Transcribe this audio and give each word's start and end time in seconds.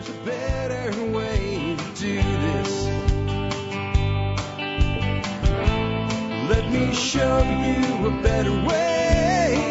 There's 0.00 0.16
a 0.16 0.22
better 0.22 1.12
way 1.12 1.76
to 1.76 2.00
do 2.00 2.14
this. 2.22 2.86
Let 6.48 6.72
me 6.72 6.94
show 6.94 7.42
you 7.42 8.06
a 8.06 8.22
better 8.22 8.52
way. 8.66 9.66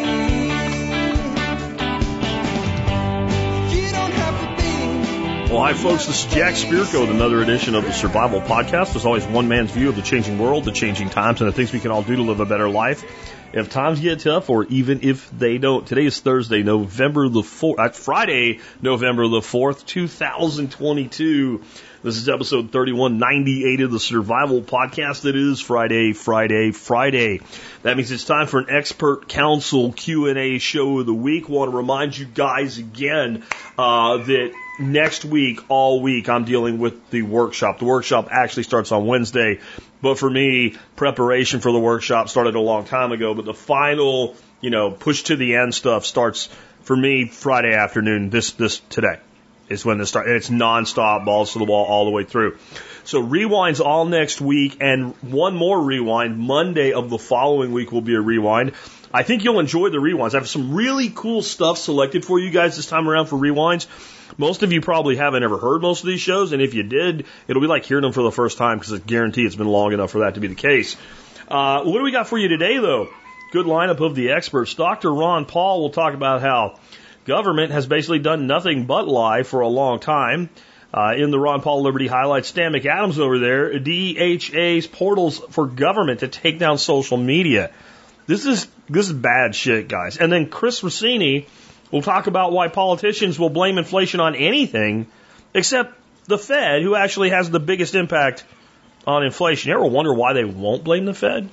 Well, 5.50 5.62
hi, 5.62 5.74
folks. 5.74 6.06
This 6.06 6.24
is 6.24 6.32
Jack 6.32 6.54
Spirko 6.54 7.00
with 7.00 7.10
another 7.10 7.42
edition 7.42 7.74
of 7.74 7.82
the 7.82 7.92
Survival 7.92 8.40
Podcast. 8.40 8.92
There's 8.92 9.04
always 9.04 9.26
one 9.26 9.48
man's 9.48 9.72
view 9.72 9.88
of 9.88 9.96
the 9.96 10.02
changing 10.02 10.38
world, 10.38 10.64
the 10.64 10.70
changing 10.70 11.10
times, 11.10 11.40
and 11.40 11.48
the 11.48 11.52
things 11.52 11.72
we 11.72 11.80
can 11.80 11.90
all 11.90 12.04
do 12.04 12.14
to 12.14 12.22
live 12.22 12.38
a 12.38 12.46
better 12.46 12.70
life. 12.70 13.04
If 13.52 13.68
times 13.68 13.98
get 13.98 14.20
tough, 14.20 14.48
or 14.48 14.64
even 14.66 15.00
if 15.02 15.28
they 15.36 15.58
don't. 15.58 15.84
Today 15.84 16.06
is 16.06 16.20
Thursday, 16.20 16.62
November 16.62 17.28
the 17.28 17.40
4th, 17.40 17.80
uh, 17.80 17.88
Friday, 17.88 18.60
November 18.80 19.26
the 19.26 19.40
4th, 19.40 19.84
2022. 19.86 21.60
This 22.04 22.16
is 22.16 22.28
episode 22.28 22.70
3198 22.70 23.80
of 23.80 23.90
the 23.90 23.98
Survival 23.98 24.62
Podcast. 24.62 25.24
It 25.24 25.34
is 25.34 25.60
Friday, 25.60 26.12
Friday, 26.12 26.70
Friday. 26.70 27.40
That 27.82 27.96
means 27.96 28.12
it's 28.12 28.24
time 28.24 28.46
for 28.46 28.60
an 28.60 28.66
expert 28.70 29.28
council 29.28 29.92
Q&A 29.92 30.58
show 30.58 31.00
of 31.00 31.06
the 31.06 31.12
week. 31.12 31.48
Want 31.48 31.72
to 31.72 31.76
remind 31.76 32.16
you 32.16 32.26
guys 32.26 32.78
again, 32.78 33.42
uh, 33.76 34.18
that 34.18 34.52
next 34.78 35.24
week, 35.24 35.60
all 35.68 36.00
week, 36.00 36.28
I'm 36.28 36.44
dealing 36.44 36.78
with 36.78 37.10
the 37.10 37.22
workshop. 37.22 37.80
The 37.80 37.84
workshop 37.84 38.28
actually 38.30 38.62
starts 38.62 38.92
on 38.92 39.06
Wednesday, 39.06 39.58
but 40.02 40.18
for 40.18 40.28
me, 40.28 40.76
preparation 40.96 41.60
for 41.60 41.72
the 41.72 41.78
workshop 41.78 42.28
started 42.28 42.54
a 42.54 42.60
long 42.60 42.84
time 42.84 43.12
ago, 43.12 43.34
but 43.34 43.44
the 43.44 43.54
final, 43.54 44.36
you 44.60 44.70
know, 44.70 44.90
push 44.90 45.24
to 45.24 45.36
the 45.36 45.56
end 45.56 45.74
stuff 45.74 46.06
starts 46.06 46.48
for 46.82 46.96
me 46.96 47.26
Friday 47.26 47.74
afternoon, 47.74 48.30
this, 48.30 48.52
this, 48.52 48.80
today 48.88 49.20
is 49.68 49.84
when 49.84 49.98
this 49.98 50.08
start. 50.08 50.26
And 50.26 50.36
it's 50.36 50.50
nonstop, 50.50 51.24
balls 51.24 51.52
to 51.52 51.58
the 51.58 51.64
wall 51.64 51.84
all 51.86 52.04
the 52.04 52.10
way 52.10 52.24
through. 52.24 52.58
So 53.04 53.22
rewinds 53.22 53.80
all 53.84 54.04
next 54.04 54.40
week 54.40 54.78
and 54.80 55.14
one 55.22 55.54
more 55.54 55.80
rewind. 55.80 56.38
Monday 56.38 56.92
of 56.92 57.08
the 57.08 57.18
following 57.18 57.72
week 57.72 57.92
will 57.92 58.02
be 58.02 58.14
a 58.14 58.20
rewind. 58.20 58.72
I 59.12 59.22
think 59.22 59.44
you'll 59.44 59.60
enjoy 59.60 59.88
the 59.88 59.98
rewinds. 59.98 60.34
I 60.34 60.38
have 60.38 60.48
some 60.48 60.74
really 60.74 61.10
cool 61.14 61.42
stuff 61.42 61.78
selected 61.78 62.24
for 62.24 62.38
you 62.38 62.50
guys 62.50 62.76
this 62.76 62.86
time 62.86 63.08
around 63.08 63.26
for 63.26 63.36
rewinds. 63.36 63.86
Most 64.38 64.62
of 64.62 64.72
you 64.72 64.80
probably 64.80 65.16
haven't 65.16 65.42
ever 65.42 65.58
heard 65.58 65.82
most 65.82 66.02
of 66.02 66.06
these 66.06 66.20
shows, 66.20 66.52
and 66.52 66.62
if 66.62 66.74
you 66.74 66.82
did, 66.82 67.26
it'll 67.48 67.62
be 67.62 67.68
like 67.68 67.84
hearing 67.84 68.02
them 68.02 68.12
for 68.12 68.22
the 68.22 68.32
first 68.32 68.58
time 68.58 68.78
because 68.78 68.92
I 68.92 68.98
guarantee 68.98 69.44
it's 69.44 69.56
been 69.56 69.68
long 69.68 69.92
enough 69.92 70.10
for 70.10 70.20
that 70.20 70.34
to 70.34 70.40
be 70.40 70.48
the 70.48 70.54
case. 70.54 70.96
Uh, 71.48 71.82
what 71.82 71.98
do 71.98 72.04
we 72.04 72.12
got 72.12 72.28
for 72.28 72.38
you 72.38 72.48
today, 72.48 72.78
though? 72.78 73.08
Good 73.52 73.66
lineup 73.66 74.00
of 74.00 74.14
the 74.14 74.30
experts. 74.30 74.74
Dr. 74.74 75.12
Ron 75.12 75.44
Paul 75.44 75.80
will 75.80 75.90
talk 75.90 76.14
about 76.14 76.40
how 76.40 76.78
government 77.24 77.72
has 77.72 77.86
basically 77.86 78.20
done 78.20 78.46
nothing 78.46 78.86
but 78.86 79.08
lie 79.08 79.42
for 79.42 79.60
a 79.60 79.68
long 79.68 79.98
time. 79.98 80.50
Uh, 80.92 81.14
in 81.16 81.30
the 81.30 81.38
Ron 81.38 81.60
Paul 81.60 81.82
Liberty 81.82 82.08
highlights, 82.08 82.50
Dan 82.50 82.72
McAdams 82.72 83.18
over 83.18 83.38
there, 83.38 83.78
DHS's 83.78 84.88
portals 84.88 85.38
for 85.50 85.66
government 85.66 86.20
to 86.20 86.28
take 86.28 86.58
down 86.58 86.78
social 86.78 87.16
media. 87.16 87.70
This 88.26 88.44
is 88.44 88.66
this 88.88 89.06
is 89.06 89.12
bad 89.12 89.54
shit, 89.54 89.88
guys. 89.88 90.16
And 90.16 90.32
then 90.32 90.48
Chris 90.48 90.82
Rossini 90.82 91.46
will 91.90 92.02
talk 92.02 92.26
about 92.26 92.52
why 92.52 92.68
politicians 92.68 93.38
will 93.38 93.50
blame 93.50 93.78
inflation 93.78 94.20
on 94.20 94.34
anything 94.34 95.06
except 95.54 95.94
the 96.26 96.38
Fed, 96.38 96.82
who 96.82 96.94
actually 96.94 97.30
has 97.30 97.50
the 97.50 97.60
biggest 97.60 97.94
impact 97.94 98.44
on 99.06 99.24
inflation. 99.24 99.70
You 99.70 99.76
ever 99.76 99.86
wonder 99.86 100.14
why 100.14 100.32
they 100.32 100.44
won't 100.44 100.84
blame 100.84 101.04
the 101.04 101.14
Fed? 101.14 101.48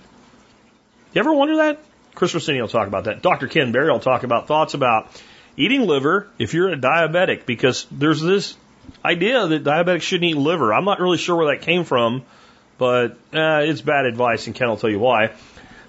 You 1.14 1.20
ever 1.20 1.34
wonder 1.34 1.58
that? 1.58 1.80
Chris 2.14 2.34
Rossini 2.34 2.62
will 2.62 2.68
talk 2.68 2.88
about 2.88 3.06
that. 3.06 3.22
Dr. 3.22 3.48
Ken 3.48 3.72
Berry 3.72 3.92
will 3.92 4.00
talk 4.00 4.24
about 4.24 4.48
thoughts 4.48 4.74
about 4.74 5.10
eating 5.56 5.82
liver 5.82 6.28
if 6.40 6.54
you're 6.54 6.70
a 6.70 6.78
diabetic, 6.78 7.46
because 7.46 7.86
there's 7.92 8.22
this 8.22 8.56
idea 9.04 9.48
that 9.48 9.64
diabetics 9.64 10.02
shouldn't 10.02 10.32
eat 10.32 10.38
liver. 10.38 10.74
I'm 10.74 10.86
not 10.86 11.00
really 11.00 11.18
sure 11.18 11.36
where 11.36 11.56
that 11.56 11.64
came 11.64 11.84
from, 11.84 12.24
but 12.78 13.12
uh, 13.34 13.62
it's 13.64 13.82
bad 13.82 14.06
advice, 14.06 14.48
and 14.48 14.56
Ken 14.56 14.68
will 14.68 14.78
tell 14.78 14.90
you 14.90 15.00
why. 15.00 15.34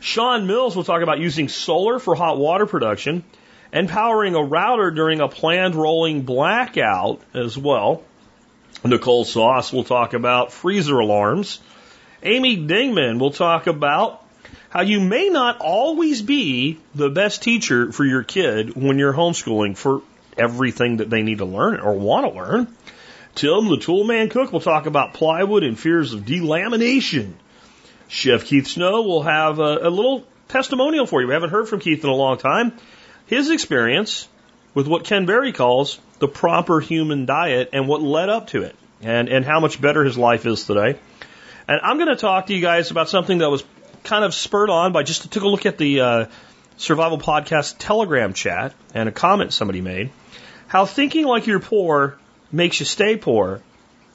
Sean 0.00 0.46
Mills 0.46 0.76
will 0.76 0.84
talk 0.84 1.02
about 1.02 1.18
using 1.18 1.48
solar 1.48 1.98
for 1.98 2.14
hot 2.14 2.38
water 2.38 2.66
production 2.66 3.24
and 3.72 3.88
powering 3.88 4.34
a 4.34 4.42
router 4.42 4.90
during 4.90 5.20
a 5.20 5.28
planned 5.28 5.74
rolling 5.74 6.22
blackout 6.22 7.20
as 7.34 7.56
well. 7.56 8.02
Nicole 8.84 9.24
Sauce 9.24 9.72
will 9.72 9.84
talk 9.84 10.14
about 10.14 10.52
freezer 10.52 10.98
alarms. 10.98 11.60
Amy 12.22 12.56
Dingman 12.56 13.18
will 13.18 13.30
talk 13.30 13.66
about 13.66 14.24
how 14.70 14.82
you 14.82 15.00
may 15.00 15.28
not 15.28 15.58
always 15.60 16.22
be 16.22 16.78
the 16.94 17.08
best 17.08 17.42
teacher 17.42 17.92
for 17.92 18.04
your 18.04 18.22
kid 18.22 18.74
when 18.74 18.98
you're 18.98 19.12
homeschooling 19.12 19.76
for 19.76 20.02
everything 20.36 20.98
that 20.98 21.10
they 21.10 21.22
need 21.22 21.38
to 21.38 21.44
learn 21.44 21.80
or 21.80 21.94
want 21.94 22.26
to 22.26 22.38
learn. 22.38 22.68
Tim, 23.34 23.68
the 23.68 23.76
toolman 23.76 24.30
cook, 24.30 24.52
will 24.52 24.60
talk 24.60 24.86
about 24.86 25.14
plywood 25.14 25.62
and 25.62 25.78
fears 25.78 26.12
of 26.12 26.22
delamination. 26.22 27.32
Chef 28.08 28.44
Keith 28.44 28.66
Snow 28.66 29.02
will 29.02 29.22
have 29.22 29.58
a, 29.58 29.78
a 29.82 29.90
little 29.90 30.26
testimonial 30.48 31.06
for 31.06 31.20
you. 31.20 31.28
We 31.28 31.34
haven't 31.34 31.50
heard 31.50 31.68
from 31.68 31.80
Keith 31.80 32.02
in 32.02 32.10
a 32.10 32.14
long 32.14 32.38
time. 32.38 32.72
His 33.28 33.50
experience 33.50 34.26
with 34.74 34.86
what 34.86 35.04
Ken 35.04 35.26
Berry 35.26 35.52
calls 35.52 35.98
the 36.18 36.28
proper 36.28 36.80
human 36.80 37.26
diet 37.26 37.70
and 37.72 37.86
what 37.86 38.02
led 38.02 38.28
up 38.28 38.48
to 38.48 38.62
it 38.62 38.74
and, 39.02 39.28
and 39.28 39.44
how 39.44 39.60
much 39.60 39.80
better 39.80 40.04
his 40.04 40.18
life 40.18 40.46
is 40.46 40.64
today. 40.64 40.98
And 41.68 41.80
I'm 41.82 41.98
going 41.98 42.08
to 42.08 42.16
talk 42.16 42.46
to 42.46 42.54
you 42.54 42.62
guys 42.62 42.90
about 42.90 43.08
something 43.08 43.38
that 43.38 43.50
was 43.50 43.62
kind 44.02 44.24
of 44.24 44.34
spurred 44.34 44.70
on 44.70 44.92
by 44.92 45.02
just 45.02 45.30
took 45.30 45.42
a 45.42 45.48
look 45.48 45.66
at 45.66 45.76
the 45.78 46.00
uh, 46.00 46.26
Survival 46.78 47.18
Podcast 47.18 47.76
Telegram 47.78 48.32
chat 48.32 48.74
and 48.94 49.08
a 49.08 49.12
comment 49.12 49.52
somebody 49.52 49.82
made. 49.82 50.10
How 50.66 50.86
thinking 50.86 51.26
like 51.26 51.46
you're 51.46 51.60
poor 51.60 52.18
makes 52.50 52.80
you 52.80 52.86
stay 52.86 53.16
poor, 53.16 53.60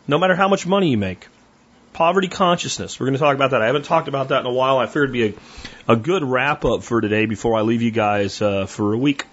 no 0.07 0.17
matter 0.17 0.35
how 0.35 0.47
much 0.47 0.65
money 0.65 0.89
you 0.89 0.97
make. 0.97 1.27
Poverty 1.93 2.27
consciousness. 2.27 2.99
We're 2.99 3.05
going 3.05 3.13
to 3.13 3.19
talk 3.19 3.35
about 3.35 3.51
that. 3.51 3.61
I 3.61 3.67
haven't 3.67 3.85
talked 3.85 4.07
about 4.07 4.29
that 4.29 4.41
in 4.41 4.45
a 4.45 4.51
while. 4.51 4.79
I 4.79 4.87
figured 4.87 5.15
it'd 5.15 5.35
be 5.35 5.39
a, 5.87 5.93
a 5.93 5.95
good 5.95 6.23
wrap 6.23 6.65
up 6.65 6.83
for 6.83 7.01
today 7.01 7.25
before 7.25 7.57
I 7.57 7.61
leave 7.61 7.81
you 7.81 7.91
guys 7.91 8.41
uh, 8.41 8.65
for 8.65 8.93
a 8.93 8.97
week. 8.97 9.25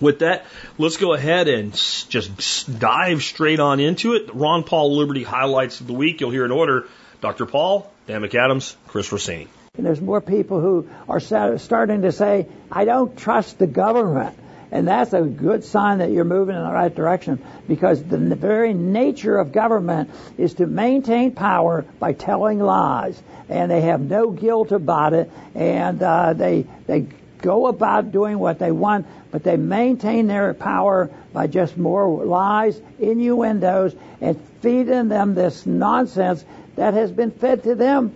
With 0.00 0.20
that, 0.20 0.44
let's 0.76 0.96
go 0.96 1.12
ahead 1.12 1.46
and 1.48 1.72
just 1.72 2.78
dive 2.78 3.22
straight 3.22 3.60
on 3.60 3.78
into 3.78 4.14
it. 4.14 4.34
Ron 4.34 4.64
Paul 4.64 4.96
Liberty 4.96 5.22
highlights 5.22 5.80
of 5.80 5.86
the 5.86 5.92
week. 5.92 6.20
You'll 6.20 6.30
hear 6.30 6.44
in 6.44 6.50
order 6.50 6.88
Dr. 7.20 7.46
Paul, 7.46 7.92
Dan 8.06 8.22
McAdams, 8.22 8.74
Chris 8.88 9.10
Rossini. 9.12 9.48
And 9.76 9.86
there's 9.86 10.00
more 10.00 10.20
people 10.20 10.60
who 10.60 10.88
are 11.08 11.20
starting 11.20 12.02
to 12.02 12.12
say, 12.12 12.46
I 12.70 12.84
don't 12.84 13.16
trust 13.16 13.58
the 13.58 13.66
government. 13.66 14.36
And 14.74 14.88
that's 14.88 15.12
a 15.12 15.22
good 15.22 15.62
sign 15.62 15.98
that 15.98 16.10
you're 16.10 16.24
moving 16.24 16.56
in 16.56 16.64
the 16.64 16.72
right 16.72 16.92
direction 16.92 17.40
because 17.68 18.02
the 18.02 18.18
very 18.18 18.74
nature 18.74 19.38
of 19.38 19.52
government 19.52 20.10
is 20.36 20.54
to 20.54 20.66
maintain 20.66 21.30
power 21.30 21.82
by 22.00 22.12
telling 22.12 22.58
lies. 22.58 23.22
And 23.48 23.70
they 23.70 23.82
have 23.82 24.00
no 24.00 24.32
guilt 24.32 24.72
about 24.72 25.12
it. 25.12 25.30
And 25.54 26.02
uh, 26.02 26.32
they, 26.32 26.66
they 26.88 27.06
go 27.38 27.68
about 27.68 28.10
doing 28.10 28.40
what 28.40 28.58
they 28.58 28.72
want, 28.72 29.06
but 29.30 29.44
they 29.44 29.56
maintain 29.56 30.26
their 30.26 30.52
power 30.54 31.08
by 31.32 31.46
just 31.46 31.76
more 31.76 32.24
lies, 32.24 32.80
innuendos, 32.98 33.94
and 34.20 34.40
feeding 34.60 35.06
them 35.06 35.36
this 35.36 35.66
nonsense 35.66 36.44
that 36.74 36.94
has 36.94 37.12
been 37.12 37.30
fed 37.30 37.62
to 37.62 37.76
them 37.76 38.12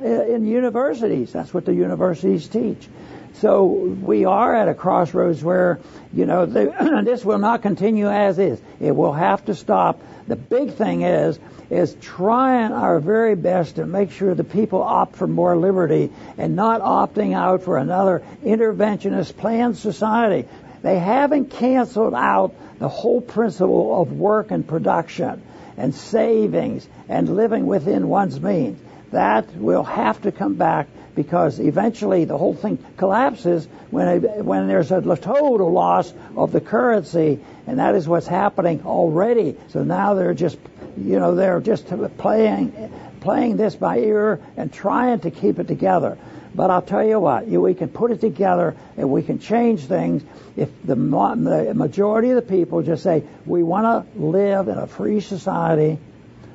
uh, 0.00 0.06
in 0.06 0.44
universities. 0.44 1.32
That's 1.32 1.54
what 1.54 1.66
the 1.66 1.74
universities 1.74 2.48
teach. 2.48 2.88
So 3.34 3.64
we 3.64 4.24
are 4.26 4.54
at 4.54 4.68
a 4.68 4.74
crossroads 4.74 5.42
where, 5.42 5.80
you 6.12 6.24
know, 6.24 6.46
the, 6.46 7.02
this 7.04 7.24
will 7.24 7.38
not 7.38 7.62
continue 7.62 8.08
as 8.08 8.38
is. 8.38 8.60
It 8.80 8.92
will 8.94 9.12
have 9.12 9.44
to 9.46 9.54
stop. 9.54 10.00
The 10.28 10.36
big 10.36 10.74
thing 10.74 11.02
is, 11.02 11.38
is 11.68 11.96
trying 12.00 12.72
our 12.72 13.00
very 13.00 13.34
best 13.34 13.76
to 13.76 13.86
make 13.86 14.12
sure 14.12 14.34
the 14.34 14.44
people 14.44 14.82
opt 14.82 15.16
for 15.16 15.26
more 15.26 15.56
liberty 15.56 16.12
and 16.38 16.54
not 16.54 16.80
opting 16.80 17.34
out 17.34 17.62
for 17.62 17.76
another 17.76 18.22
interventionist 18.44 19.36
planned 19.36 19.76
society. 19.76 20.48
They 20.82 20.98
haven't 20.98 21.50
canceled 21.50 22.14
out 22.14 22.54
the 22.78 22.88
whole 22.88 23.20
principle 23.20 24.00
of 24.00 24.12
work 24.12 24.50
and 24.50 24.66
production 24.66 25.42
and 25.76 25.94
savings 25.94 26.86
and 27.08 27.34
living 27.34 27.66
within 27.66 28.08
one's 28.08 28.40
means. 28.40 28.80
That 29.10 29.56
will 29.56 29.84
have 29.84 30.22
to 30.22 30.32
come 30.32 30.54
back 30.54 30.88
because 31.14 31.60
eventually 31.60 32.24
the 32.24 32.36
whole 32.36 32.54
thing 32.54 32.78
collapses 32.96 33.66
when 33.90 34.22
when 34.44 34.66
there's 34.66 34.90
a 34.90 35.00
total 35.16 35.70
loss 35.70 36.12
of 36.36 36.52
the 36.52 36.60
currency, 36.60 37.40
and 37.66 37.78
that 37.78 37.94
is 37.94 38.08
what's 38.08 38.26
happening 38.26 38.82
already. 38.84 39.56
So 39.68 39.84
now 39.84 40.14
they're 40.14 40.34
just, 40.34 40.58
you 40.96 41.18
know, 41.18 41.34
they're 41.34 41.60
just 41.60 41.86
playing 42.18 42.92
playing 43.20 43.56
this 43.56 43.74
by 43.74 43.98
ear 43.98 44.40
and 44.56 44.72
trying 44.72 45.20
to 45.20 45.30
keep 45.30 45.58
it 45.58 45.66
together. 45.66 46.18
But 46.54 46.70
I'll 46.70 46.82
tell 46.82 47.02
you 47.02 47.18
what, 47.18 47.48
we 47.48 47.74
can 47.74 47.88
put 47.88 48.12
it 48.12 48.20
together 48.20 48.76
and 48.96 49.10
we 49.10 49.22
can 49.22 49.40
change 49.40 49.86
things 49.86 50.22
if 50.56 50.68
the 50.84 50.94
majority 50.94 52.30
of 52.30 52.36
the 52.36 52.42
people 52.42 52.82
just 52.82 53.02
say, 53.02 53.24
we 53.44 53.64
want 53.64 54.06
to 54.14 54.20
live 54.20 54.68
in 54.68 54.78
a 54.78 54.86
free 54.86 55.20
society. 55.20 55.98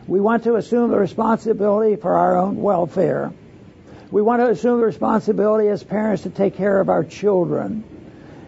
We 0.08 0.22
want 0.22 0.46
to 0.46 0.56
assume 0.56 0.92
the 0.92 0.98
responsibility 0.98 1.98
for 1.98 2.14
our 2.14 2.38
own 2.38 2.62
welfare. 2.62 3.34
We 4.12 4.22
want 4.24 4.42
to 4.42 4.50
assume 4.50 4.80
the 4.80 4.86
responsibility 4.86 5.68
as 5.68 5.84
parents 5.84 6.24
to 6.24 6.32
take 6.32 6.56
care 6.56 6.80
of 6.80 6.90
our 6.90 7.04
children. 7.04 7.84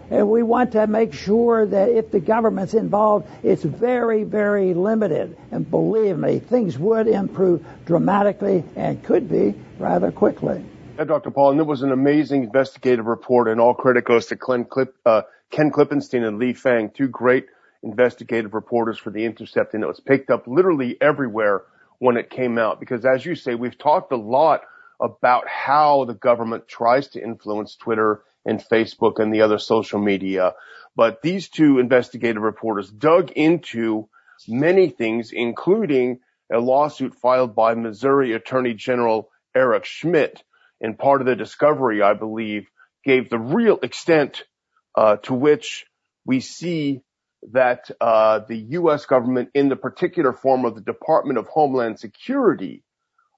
And 0.09 0.29
we 0.29 0.43
want 0.43 0.73
to 0.73 0.87
make 0.87 1.13
sure 1.13 1.65
that 1.65 1.89
if 1.89 2.11
the 2.11 2.19
government's 2.19 2.73
involved, 2.73 3.27
it's 3.43 3.63
very, 3.63 4.23
very 4.23 4.73
limited. 4.73 5.37
And 5.51 5.69
believe 5.69 6.17
me, 6.17 6.39
things 6.39 6.77
would 6.77 7.07
improve 7.07 7.65
dramatically 7.85 8.63
and 8.75 9.01
could 9.03 9.29
be 9.29 9.53
rather 9.77 10.11
quickly. 10.11 10.65
Yeah, 10.97 11.05
Dr. 11.05 11.31
Paul, 11.31 11.51
and 11.51 11.59
it 11.59 11.65
was 11.65 11.83
an 11.83 11.91
amazing 11.91 12.43
investigative 12.43 13.05
report, 13.05 13.47
and 13.47 13.61
all 13.61 13.73
credit 13.73 14.03
goes 14.03 14.25
to 14.27 14.35
Clip, 14.35 14.93
uh, 15.05 15.21
Ken 15.49 15.71
Klippenstein 15.71 16.27
and 16.27 16.39
Lee 16.39 16.53
Fang, 16.53 16.89
two 16.89 17.07
great 17.07 17.45
investigative 17.83 18.53
reporters 18.53 18.97
for 18.97 19.11
The 19.11 19.23
Intercept, 19.23 19.73
and 19.75 19.83
it 19.83 19.87
was 19.87 19.99
picked 19.99 20.29
up 20.29 20.47
literally 20.47 20.97
everywhere 20.99 21.63
when 21.99 22.17
it 22.17 22.29
came 22.29 22.57
out. 22.57 22.79
Because 22.79 23.05
as 23.05 23.25
you 23.25 23.35
say, 23.35 23.55
we've 23.55 23.77
talked 23.77 24.11
a 24.11 24.17
lot 24.17 24.61
about 25.01 25.47
how 25.47 26.05
the 26.05 26.13
government 26.13 26.67
tries 26.67 27.09
to 27.09 27.23
influence 27.23 27.75
Twitter 27.75 28.23
and 28.45 28.63
Facebook 28.63 29.19
and 29.19 29.33
the 29.33 29.41
other 29.41 29.57
social 29.57 29.99
media. 29.99 30.53
But 30.95 31.21
these 31.21 31.49
two 31.49 31.79
investigative 31.79 32.41
reporters 32.41 32.89
dug 32.89 33.31
into 33.31 34.09
many 34.47 34.89
things, 34.89 35.31
including 35.31 36.19
a 36.53 36.59
lawsuit 36.59 37.15
filed 37.15 37.55
by 37.55 37.73
Missouri 37.75 38.33
Attorney 38.33 38.73
General 38.73 39.29
Eric 39.55 39.85
Schmitt. 39.85 40.43
And 40.79 40.97
part 40.97 41.21
of 41.21 41.27
the 41.27 41.35
discovery, 41.35 42.01
I 42.01 42.13
believe, 42.13 42.67
gave 43.03 43.29
the 43.29 43.39
real 43.39 43.79
extent 43.81 44.43
uh, 44.95 45.17
to 45.17 45.33
which 45.33 45.85
we 46.25 46.39
see 46.39 47.01
that 47.53 47.89
uh, 47.99 48.39
the 48.47 48.57
U.S. 48.57 49.05
government, 49.05 49.49
in 49.53 49.69
the 49.69 49.75
particular 49.75 50.33
form 50.33 50.65
of 50.65 50.75
the 50.75 50.81
Department 50.81 51.39
of 51.39 51.47
Homeland 51.47 51.99
Security, 51.99 52.83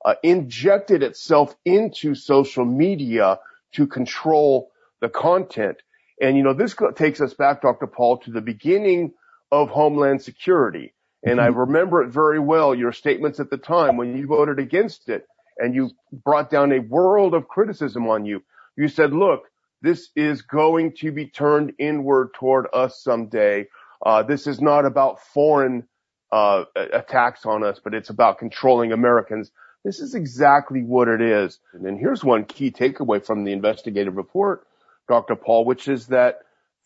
uh, 0.05 0.15
injected 0.23 1.03
itself 1.03 1.55
into 1.65 2.15
social 2.15 2.65
media 2.65 3.39
to 3.73 3.87
control 3.87 4.71
the 5.01 5.09
content. 5.09 5.77
And 6.21 6.37
you 6.37 6.43
know, 6.43 6.53
this 6.53 6.75
takes 6.95 7.21
us 7.21 7.33
back, 7.33 7.61
Dr. 7.61 7.87
Paul, 7.87 8.17
to 8.19 8.31
the 8.31 8.41
beginning 8.41 9.13
of 9.51 9.69
Homeland 9.69 10.21
Security. 10.21 10.93
And 11.23 11.39
mm-hmm. 11.39 11.55
I 11.55 11.59
remember 11.59 12.03
it 12.03 12.09
very 12.09 12.39
well, 12.39 12.75
your 12.75 12.91
statements 12.91 13.39
at 13.39 13.49
the 13.49 13.57
time 13.57 13.97
when 13.97 14.17
you 14.17 14.27
voted 14.27 14.59
against 14.59 15.09
it 15.09 15.25
and 15.57 15.75
you 15.75 15.91
brought 16.11 16.49
down 16.49 16.71
a 16.71 16.79
world 16.79 17.33
of 17.33 17.47
criticism 17.47 18.07
on 18.07 18.25
you. 18.25 18.43
You 18.75 18.87
said, 18.87 19.13
look, 19.13 19.43
this 19.81 20.09
is 20.15 20.41
going 20.41 20.93
to 20.97 21.11
be 21.11 21.27
turned 21.27 21.73
inward 21.77 22.33
toward 22.33 22.67
us 22.73 23.01
someday. 23.03 23.67
Uh, 24.03 24.23
this 24.23 24.47
is 24.47 24.61
not 24.61 24.85
about 24.85 25.21
foreign 25.33 25.87
uh, 26.31 26.63
attacks 26.75 27.45
on 27.45 27.63
us, 27.63 27.79
but 27.83 27.93
it's 27.93 28.09
about 28.09 28.39
controlling 28.39 28.91
Americans. 28.91 29.51
This 29.83 29.99
is 29.99 30.15
exactly 30.15 30.81
what 30.81 31.09
it 31.09 31.21
is. 31.21 31.59
And 31.73 31.99
here's 31.99 32.23
one 32.23 32.45
key 32.45 32.71
takeaway 32.71 33.23
from 33.23 33.43
the 33.43 33.51
investigative 33.51 34.15
report, 34.15 34.65
Dr. 35.09 35.35
Paul, 35.35 35.65
which 35.65 35.89
is 35.89 36.07
that 36.07 36.39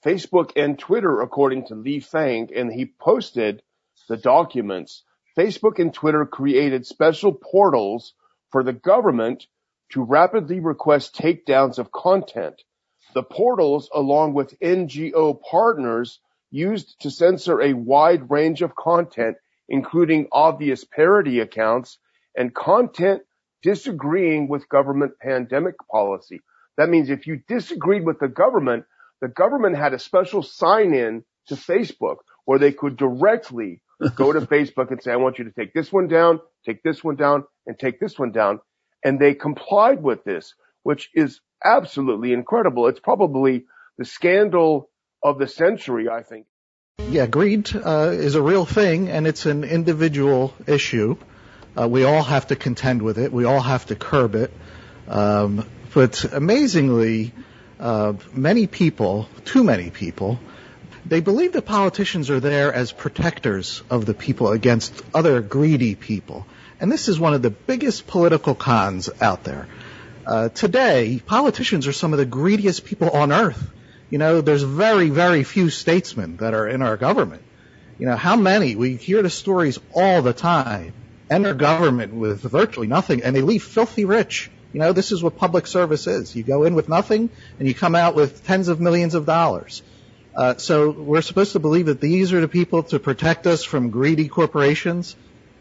Facebook 0.04 0.54
and 0.56 0.80
Twitter, 0.80 1.22
according 1.22 1.68
to 1.68 1.76
Lee 1.76 2.00
Fang, 2.00 2.50
and 2.56 2.72
he 2.72 2.86
posted 2.86 3.62
the 4.08 4.18
documents, 4.18 5.04
Facebook 5.38 5.78
and 5.78 5.94
Twitter 5.94 6.26
created 6.26 6.88
special 6.88 7.34
portals 7.34 8.14
for 8.50 8.64
the 8.64 8.74
government 8.74 9.46
to 9.92 10.04
rapidly 10.04 10.60
request 10.60 11.16
takedowns 11.16 11.78
of 11.78 11.92
content. 11.92 12.64
The 13.14 13.24
portals, 13.24 13.90
along 13.94 14.34
with 14.34 14.60
NGO 14.60 15.40
partners, 15.40 16.20
used 16.50 17.00
to 17.02 17.12
censor 17.12 17.62
a 17.62 17.74
wide 17.74 18.32
range 18.32 18.64
of 18.64 18.76
content, 18.76 19.38
including 19.70 20.30
obvious 20.32 20.84
parody 20.84 21.40
accounts 21.40 22.00
and 22.38 22.54
content 22.54 23.24
disagreeing 23.64 24.48
with 24.48 24.70
government 24.70 25.14
pandemic 25.20 25.76
policy. 25.92 26.42
That 26.78 26.90
means 26.90 27.10
if 27.10 27.28
you 27.28 27.42
disagreed 27.48 28.06
with 28.06 28.20
the 28.20 28.28
government, 28.28 28.86
the 29.20 29.28
government 29.28 29.76
had 29.76 29.94
a 29.94 30.00
special 30.00 30.44
sign 30.44 30.94
in 30.94 31.24
to 31.48 31.56
Facebook 31.56 32.18
where 32.46 32.60
they 32.60 32.72
could 32.72 32.96
directly 32.96 33.82
go 34.16 34.32
to 34.32 34.42
Facebook 34.56 34.92
and 34.92 35.02
say, 35.02 35.12
I 35.12 35.16
want 35.16 35.40
you 35.40 35.46
to 35.46 35.52
take 35.52 35.74
this 35.74 35.92
one 35.92 36.08
down, 36.08 36.40
take 36.66 36.84
this 36.84 37.04
one 37.04 37.16
down, 37.16 37.46
and 37.66 37.78
take 37.78 38.00
this 38.00 38.18
one 38.18 38.32
down. 38.32 38.62
And 39.04 39.20
they 39.20 39.34
complied 39.34 40.02
with 40.02 40.24
this, 40.24 40.54
which 40.84 41.10
is 41.16 41.42
absolutely 41.66 42.34
incredible. 42.34 42.88
It's 42.88 43.00
probably 43.00 43.66
the 43.98 44.06
scandal 44.06 44.90
of 45.24 45.40
the 45.40 45.48
century, 45.48 46.08
I 46.10 46.22
think. 46.22 46.46
Yeah, 47.10 47.26
greed 47.26 47.76
uh, 47.76 48.12
is 48.14 48.36
a 48.36 48.42
real 48.42 48.66
thing, 48.66 49.10
and 49.10 49.26
it's 49.28 49.46
an 49.46 49.64
individual 49.64 50.54
issue. 50.68 51.18
Uh, 51.80 51.88
we 51.88 52.04
all 52.04 52.24
have 52.24 52.48
to 52.48 52.56
contend 52.56 53.02
with 53.02 53.18
it. 53.18 53.32
We 53.32 53.46
all 53.46 53.62
have 53.62 53.86
to 53.88 53.96
curb 53.96 54.36
it. 54.36 54.52
Um, 55.08 55.66
but 55.94 56.24
amazingly, 56.26 57.34
uh, 57.80 58.14
many 58.34 58.68
people, 58.68 59.30
too 59.46 59.64
many 59.64 59.90
people, 59.90 60.40
they 61.06 61.22
believe 61.22 61.54
that 61.54 61.66
politicians 61.66 62.30
are 62.30 62.40
there 62.40 62.74
as 62.74 62.92
protectors 62.92 63.84
of 63.90 64.06
the 64.06 64.14
people 64.14 64.50
against 64.50 65.02
other 65.14 65.42
greedy 65.42 65.96
people. 65.96 66.46
And 66.80 66.92
this 66.92 67.08
is 67.08 67.20
one 67.20 67.34
of 67.34 67.42
the 67.42 67.50
biggest 67.50 68.08
political 68.08 68.56
cons 68.56 69.10
out 69.22 69.44
there. 69.44 69.68
Uh, 70.26 70.50
today, 70.50 71.22
politicians 71.26 71.88
are 71.88 71.94
some 71.94 72.12
of 72.12 72.20
the 72.20 72.26
greediest 72.26 72.86
people 72.86 73.10
on 73.12 73.32
earth. 73.32 73.72
You 74.10 74.18
know, 74.18 74.42
there's 74.42 74.64
very, 74.64 75.10
very 75.10 75.44
few 75.44 75.70
statesmen 75.70 76.38
that 76.38 76.54
are 76.54 76.68
in 76.68 76.82
our 76.82 76.98
government. 76.98 77.44
You 78.00 78.08
know, 78.08 78.16
how 78.16 78.36
many? 78.36 78.76
We 78.76 78.96
hear 78.96 79.22
the 79.22 79.30
stories 79.30 79.80
all 79.94 80.22
the 80.22 80.34
time. 80.34 80.94
Enter 81.30 81.54
government 81.54 82.14
with 82.14 82.42
virtually 82.42 82.88
nothing 82.88 83.24
and 83.24 83.36
they 83.36 83.42
leave 83.42 83.64
filthy 83.64 84.06
rich. 84.06 84.50
You 84.74 84.80
know, 84.80 84.94
this 84.94 85.12
is 85.12 85.24
what 85.24 85.38
public 85.38 85.68
service 85.68 86.08
is. 86.08 86.36
You 86.36 86.44
go 86.44 86.64
in 86.64 86.76
with 86.76 86.90
nothing 86.90 87.30
and 87.60 87.68
you 87.68 87.74
come 87.74 87.96
out 87.96 88.16
with 88.16 88.46
tens 88.46 88.68
of 88.68 88.80
millions 88.80 89.16
of 89.16 89.26
dollars. 89.26 89.82
Uh, 90.36 90.56
so 90.58 90.92
we're 90.92 91.22
supposed 91.22 91.54
to 91.54 91.60
believe 91.60 91.88
that 91.88 92.00
these 92.00 92.32
are 92.32 92.42
the 92.42 92.48
people 92.48 92.84
to 92.84 93.00
protect 93.00 93.48
us 93.48 93.64
from 93.64 93.90
greedy 93.90 94.28
corporations. 94.28 95.16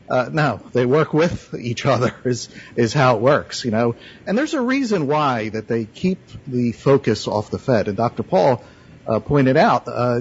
Uh, 0.08 0.28
no, 0.30 0.60
they 0.72 0.86
work 0.86 1.12
with 1.12 1.54
each 1.54 1.86
other 1.86 2.14
is, 2.24 2.48
is 2.76 2.92
how 2.92 3.16
it 3.16 3.22
works, 3.22 3.64
you 3.64 3.70
know. 3.70 3.96
And 4.26 4.36
there's 4.36 4.54
a 4.54 4.60
reason 4.60 5.06
why 5.06 5.48
that 5.48 5.66
they 5.66 5.84
keep 5.84 6.18
the 6.46 6.72
focus 6.72 7.26
off 7.26 7.50
the 7.50 7.58
Fed. 7.58 7.88
And 7.88 7.96
Dr. 7.96 8.22
Paul 8.22 8.62
uh, 9.06 9.20
pointed 9.20 9.56
out, 9.56 9.88
uh, 9.88 10.20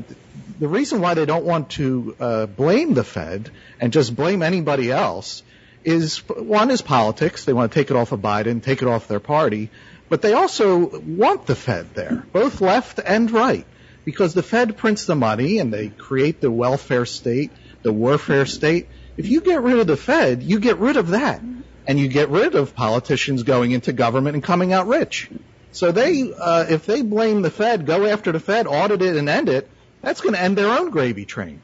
the 0.59 0.67
reason 0.67 1.01
why 1.01 1.13
they 1.13 1.25
don't 1.25 1.45
want 1.45 1.71
to 1.71 2.15
uh, 2.19 2.45
blame 2.45 2.93
the 2.93 3.03
Fed 3.03 3.51
and 3.79 3.93
just 3.93 4.15
blame 4.15 4.41
anybody 4.41 4.91
else 4.91 5.43
is 5.83 6.17
one 6.29 6.71
is 6.71 6.81
politics. 6.81 7.45
They 7.45 7.53
want 7.53 7.71
to 7.71 7.79
take 7.79 7.91
it 7.91 7.97
off 7.97 8.11
of 8.11 8.19
Biden, 8.19 8.63
take 8.63 8.81
it 8.81 8.87
off 8.87 9.07
their 9.07 9.19
party, 9.19 9.69
but 10.09 10.21
they 10.21 10.33
also 10.33 10.99
want 10.99 11.45
the 11.45 11.55
Fed 11.55 11.93
there, 11.93 12.25
both 12.31 12.61
left 12.61 12.99
and 13.03 13.29
right, 13.29 13.65
because 14.03 14.33
the 14.33 14.43
Fed 14.43 14.77
prints 14.77 15.05
the 15.05 15.15
money 15.15 15.59
and 15.59 15.73
they 15.73 15.89
create 15.89 16.41
the 16.41 16.51
welfare 16.51 17.05
state, 17.05 17.51
the 17.83 17.93
warfare 17.93 18.45
state 18.45 18.87
if 19.17 19.27
you 19.27 19.41
get 19.41 19.61
rid 19.61 19.79
of 19.79 19.87
the 19.87 19.97
Fed, 19.97 20.43
you 20.43 20.59
get 20.59 20.77
rid 20.77 20.97
of 20.97 21.09
that. 21.09 21.41
And 21.87 21.99
you 21.99 22.07
get 22.07 22.29
rid 22.29 22.55
of 22.55 22.75
politicians 22.75 23.43
going 23.43 23.71
into 23.71 23.93
government 23.93 24.33
and 24.33 24.43
coming 24.43 24.73
out 24.73 24.87
rich. 24.87 25.29
So 25.71 25.91
they, 25.91 26.33
uh, 26.33 26.65
if 26.67 26.85
they 26.85 27.03
blame 27.03 27.43
the 27.43 27.51
Fed, 27.51 27.85
go 27.85 28.05
after 28.05 28.31
the 28.31 28.39
Fed, 28.39 28.65
audit 28.65 29.03
it 29.03 29.15
and 29.15 29.29
end 29.29 29.49
it, 29.49 29.69
that's 30.05 30.21
going 30.21 30.35
to 30.35 30.41
end 30.41 30.57
their 30.57 30.69
own 30.69 30.89
gravy 30.91 31.25
train. 31.25 31.61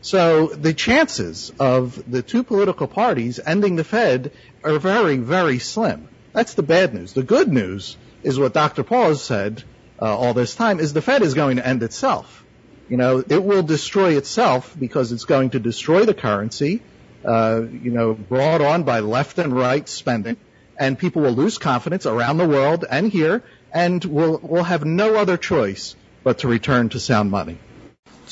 So 0.00 0.48
the 0.48 0.74
chances 0.74 1.52
of 1.60 2.10
the 2.10 2.22
two 2.22 2.42
political 2.42 2.88
parties 2.88 3.38
ending 3.44 3.76
the 3.76 3.84
Fed 3.84 4.32
are 4.64 4.78
very, 4.78 5.18
very 5.18 5.58
slim. 5.58 6.08
That's 6.32 6.54
the 6.54 6.62
bad 6.62 6.94
news. 6.94 7.12
The 7.12 7.22
good 7.22 7.52
news 7.52 7.96
is 8.22 8.38
what 8.38 8.54
Dr. 8.54 8.82
Paul 8.82 9.10
has 9.10 9.22
said 9.22 9.62
uh, 10.00 10.06
all 10.06 10.34
this 10.34 10.56
time 10.56 10.80
is 10.80 10.92
the 10.92 11.02
Fed 11.02 11.22
is 11.22 11.34
going 11.34 11.58
to 11.58 11.66
end 11.66 11.82
itself. 11.82 12.44
You 12.88 12.96
know, 12.96 13.18
it 13.18 13.44
will 13.44 13.62
destroy 13.62 14.16
itself 14.16 14.74
because 14.76 15.12
it's 15.12 15.24
going 15.24 15.50
to 15.50 15.60
destroy 15.60 16.04
the 16.04 16.14
currency 16.14 16.82
uh, 17.24 17.62
you 17.82 17.90
know, 17.90 18.14
brought 18.14 18.60
on 18.60 18.82
by 18.82 19.00
left 19.00 19.38
and 19.38 19.52
right 19.54 19.88
spending, 19.88 20.36
and 20.78 20.98
people 20.98 21.22
will 21.22 21.32
lose 21.32 21.58
confidence 21.58 22.06
around 22.06 22.38
the 22.38 22.48
world 22.48 22.84
and 22.88 23.10
here, 23.10 23.42
and 23.72 24.04
will 24.04 24.38
will 24.42 24.64
have 24.64 24.84
no 24.84 25.14
other 25.16 25.36
choice 25.36 25.94
but 26.24 26.38
to 26.38 26.48
return 26.48 26.88
to 26.90 27.00
sound 27.00 27.30
money. 27.30 27.58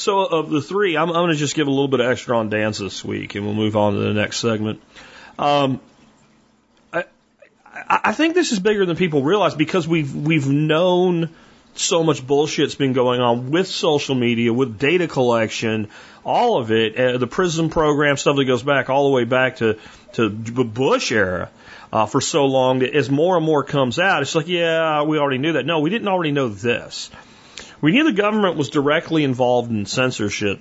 So 0.00 0.24
of 0.24 0.48
the 0.48 0.62
three, 0.62 0.96
I'm, 0.96 1.08
going 1.08 1.30
to 1.30 1.36
just 1.36 1.54
give 1.54 1.66
a 1.66 1.70
little 1.70 1.86
bit 1.86 2.00
of 2.00 2.06
extra 2.06 2.38
on 2.38 2.48
Dan's 2.48 2.78
this 2.78 3.04
week, 3.04 3.34
and 3.34 3.44
we'll 3.44 3.54
move 3.54 3.76
on 3.76 3.92
to 3.92 3.98
the 3.98 4.14
next 4.14 4.38
segment. 4.38 4.80
Um, 5.38 5.78
I, 6.90 7.04
I 7.74 8.12
think 8.12 8.34
this 8.34 8.52
is 8.52 8.60
bigger 8.60 8.86
than 8.86 8.96
people 8.96 9.22
realize 9.22 9.54
because 9.54 9.86
we've 9.86 10.14
we've 10.14 10.48
known 10.48 11.28
so 11.74 12.02
much 12.02 12.26
bullshit's 12.26 12.74
been 12.74 12.94
going 12.94 13.20
on 13.20 13.50
with 13.50 13.68
social 13.68 14.14
media, 14.14 14.54
with 14.54 14.78
data 14.78 15.06
collection, 15.06 15.88
all 16.24 16.58
of 16.58 16.72
it, 16.72 16.96
uh, 16.96 17.18
the 17.18 17.26
PRISM 17.26 17.68
program, 17.68 18.16
stuff 18.16 18.36
that 18.36 18.46
goes 18.46 18.62
back 18.62 18.88
all 18.88 19.04
the 19.04 19.14
way 19.14 19.24
back 19.24 19.56
to, 19.56 19.78
to 20.14 20.30
Bush 20.30 21.12
era. 21.12 21.50
Uh, 21.92 22.06
for 22.06 22.20
so 22.20 22.46
long 22.46 22.78
that 22.78 22.94
as 22.94 23.10
more 23.10 23.36
and 23.36 23.44
more 23.44 23.64
comes 23.64 23.98
out, 23.98 24.22
it's 24.22 24.34
like, 24.34 24.46
yeah, 24.46 25.02
we 25.02 25.18
already 25.18 25.38
knew 25.38 25.54
that. 25.54 25.66
No, 25.66 25.80
we 25.80 25.90
didn't 25.90 26.08
already 26.08 26.30
know 26.30 26.48
this. 26.48 27.10
We 27.80 27.92
knew 27.92 28.04
the 28.04 28.12
government 28.12 28.56
was 28.56 28.68
directly 28.68 29.24
involved 29.24 29.70
in 29.70 29.86
censorship, 29.86 30.60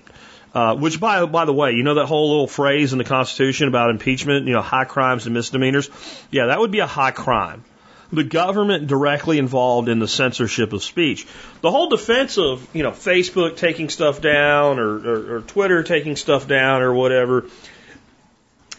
uh, 0.53 0.75
which 0.75 0.99
by, 0.99 1.25
by 1.25 1.45
the 1.45 1.53
way, 1.53 1.71
you 1.71 1.83
know 1.83 1.95
that 1.95 2.05
whole 2.05 2.29
little 2.29 2.47
phrase 2.47 2.93
in 2.93 2.97
the 2.97 3.03
Constitution 3.03 3.67
about 3.67 3.89
impeachment, 3.89 4.47
you 4.47 4.53
know, 4.53 4.61
high 4.61 4.85
crimes 4.85 5.25
and 5.25 5.33
misdemeanors? 5.33 5.89
Yeah, 6.31 6.47
that 6.47 6.59
would 6.59 6.71
be 6.71 6.79
a 6.79 6.87
high 6.87 7.11
crime. 7.11 7.63
the 8.11 8.23
government 8.23 8.87
directly 8.87 9.37
involved 9.37 9.87
in 9.87 9.99
the 9.99 10.07
censorship 10.07 10.73
of 10.73 10.83
speech. 10.83 11.27
The 11.61 11.69
whole 11.69 11.89
defense 11.89 12.37
of, 12.37 12.67
you 12.73 12.83
know, 12.83 12.91
Facebook 12.91 13.57
taking 13.57 13.89
stuff 13.89 14.21
down 14.21 14.79
or, 14.79 14.97
or, 14.97 15.35
or 15.35 15.41
Twitter 15.41 15.83
taking 15.83 16.15
stuff 16.15 16.47
down 16.47 16.81
or 16.81 16.93
whatever 16.93 17.45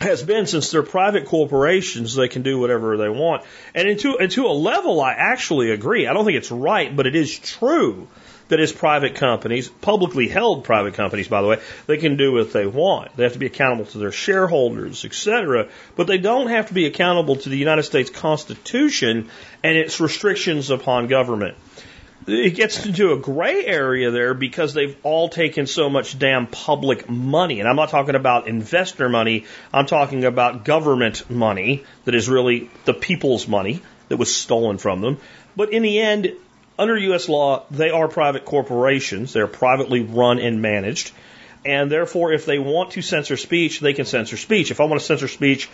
has 0.01 0.23
been 0.23 0.47
since 0.47 0.71
they're 0.71 0.83
private 0.83 1.27
corporations, 1.27 2.15
they 2.15 2.29
can 2.29 2.43
do 2.43 2.59
whatever 2.59 2.97
they 2.97 3.09
want. 3.09 3.45
And 3.75 3.87
into, 3.87 4.19
and 4.19 4.31
to 4.33 4.47
a 4.47 4.55
level, 4.55 5.01
I 5.01 5.13
actually 5.13 5.71
agree. 5.71 6.07
I 6.07 6.15
don't 6.15 6.25
think 6.25 6.39
it's 6.39 6.51
right, 6.51 6.95
but 6.95 7.07
it 7.07 7.15
is 7.15 7.39
true 7.39 8.09
that 8.51 8.61
as 8.61 8.73
private 8.73 9.15
companies, 9.15 9.69
publicly 9.69 10.29
held 10.29 10.65
private 10.65 10.95
companies, 10.95 11.29
by 11.29 11.41
the 11.41 11.49
way, 11.49 11.59
they 11.87 11.97
can 11.97 12.17
do 12.17 12.33
what 12.33 12.53
they 12.53 12.67
want. 12.67 13.17
They 13.17 13.25
have 13.25 13.33
to 13.33 13.39
be 13.39 13.47
accountable 13.47 13.87
to 13.87 13.99
their 13.99 14.13
shareholders, 14.13 15.05
etc. 15.05 15.69
But 15.97 16.07
they 16.07 16.19
don't 16.19 16.49
have 16.49 16.69
to 16.69 16.75
be 16.75 16.87
accountable 16.87 17.37
to 17.37 17.49
the 17.49 17.57
United 17.57 17.85
States 17.85 18.11
Constitution 18.11 19.31
and 19.65 19.77
its 19.77 20.01
restrictions 20.01 20.71
upon 20.71 21.07
government. 21.07 21.57
It 22.27 22.55
gets 22.55 22.85
into 22.85 23.13
a 23.13 23.19
gray 23.19 23.65
area 23.65 24.11
there 24.11 24.35
because 24.35 24.75
they've 24.75 24.97
all 25.03 25.31
taken 25.31 25.67
so 25.67 25.89
much 25.89 26.19
damn 26.19 26.47
public 26.47 27.09
money. 27.09 27.61
And 27.61 27.69
I'm 27.69 27.77
not 27.77 27.89
talking 27.89 28.15
about 28.15 28.47
investor 28.47 29.09
money. 29.09 29.47
I'm 29.73 29.87
talking 29.87 30.25
about 30.25 30.65
government 30.65 31.31
money 31.31 31.85
that 32.05 32.15
is 32.15 32.29
really 32.29 32.71
the 32.85 32.95
people's 32.95 33.49
money 33.49 33.81
that 34.09 34.19
was 34.19 34.35
stolen 34.35 34.77
from 34.77 35.01
them. 35.01 35.19
But 35.57 35.73
in 35.73 35.83
the 35.83 35.99
end, 35.99 36.33
under 36.81 36.97
U.S. 36.97 37.29
law, 37.29 37.67
they 37.71 37.91
are 37.91 38.09
private 38.09 38.45
corporations. 38.45 39.35
They're 39.35 39.47
privately 39.47 40.01
run 40.01 40.39
and 40.39 40.63
managed. 40.63 41.13
And 41.65 41.93
therefore, 41.93 42.33
if 42.33 42.47
they 42.47 42.59
want 42.59 42.93
to 42.93 43.03
censor 43.03 43.37
speech, 43.37 43.81
they 43.81 43.93
can 43.93 44.07
censor 44.07 44.39
speech. 44.39 44.71
If 44.71 44.81
I 44.81 44.85
want 44.85 44.99
to 44.99 45.07
censor 45.07 45.29
speech 45.29 45.69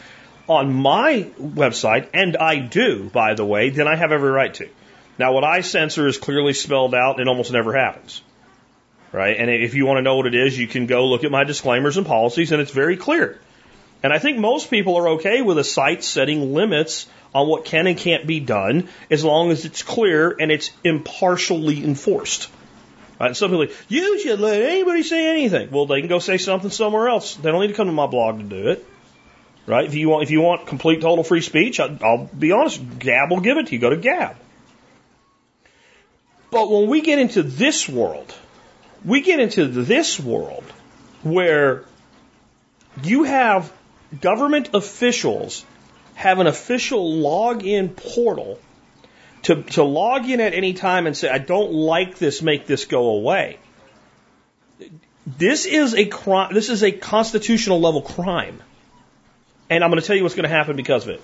on 0.49 0.75
my 0.75 1.31
website, 1.41 2.09
and 2.13 2.37
I 2.37 2.59
do, 2.59 3.09
by 3.09 3.35
the 3.35 3.45
way, 3.45 3.71
then 3.71 3.87
I 3.87 3.95
have 3.95 4.11
every 4.11 4.31
right 4.31 4.53
to. 4.55 4.69
Now, 5.17 5.33
what 5.33 5.45
I 5.45 5.61
censor 5.61 6.09
is 6.09 6.19
clearly 6.19 6.53
spelled 6.53 6.95
out 6.95 7.21
and 7.21 7.29
almost 7.29 7.53
never 7.53 7.73
happens. 7.73 8.21
Right? 9.13 9.37
And 9.39 9.49
if 9.49 9.75
you 9.75 9.87
want 9.87 9.99
to 9.99 10.03
know 10.03 10.17
what 10.17 10.27
it 10.27 10.35
is, 10.35 10.59
you 10.59 10.67
can 10.67 10.87
go 10.87 11.07
look 11.07 11.23
at 11.23 11.31
my 11.31 11.45
disclaimers 11.45 11.97
and 11.97 12.05
policies, 12.05 12.51
and 12.51 12.61
it's 12.61 12.73
very 12.73 12.97
clear. 12.97 13.39
And 14.03 14.13
I 14.13 14.19
think 14.19 14.39
most 14.39 14.71
people 14.71 14.97
are 14.97 15.09
okay 15.11 15.41
with 15.41 15.57
a 15.59 15.65
site 15.65 16.03
setting 16.03 16.53
limits 16.53 17.07
on 17.37 17.47
what 17.47 17.67
can 17.67 17.87
and 17.87 17.99
can't 17.99 18.27
be 18.27 18.41
done 18.41 18.89
as 19.11 19.23
long 19.23 19.51
as 19.51 19.67
it's 19.67 19.83
clear 19.83 20.35
and 20.41 20.51
it's 20.51 20.71
impartially 20.83 21.85
enforced. 21.85 22.49
Right? 23.21 23.37
Some 23.37 23.51
people, 23.51 23.67
like, 23.67 23.77
you 23.89 24.19
should 24.19 24.41
let 24.41 24.63
anybody 24.63 25.03
say 25.03 25.29
anything. 25.29 25.71
Well, 25.71 25.85
they 25.85 26.01
can 26.01 26.09
go 26.09 26.19
say 26.19 26.39
something 26.39 26.71
somewhere 26.71 27.09
else. 27.09 27.35
They 27.35 27.51
don't 27.51 27.61
need 27.61 27.69
to 27.69 27.75
come 27.75 27.89
to 27.89 27.93
my 27.93 28.07
blog 28.07 28.39
to 28.39 28.45
do 28.45 28.69
it. 28.69 28.87
Right? 29.67 29.85
If 29.85 29.95
you 29.95 30.09
want, 30.09 30.23
if 30.23 30.31
you 30.31 30.41
want 30.41 30.67
complete 30.67 31.03
total 31.03 31.25
free 31.25 31.43
speech, 31.43 31.79
I, 31.79 31.95
I'll 32.01 32.25
be 32.25 32.53
honest. 32.53 32.81
Gab 32.99 33.31
will 33.31 33.41
give 33.41 33.59
it 33.59 33.67
to 33.67 33.75
you. 33.75 33.81
Go 33.81 33.91
to 33.91 33.99
Gab. 33.99 34.37
But 36.51 36.71
when 36.71 36.89
we 36.89 37.03
get 37.03 37.19
into 37.19 37.43
this 37.43 37.87
world, 37.87 38.35
we 39.05 39.21
get 39.21 39.41
into 39.41 39.67
this 39.67 40.19
world 40.19 40.65
where 41.23 41.85
you 43.03 43.25
have 43.25 43.71
government 44.23 44.71
officials 44.73 45.67
have 46.17 46.39
an 46.39 46.47
official 46.47 47.13
login 47.13 47.95
portal 47.95 48.59
to, 49.43 49.63
to 49.63 49.85
log 49.85 50.29
in 50.29 50.41
at 50.41 50.55
any 50.55 50.73
time 50.73 51.07
and 51.07 51.15
say, 51.15 51.29
I 51.29 51.39
don't 51.39 51.73
like 51.73 52.19
this, 52.19 52.41
make 52.41 52.67
this 52.67 52.87
go 52.87 53.11
away. 53.11 53.59
This 55.27 55.67
is 55.67 55.95
a 55.95 56.07
crime, 56.07 56.55
this 56.55 56.71
is 56.71 56.83
a 56.83 56.91
constitutional 56.91 57.81
level 57.81 58.01
crime. 58.01 58.63
And 59.69 59.85
I'm 59.85 59.91
going 59.91 60.01
to 60.01 60.07
tell 60.07 60.17
you 60.17 60.23
what's 60.23 60.35
going 60.35 60.49
to 60.49 60.57
happen 60.57 60.75
because 60.75 61.05
of 61.05 61.11
it. 61.11 61.23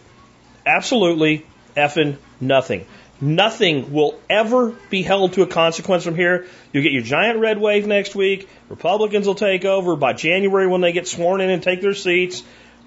Absolutely 0.67 1.47
effing 1.75 2.19
nothing. 2.39 2.87
Nothing 3.19 3.93
will 3.93 4.21
ever 4.29 4.75
be 4.91 5.03
held 5.03 5.35
to 5.35 5.43
a 5.43 5.47
consequence 5.47 6.05
from 6.05 6.17
here. 6.17 6.47
You'll 6.73 6.83
get 6.83 6.93
your 6.93 7.03
giant 7.03 7.39
red 7.39 7.59
wave 7.59 7.87
next 7.87 8.15
week. 8.15 8.49
Republicans 8.69 9.27
will 9.27 9.37
take 9.37 9.65
over 9.65 9.97
by 9.97 10.13
January 10.13 10.67
when 10.67 10.83
they 10.83 10.93
get 10.93 11.09
sworn 11.09 11.41
in 11.41 11.49
and 11.49 11.63
take 11.63 11.81
their 11.81 11.95
seats 11.95 12.43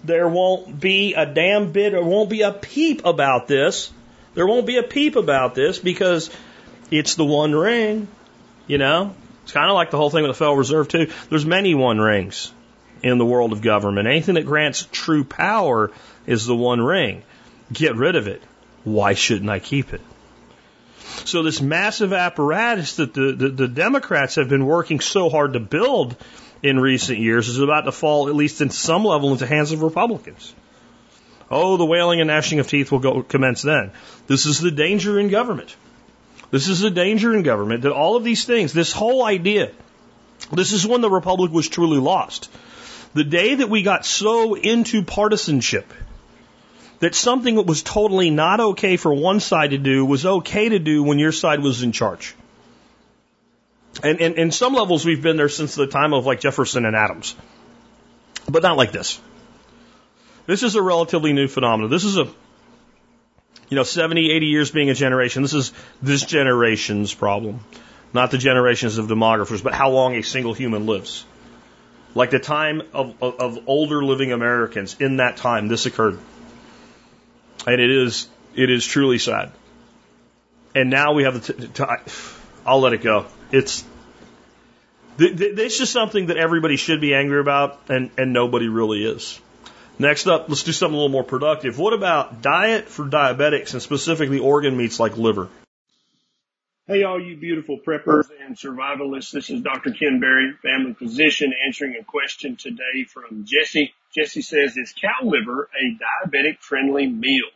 there 0.06 0.28
won't 0.28 0.80
be 0.80 1.14
a 1.14 1.26
damn 1.26 1.72
bit, 1.72 1.94
or 1.94 2.04
won't 2.04 2.30
be 2.30 2.42
a 2.42 2.52
peep 2.52 3.06
about 3.06 3.48
this. 3.48 3.92
There 4.34 4.48
won't 4.48 4.66
be 4.66 4.78
a 4.78 4.84
peep 4.84 5.16
about 5.16 5.56
this 5.56 5.80
because 5.80 6.30
it's 6.92 7.16
the 7.16 7.26
one 7.26 7.54
ring, 7.54 8.08
you 8.68 8.78
know? 8.78 9.16
It's 9.44 9.52
kind 9.52 9.70
of 9.70 9.76
like 9.76 9.92
the 9.92 9.98
whole 9.98 10.10
thing 10.10 10.24
with 10.24 10.32
the 10.32 10.38
Federal 10.38 10.58
Reserve, 10.58 10.88
too. 10.88 11.12
There's 11.30 11.46
many 11.46 11.76
one 11.76 12.00
rings 12.00 12.52
in 13.04 13.18
the 13.18 13.26
world 13.26 13.54
of 13.54 13.62
government. 13.62 14.08
Anything 14.08 14.36
that 14.36 14.46
grants 14.46 14.88
true 14.92 15.24
power 15.24 15.92
is 16.26 16.46
the 16.46 16.56
one 16.56 16.82
ring. 16.82 17.24
Get 17.72 17.96
rid 17.96 18.16
of 18.16 18.28
it. 18.28 18.42
Why 18.84 19.14
shouldn't 19.14 19.50
I 19.50 19.60
keep 19.60 19.94
it? 19.94 20.02
So 21.26 21.44
this 21.44 21.62
massive 21.62 22.14
apparatus 22.14 22.98
that 22.98 23.14
the, 23.14 23.34
the, 23.34 23.50
the 23.50 23.68
Democrats 23.68 24.36
have 24.36 24.50
been 24.50 24.66
working 24.66 25.00
so 25.00 25.30
hard 25.30 25.54
to 25.54 25.60
build 25.60 26.16
in 26.66 26.80
recent 26.80 27.20
years 27.20 27.48
is 27.48 27.60
about 27.60 27.82
to 27.82 27.92
fall, 27.92 28.28
at 28.28 28.36
least 28.36 28.60
in 28.60 28.72
some 28.72 29.06
level, 29.06 29.32
into 29.32 29.46
the 29.46 29.50
hands 29.50 29.72
of 29.72 29.84
Republicans. 29.84 30.54
Oh, 31.52 31.78
the 31.78 31.86
wailing 31.86 32.22
and 32.22 32.28
gnashing 32.28 32.60
of 32.60 32.68
teeth 32.68 32.92
will 32.92 33.00
go, 33.00 33.22
commence 33.22 33.62
then. 33.62 33.92
This 34.26 34.48
is 34.48 34.60
the 34.60 34.72
danger 34.72 35.20
in 35.20 35.30
government. 35.30 35.76
This 36.50 36.68
is 36.68 36.80
the 36.80 36.90
danger 36.90 37.36
in 37.36 37.44
government 37.44 37.84
that 37.84 37.92
all 37.92 38.16
of 38.16 38.24
these 38.24 38.46
things, 38.46 38.74
this 38.74 38.92
whole 38.92 39.24
idea, 39.24 39.72
this 40.52 40.74
is 40.74 40.88
when 40.88 41.02
the 41.02 41.10
Republic 41.10 41.52
was 41.52 41.70
truly 41.70 42.00
lost. 42.00 42.50
The 43.14 43.24
day 43.24 43.56
that 43.56 43.70
we 43.70 43.84
got 43.84 44.04
so 44.04 44.56
into 44.56 45.04
partisanship 45.04 45.94
that 47.00 47.14
something 47.14 47.56
that 47.56 47.68
was 47.68 47.84
totally 47.84 48.32
not 48.32 48.60
okay 48.60 48.98
for 48.98 49.14
one 49.14 49.40
side 49.40 49.70
to 49.70 49.78
do 49.78 50.04
was 50.04 50.26
okay 50.26 50.70
to 50.70 50.80
do 50.80 51.04
when 51.04 51.20
your 51.20 51.32
side 51.32 51.60
was 51.62 51.84
in 51.84 51.92
charge. 51.92 52.34
And, 54.04 54.20
in 54.20 54.52
some 54.52 54.74
levels, 54.74 55.06
we've 55.06 55.22
been 55.22 55.38
there 55.38 55.50
since 55.50 55.76
the 55.76 55.88
time 55.88 56.14
of 56.14 56.26
like 56.26 56.42
Jefferson 56.42 56.86
and 56.86 56.96
Adams, 56.96 57.36
but 58.50 58.62
not 58.62 58.78
like 58.78 58.92
this. 58.92 59.20
This 60.46 60.64
is 60.64 60.76
a 60.76 60.82
relatively 60.82 61.34
new 61.34 61.48
phenomenon. 61.48 61.90
This 61.90 62.04
is 62.04 62.18
a, 62.18 62.26
you 63.70 63.76
know, 63.76 63.84
70, 63.84 64.32
80 64.32 64.46
years 64.46 64.72
being 64.72 64.90
a 64.90 64.94
generation. 64.94 65.42
This 65.42 65.54
is 65.54 65.72
this 66.02 66.24
generation's 66.24 67.14
problem, 67.14 67.62
not 68.14 68.32
the 68.32 68.38
generations 68.38 68.98
of 68.98 69.08
demographers, 69.08 69.64
but 69.64 69.74
how 69.74 69.90
long 69.90 70.16
a 70.16 70.22
single 70.22 70.54
human 70.54 70.86
lives. 70.86 71.26
Like 72.14 72.30
the 72.30 72.40
time 72.40 72.82
of, 72.94 73.22
of, 73.22 73.40
of 73.40 73.60
older 73.68 74.04
living 74.04 74.32
Americans, 74.32 74.96
in 75.00 75.18
that 75.18 75.38
time, 75.38 75.68
this 75.68 75.86
occurred. 75.86 76.20
And 77.68 77.82
it 77.82 77.90
is, 77.90 78.28
it 78.56 78.70
is 78.70 78.86
truly 78.86 79.18
sad. 79.18 79.52
And 80.76 80.90
now 80.90 81.14
we 81.14 81.24
have 81.24 81.46
the, 81.46 82.06
I'll 82.66 82.80
let 82.80 82.94
it 82.94 83.02
go. 83.02 83.26
It's 83.56 83.86
th- 85.18 85.38
th- 85.38 85.56
this 85.56 85.80
is 85.80 85.90
something 85.90 86.26
that 86.26 86.36
everybody 86.36 86.76
should 86.76 87.00
be 87.00 87.14
angry 87.14 87.40
about, 87.40 87.80
and, 87.88 88.12
and 88.18 88.34
nobody 88.34 88.68
really 88.68 89.06
is. 89.06 89.40
Next 89.98 90.28
up, 90.28 90.50
let's 90.50 90.64
do 90.64 90.74
something 90.74 90.94
a 90.94 90.98
little 90.98 91.10
more 91.10 91.24
productive. 91.24 91.80
What 91.80 91.94
about 91.94 92.42
diet 92.42 92.90
for 92.90 93.06
diabetics 93.06 93.72
and 93.72 93.82
specifically 93.82 94.40
organ 94.40 94.76
meats 94.76 95.00
like 95.00 95.18
liver? 95.18 95.48
Hey, 96.86 97.04
all 97.04 97.20
you 97.20 97.38
beautiful 97.38 97.80
preppers 97.80 98.26
and 98.46 98.58
survivalists. 98.58 99.32
This 99.32 99.50
is 99.50 99.62
Dr. 99.62 99.92
Ken 99.92 100.20
Berry, 100.20 100.54
family 100.62 100.94
physician, 100.94 101.54
answering 101.66 101.96
a 102.00 102.04
question 102.04 102.58
today 102.58 103.06
from 103.08 103.46
Jesse. 103.46 103.94
Jesse 104.14 104.42
says, 104.42 104.76
is 104.76 104.94
cow 105.02 105.26
liver 105.26 105.70
a 105.82 106.28
diabetic 106.28 106.60
friendly 106.60 107.08
meal? 107.08 107.48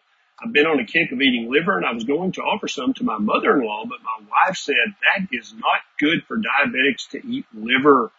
I've 0.41 0.53
been 0.53 0.65
on 0.65 0.79
a 0.79 0.86
kick 0.86 1.12
of 1.12 1.22
eating 1.22 1.51
liver 1.51 1.75
and 1.77 1.86
I 1.86 1.93
was 1.93 2.05
going 2.05 2.31
to 2.34 2.41
offer 2.41 2.67
some 2.67 2.93
to 2.96 3.03
my 3.03 3.17
mother-in-law, 3.17 3.86
but 3.86 4.00
my 4.03 4.25
wife 4.29 4.58
said 4.58 4.75
that 5.03 5.27
is 5.31 5.53
not 5.53 5.81
good 6.00 6.24
for 6.24 6.38
diabetics 6.38 7.10
to 7.12 7.27
eat 7.27 7.46
liver. 7.53 8.12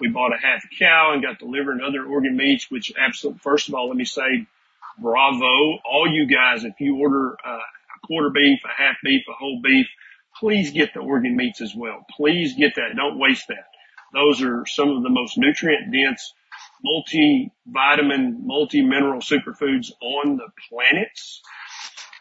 We 0.00 0.08
bought 0.08 0.32
a 0.32 0.38
half 0.38 0.64
cow 0.78 1.12
and 1.12 1.22
got 1.22 1.38
the 1.38 1.44
liver 1.44 1.72
and 1.72 1.82
other 1.82 2.04
organ 2.04 2.36
meats, 2.36 2.70
which 2.70 2.92
absolutely, 2.98 3.40
first 3.40 3.68
of 3.68 3.74
all, 3.74 3.88
let 3.88 3.96
me 3.96 4.06
say 4.06 4.46
bravo. 4.98 5.78
All 5.84 6.06
you 6.10 6.26
guys, 6.26 6.64
if 6.64 6.80
you 6.80 6.96
order 6.96 7.36
uh, 7.44 7.58
a 7.58 8.06
quarter 8.06 8.30
beef, 8.30 8.60
a 8.64 8.82
half 8.82 8.96
beef, 9.04 9.24
a 9.28 9.32
whole 9.34 9.60
beef, 9.62 9.86
please 10.38 10.70
get 10.70 10.94
the 10.94 11.00
organ 11.00 11.36
meats 11.36 11.60
as 11.60 11.74
well. 11.74 12.06
Please 12.16 12.54
get 12.54 12.76
that. 12.76 12.96
Don't 12.96 13.18
waste 13.18 13.48
that. 13.48 13.66
Those 14.14 14.42
are 14.42 14.64
some 14.66 14.88
of 14.88 15.02
the 15.02 15.10
most 15.10 15.36
nutrient 15.36 15.92
dense 15.92 16.32
multi-vitamin, 16.82 18.46
multi-mineral 18.46 19.20
superfoods 19.20 19.90
on 20.00 20.36
the 20.36 20.48
planet. 20.68 21.18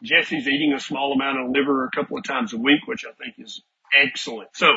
Jesse's 0.04 0.48
eating 0.48 0.74
a 0.74 0.80
small 0.80 1.13
amount 1.13 1.39
of 1.39 1.51
liver 1.51 1.86
a 1.86 1.92
couple 1.92 2.18
of 2.18 2.24
times 2.24 2.54
a 2.54 2.58
week, 2.58 2.82
which 2.88 3.06
I 3.06 3.12
think 3.13 3.36
is 3.38 3.62
excellent. 3.96 4.50
So 4.54 4.72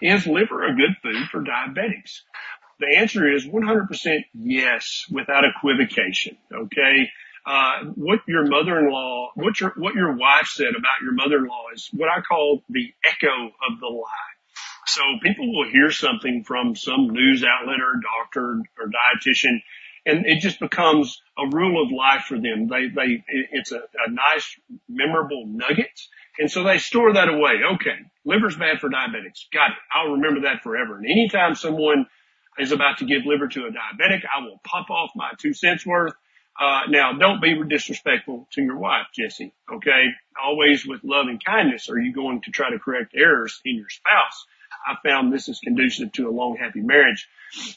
is 0.00 0.26
liver 0.26 0.64
a 0.64 0.74
good 0.74 0.96
food 1.02 1.28
for 1.30 1.42
diabetics? 1.42 2.20
The 2.80 2.96
answer 2.96 3.32
is 3.32 3.44
100% 3.46 4.24
yes, 4.34 5.04
without 5.10 5.44
equivocation. 5.44 6.36
Okay. 6.52 7.10
Uh, 7.44 7.84
what 7.94 8.20
your 8.28 8.46
mother-in-law, 8.46 9.30
what 9.34 9.60
your, 9.60 9.72
what 9.76 9.94
your 9.94 10.16
wife 10.16 10.46
said 10.46 10.74
about 10.78 11.00
your 11.02 11.12
mother-in-law 11.12 11.64
is 11.74 11.88
what 11.92 12.08
I 12.08 12.20
call 12.20 12.62
the 12.68 12.92
echo 13.04 13.46
of 13.46 13.80
the 13.80 13.86
lie. 13.86 14.37
So 14.86 15.02
people 15.22 15.52
will 15.52 15.70
hear 15.70 15.90
something 15.90 16.44
from 16.44 16.74
some 16.74 17.08
news 17.10 17.44
outlet 17.44 17.80
or 17.80 18.00
doctor 18.00 18.62
or 18.78 18.86
dietitian 18.86 19.60
and 20.08 20.24
it 20.26 20.40
just 20.40 20.58
becomes 20.58 21.20
a 21.36 21.46
rule 21.54 21.82
of 21.82 21.92
life 21.92 22.22
for 22.22 22.38
them. 22.38 22.66
They, 22.66 22.88
they, 22.88 23.22
it's 23.28 23.72
a, 23.72 23.76
a 23.76 24.10
nice, 24.10 24.58
memorable 24.88 25.44
nugget. 25.46 26.00
And 26.38 26.50
so 26.50 26.64
they 26.64 26.78
store 26.78 27.12
that 27.12 27.28
away. 27.28 27.60
Okay. 27.74 27.98
Liver's 28.24 28.56
bad 28.56 28.80
for 28.80 28.88
diabetics. 28.88 29.44
Got 29.52 29.70
it. 29.70 29.76
I'll 29.92 30.12
remember 30.12 30.42
that 30.42 30.62
forever. 30.62 30.96
And 30.96 31.04
anytime 31.04 31.54
someone 31.54 32.06
is 32.58 32.72
about 32.72 32.98
to 32.98 33.04
give 33.04 33.26
liver 33.26 33.48
to 33.48 33.66
a 33.66 33.70
diabetic, 33.70 34.22
I 34.34 34.44
will 34.44 34.60
pop 34.64 34.88
off 34.88 35.10
my 35.14 35.32
two 35.38 35.52
cents 35.52 35.84
worth. 35.84 36.14
Uh, 36.60 36.82
now 36.88 37.12
don't 37.12 37.40
be 37.40 37.56
disrespectful 37.68 38.48
to 38.52 38.62
your 38.62 38.76
wife, 38.78 39.06
Jesse. 39.14 39.54
Okay. 39.72 40.06
Always 40.42 40.86
with 40.86 41.04
love 41.04 41.26
and 41.28 41.42
kindness 41.44 41.88
are 41.88 41.98
you 41.98 42.12
going 42.12 42.42
to 42.42 42.50
try 42.50 42.70
to 42.70 42.78
correct 42.78 43.14
errors 43.16 43.60
in 43.64 43.76
your 43.76 43.88
spouse. 43.88 44.46
I 44.86 44.96
found 45.06 45.32
this 45.32 45.48
is 45.48 45.60
conducive 45.60 46.12
to 46.12 46.28
a 46.28 46.30
long, 46.30 46.56
happy 46.56 46.80
marriage. 46.80 47.28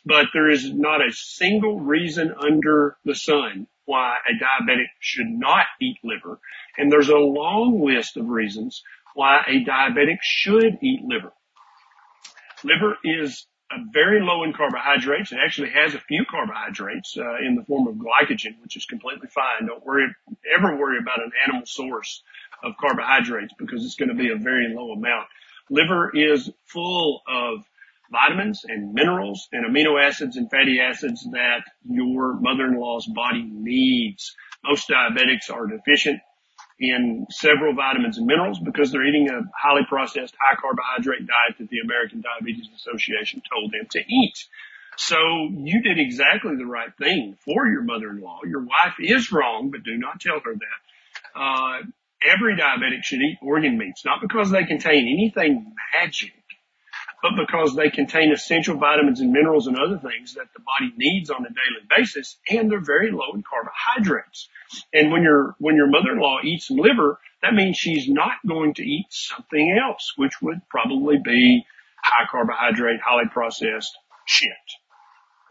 But 0.05 0.27
there 0.33 0.49
is 0.49 0.71
not 0.71 1.05
a 1.05 1.11
single 1.11 1.79
reason 1.79 2.33
under 2.37 2.97
the 3.05 3.15
sun 3.15 3.67
why 3.85 4.17
a 4.29 4.33
diabetic 4.33 4.87
should 4.99 5.27
not 5.27 5.65
eat 5.81 5.97
liver. 6.03 6.39
And 6.77 6.91
there's 6.91 7.09
a 7.09 7.17
long 7.17 7.83
list 7.83 8.17
of 8.17 8.27
reasons 8.27 8.83
why 9.15 9.43
a 9.47 9.63
diabetic 9.63 10.19
should 10.21 10.77
eat 10.81 11.01
liver. 11.03 11.33
Liver 12.63 12.97
is 13.03 13.47
very 13.91 14.21
low 14.21 14.43
in 14.43 14.53
carbohydrates. 14.53 15.31
It 15.31 15.39
actually 15.43 15.71
has 15.71 15.93
a 15.93 15.99
few 15.99 16.25
carbohydrates 16.29 17.17
uh, 17.17 17.37
in 17.37 17.55
the 17.55 17.63
form 17.63 17.87
of 17.87 17.95
glycogen, 17.95 18.61
which 18.61 18.75
is 18.75 18.85
completely 18.85 19.27
fine. 19.27 19.67
Don't 19.67 19.85
worry, 19.85 20.07
ever 20.57 20.75
worry 20.75 20.97
about 20.99 21.23
an 21.23 21.31
animal 21.47 21.65
source 21.65 22.23
of 22.63 22.73
carbohydrates 22.79 23.53
because 23.57 23.85
it's 23.85 23.95
going 23.95 24.09
to 24.09 24.15
be 24.15 24.31
a 24.31 24.35
very 24.35 24.73
low 24.73 24.91
amount. 24.91 25.27
Liver 25.69 26.11
is 26.13 26.51
full 26.65 27.21
of 27.27 27.63
vitamins 28.11 28.65
and 28.65 28.93
minerals 28.93 29.47
and 29.53 29.65
amino 29.65 30.01
acids 30.01 30.35
and 30.35 30.49
fatty 30.51 30.79
acids 30.81 31.25
that 31.31 31.63
your 31.89 32.39
mother-in-law's 32.39 33.07
body 33.07 33.49
needs. 33.49 34.35
Most 34.63 34.89
diabetics 34.89 35.49
are 35.49 35.65
deficient 35.67 36.19
in 36.81 37.27
several 37.29 37.75
vitamins 37.75 38.17
and 38.17 38.25
minerals 38.25 38.59
because 38.59 38.91
they're 38.91 39.05
eating 39.05 39.29
a 39.29 39.41
highly 39.55 39.85
processed, 39.87 40.33
high 40.41 40.55
carbohydrate 40.59 41.27
diet 41.27 41.57
that 41.59 41.69
the 41.69 41.79
American 41.79 42.21
Diabetes 42.21 42.67
Association 42.75 43.41
told 43.47 43.71
them 43.71 43.87
to 43.91 43.99
eat. 43.99 44.45
So 44.97 45.17
you 45.51 45.81
did 45.83 45.99
exactly 45.99 46.55
the 46.57 46.65
right 46.65 46.91
thing 46.97 47.37
for 47.45 47.67
your 47.67 47.83
mother-in-law. 47.83 48.41
Your 48.45 48.61
wife 48.61 48.95
is 48.99 49.31
wrong, 49.31 49.69
but 49.71 49.83
do 49.83 49.95
not 49.97 50.19
tell 50.19 50.39
her 50.43 50.53
that. 50.53 51.39
Uh, 51.39 51.83
every 52.23 52.55
diabetic 52.55 53.03
should 53.03 53.21
eat 53.21 53.37
organ 53.41 53.77
meats, 53.77 54.03
not 54.03 54.19
because 54.19 54.49
they 54.49 54.63
contain 54.63 55.07
anything 55.07 55.73
magic, 55.93 56.33
but 57.21 57.33
because 57.37 57.75
they 57.75 57.89
contain 57.89 58.31
essential 58.31 58.77
vitamins 58.77 59.19
and 59.19 59.31
minerals 59.31 59.67
and 59.67 59.77
other 59.77 59.97
things 59.97 60.33
that 60.35 60.47
the 60.53 60.61
body 60.61 60.93
needs 60.97 61.29
on 61.29 61.45
a 61.45 61.49
daily 61.49 61.85
basis, 61.95 62.37
and 62.49 62.71
they're 62.71 62.83
very 62.83 63.11
low 63.11 63.33
in 63.35 63.43
carbohydrates. 63.43 64.49
And 64.93 65.11
when 65.11 65.21
your 65.21 65.55
when 65.59 65.75
your 65.75 65.87
mother-in-law 65.87 66.39
eats 66.43 66.67
some 66.67 66.77
liver, 66.77 67.19
that 67.43 67.53
means 67.53 67.77
she's 67.77 68.07
not 68.07 68.33
going 68.47 68.73
to 68.75 68.83
eat 68.83 69.07
something 69.09 69.79
else, 69.81 70.13
which 70.15 70.41
would 70.41 70.61
probably 70.69 71.17
be 71.23 71.65
high 72.03 72.25
carbohydrate, 72.29 72.99
highly 73.05 73.29
processed 73.29 73.97
shit. 74.25 74.51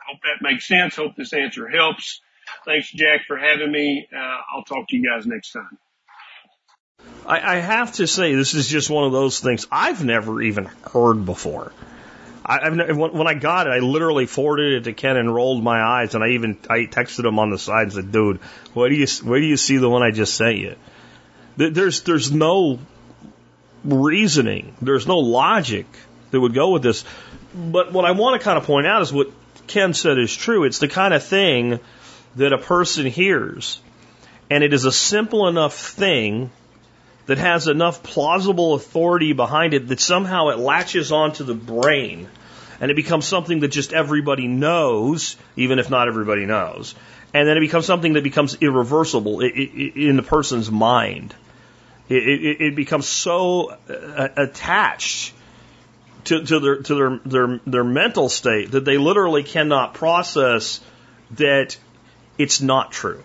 Hope 0.08 0.20
that 0.22 0.42
makes 0.42 0.66
sense. 0.66 0.96
Hope 0.96 1.14
this 1.16 1.32
answer 1.32 1.68
helps. 1.68 2.20
Thanks, 2.64 2.90
Jack, 2.90 3.26
for 3.28 3.36
having 3.36 3.70
me. 3.70 4.08
Uh, 4.12 4.38
I'll 4.54 4.64
talk 4.64 4.88
to 4.88 4.96
you 4.96 5.08
guys 5.08 5.26
next 5.26 5.52
time. 5.52 5.78
I, 7.26 7.56
I 7.56 7.60
have 7.60 7.92
to 7.92 8.06
say, 8.06 8.34
this 8.34 8.54
is 8.54 8.68
just 8.68 8.90
one 8.90 9.04
of 9.04 9.12
those 9.12 9.40
things 9.40 9.66
I've 9.70 10.04
never 10.04 10.42
even 10.42 10.66
heard 10.92 11.24
before. 11.24 11.72
I, 12.44 12.68
ne- 12.70 12.92
when, 12.92 13.28
I 13.28 13.34
got 13.34 13.68
it, 13.68 13.70
I 13.70 13.78
literally 13.78 14.26
forwarded 14.26 14.72
it 14.72 14.84
to 14.84 14.92
Ken 14.92 15.16
and 15.16 15.32
rolled 15.32 15.62
my 15.62 15.80
eyes, 15.80 16.14
and 16.14 16.24
I 16.24 16.30
even 16.30 16.58
I 16.68 16.80
texted 16.80 17.24
him 17.24 17.38
on 17.38 17.50
the 17.50 17.58
side 17.58 17.82
and 17.84 17.92
said, 17.92 18.12
"Dude, 18.12 18.38
where 18.74 18.88
do 18.88 18.96
you 18.96 19.06
where 19.22 19.38
do 19.38 19.46
you 19.46 19.56
see 19.56 19.76
the 19.76 19.88
one 19.88 20.02
I 20.02 20.10
just 20.10 20.34
sent 20.34 20.56
you?" 20.56 20.74
There- 21.56 21.70
There's 21.70 22.00
there's 22.02 22.32
no 22.32 22.80
reasoning, 23.84 24.74
there's 24.82 25.06
no 25.06 25.18
logic 25.18 25.86
that 26.32 26.40
would 26.40 26.54
go 26.54 26.70
with 26.70 26.82
this. 26.82 27.04
But 27.54 27.92
what 27.92 28.04
I 28.04 28.12
want 28.12 28.40
to 28.40 28.44
kind 28.44 28.58
of 28.58 28.64
point 28.64 28.86
out 28.86 29.02
is 29.02 29.12
what 29.12 29.30
Ken 29.66 29.94
said 29.94 30.18
is 30.18 30.34
true. 30.34 30.64
It's 30.64 30.78
the 30.78 30.88
kind 30.88 31.14
of 31.14 31.22
thing 31.22 31.78
that 32.36 32.52
a 32.52 32.58
person 32.58 33.06
hears, 33.06 33.80
and 34.50 34.64
it 34.64 34.72
is 34.72 34.86
a 34.86 34.92
simple 34.92 35.46
enough 35.46 35.76
thing 35.76 36.50
that 37.30 37.38
has 37.38 37.68
enough 37.68 38.02
plausible 38.02 38.74
authority 38.74 39.32
behind 39.32 39.72
it 39.72 39.86
that 39.86 40.00
somehow 40.00 40.48
it 40.48 40.58
latches 40.58 41.12
onto 41.12 41.44
the 41.44 41.54
brain 41.54 42.28
and 42.80 42.90
it 42.90 42.96
becomes 42.96 43.24
something 43.24 43.60
that 43.60 43.68
just 43.68 43.92
everybody 43.92 44.48
knows, 44.48 45.36
even 45.54 45.78
if 45.78 45.88
not 45.88 46.08
everybody 46.08 46.44
knows. 46.44 46.96
And 47.32 47.46
then 47.46 47.56
it 47.56 47.60
becomes 47.60 47.86
something 47.86 48.14
that 48.14 48.24
becomes 48.24 48.56
irreversible 48.60 49.42
in 49.42 50.16
the 50.16 50.24
person's 50.24 50.72
mind. 50.72 51.32
It, 52.08 52.74
becomes 52.74 53.06
so 53.06 53.76
uh, 53.88 54.28
attached 54.36 55.32
to, 56.24 56.44
to 56.44 56.58
their 56.58 56.76
to 56.82 56.94
their, 56.96 57.20
their 57.24 57.60
their 57.64 57.84
mental 57.84 58.28
state 58.28 58.72
that 58.72 58.84
they 58.84 58.98
literally 58.98 59.44
cannot 59.44 59.94
process 59.94 60.80
that 61.36 61.76
it's 62.38 62.60
not 62.60 62.90
true. 62.90 63.22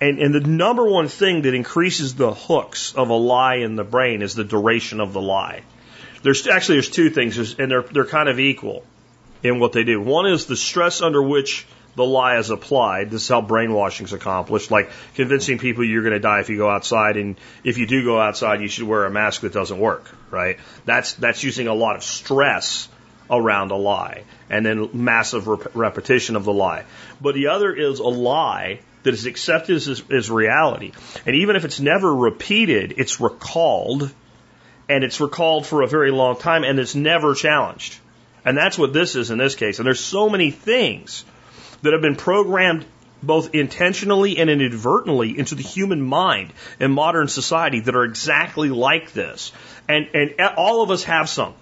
And, 0.00 0.18
and 0.18 0.34
the 0.34 0.40
number 0.40 0.88
one 0.88 1.08
thing 1.08 1.42
that 1.42 1.54
increases 1.54 2.14
the 2.14 2.32
hooks 2.32 2.94
of 2.94 3.10
a 3.10 3.14
lie 3.14 3.56
in 3.56 3.76
the 3.76 3.84
brain 3.84 4.22
is 4.22 4.34
the 4.34 4.44
duration 4.44 5.00
of 5.00 5.12
the 5.12 5.20
lie. 5.20 5.62
There's 6.22 6.46
actually 6.46 6.76
there's 6.76 6.90
two 6.90 7.10
things, 7.10 7.58
and 7.58 7.70
they're 7.70 7.82
they're 7.82 8.06
kind 8.06 8.28
of 8.28 8.38
equal 8.38 8.84
in 9.42 9.58
what 9.58 9.72
they 9.72 9.84
do. 9.84 10.00
One 10.00 10.26
is 10.26 10.46
the 10.46 10.56
stress 10.56 11.00
under 11.02 11.22
which 11.22 11.66
the 11.96 12.04
lie 12.04 12.38
is 12.38 12.50
applied. 12.50 13.10
This 13.10 13.22
is 13.22 13.28
how 13.28 13.40
brainwashing 13.42 14.06
is 14.06 14.12
accomplished, 14.12 14.70
like 14.70 14.90
convincing 15.14 15.58
people 15.58 15.84
you're 15.84 16.02
going 16.02 16.14
to 16.14 16.20
die 16.20 16.40
if 16.40 16.48
you 16.48 16.56
go 16.56 16.68
outside, 16.68 17.16
and 17.16 17.36
if 17.64 17.78
you 17.78 17.86
do 17.86 18.04
go 18.04 18.20
outside, 18.20 18.60
you 18.60 18.68
should 18.68 18.86
wear 18.86 19.06
a 19.06 19.10
mask 19.10 19.42
that 19.42 19.52
doesn't 19.52 19.78
work. 19.78 20.10
Right? 20.30 20.58
That's 20.84 21.14
that's 21.14 21.42
using 21.42 21.66
a 21.66 21.74
lot 21.74 21.96
of 21.96 22.02
stress 22.02 22.88
around 23.30 23.70
a 23.70 23.76
lie, 23.76 24.24
and 24.48 24.64
then 24.64 24.90
massive 24.92 25.46
rep- 25.46 25.74
repetition 25.74 26.36
of 26.36 26.44
the 26.44 26.52
lie. 26.52 26.84
But 27.20 27.34
the 27.34 27.48
other 27.48 27.72
is 27.72 27.98
a 27.98 28.08
lie 28.08 28.80
that 29.02 29.14
is 29.14 29.26
accepted 29.26 29.76
as, 29.76 30.02
as 30.10 30.30
reality, 30.30 30.92
and 31.26 31.36
even 31.36 31.56
if 31.56 31.64
it's 31.64 31.80
never 31.80 32.14
repeated, 32.14 32.94
it's 32.98 33.20
recalled, 33.20 34.12
and 34.88 35.04
it's 35.04 35.20
recalled 35.20 35.66
for 35.66 35.82
a 35.82 35.86
very 35.86 36.10
long 36.10 36.36
time, 36.36 36.64
and 36.64 36.78
it's 36.78 36.94
never 36.94 37.34
challenged. 37.34 37.98
And 38.44 38.56
that's 38.56 38.78
what 38.78 38.92
this 38.92 39.16
is 39.16 39.30
in 39.30 39.38
this 39.38 39.54
case. 39.54 39.78
And 39.78 39.86
there's 39.86 40.00
so 40.00 40.28
many 40.28 40.50
things 40.50 41.24
that 41.82 41.92
have 41.92 42.02
been 42.02 42.16
programmed 42.16 42.86
both 43.22 43.54
intentionally 43.54 44.38
and 44.38 44.48
inadvertently 44.48 45.38
into 45.38 45.54
the 45.54 45.62
human 45.62 46.00
mind 46.00 46.52
in 46.78 46.90
modern 46.90 47.28
society 47.28 47.80
that 47.80 47.94
are 47.94 48.04
exactly 48.04 48.70
like 48.70 49.12
this. 49.12 49.52
And, 49.88 50.08
and 50.14 50.34
all 50.56 50.82
of 50.82 50.90
us 50.90 51.04
have 51.04 51.28
some. 51.28 51.54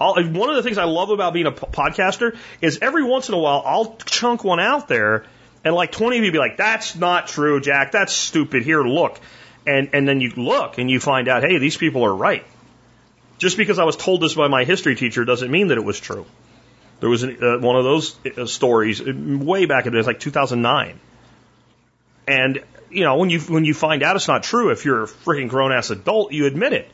All, 0.00 0.14
one 0.22 0.50
of 0.50 0.56
the 0.56 0.62
things 0.62 0.78
I 0.78 0.84
love 0.84 1.10
about 1.10 1.34
being 1.34 1.46
a 1.46 1.52
podcaster 1.52 2.36
is 2.60 2.78
every 2.82 3.04
once 3.04 3.28
in 3.28 3.34
a 3.34 3.38
while 3.38 3.62
I'll 3.64 3.96
chunk 4.06 4.42
one 4.42 4.58
out 4.58 4.88
there 4.88 5.24
and 5.64 5.74
like 5.74 5.92
20 5.92 6.18
of 6.18 6.24
you 6.24 6.32
be 6.32 6.38
like, 6.38 6.56
that's 6.56 6.94
not 6.94 7.26
true, 7.26 7.60
Jack. 7.60 7.92
That's 7.92 8.12
stupid. 8.12 8.62
Here, 8.64 8.82
look. 8.82 9.18
And, 9.66 9.90
and 9.94 10.06
then 10.06 10.20
you 10.20 10.30
look 10.36 10.76
and 10.78 10.90
you 10.90 11.00
find 11.00 11.26
out, 11.26 11.42
hey, 11.42 11.58
these 11.58 11.76
people 11.76 12.04
are 12.04 12.14
right. 12.14 12.44
Just 13.38 13.56
because 13.56 13.78
I 13.78 13.84
was 13.84 13.96
told 13.96 14.20
this 14.20 14.34
by 14.34 14.48
my 14.48 14.64
history 14.64 14.94
teacher 14.94 15.24
doesn't 15.24 15.50
mean 15.50 15.68
that 15.68 15.78
it 15.78 15.84
was 15.84 15.98
true. 15.98 16.26
There 17.00 17.08
was 17.08 17.22
an, 17.22 17.38
uh, 17.42 17.58
one 17.58 17.76
of 17.76 17.84
those 17.84 18.16
uh, 18.26 18.46
stories 18.46 19.00
uh, 19.00 19.12
way 19.14 19.64
back 19.64 19.86
in 19.86 19.92
the 19.92 20.00
day, 20.00 20.06
like 20.06 20.20
2009. 20.20 21.00
And, 22.28 22.62
you 22.90 23.04
know, 23.04 23.16
when 23.16 23.30
you, 23.30 23.40
when 23.40 23.64
you 23.64 23.74
find 23.74 24.02
out 24.02 24.16
it's 24.16 24.28
not 24.28 24.42
true, 24.42 24.70
if 24.70 24.84
you're 24.84 25.04
a 25.04 25.06
freaking 25.06 25.48
grown 25.48 25.72
ass 25.72 25.90
adult, 25.90 26.32
you 26.32 26.46
admit 26.46 26.74
it. 26.74 26.90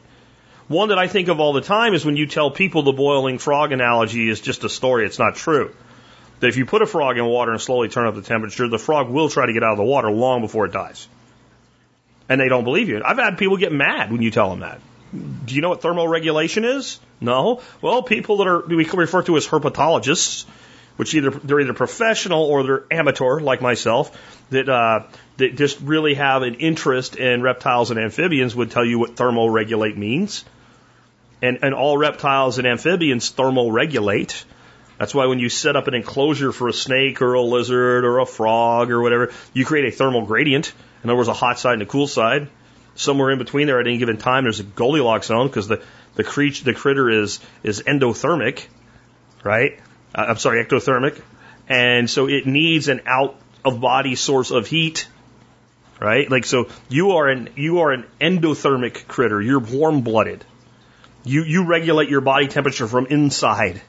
One 0.69 0.91
that 0.91 0.99
I 0.99 1.09
think 1.09 1.29
of 1.29 1.41
all 1.41 1.53
the 1.53 1.61
time 1.61 1.95
is 1.95 2.05
when 2.05 2.17
you 2.17 2.27
tell 2.27 2.51
people 2.51 2.85
the 2.85 2.93
boiling 2.93 3.39
frog 3.39 3.73
analogy 3.73 4.29
is 4.29 4.41
just 4.41 4.63
a 4.63 4.69
story, 4.69 5.05
it's 5.05 5.19
not 5.19 5.35
true. 5.35 5.75
That 6.41 6.49
if 6.49 6.57
you 6.57 6.67
put 6.67 6.83
a 6.83 6.87
frog 6.87 7.19
in 7.19 7.25
water 7.25 7.53
and 7.53 7.61
slowly 7.61 7.89
turn 7.89 8.07
up 8.07 8.15
the 8.15 8.23
temperature, 8.23 8.67
the 8.69 8.79
frog 8.79 9.11
will 9.11 9.29
try 9.29 9.47
to 9.47 9.53
get 9.53 9.63
out 9.63 9.73
of 9.73 9.79
the 9.79 9.85
water 9.85 10.11
long 10.11 10.41
before 10.41 10.67
it 10.67 10.73
dies. 10.73 11.07
And 12.29 12.41
they 12.41 12.49
don't 12.49 12.65
believe 12.65 12.89
you. 12.89 13.03
I've 13.05 13.19
had 13.19 13.39
people 13.39 13.57
get 13.57 13.73
mad 13.73 14.11
when 14.11 14.23
you 14.23 14.31
tell 14.31 14.51
them 14.51 14.61
that. 14.61 14.81
Do 15.13 15.55
you 15.55 15.61
know 15.61 15.71
what 15.71 15.81
thermoregulation 15.81 16.65
is? 16.77 17.01
No. 17.21 17.63
Well, 17.83 18.03
people 18.03 18.39
that 18.39 18.47
are 18.47 18.65
we 18.67 18.85
refer 18.85 19.23
to 19.25 19.37
as 19.37 19.47
herpetologists, 19.47 20.45
which 20.97 21.15
either 21.15 21.31
they're 21.31 21.61
either 21.61 21.75
professional 21.75 22.45
or 22.45 22.63
they're 22.63 22.85
amateur, 22.91 23.41
like 23.41 23.61
myself, 23.61 24.17
that 24.51 24.69
uh, 24.69 25.07
that 25.39 25.57
just 25.57 25.81
really 25.81 26.15
have 26.15 26.43
an 26.43 26.55
interest 26.55 27.17
in 27.17 27.43
reptiles 27.43 27.91
and 27.91 27.99
amphibians, 27.99 28.55
would 28.55 28.71
tell 28.71 28.85
you 28.85 29.01
what 29.01 29.17
thermoregulate 29.17 29.97
means. 29.97 30.45
And 31.43 31.59
and 31.63 31.75
all 31.75 31.99
reptiles 31.99 32.59
and 32.59 32.67
amphibians 32.67 33.33
thermoregulate. 33.33 34.45
That's 35.01 35.13
why 35.15 35.27
when 35.27 35.41
you 35.41 35.49
set 35.49 35.75
up 35.75 35.89
an 35.89 35.95
enclosure 35.95 36.53
for 36.53 36.69
a 36.69 36.73
snake 36.73 37.23
or 37.23 37.35
a 37.35 37.43
lizard 37.43 38.05
or 38.05 38.21
a 38.21 38.27
frog 38.27 38.93
or 38.93 39.03
whatever, 39.03 39.33
you 39.53 39.65
create 39.65 39.87
a 39.87 39.91
thermal 39.91 40.27
gradient. 40.27 40.73
In 41.03 41.11
other 41.11 41.17
words, 41.17 41.29
a 41.29 41.35
hot 41.35 41.59
side 41.59 41.73
and 41.73 41.83
a 41.83 41.87
cool 41.87 42.07
side 42.07 42.49
somewhere 43.01 43.31
in 43.31 43.39
between 43.39 43.67
there 43.67 43.81
at 43.81 43.87
any 43.87 43.99
given 43.99 44.19
time, 44.19 44.45
there's 44.45 44.61
a 44.61 44.65
Goldilocks 44.65 45.27
zone 45.27 45.47
because 45.47 45.69
the 45.69 45.83
the 46.15 46.25
creature 46.25 46.65
the 46.65 46.75
critter 46.75 47.09
is 47.09 47.41
is 47.63 47.83
endothermic, 47.83 48.67
right? 49.43 49.81
Uh, 50.15 50.27
I'm 50.29 50.37
sorry, 50.37 50.65
ectothermic, 50.65 51.21
And 51.69 52.11
so 52.11 52.29
it 52.29 52.47
needs 52.47 52.89
an 52.89 53.03
out 53.07 53.37
of 53.65 53.81
body 53.81 54.17
source 54.17 54.51
of 54.51 54.67
heat, 54.67 55.09
right? 56.01 56.31
Like, 56.31 56.45
so 56.45 56.69
you 56.89 57.13
are 57.13 57.29
an, 57.29 57.51
you 57.57 57.81
are 57.81 57.93
an 57.93 58.07
endothermic 58.21 59.07
critter. 59.07 59.41
You're 59.41 59.61
warm 59.61 60.01
blooded. 60.01 60.45
You, 61.23 61.45
you 61.45 61.67
regulate 61.67 62.09
your 62.09 62.23
body 62.23 62.49
temperature 62.49 62.89
from 62.89 63.07
inside. 63.07 63.81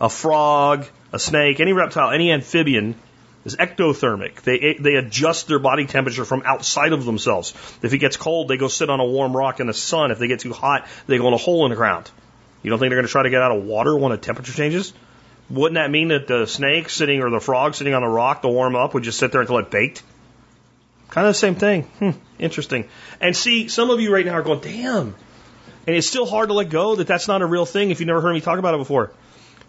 A 0.00 0.08
frog, 0.08 0.86
a 1.12 1.18
snake, 1.18 1.60
any 1.60 1.72
reptile, 1.72 2.10
any 2.10 2.32
amphibian 2.32 2.94
is 3.44 3.56
ectothermic. 3.56 4.42
They, 4.42 4.76
they 4.80 4.94
adjust 4.94 5.48
their 5.48 5.58
body 5.58 5.86
temperature 5.86 6.24
from 6.24 6.42
outside 6.44 6.92
of 6.92 7.04
themselves. 7.04 7.52
If 7.82 7.92
it 7.92 7.98
gets 7.98 8.16
cold, 8.16 8.48
they 8.48 8.56
go 8.56 8.68
sit 8.68 8.90
on 8.90 9.00
a 9.00 9.04
warm 9.04 9.36
rock 9.36 9.60
in 9.60 9.66
the 9.66 9.74
sun. 9.74 10.10
If 10.10 10.18
they 10.18 10.28
get 10.28 10.40
too 10.40 10.52
hot, 10.52 10.86
they 11.06 11.18
go 11.18 11.28
in 11.28 11.34
a 11.34 11.38
hole 11.38 11.64
in 11.66 11.70
the 11.70 11.76
ground. 11.76 12.10
You 12.62 12.70
don't 12.70 12.78
think 12.78 12.90
they're 12.90 12.98
going 12.98 13.06
to 13.06 13.12
try 13.12 13.22
to 13.22 13.30
get 13.30 13.42
out 13.42 13.56
of 13.56 13.64
water 13.64 13.96
when 13.96 14.10
the 14.10 14.16
temperature 14.18 14.52
changes? 14.52 14.92
Wouldn't 15.50 15.74
that 15.74 15.90
mean 15.90 16.08
that 16.08 16.26
the 16.26 16.46
snake 16.46 16.88
sitting 16.88 17.20
or 17.20 17.28
the 17.28 17.40
frog 17.40 17.74
sitting 17.74 17.92
on 17.92 18.02
a 18.02 18.08
rock 18.08 18.42
to 18.42 18.48
warm 18.48 18.74
up 18.74 18.94
would 18.94 19.02
just 19.02 19.18
sit 19.18 19.30
there 19.30 19.42
until 19.42 19.58
it 19.58 19.70
baked? 19.70 20.02
Kind 21.10 21.26
of 21.26 21.34
the 21.34 21.38
same 21.38 21.54
thing. 21.54 21.82
Hmm, 21.82 22.10
interesting. 22.38 22.88
And 23.20 23.36
see, 23.36 23.68
some 23.68 23.90
of 23.90 24.00
you 24.00 24.12
right 24.12 24.24
now 24.24 24.32
are 24.32 24.42
going, 24.42 24.60
damn. 24.60 25.14
And 25.86 25.94
it's 25.94 26.06
still 26.06 26.24
hard 26.24 26.48
to 26.48 26.54
let 26.54 26.70
go 26.70 26.96
that 26.96 27.06
that's 27.06 27.28
not 27.28 27.42
a 27.42 27.46
real 27.46 27.66
thing 27.66 27.90
if 27.90 28.00
you've 28.00 28.06
never 28.06 28.22
heard 28.22 28.32
me 28.32 28.40
talk 28.40 28.58
about 28.58 28.74
it 28.74 28.78
before. 28.78 29.12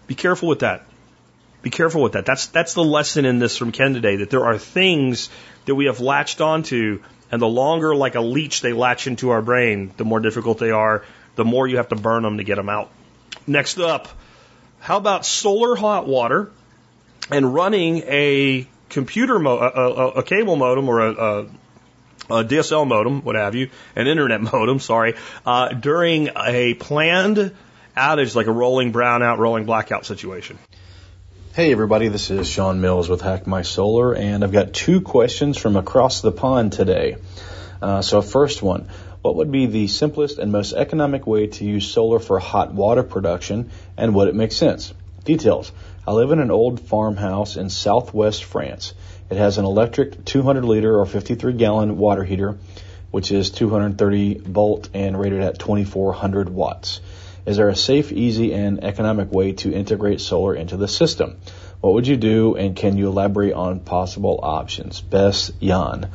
Be 0.08 0.15
careful 0.15 0.50
with 0.50 0.60
that. 0.60 0.86
Be 1.62 1.70
careful 1.70 2.02
with 2.04 2.13
that. 2.13 2.26
That's 2.26 2.48
that's 2.48 2.74
the 2.74 2.84
lesson 2.84 3.26
in 3.26 3.39
this 3.39 3.58
from 3.58 3.72
Ken 3.72 3.94
today. 3.94 4.18
That 4.18 4.30
there 4.30 4.46
are 4.46 4.58
things 4.58 5.30
that 5.65 5.74
we 5.74 5.86
have 5.86 6.00
latched 6.00 6.41
onto, 6.41 7.02
and 7.32 7.41
the 7.41 7.48
longer, 7.48 7.96
like 7.96 8.15
a 8.15 8.22
leech, 8.22 8.62
they 8.62 8.74
latch 8.74 9.08
into 9.08 9.32
our 9.32 9.41
brain, 9.41 9.91
the 9.98 10.06
more 10.06 10.20
difficult 10.20 10.60
they 10.60 10.72
are. 10.72 11.04
The 11.36 11.46
more 11.46 11.68
you 11.68 11.78
have 11.78 11.89
to 11.89 11.96
burn 11.96 12.24
them 12.24 12.38
to 12.38 12.44
get 12.44 12.56
them 12.56 12.70
out. 12.70 12.91
Next 13.48 13.80
up, 13.80 14.08
how 14.80 14.98
about 14.98 15.26
solar 15.26 15.76
hot 15.76 16.08
water 16.08 16.52
and 17.32 17.54
running 17.54 18.04
a 18.06 18.68
computer 18.89 19.39
mo- 19.39 19.58
a, 19.58 19.68
a, 19.68 20.08
a 20.20 20.24
cable 20.24 20.56
modem 20.56 20.88
or 20.88 21.00
a, 21.00 21.12
a 21.12 21.46
a 22.28 22.44
DSL 22.44 22.88
modem, 22.88 23.22
what 23.22 23.36
have 23.36 23.56
you, 23.56 23.70
an 23.96 24.08
internet 24.08 24.41
modem, 24.54 24.80
sorry, 24.80 25.15
uh, 25.46 25.70
during 25.70 26.30
a 26.36 26.74
planned 26.74 27.56
outage 27.96 28.36
like 28.36 28.48
a 28.48 28.52
rolling 28.52 28.92
brownout, 28.92 29.38
rolling 29.38 29.66
blackout 29.66 30.06
situation. 30.06 30.60
Hey 31.54 31.72
everybody, 31.72 32.10
this 32.10 32.32
is 32.32 32.50
Sean 32.50 32.82
Mills 32.82 33.08
with 33.08 33.22
Hack 33.22 33.48
My 33.48 33.62
Solar, 33.62 34.14
and 34.14 34.44
I've 34.44 34.52
got 34.52 34.74
two 34.74 35.00
questions 35.00 35.58
from 35.58 35.78
across 35.78 36.20
the 36.20 36.32
pond 36.32 36.74
today. 36.74 37.16
Uh, 37.82 38.02
so 38.02 38.22
first 38.22 38.62
one, 38.62 38.90
what 39.22 39.38
would 39.38 39.52
be 39.52 39.66
the 39.66 39.88
simplest 39.88 40.38
and 40.38 40.52
most 40.52 40.74
economic 40.74 41.26
way 41.26 41.48
to 41.48 41.64
use 41.64 41.88
solar 41.88 42.20
for 42.20 42.40
hot 42.40 42.74
water 42.74 43.04
production, 43.04 43.72
and 43.96 44.14
would 44.14 44.28
it 44.28 44.36
make 44.36 44.52
sense? 44.52 44.94
Details. 45.24 45.72
I 46.06 46.12
live 46.12 46.32
in 46.32 46.40
an 46.40 46.52
old 46.52 46.82
farmhouse 46.82 47.56
in 47.56 47.70
southwest 47.70 48.44
France. 48.44 48.94
It 49.30 49.38
has 49.38 49.58
an 49.58 49.66
electric 49.66 50.26
200 50.26 50.66
liter 50.66 51.00
or 51.00 51.06
53 51.06 51.54
gallon 51.54 51.98
water 51.98 52.24
heater, 52.24 52.58
which 53.12 53.32
is 53.32 53.50
230 53.50 54.40
volt 54.40 54.90
and 54.94 55.18
rated 55.18 55.42
at 55.42 55.58
2400 55.58 56.50
watts. 56.50 57.00
Is 57.46 57.58
there 57.58 57.70
a 57.70 57.76
safe, 57.76 58.12
easy, 58.12 58.54
and 58.54 58.84
economic 58.84 59.32
way 59.32 59.52
to 59.54 59.72
integrate 59.72 60.20
solar 60.20 60.56
into 60.56 60.78
the 60.78 60.88
system? 60.88 61.38
What 61.80 61.94
would 61.94 62.08
you 62.08 62.18
do, 62.18 62.56
and 62.56 62.76
can 62.76 62.98
you 62.98 63.08
elaborate 63.08 63.54
on 63.54 63.82
possible 63.82 64.40
options? 64.42 65.00
Best, 65.02 65.60
Jan. 65.60 66.10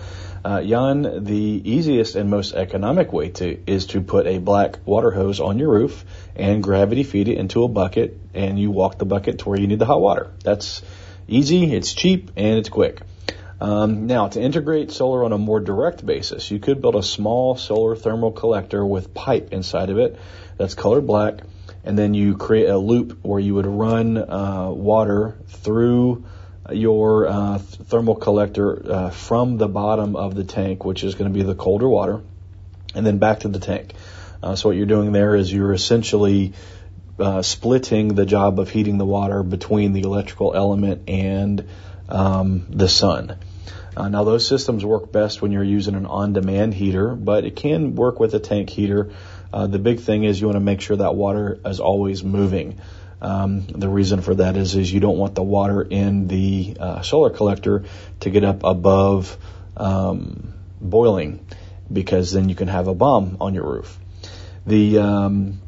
Uh, 0.44 0.62
Jan, 0.62 1.22
the 1.24 1.62
easiest 1.64 2.16
and 2.16 2.30
most 2.30 2.54
economic 2.54 3.12
way 3.12 3.28
to 3.28 3.60
is 3.70 3.86
to 3.86 4.00
put 4.00 4.26
a 4.26 4.38
black 4.38 4.78
water 4.84 5.12
hose 5.12 5.38
on 5.38 5.58
your 5.58 5.70
roof 5.70 6.04
and 6.34 6.62
gravity 6.62 7.04
feed 7.04 7.28
it 7.28 7.38
into 7.38 7.62
a 7.62 7.68
bucket, 7.68 8.18
and 8.34 8.58
you 8.58 8.72
walk 8.72 8.98
the 8.98 9.04
bucket 9.04 9.38
to 9.40 9.48
where 9.48 9.60
you 9.60 9.68
need 9.68 9.78
the 9.78 9.86
hot 9.86 10.00
water. 10.00 10.32
That's 10.42 10.82
easy, 11.28 11.72
it's 11.72 11.94
cheap, 11.94 12.32
and 12.36 12.58
it's 12.58 12.68
quick. 12.68 13.02
Um, 13.60 14.06
now, 14.06 14.28
to 14.28 14.40
integrate 14.40 14.90
solar 14.90 15.22
on 15.22 15.32
a 15.32 15.38
more 15.38 15.60
direct 15.60 16.04
basis, 16.04 16.50
you 16.50 16.58
could 16.58 16.80
build 16.80 16.96
a 16.96 17.02
small 17.02 17.56
solar 17.56 17.94
thermal 17.94 18.32
collector 18.32 18.84
with 18.84 19.12
pipe 19.12 19.52
inside 19.52 19.90
of 19.90 19.98
it 19.98 20.18
that's 20.60 20.74
colored 20.74 21.06
black, 21.06 21.40
and 21.84 21.98
then 21.98 22.12
you 22.12 22.36
create 22.36 22.68
a 22.68 22.76
loop 22.76 23.20
where 23.22 23.40
you 23.40 23.54
would 23.54 23.66
run 23.66 24.18
uh, 24.18 24.68
water 24.70 25.38
through 25.48 26.26
your 26.70 27.26
uh, 27.26 27.58
thermal 27.58 28.14
collector 28.14 28.92
uh, 28.92 29.10
from 29.10 29.56
the 29.56 29.66
bottom 29.66 30.16
of 30.16 30.34
the 30.34 30.44
tank, 30.44 30.84
which 30.84 31.02
is 31.02 31.14
going 31.14 31.32
to 31.32 31.34
be 31.34 31.42
the 31.42 31.54
colder 31.54 31.88
water, 31.88 32.20
and 32.94 33.06
then 33.06 33.16
back 33.16 33.40
to 33.40 33.48
the 33.48 33.58
tank. 33.58 33.94
Uh, 34.42 34.54
so 34.54 34.68
what 34.68 34.76
you're 34.76 34.84
doing 34.84 35.12
there 35.12 35.34
is 35.34 35.50
you're 35.50 35.72
essentially 35.72 36.52
uh, 37.18 37.40
splitting 37.40 38.14
the 38.14 38.26
job 38.26 38.60
of 38.60 38.68
heating 38.68 38.98
the 38.98 39.06
water 39.06 39.42
between 39.42 39.94
the 39.94 40.02
electrical 40.02 40.54
element 40.54 41.08
and 41.08 41.66
um, 42.10 42.66
the 42.68 42.88
sun. 42.88 43.38
Uh, 43.96 44.08
now 44.10 44.24
those 44.24 44.46
systems 44.46 44.84
work 44.84 45.10
best 45.10 45.40
when 45.40 45.52
you're 45.52 45.64
using 45.64 45.94
an 45.94 46.04
on-demand 46.04 46.74
heater, 46.74 47.14
but 47.14 47.46
it 47.46 47.56
can 47.56 47.94
work 47.94 48.20
with 48.20 48.34
a 48.34 48.38
tank 48.38 48.68
heater. 48.68 49.10
Uh, 49.52 49.66
the 49.66 49.78
big 49.78 50.00
thing 50.00 50.24
is 50.24 50.40
you 50.40 50.46
want 50.46 50.56
to 50.56 50.60
make 50.60 50.80
sure 50.80 50.96
that 50.96 51.14
water 51.14 51.58
is 51.64 51.80
always 51.80 52.22
moving. 52.22 52.80
Um, 53.22 53.66
the 53.66 53.88
reason 53.88 54.22
for 54.22 54.34
that 54.36 54.56
is 54.56 54.74
is 54.74 54.92
you 54.92 55.00
don't 55.00 55.18
want 55.18 55.34
the 55.34 55.42
water 55.42 55.82
in 55.82 56.26
the 56.28 56.76
uh, 56.78 57.02
solar 57.02 57.30
collector 57.30 57.84
to 58.20 58.30
get 58.30 58.44
up 58.44 58.64
above 58.64 59.36
um, 59.76 60.54
boiling, 60.80 61.44
because 61.92 62.32
then 62.32 62.48
you 62.48 62.54
can 62.54 62.68
have 62.68 62.88
a 62.88 62.94
bomb 62.94 63.36
on 63.40 63.54
your 63.54 63.64
roof. 63.64 63.98
The 64.66 64.98
um, 64.98 65.60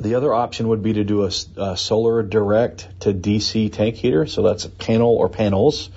the 0.00 0.14
other 0.14 0.32
option 0.32 0.68
would 0.68 0.82
be 0.82 0.94
to 0.94 1.04
do 1.04 1.24
a, 1.24 1.30
a, 1.56 1.76
solar 1.76 2.22
direct 2.22 2.88
to 3.00 3.12
DC 3.12 3.72
tank 3.72 3.96
heater. 3.96 4.26
So 4.26 4.42
that's 4.42 4.64
a 4.64 4.70
panel 4.70 5.16
or 5.16 5.28
panels 5.28 5.90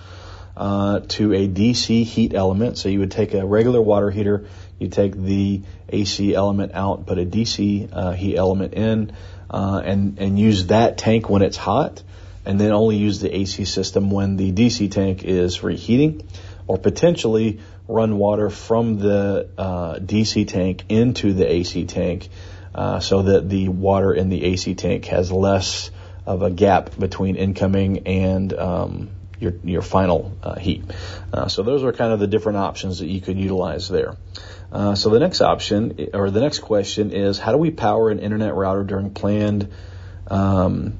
uh, 0.57 1.01
to 1.09 1.33
a 1.33 1.47
DC 1.47 2.03
heat 2.03 2.33
element. 2.33 2.77
So 2.77 2.89
you 2.89 2.99
would 2.99 3.11
take 3.11 3.33
a 3.33 3.45
regular 3.45 3.81
water 3.81 4.09
heater, 4.09 4.47
you 4.81 4.89
take 4.89 5.15
the 5.15 5.61
AC 5.89 6.33
element 6.33 6.73
out, 6.73 7.05
put 7.05 7.19
a 7.19 7.25
DC 7.25 7.89
uh, 7.91 8.11
heat 8.11 8.35
element 8.35 8.73
in, 8.73 9.13
uh, 9.49 9.81
and 9.83 10.17
and 10.19 10.39
use 10.39 10.67
that 10.67 10.97
tank 10.97 11.29
when 11.29 11.41
it's 11.41 11.57
hot, 11.57 12.01
and 12.45 12.59
then 12.59 12.71
only 12.71 12.97
use 12.97 13.19
the 13.19 13.33
AC 13.33 13.65
system 13.65 14.09
when 14.09 14.37
the 14.37 14.51
DC 14.51 14.89
tank 14.91 15.23
is 15.23 15.61
reheating, 15.61 16.27
or 16.67 16.77
potentially 16.77 17.59
run 17.87 18.17
water 18.17 18.49
from 18.49 18.97
the 18.97 19.49
uh, 19.57 19.95
DC 19.95 20.47
tank 20.47 20.83
into 20.89 21.33
the 21.33 21.49
AC 21.49 21.85
tank, 21.85 22.29
uh, 22.73 22.99
so 22.99 23.23
that 23.23 23.49
the 23.49 23.67
water 23.69 24.13
in 24.13 24.29
the 24.29 24.43
AC 24.43 24.75
tank 24.75 25.05
has 25.05 25.31
less 25.31 25.91
of 26.25 26.41
a 26.41 26.49
gap 26.49 26.97
between 26.97 27.35
incoming 27.35 28.07
and 28.07 28.53
um, 28.53 29.09
your 29.41 29.53
your 29.63 29.81
final 29.81 30.37
uh, 30.43 30.55
heat. 30.55 30.83
Uh, 31.33 31.47
so 31.47 31.63
those 31.63 31.83
are 31.83 31.91
kind 31.91 32.13
of 32.13 32.19
the 32.19 32.27
different 32.27 32.57
options 32.57 32.99
that 32.99 33.07
you 33.07 33.19
could 33.19 33.37
utilize 33.37 33.89
there. 33.89 34.15
Uh, 34.71 34.95
so 34.95 35.09
the 35.09 35.19
next 35.19 35.41
option, 35.41 36.09
or 36.13 36.31
the 36.31 36.39
next 36.39 36.59
question 36.59 37.11
is, 37.11 37.39
how 37.39 37.51
do 37.51 37.57
we 37.57 37.71
power 37.71 38.09
an 38.09 38.19
internet 38.19 38.53
router 38.53 38.83
during 38.83 39.13
planned 39.13 39.69
um, 40.27 40.97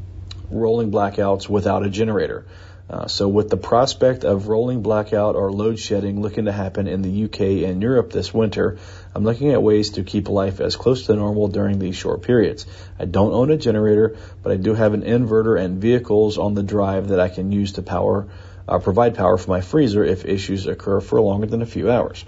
rolling 0.49 0.91
blackouts 0.91 1.47
without 1.47 1.85
a 1.85 1.89
generator? 1.89 2.45
Uh, 2.91 3.07
so 3.07 3.25
with 3.25 3.49
the 3.49 3.55
prospect 3.55 4.25
of 4.25 4.49
rolling 4.49 4.81
blackout 4.81 5.37
or 5.37 5.49
load 5.49 5.79
shedding 5.79 6.21
looking 6.21 6.45
to 6.45 6.51
happen 6.51 6.87
in 6.87 7.01
the 7.01 7.23
UK 7.23 7.63
and 7.69 7.81
Europe 7.81 8.11
this 8.11 8.33
winter, 8.33 8.79
I'm 9.15 9.23
looking 9.23 9.53
at 9.53 9.63
ways 9.63 9.91
to 9.91 10.03
keep 10.03 10.27
life 10.27 10.59
as 10.59 10.75
close 10.75 11.05
to 11.05 11.15
normal 11.15 11.47
during 11.47 11.79
these 11.79 11.95
short 11.95 12.21
periods. 12.21 12.65
I 12.99 13.05
don't 13.05 13.31
own 13.31 13.49
a 13.49 13.55
generator, 13.55 14.17
but 14.43 14.51
I 14.51 14.57
do 14.57 14.73
have 14.73 14.93
an 14.93 15.03
inverter 15.03 15.57
and 15.57 15.81
vehicles 15.81 16.37
on 16.37 16.53
the 16.53 16.63
drive 16.63 17.07
that 17.07 17.19
I 17.21 17.29
can 17.29 17.53
use 17.53 17.71
to 17.73 17.81
power, 17.81 18.27
uh, 18.67 18.79
provide 18.79 19.15
power 19.15 19.37
for 19.37 19.51
my 19.51 19.61
freezer 19.61 20.03
if 20.03 20.25
issues 20.25 20.67
occur 20.67 20.99
for 20.99 21.21
longer 21.21 21.47
than 21.47 21.61
a 21.61 21.65
few 21.65 21.89
hours. 21.89 22.25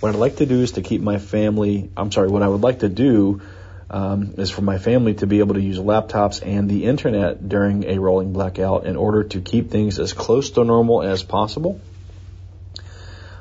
What 0.00 0.08
I'd 0.08 0.18
like 0.18 0.36
to 0.36 0.46
do 0.46 0.60
is 0.60 0.72
to 0.72 0.82
keep 0.82 1.02
my 1.02 1.18
family, 1.18 1.88
I'm 1.96 2.10
sorry, 2.10 2.30
what 2.30 2.42
I 2.42 2.48
would 2.48 2.62
like 2.62 2.80
to 2.80 2.88
do 2.88 3.42
um, 3.90 4.34
is 4.38 4.50
for 4.50 4.62
my 4.62 4.78
family 4.78 5.14
to 5.14 5.26
be 5.26 5.40
able 5.40 5.54
to 5.54 5.60
use 5.60 5.78
laptops 5.78 6.46
and 6.46 6.70
the 6.70 6.84
internet 6.84 7.48
during 7.48 7.84
a 7.84 7.98
rolling 7.98 8.32
blackout 8.32 8.86
in 8.86 8.96
order 8.96 9.24
to 9.24 9.40
keep 9.40 9.70
things 9.70 9.98
as 9.98 10.12
close 10.12 10.50
to 10.50 10.64
normal 10.64 11.02
as 11.02 11.24
possible. 11.24 11.80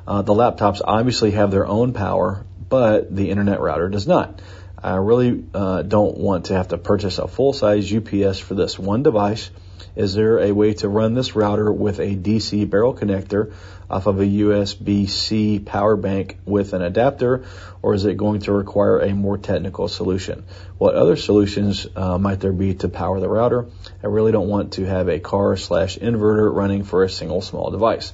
Uh, 0.08 0.24
the 0.24 0.34
laptops 0.34 0.82
obviously 0.84 1.32
have 1.32 1.52
their 1.52 1.68
own 1.68 1.94
power, 1.94 2.44
but 2.68 3.16
the 3.16 3.30
internet 3.30 3.62
router 3.62 3.90
does 3.90 4.08
not. 4.08 4.42
I 4.82 4.96
really 4.96 5.44
uh, 5.54 5.84
don't 5.84 6.18
want 6.18 6.46
to 6.46 6.56
have 6.56 6.70
to 6.70 6.78
purchase 6.78 7.20
a 7.20 7.28
full 7.28 7.54
size 7.54 7.94
UPS 7.94 8.40
for 8.40 8.56
this 8.56 8.80
one 8.80 9.04
device. 9.04 9.52
Is 9.96 10.16
there 10.16 10.40
a 10.40 10.52
way 10.52 10.74
to 10.76 10.90
run 10.90 11.14
this 11.14 11.36
router 11.36 11.72
with 11.72 12.00
a 12.00 12.16
DC 12.16 12.68
barrel 12.70 12.96
connector 12.96 13.54
off 13.90 14.06
of 14.06 14.20
a 14.20 14.26
USB-C 14.26 15.60
power 15.60 15.96
bank 15.96 16.38
with 16.46 16.74
an 16.74 16.82
adapter, 16.82 17.46
or 17.82 17.94
is 17.94 18.06
it 18.06 18.18
going 18.18 18.42
to 18.42 18.52
require 18.52 19.00
a 19.00 19.14
more 19.14 19.38
technical 19.38 19.88
solution? 19.88 20.44
What 20.78 20.96
other 20.96 21.16
solutions 21.16 21.88
uh, 21.96 22.18
might 22.18 22.40
there 22.40 22.54
be 22.54 22.76
to 22.76 22.90
power 22.90 23.20
the 23.20 23.30
router? 23.30 23.66
I 24.04 24.08
really 24.08 24.32
don't 24.32 24.48
want 24.48 24.74
to 24.74 24.86
have 24.86 25.10
a 25.10 25.20
car 25.20 25.58
slash 25.58 25.98
inverter 25.98 26.54
running 26.54 26.84
for 26.84 27.04
a 27.04 27.10
single 27.10 27.42
small 27.42 27.72
device. 27.72 28.14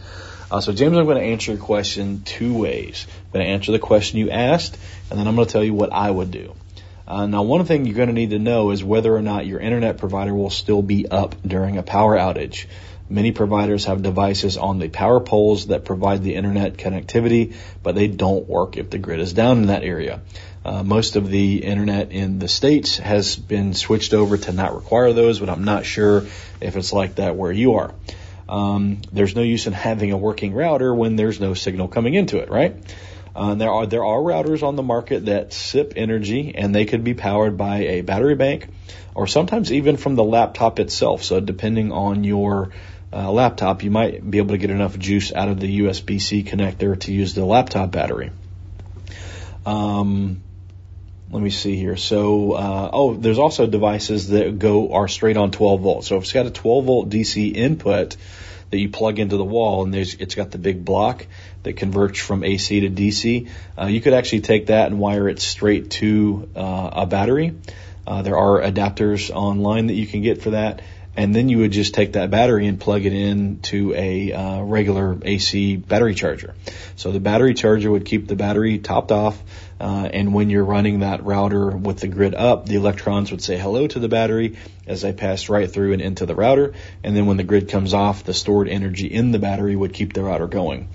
Uh, 0.49 0.61
so 0.61 0.71
James, 0.71 0.95
I'm 0.95 1.05
going 1.05 1.17
to 1.17 1.23
answer 1.23 1.51
your 1.53 1.61
question 1.61 2.21
two 2.23 2.57
ways. 2.57 3.07
I'm 3.09 3.31
going 3.33 3.45
to 3.45 3.51
answer 3.51 3.71
the 3.71 3.79
question 3.79 4.19
you 4.19 4.29
asked, 4.29 4.77
and 5.09 5.19
then 5.19 5.27
I'm 5.27 5.35
going 5.35 5.47
to 5.47 5.51
tell 5.51 5.63
you 5.63 5.73
what 5.73 5.91
I 5.91 6.09
would 6.09 6.31
do. 6.31 6.55
Uh, 7.07 7.27
now, 7.27 7.43
one 7.43 7.63
thing 7.65 7.85
you're 7.85 7.95
going 7.95 8.07
to 8.07 8.13
need 8.13 8.31
to 8.31 8.39
know 8.39 8.71
is 8.71 8.83
whether 8.83 9.15
or 9.15 9.21
not 9.21 9.45
your 9.45 9.59
internet 9.59 9.97
provider 9.97 10.33
will 10.33 10.49
still 10.49 10.81
be 10.81 11.07
up 11.07 11.35
during 11.45 11.77
a 11.77 11.83
power 11.83 12.17
outage. 12.17 12.65
Many 13.07 13.31
providers 13.31 13.85
have 13.85 14.01
devices 14.01 14.57
on 14.57 14.79
the 14.79 14.89
power 14.89 15.19
poles 15.19 15.67
that 15.67 15.85
provide 15.85 16.23
the 16.23 16.35
internet 16.35 16.77
connectivity, 16.77 17.53
but 17.83 17.93
they 17.93 18.07
don't 18.07 18.47
work 18.49 18.77
if 18.77 18.89
the 18.89 18.97
grid 18.97 19.19
is 19.19 19.33
down 19.33 19.59
in 19.59 19.67
that 19.67 19.83
area. 19.83 20.21
Uh, 20.63 20.81
most 20.81 21.15
of 21.15 21.29
the 21.29 21.63
internet 21.63 22.11
in 22.11 22.39
the 22.39 22.47
states 22.47 22.97
has 22.97 23.35
been 23.35 23.75
switched 23.75 24.15
over 24.15 24.37
to 24.37 24.51
not 24.51 24.73
require 24.73 25.13
those, 25.13 25.39
but 25.39 25.49
I'm 25.49 25.63
not 25.63 25.85
sure 25.85 26.25
if 26.59 26.75
it's 26.75 26.91
like 26.91 27.15
that 27.15 27.35
where 27.35 27.51
you 27.51 27.75
are. 27.75 27.93
Um, 28.49 29.01
there's 29.11 29.35
no 29.35 29.43
use 29.43 29.67
in 29.67 29.73
having 29.73 30.11
a 30.11 30.17
working 30.17 30.53
router 30.53 30.93
when 30.93 31.15
there's 31.15 31.39
no 31.39 31.53
signal 31.53 31.87
coming 31.87 32.15
into 32.15 32.39
it, 32.39 32.49
right? 32.49 32.75
Uh, 33.35 33.53
there 33.55 33.69
are 33.69 33.85
there 33.85 34.05
are 34.05 34.19
routers 34.19 34.63
on 34.63 34.75
the 34.75 34.83
market 34.83 35.25
that 35.25 35.51
sip 35.51 35.93
energy, 35.97 36.55
and 36.55 36.73
they 36.73 36.85
could 36.85 37.03
be 37.03 37.13
powered 37.13 37.57
by 37.57 37.79
a 37.79 38.01
battery 38.01 38.35
bank, 38.35 38.67
or 39.13 39.27
sometimes 39.27 39.71
even 39.71 39.97
from 39.97 40.15
the 40.15 40.23
laptop 40.23 40.79
itself. 40.79 41.23
So 41.23 41.39
depending 41.39 41.91
on 41.91 42.23
your 42.23 42.71
uh, 43.15 43.31
laptop, 43.31 43.83
you 43.83 43.91
might 43.91 44.29
be 44.29 44.39
able 44.39 44.49
to 44.49 44.57
get 44.57 44.69
enough 44.69 44.97
juice 44.99 45.33
out 45.33 45.47
of 45.47 45.59
the 45.59 45.79
USB-C 45.79 46.43
connector 46.43 46.99
to 46.99 47.13
use 47.13 47.33
the 47.33 47.45
laptop 47.45 47.91
battery. 47.91 48.31
Um, 49.65 50.41
let 51.31 51.41
me 51.41 51.49
see 51.49 51.75
here. 51.75 51.97
So, 51.97 52.51
uh, 52.53 52.89
oh, 52.91 53.13
there's 53.13 53.39
also 53.39 53.65
devices 53.65 54.29
that 54.29 54.59
go 54.59 54.93
are 54.93 55.07
straight 55.07 55.37
on 55.37 55.51
12 55.51 55.81
volts. 55.81 56.07
So 56.07 56.17
if 56.17 56.23
it's 56.23 56.33
got 56.33 56.45
a 56.45 56.51
12 56.51 56.85
volt 56.85 57.09
DC 57.09 57.55
input 57.55 58.15
that 58.69 58.77
you 58.77 58.89
plug 58.89 59.19
into 59.19 59.37
the 59.37 59.43
wall, 59.43 59.83
and 59.83 59.93
there's 59.93 60.15
it's 60.15 60.35
got 60.35 60.51
the 60.51 60.57
big 60.57 60.83
block 60.83 61.25
that 61.63 61.77
converts 61.77 62.19
from 62.19 62.43
AC 62.43 62.81
to 62.81 62.89
DC, 62.89 63.49
uh, 63.79 63.85
you 63.85 64.01
could 64.01 64.13
actually 64.13 64.41
take 64.41 64.67
that 64.67 64.87
and 64.87 64.99
wire 64.99 65.27
it 65.29 65.39
straight 65.39 65.89
to 65.91 66.49
uh, 66.55 66.89
a 66.93 67.05
battery. 67.05 67.55
Uh, 68.05 68.21
there 68.21 68.37
are 68.37 68.61
adapters 68.61 69.31
online 69.31 69.87
that 69.87 69.95
you 69.95 70.05
can 70.05 70.21
get 70.21 70.41
for 70.41 70.51
that 70.51 70.81
and 71.17 71.35
then 71.35 71.49
you 71.49 71.59
would 71.59 71.71
just 71.71 71.93
take 71.93 72.13
that 72.13 72.29
battery 72.29 72.67
and 72.67 72.79
plug 72.79 73.05
it 73.05 73.13
in 73.13 73.59
to 73.61 73.93
a 73.93 74.33
uh, 74.33 74.61
regular 74.61 75.17
AC 75.21 75.77
battery 75.77 76.15
charger. 76.15 76.55
So 76.95 77.11
the 77.11 77.19
battery 77.19 77.53
charger 77.53 77.89
would 77.89 78.05
keep 78.05 78.27
the 78.27 78.35
battery 78.35 78.79
topped 78.79 79.11
off, 79.11 79.41
uh, 79.79 80.09
and 80.11 80.33
when 80.33 80.49
you're 80.49 80.65
running 80.65 80.99
that 80.99 81.23
router 81.23 81.69
with 81.69 81.99
the 81.99 82.07
grid 82.07 82.35
up, 82.35 82.65
the 82.65 82.75
electrons 82.75 83.31
would 83.31 83.41
say 83.41 83.57
hello 83.57 83.87
to 83.87 83.99
the 83.99 84.09
battery 84.09 84.57
as 84.87 85.01
they 85.01 85.13
pass 85.13 85.49
right 85.49 85.71
through 85.71 85.93
and 85.93 86.01
into 86.01 86.25
the 86.25 86.35
router, 86.35 86.73
and 87.03 87.15
then 87.15 87.25
when 87.25 87.37
the 87.37 87.43
grid 87.43 87.69
comes 87.69 87.93
off, 87.93 88.23
the 88.23 88.33
stored 88.33 88.67
energy 88.67 89.07
in 89.07 89.31
the 89.31 89.39
battery 89.39 89.75
would 89.75 89.93
keep 89.93 90.13
the 90.13 90.23
router 90.23 90.47
going. 90.47 90.89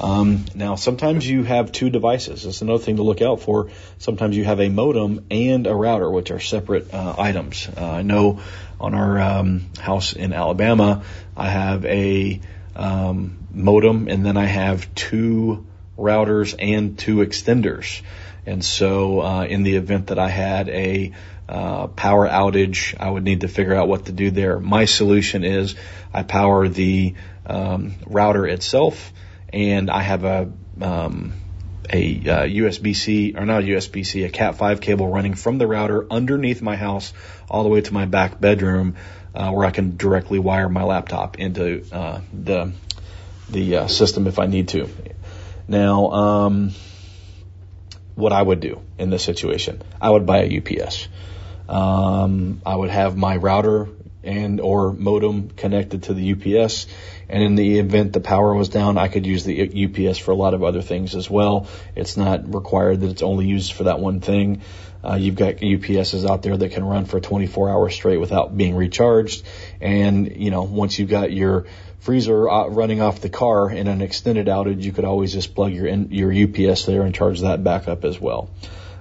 Um, 0.00 0.44
now, 0.54 0.74
sometimes 0.74 1.26
you 1.28 1.44
have 1.44 1.70
two 1.70 1.88
devices. 1.88 2.42
That's 2.42 2.62
another 2.62 2.82
thing 2.82 2.96
to 2.96 3.02
look 3.02 3.22
out 3.22 3.40
for. 3.40 3.70
Sometimes 3.98 4.36
you 4.36 4.44
have 4.44 4.60
a 4.60 4.68
modem 4.68 5.26
and 5.30 5.66
a 5.66 5.74
router, 5.74 6.10
which 6.10 6.30
are 6.30 6.40
separate 6.40 6.92
uh, 6.92 7.14
items. 7.16 7.68
Uh, 7.76 7.84
I 7.84 8.02
know 8.02 8.40
on 8.84 8.94
our 8.94 9.18
um, 9.18 9.70
house 9.80 10.12
in 10.12 10.32
Alabama, 10.32 11.04
I 11.36 11.48
have 11.48 11.84
a 11.86 12.40
um, 12.76 13.38
modem, 13.50 14.08
and 14.08 14.24
then 14.24 14.36
I 14.36 14.44
have 14.44 14.94
two 14.94 15.66
routers 15.98 16.54
and 16.58 16.98
two 16.98 17.16
extenders. 17.16 18.02
And 18.46 18.62
so, 18.62 19.20
uh, 19.20 19.44
in 19.44 19.62
the 19.62 19.76
event 19.76 20.08
that 20.08 20.18
I 20.18 20.28
had 20.28 20.68
a 20.68 21.12
uh, 21.48 21.86
power 21.86 22.28
outage, 22.28 22.94
I 23.00 23.08
would 23.08 23.24
need 23.24 23.40
to 23.40 23.48
figure 23.48 23.74
out 23.74 23.88
what 23.88 24.06
to 24.06 24.12
do 24.12 24.30
there. 24.30 24.58
My 24.58 24.84
solution 24.84 25.44
is 25.44 25.76
I 26.12 26.22
power 26.22 26.68
the 26.68 27.14
um, 27.46 27.94
router 28.06 28.46
itself 28.46 29.12
and 29.52 29.90
I 29.90 30.02
have 30.02 30.24
a 30.24 30.52
um, 30.80 31.32
a 31.90 32.16
uh, 32.18 32.42
USB-C 32.44 33.34
or 33.36 33.44
not 33.44 33.62
USB-C, 33.64 34.24
a 34.24 34.30
Cat5 34.30 34.80
cable 34.80 35.08
running 35.08 35.34
from 35.34 35.58
the 35.58 35.66
router 35.66 36.06
underneath 36.10 36.62
my 36.62 36.76
house 36.76 37.12
all 37.48 37.62
the 37.62 37.68
way 37.68 37.80
to 37.80 37.92
my 37.92 38.06
back 38.06 38.40
bedroom, 38.40 38.96
uh, 39.34 39.50
where 39.50 39.66
I 39.66 39.70
can 39.70 39.96
directly 39.96 40.38
wire 40.38 40.68
my 40.68 40.84
laptop 40.84 41.38
into 41.38 41.84
uh, 41.92 42.20
the 42.32 42.72
the 43.50 43.76
uh, 43.76 43.86
system 43.88 44.26
if 44.26 44.38
I 44.38 44.46
need 44.46 44.68
to. 44.68 44.88
Now, 45.68 46.10
um, 46.10 46.70
what 48.14 48.32
I 48.32 48.40
would 48.40 48.60
do 48.60 48.80
in 48.98 49.10
this 49.10 49.22
situation, 49.22 49.82
I 50.00 50.10
would 50.10 50.26
buy 50.26 50.44
a 50.44 50.58
UPS. 50.58 51.08
Um, 51.68 52.60
I 52.64 52.76
would 52.76 52.90
have 52.90 53.16
my 53.16 53.36
router 53.36 53.88
and 54.24 54.60
or 54.60 54.92
modem 54.92 55.50
connected 55.50 56.04
to 56.04 56.14
the 56.14 56.32
UPS. 56.32 56.86
And 57.28 57.42
in 57.42 57.54
the 57.54 57.78
event 57.78 58.12
the 58.12 58.20
power 58.20 58.54
was 58.54 58.68
down, 58.68 58.98
I 58.98 59.08
could 59.08 59.26
use 59.26 59.44
the 59.44 59.86
UPS 59.86 60.18
for 60.18 60.30
a 60.30 60.36
lot 60.36 60.54
of 60.54 60.62
other 60.62 60.82
things 60.82 61.14
as 61.14 61.30
well. 61.30 61.68
It's 61.94 62.16
not 62.16 62.54
required 62.54 63.00
that 63.00 63.10
it's 63.10 63.22
only 63.22 63.46
used 63.46 63.72
for 63.72 63.84
that 63.84 64.00
one 64.00 64.20
thing. 64.20 64.62
Uh, 65.04 65.16
you've 65.16 65.36
got 65.36 65.56
UPSs 65.56 66.28
out 66.28 66.42
there 66.42 66.56
that 66.56 66.72
can 66.72 66.82
run 66.82 67.04
for 67.04 67.20
24 67.20 67.68
hours 67.68 67.94
straight 67.94 68.16
without 68.16 68.56
being 68.56 68.74
recharged. 68.74 69.44
And, 69.80 70.34
you 70.36 70.50
know, 70.50 70.62
once 70.62 70.98
you've 70.98 71.10
got 71.10 71.30
your 71.30 71.66
freezer 72.00 72.48
uh, 72.48 72.68
running 72.68 73.00
off 73.02 73.20
the 73.20 73.28
car 73.28 73.70
in 73.70 73.86
an 73.86 74.00
extended 74.00 74.46
outage, 74.46 74.82
you 74.82 74.92
could 74.92 75.04
always 75.04 75.32
just 75.32 75.54
plug 75.54 75.72
your 75.72 75.88
your 75.88 76.32
UPS 76.32 76.86
there 76.86 77.02
and 77.02 77.14
charge 77.14 77.40
that 77.40 77.62
back 77.62 77.88
up 77.88 78.04
as 78.04 78.20
well. 78.20 78.50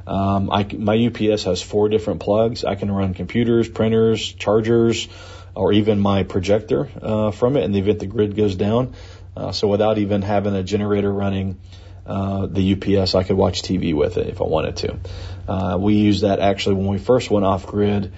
Um, 0.05 0.51
I, 0.51 0.65
my 0.77 1.05
UPS 1.07 1.43
has 1.43 1.61
four 1.61 1.89
different 1.89 2.21
plugs. 2.21 2.63
I 2.63 2.75
can 2.75 2.91
run 2.91 3.13
computers, 3.13 3.69
printers, 3.69 4.33
chargers, 4.33 5.07
or 5.55 5.73
even 5.73 5.99
my 5.99 6.23
projector 6.23 6.89
uh, 7.01 7.31
from 7.31 7.57
it 7.57 7.63
in 7.63 7.71
the 7.71 7.79
event 7.79 7.99
the 7.99 8.07
grid 8.07 8.35
goes 8.35 8.55
down. 8.55 8.93
Uh, 9.35 9.51
so 9.51 9.67
without 9.67 9.97
even 9.97 10.21
having 10.21 10.55
a 10.55 10.63
generator 10.63 11.11
running 11.11 11.59
uh, 12.05 12.47
the 12.47 12.73
UPS, 12.73 13.15
I 13.15 13.23
could 13.23 13.37
watch 13.37 13.61
TV 13.61 13.95
with 13.95 14.17
it 14.17 14.27
if 14.27 14.41
I 14.41 14.45
wanted 14.45 14.77
to. 14.77 14.99
Uh, 15.47 15.77
we 15.79 15.95
used 15.95 16.23
that 16.23 16.39
actually 16.39 16.75
when 16.75 16.87
we 16.87 16.97
first 16.97 17.31
went 17.31 17.45
off 17.45 17.65
grid 17.65 18.13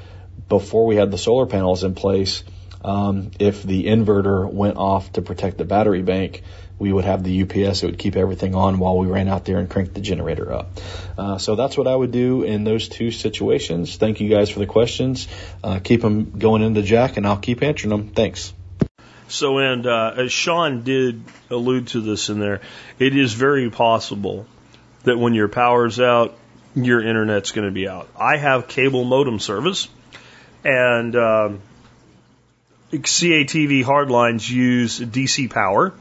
before 0.50 0.86
we 0.86 0.96
had 0.96 1.12
the 1.12 1.18
solar 1.18 1.46
panels 1.46 1.84
in 1.84 1.94
place. 1.94 2.44
Um, 2.84 3.32
if 3.40 3.64
the 3.64 3.86
inverter 3.86 4.52
went 4.52 4.78
off 4.78 5.12
to 5.14 5.22
protect 5.22 5.58
the 5.58 5.66
battery 5.66 6.04
bank, 6.04 6.44
we 6.78 6.92
would 6.92 7.06
have 7.06 7.24
the 7.24 7.44
UPS. 7.44 7.84
It 7.84 7.86
would 7.86 7.98
keep 7.98 8.16
everything 8.16 8.56
on 8.56 8.80
while 8.80 8.98
we 8.98 9.08
ran 9.08 9.28
out 9.28 9.46
there 9.46 9.60
and 9.60 9.70
cranked 9.70 9.94
the 9.94 10.02
generator 10.02 10.52
up. 10.52 10.80
Uh, 11.18 11.38
so 11.38 11.56
that's 11.56 11.78
what 11.78 11.88
I 11.88 11.96
would 11.96 12.12
do 12.12 12.44
in 12.44 12.64
those 12.64 12.90
two 12.90 13.12
situations. 13.12 13.96
Thank 13.96 14.20
you 14.20 14.30
guys 14.30 14.50
for 14.50 14.60
the 14.60 14.66
questions. 14.66 15.28
Uh, 15.64 15.80
keep 15.80 16.02
them 16.02 16.38
going 16.38 16.62
into 16.62 16.82
Jack, 16.82 17.18
and 17.18 17.26
I'll 17.26 17.38
keep 17.38 17.64
answering 17.64 17.90
them. 17.90 18.10
Thanks. 18.10 18.54
So, 19.28 19.58
and 19.58 19.88
uh, 19.88 20.14
as 20.18 20.32
Sean 20.32 20.84
did 20.84 21.24
allude 21.50 21.88
to 21.88 22.02
this 22.02 22.30
in 22.30 22.40
there, 22.40 22.62
it 23.00 23.16
is 23.16 23.34
very 23.34 23.70
possible 23.72 24.46
that 25.04 25.18
when 25.18 25.34
your 25.34 25.48
power's 25.48 26.00
out, 26.00 26.38
your 26.76 27.02
internet's 27.02 27.52
going 27.52 27.68
to 27.68 27.74
be 27.74 27.88
out. 27.88 28.10
I 28.20 28.38
have 28.38 28.68
cable 28.68 29.06
modem 29.06 29.40
service, 29.40 29.88
and 30.64 31.16
um, 31.16 31.62
CATV 32.92 33.84
hardlines 33.84 34.48
use 34.50 35.00
DC 35.00 35.50
power 35.50 35.94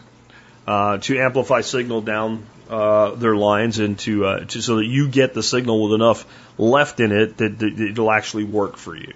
uh, 0.66 0.98
to 0.98 1.18
amplify 1.18 1.61
signal 1.61 2.00
down 2.00 2.46
uh, 2.68 3.14
their 3.14 3.37
lines 3.37 3.79
and 3.79 3.98
to, 4.00 4.24
uh, 4.24 4.44
to, 4.46 4.62
so 4.62 4.77
that 4.77 4.87
you 4.87 5.09
get 5.09 5.35
the 5.35 5.42
signal 5.42 5.83
with 5.83 5.92
enough 5.92 6.27
left 6.59 7.00
in 7.00 7.12
it 7.12 7.37
that, 7.37 7.59
that 7.59 7.81
it'll 7.81 8.11
actually 8.11 8.44
work 8.44 8.77
for 8.77 8.96
you. 8.96 9.12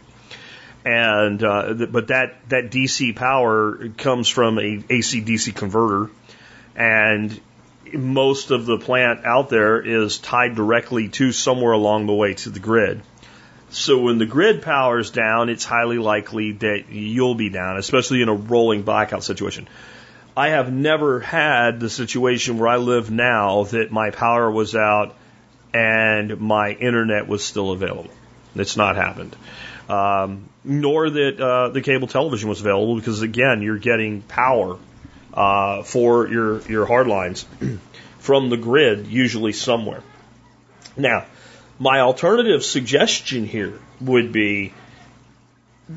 And 0.84 1.42
uh, 1.42 1.74
th- 1.74 1.92
but 1.92 2.08
that 2.08 2.48
that 2.48 2.70
DC 2.70 3.14
power 3.16 3.88
comes 3.96 4.28
from 4.28 4.58
a 4.58 4.82
AC 4.88 5.22
DC 5.22 5.54
converter, 5.54 6.10
and 6.76 7.38
most 7.92 8.50
of 8.50 8.64
the 8.64 8.78
plant 8.78 9.24
out 9.24 9.48
there 9.48 9.80
is 9.80 10.18
tied 10.18 10.54
directly 10.54 11.08
to 11.08 11.32
somewhere 11.32 11.72
along 11.72 12.06
the 12.06 12.14
way 12.14 12.34
to 12.34 12.50
the 12.50 12.60
grid. 12.60 13.02
So 13.70 14.00
when 14.00 14.18
the 14.18 14.26
grid 14.26 14.62
powers 14.62 15.10
down, 15.10 15.50
it's 15.50 15.64
highly 15.64 15.98
likely 15.98 16.52
that 16.52 16.90
you'll 16.90 17.34
be 17.34 17.50
down, 17.50 17.76
especially 17.76 18.22
in 18.22 18.28
a 18.28 18.34
rolling 18.34 18.82
blackout 18.82 19.24
situation. 19.24 19.68
I 20.38 20.50
have 20.50 20.72
never 20.72 21.18
had 21.18 21.80
the 21.80 21.90
situation 21.90 22.58
where 22.58 22.68
I 22.68 22.76
live 22.76 23.10
now 23.10 23.64
that 23.64 23.90
my 23.90 24.10
power 24.10 24.48
was 24.48 24.76
out 24.76 25.16
and 25.74 26.38
my 26.38 26.70
internet 26.70 27.26
was 27.26 27.44
still 27.44 27.72
available. 27.72 28.12
It's 28.54 28.76
not 28.76 28.94
happened. 28.94 29.34
Um, 29.88 30.48
nor 30.62 31.10
that 31.10 31.40
uh, 31.40 31.70
the 31.70 31.80
cable 31.80 32.06
television 32.06 32.48
was 32.48 32.60
available 32.60 32.94
because 32.94 33.20
again, 33.20 33.62
you're 33.62 33.78
getting 33.78 34.22
power 34.22 34.78
uh, 35.34 35.82
for 35.82 36.28
your 36.28 36.60
your 36.68 36.86
hard 36.86 37.08
lines 37.08 37.44
from 38.20 38.48
the 38.48 38.56
grid, 38.56 39.08
usually 39.08 39.52
somewhere. 39.52 40.04
Now, 40.96 41.26
my 41.80 41.98
alternative 41.98 42.62
suggestion 42.62 43.44
here 43.44 43.80
would 44.00 44.30
be 44.30 44.72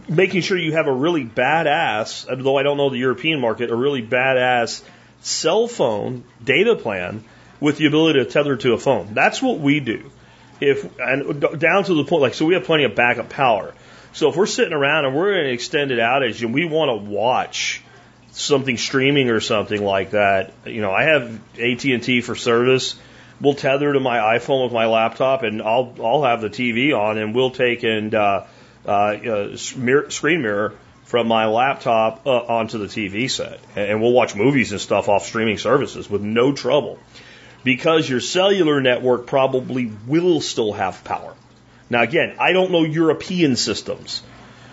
making 0.08 0.42
sure 0.42 0.58
you 0.58 0.74
have 0.74 0.88
a 0.88 0.94
really 0.94 1.26
badass, 1.26 2.30
although 2.30 2.58
I 2.58 2.64
don't 2.64 2.78
know 2.78 2.90
the 2.90 2.98
European 2.98 3.40
market, 3.40 3.70
a 3.70 3.76
really 3.76 4.02
badass 4.02 4.84
cell 5.22 5.68
phone 5.68 6.24
data 6.44 6.76
plan 6.76 7.24
with 7.60 7.78
the 7.78 7.86
ability 7.86 8.20
to 8.20 8.26
tether 8.26 8.56
to 8.58 8.74
a 8.74 8.78
phone. 8.78 9.14
That's 9.14 9.42
what 9.42 9.60
we 9.60 9.80
do. 9.80 10.12
If 10.60 11.00
and 11.00 11.42
down 11.60 11.84
to 11.86 11.94
the 11.96 12.04
point 12.04 12.22
like 12.22 12.34
so 12.34 12.46
we 12.46 12.54
have 12.54 12.66
plenty 12.66 12.84
of 12.84 12.96
backup 12.96 13.30
power. 13.30 13.74
So 14.14 14.30
if 14.30 14.36
we're 14.36 14.46
sitting 14.46 14.74
around 14.74 15.06
and 15.06 15.16
we're 15.16 15.34
in 15.34 15.46
an 15.48 15.54
extended 15.54 16.00
outage 16.00 16.44
and 16.44 16.54
we 16.54 16.66
want 16.66 16.90
to 16.90 17.10
watch 17.10 17.82
something 18.32 18.78
streaming 18.78 19.30
or 19.30 19.40
something 19.40 19.84
like 19.84 20.12
that, 20.12 20.54
you 20.66 20.82
know, 20.82 20.92
I 20.92 21.04
have 21.04 21.40
AT&T 21.58 22.22
for 22.22 22.36
service. 22.36 22.96
We'll 23.40 23.54
tether 23.56 23.94
to 23.94 24.00
my 24.00 24.38
iPhone 24.38 24.66
with 24.66 24.74
my 24.74 24.86
laptop 24.86 25.44
and 25.44 25.62
I'll 25.62 25.96
I'll 26.04 26.24
have 26.24 26.42
the 26.42 26.50
TV 26.50 26.96
on 26.96 27.18
and 27.18 27.34
we'll 27.34 27.52
take 27.52 27.84
and 27.84 28.14
uh, 28.14 28.46
uh, 28.86 29.56
screen 29.56 30.42
mirror 30.42 30.74
from 31.06 31.28
my 31.28 31.46
laptop 31.46 32.26
uh, 32.26 32.32
onto 32.32 32.78
the 32.78 32.86
TV 32.86 33.30
set. 33.30 33.60
And 33.76 34.02
we'll 34.02 34.14
watch 34.14 34.36
movies 34.36 34.72
and 34.72 34.80
stuff 34.80 35.10
off 35.10 35.26
streaming 35.26 35.58
services 35.58 36.10
with 36.10 36.22
no 36.22 36.54
trouble 36.54 37.00
because 37.64 38.10
your 38.10 38.22
cellular 38.22 38.82
network 38.82 39.28
probably 39.28 39.92
will 40.08 40.42
still 40.42 40.74
have 40.74 41.04
power. 41.04 41.36
Now, 41.90 42.02
again, 42.02 42.36
I 42.40 42.54
don't 42.54 42.72
know 42.72 42.84
European 42.84 43.58
systems, 43.58 44.24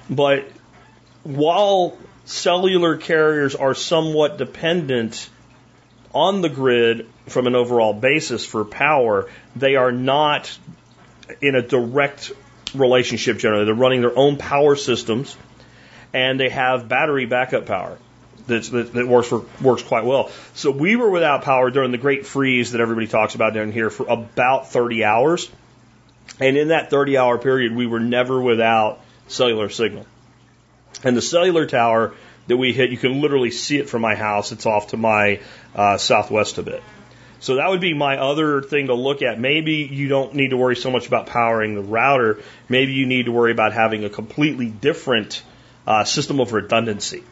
but 0.09 0.49
while 1.25 1.99
cellular 2.25 2.97
carriers 2.97 3.57
are 3.57 3.75
somewhat 3.75 4.39
dependent 4.39 5.29
on 6.15 6.41
the 6.41 6.49
grid 6.49 7.09
from 7.27 7.47
an 7.47 7.57
overall 7.57 7.93
basis 7.93 8.47
for 8.47 8.65
power, 8.65 9.29
they 9.57 9.75
are 9.75 9.93
not 9.93 10.57
in 11.41 11.55
a 11.57 11.63
direct 11.63 12.33
relationship 12.75 13.39
generally. 13.39 13.65
They're 13.65 13.75
running 13.75 14.01
their 14.01 14.17
own 14.17 14.37
power 14.37 14.77
systems 14.77 15.37
and 16.13 16.39
they 16.39 16.49
have 16.49 16.89
battery 16.89 17.27
backup 17.27 17.67
power 17.67 17.99
that, 18.47 18.91
that 18.95 19.07
works 19.07 19.29
for, 19.29 19.45
works 19.61 19.83
quite 19.83 20.05
well. 20.05 20.31
So 20.55 20.71
we 20.71 20.97
were 20.97 21.11
without 21.11 21.43
power 21.43 21.71
during 21.71 21.93
the 21.93 21.99
great 21.99 22.27
freeze 22.27 22.73
that 22.73 22.81
everybody 22.81 23.07
talks 23.07 23.35
about 23.35 23.55
down 23.55 23.73
here 23.73 23.91
for 23.91 24.07
about 24.09 24.71
30 24.71 25.05
hours. 25.05 25.51
And 26.41 26.57
in 26.57 26.69
that 26.69 26.91
30 26.91 27.19
hour 27.19 27.39
period, 27.39 27.75
we 27.75 27.87
were 27.87 28.01
never 28.01 28.41
without 28.41 29.01
cellular 29.29 29.69
signal. 29.69 30.07
And 31.05 31.17
the 31.17 31.23
cellular 31.23 31.67
tower 31.67 32.15
that 32.47 32.57
we 32.57 32.73
hit, 32.73 32.91
you 32.91 32.97
can 32.97 33.21
literally 33.21 33.51
see 33.51 33.79
it 33.79 33.89
from 33.89 34.03
my 34.03 34.15
house. 34.15 34.53
It's 34.53 34.67
off 34.67 34.89
to 34.89 34.97
my 34.97 35.41
uh, 35.75 35.99
southwest 35.99 36.59
a 36.59 36.63
bit. 36.63 36.83
So 37.41 37.57
that 37.57 37.71
would 37.71 37.81
be 37.81 37.95
my 37.95 38.19
other 38.19 38.63
thing 38.63 38.89
to 38.89 38.95
look 38.95 39.23
at. 39.23 39.39
Maybe 39.39 39.89
you 39.91 40.09
don't 40.09 40.35
need 40.35 40.51
to 40.51 40.57
worry 40.57 40.77
so 40.77 40.91
much 40.91 41.07
about 41.07 41.27
powering 41.27 41.75
the 41.75 41.83
router. 41.83 42.43
Maybe 42.69 42.93
you 42.93 43.07
need 43.07 43.27
to 43.27 43.33
worry 43.33 43.53
about 43.53 43.73
having 43.73 44.05
a 44.05 44.11
completely 44.11 44.69
different 44.69 45.43
uh, 45.87 46.05
system 46.05 46.41
of 46.41 46.53
redundancy. 46.53 47.23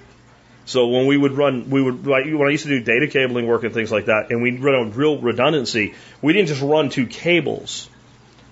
So 0.65 0.89
when 0.89 1.07
we 1.07 1.17
would 1.17 1.33
run, 1.33 1.71
we 1.71 1.81
would 1.81 2.07
like 2.07 2.25
when 2.25 2.47
I 2.47 2.51
used 2.51 2.65
to 2.65 2.71
do 2.71 2.81
data 2.81 3.07
cabling 3.07 3.47
work 3.47 3.63
and 3.63 3.73
things 3.73 3.93
like 3.93 4.07
that, 4.07 4.31
and 4.31 4.43
we 4.43 4.57
run 4.59 4.75
on 4.75 4.93
real 4.93 5.19
redundancy. 5.19 5.95
We 6.21 6.33
didn't 6.33 6.49
just 6.49 6.61
run 6.61 6.89
two 6.89 7.07
cables. 7.07 7.89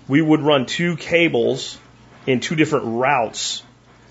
We 0.06 0.22
would 0.22 0.40
run 0.40 0.66
two 0.66 0.96
cables 0.96 1.76
in 2.26 2.38
two 2.38 2.54
different 2.54 2.84
routes, 3.00 3.64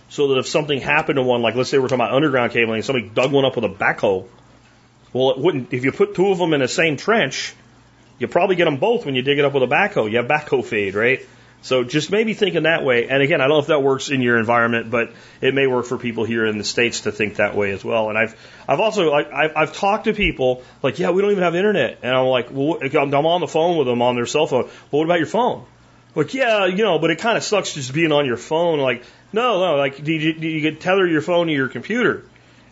so 0.10 0.30
that 0.30 0.40
if 0.40 0.48
something 0.48 0.82
happened 0.82 1.16
to 1.16 1.24
one, 1.24 1.42
like 1.42 1.56
let's 1.56 1.70
say 1.70 1.78
we're 1.78 1.88
talking 1.88 2.02
about 2.02 2.14
underground 2.14 2.52
cabling, 2.52 2.76
and 2.76 2.86
somebody 2.86 3.08
dug 3.08 3.32
one 3.32 3.46
up 3.46 3.56
with 3.56 3.64
a 3.64 3.70
backhoe, 3.70 4.28
well, 5.14 5.32
it 5.32 5.38
wouldn't. 5.38 5.74
If 5.74 5.86
you 5.86 5.92
put 5.92 6.16
two 6.16 6.30
of 6.30 6.38
them 6.38 6.54
in 6.54 6.60
the 6.62 6.68
same 6.68 6.98
trench, 6.98 7.54
you 8.20 8.28
probably 8.28 8.56
get 8.56 8.66
them 8.66 8.78
both 8.78 9.06
when 9.06 9.16
you 9.16 9.22
dig 9.22 9.40
it 9.40 9.46
up 9.46 9.54
with 9.54 9.64
a 9.64 9.68
backhoe. 9.68 10.10
You 10.10 10.18
have 10.18 10.28
backhoe 10.28 10.66
fade, 10.66 10.96
right? 10.96 11.26
So 11.62 11.86
just 11.86 12.12
maybe 12.12 12.34
thinking 12.34 12.64
that 12.64 12.84
way. 12.84 13.08
And 13.08 13.24
again, 13.24 13.40
I 13.40 13.46
don't 13.46 13.56
know 13.56 13.60
if 13.60 13.68
that 13.68 13.82
works 13.82 14.10
in 14.10 14.22
your 14.22 14.38
environment, 14.38 14.92
but 14.92 15.12
it 15.40 15.54
may 15.54 15.66
work 15.66 15.86
for 15.86 15.98
people 15.98 16.26
here 16.26 16.46
in 16.46 16.58
the 16.58 16.64
states 16.66 17.02
to 17.02 17.12
think 17.12 17.38
that 17.38 17.56
way 17.56 17.72
as 17.72 17.86
well. 17.86 18.10
And 18.10 18.18
I've 18.18 18.36
I've 18.68 18.82
also 18.82 19.14
I've, 19.14 19.54
I've 19.56 19.74
talked 19.74 20.06
to 20.06 20.14
people 20.14 20.64
like, 20.82 21.00
yeah, 21.00 21.12
we 21.12 21.22
don't 21.22 21.32
even 21.32 21.44
have 21.44 21.56
internet, 21.56 22.00
and 22.04 22.14
I'm 22.14 22.26
like, 22.26 22.48
well, 22.52 22.80
I'm 22.82 23.26
on 23.26 23.40
the 23.40 23.48
phone 23.48 23.78
with 23.78 23.88
them 23.88 24.02
on 24.02 24.16
their 24.16 24.26
cell 24.26 24.46
phone. 24.46 24.64
Well, 24.64 25.00
what 25.00 25.06
about 25.06 25.20
your 25.20 25.28
phone? 25.28 25.66
Like, 26.16 26.34
yeah, 26.34 26.66
you 26.66 26.84
know, 26.84 27.00
but 27.00 27.12
it 27.12 27.20
kind 27.20 27.38
of 27.38 27.44
sucks 27.44 27.74
just 27.74 27.94
being 27.94 28.12
on 28.12 28.26
your 28.26 28.38
phone. 28.38 28.80
Like, 28.80 29.04
no, 29.32 29.60
no, 29.60 29.76
like, 29.78 30.04
do 30.04 30.14
you, 30.14 30.34
do 30.34 30.48
you 30.48 30.76
tether 30.76 31.08
your 31.08 31.22
phone 31.22 31.48
to 31.48 31.54
your 31.54 31.70
computer? 31.70 32.24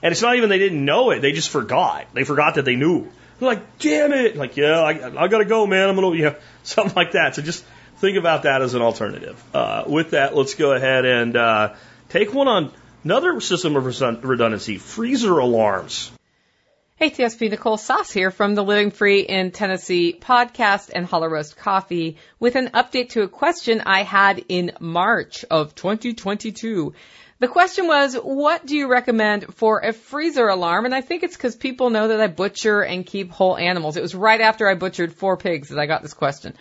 And 0.04 0.12
it's 0.12 0.22
not 0.22 0.36
even 0.36 0.50
they 0.50 0.60
didn't 0.60 0.84
know 0.84 1.12
it; 1.12 1.20
they 1.20 1.32
just 1.32 1.50
forgot. 1.50 2.08
They 2.14 2.24
forgot 2.24 2.56
that 2.56 2.66
they 2.66 2.76
knew. 2.76 3.10
They're 3.40 3.50
like, 3.50 3.80
damn 3.80 4.14
it! 4.14 4.36
Like, 4.36 4.58
yeah, 4.58 4.80
I, 4.80 5.24
I 5.24 5.28
gotta 5.28 5.46
go, 5.46 5.66
man. 5.68 5.90
I'm 5.90 5.96
gonna, 5.96 6.16
you 6.16 6.24
know, 6.26 6.36
something 6.64 6.96
like 6.96 7.14
that. 7.14 7.36
So 7.36 7.42
just 7.42 7.64
think 7.98 8.18
about 8.18 8.44
that 8.44 8.62
as 8.62 8.74
an 8.74 8.82
alternative. 8.82 9.42
Uh, 9.54 9.84
with 9.88 10.12
that, 10.12 10.36
let's 10.36 10.56
go 10.56 10.74
ahead 10.74 11.06
and 11.06 11.36
uh, 11.36 11.74
take 12.10 12.34
one 12.34 12.48
on 12.48 12.72
another 13.04 13.40
system 13.40 13.76
of 13.76 13.86
redundancy: 14.24 14.78
freezer 14.78 15.38
alarms. 15.38 16.12
Hey, 17.02 17.10
TSP 17.10 17.50
Nicole 17.50 17.78
Sauce 17.78 18.12
here 18.12 18.30
from 18.30 18.54
the 18.54 18.64
Living 18.64 18.92
Free 18.92 19.22
in 19.22 19.50
Tennessee 19.50 20.16
podcast 20.22 20.92
and 20.94 21.04
Hollow 21.04 21.30
Roast 21.30 21.58
Coffee 21.58 22.18
with 22.40 22.56
an 22.56 22.68
update 22.76 23.10
to 23.14 23.24
a 23.24 23.28
question 23.28 23.82
I 23.84 24.04
had 24.04 24.46
in 24.50 24.74
March 24.80 25.44
of 25.50 25.74
2022. 25.74 26.94
The 27.42 27.48
question 27.48 27.88
was, 27.88 28.14
what 28.14 28.68
do 28.68 28.76
you 28.76 28.88
recommend 28.88 29.56
for 29.56 29.80
a 29.80 29.94
freezer 29.94 30.48
alarm? 30.48 30.86
And 30.86 30.94
I 30.94 31.02
think 31.02 31.24
it's 31.24 31.36
because 31.36 31.56
people 31.56 31.90
know 31.90 32.10
that 32.10 32.22
I 32.22 32.28
butcher 32.28 32.84
and 32.84 33.04
keep 33.04 33.32
whole 33.32 33.58
animals. 33.58 33.98
It 33.98 34.04
was 34.04 34.14
right 34.14 34.40
after 34.40 34.70
I 34.70 34.76
butchered 34.76 35.12
four 35.12 35.38
pigs 35.38 35.70
that 35.70 35.80
I 35.80 35.88
got 35.88 36.04
this 36.04 36.14
question. 36.14 36.54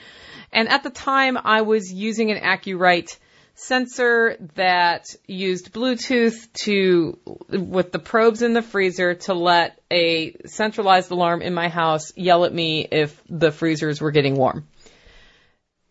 And 0.50 0.70
at 0.70 0.82
the 0.82 0.88
time, 0.88 1.36
I 1.36 1.60
was 1.60 1.92
using 1.92 2.30
an 2.30 2.38
AcuRite 2.38 3.18
sensor 3.52 4.38
that 4.54 5.04
used 5.26 5.70
Bluetooth 5.70 6.50
to, 6.64 7.18
with 7.50 7.92
the 7.92 7.98
probes 7.98 8.40
in 8.40 8.54
the 8.54 8.62
freezer 8.62 9.16
to 9.16 9.34
let 9.34 9.78
a 9.90 10.34
centralized 10.46 11.10
alarm 11.10 11.42
in 11.42 11.52
my 11.52 11.68
house 11.68 12.16
yell 12.16 12.46
at 12.46 12.54
me 12.54 12.88
if 12.90 13.22
the 13.28 13.52
freezers 13.52 14.00
were 14.00 14.12
getting 14.12 14.34
warm. 14.34 14.66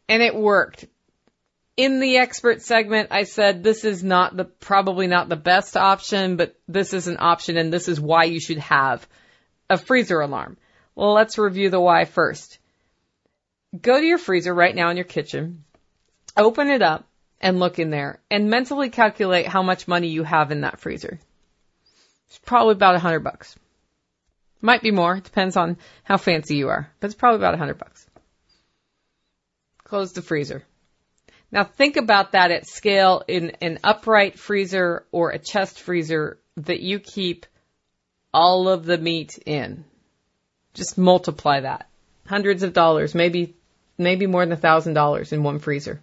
And 0.07 0.23
it 0.23 0.33
worked 0.33 0.87
in 1.79 2.01
the 2.01 2.17
expert 2.17 2.61
segment, 2.61 3.07
I 3.11 3.23
said 3.23 3.63
this 3.63 3.85
is 3.85 4.03
not 4.03 4.35
the, 4.35 4.43
probably 4.43 5.07
not 5.07 5.29
the 5.29 5.37
best 5.37 5.77
option, 5.77 6.35
but 6.35 6.53
this 6.67 6.93
is 6.93 7.07
an 7.07 7.15
option 7.21 7.55
and 7.55 7.71
this 7.71 7.87
is 7.87 8.01
why 8.01 8.25
you 8.25 8.41
should 8.41 8.57
have 8.57 9.07
a 9.69 9.77
freezer 9.77 10.19
alarm. 10.19 10.57
Well, 10.93 11.13
let's 11.13 11.37
review 11.37 11.69
the 11.69 11.79
why 11.79 12.03
first. 12.03 12.59
Go 13.81 13.97
to 13.97 14.05
your 14.05 14.17
freezer 14.17 14.53
right 14.53 14.75
now 14.75 14.89
in 14.89 14.97
your 14.97 15.05
kitchen, 15.05 15.63
open 16.35 16.67
it 16.67 16.81
up 16.81 17.07
and 17.39 17.61
look 17.61 17.79
in 17.79 17.91
there 17.91 18.19
and 18.29 18.49
mentally 18.49 18.89
calculate 18.89 19.47
how 19.47 19.63
much 19.63 19.87
money 19.87 20.09
you 20.09 20.23
have 20.23 20.51
in 20.51 20.61
that 20.61 20.81
freezer. 20.81 21.17
It's 22.27 22.39
probably 22.39 22.73
about 22.73 22.95
a 22.95 22.99
hundred 22.99 23.21
bucks. 23.21 23.55
Might 24.59 24.81
be 24.81 24.91
more, 24.91 25.17
depends 25.21 25.55
on 25.55 25.77
how 26.03 26.17
fancy 26.17 26.57
you 26.57 26.67
are, 26.67 26.91
but 26.99 27.07
it's 27.07 27.15
probably 27.15 27.37
about 27.37 27.53
a 27.53 27.57
hundred 27.57 27.77
bucks. 27.77 28.05
Close 29.85 30.11
the 30.11 30.21
freezer. 30.21 30.65
Now 31.51 31.63
think 31.63 31.97
about 31.97 32.33
that 32.33 32.51
at 32.51 32.67
scale 32.67 33.23
in 33.27 33.51
an 33.61 33.79
upright 33.83 34.37
freezer 34.37 35.05
or 35.11 35.31
a 35.31 35.39
chest 35.39 35.79
freezer 35.79 36.37
that 36.57 36.81
you 36.81 36.99
keep 36.99 37.45
all 38.33 38.67
of 38.69 38.85
the 38.85 38.97
meat 38.97 39.39
in. 39.45 39.85
Just 40.73 40.97
multiply 40.97 41.61
that. 41.61 41.89
Hundreds 42.27 42.61
of 42.61 42.73
dollars, 42.73 43.15
maybe, 43.15 43.55
maybe 43.97 44.27
more 44.27 44.45
than 44.45 44.53
a 44.53 44.57
thousand 44.57 44.93
dollars 44.93 45.33
in 45.33 45.41
one 45.41 45.57
freezer. 45.57 45.99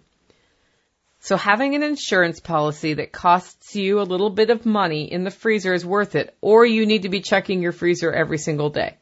So 1.19 1.37
having 1.37 1.75
an 1.75 1.83
insurance 1.83 2.39
policy 2.39 2.95
that 2.95 3.11
costs 3.11 3.75
you 3.75 3.99
a 3.99 4.03
little 4.03 4.29
bit 4.29 4.49
of 4.49 4.65
money 4.65 5.11
in 5.11 5.23
the 5.23 5.31
freezer 5.31 5.73
is 5.73 5.85
worth 5.85 6.15
it, 6.15 6.35
or 6.41 6.65
you 6.65 6.85
need 6.85 7.03
to 7.03 7.09
be 7.09 7.21
checking 7.21 7.61
your 7.61 7.71
freezer 7.71 8.11
every 8.11 8.37
single 8.37 8.69
day. 8.69 8.97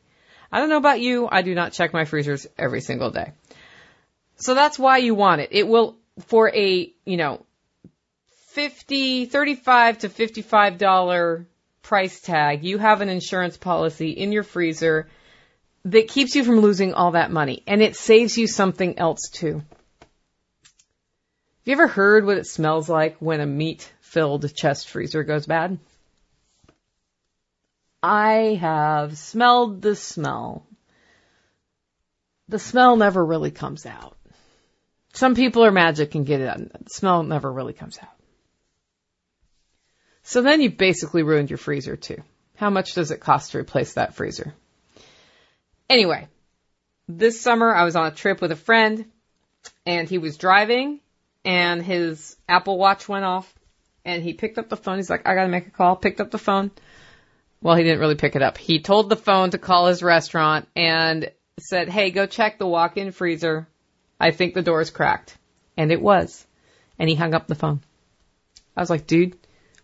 I 0.52 0.60
don't 0.60 0.70
know 0.70 0.78
about 0.78 1.02
you, 1.02 1.28
I 1.30 1.42
do 1.42 1.54
not 1.54 1.74
check 1.74 1.92
my 1.92 2.06
freezers 2.06 2.48
every 2.58 2.82
single 2.82 3.12
day. 3.12 3.34
So 4.38 4.54
that's 4.54 4.80
why 4.80 4.98
you 4.98 5.16
want 5.16 5.42
it. 5.42 5.50
It 5.52 5.68
will 5.68 5.98
for 6.20 6.50
a, 6.50 6.94
you 7.06 7.18
know, 7.18 7.46
50, 8.50 9.26
35 9.26 9.98
to 10.00 10.10
$55 10.10 11.46
price 11.82 12.22
tag, 12.22 12.64
you 12.64 12.78
have 12.78 13.02
an 13.02 13.10
insurance 13.10 13.58
policy 13.58 14.12
in 14.12 14.32
your 14.32 14.44
freezer 14.44 15.08
that 15.86 16.08
keeps 16.08 16.36
you 16.36 16.44
from 16.44 16.60
losing 16.60 16.94
all 16.94 17.12
that 17.12 17.32
money 17.32 17.64
and 17.68 17.82
it 17.82 17.96
saves 17.96 18.38
you 18.38 18.48
something 18.48 18.98
else 18.98 19.30
too. 19.30 19.62
Have 21.66 21.72
you 21.72 21.74
ever 21.74 21.88
heard 21.88 22.26
what 22.26 22.38
it 22.38 22.48
smells 22.48 22.88
like 22.90 23.18
when 23.20 23.42
a 23.42 23.46
meat 23.46 23.92
filled 24.02 24.54
chest 24.56 24.90
freezer 24.90 25.24
goes 25.24 25.46
bad? 25.46 25.78
I 28.02 28.58
have 28.62 29.18
smelled 29.18 29.82
the 29.82 29.96
smell. 29.96 30.66
The 32.48 32.60
smell 32.60 32.98
never 32.98 33.26
really 33.26 33.50
comes 33.50 33.86
out. 33.86 34.16
Some 35.16 35.34
people 35.34 35.64
are 35.64 35.72
magic 35.72 36.14
and 36.16 36.26
get 36.26 36.42
it 36.42 36.50
out. 36.50 36.58
The 36.58 36.90
smell 36.90 37.24
never 37.24 37.52
really 37.52 37.72
comes 37.72 37.98
out. 38.02 38.10
So 40.24 40.42
then 40.42 40.60
you've 40.60 40.78
basically 40.78 41.24
ruined 41.24 41.50
your 41.50 41.58
freezer 41.58 41.96
too. 41.96 42.22
How 42.58 42.70
much 42.70 42.96
does 42.96 43.12
it 43.12 43.22
cost 43.22 43.52
to 43.52 43.60
replace 43.60 43.94
that 43.94 44.16
freezer? 44.16 44.54
Anyway, 45.90 46.28
this 47.08 47.40
summer 47.40 47.74
I 47.74 47.86
was 47.86 47.96
on 47.96 48.08
a 48.08 48.12
trip 48.12 48.42
with 48.42 48.52
a 48.52 48.58
friend 48.58 49.06
and 49.86 50.10
he 50.10 50.18
was 50.18 50.36
driving 50.36 51.00
and 51.46 51.82
his 51.82 52.36
Apple 52.50 52.78
Watch 52.78 53.08
went 53.08 53.24
off 53.24 53.54
and 54.04 54.22
he 54.22 54.34
picked 54.34 54.58
up 54.58 54.68
the 54.68 54.76
phone. 54.76 54.98
He's 54.98 55.10
like, 55.10 55.26
I 55.26 55.34
gotta 55.34 55.48
make 55.48 55.68
a 55.68 55.72
call. 55.72 55.96
Picked 55.96 56.20
up 56.20 56.32
the 56.32 56.38
phone. 56.38 56.72
Well, 57.62 57.76
he 57.76 57.84
didn't 57.84 58.00
really 58.00 58.16
pick 58.16 58.36
it 58.36 58.42
up. 58.42 58.58
He 58.58 58.82
told 58.82 59.10
the 59.10 59.16
phone 59.16 59.52
to 59.52 59.58
call 59.58 59.88
his 59.88 60.04
restaurant 60.04 60.68
and 60.76 61.32
said, 61.58 61.88
Hey, 61.88 62.12
go 62.12 62.26
check 62.26 62.60
the 62.60 62.68
walk-in 62.68 63.12
freezer. 63.12 63.70
I 64.20 64.32
think 64.32 64.54
the 64.54 64.62
door 64.62 64.82
is 64.82 64.90
cracked. 64.90 65.38
And 65.78 65.92
it 65.92 66.02
was. 66.02 66.46
And 66.98 67.10
he 67.10 67.16
hung 67.16 67.34
up 67.34 67.48
the 67.48 67.56
phone. 67.56 67.82
I 68.76 68.82
was 68.82 68.90
like, 68.90 69.08
dude, 69.08 69.38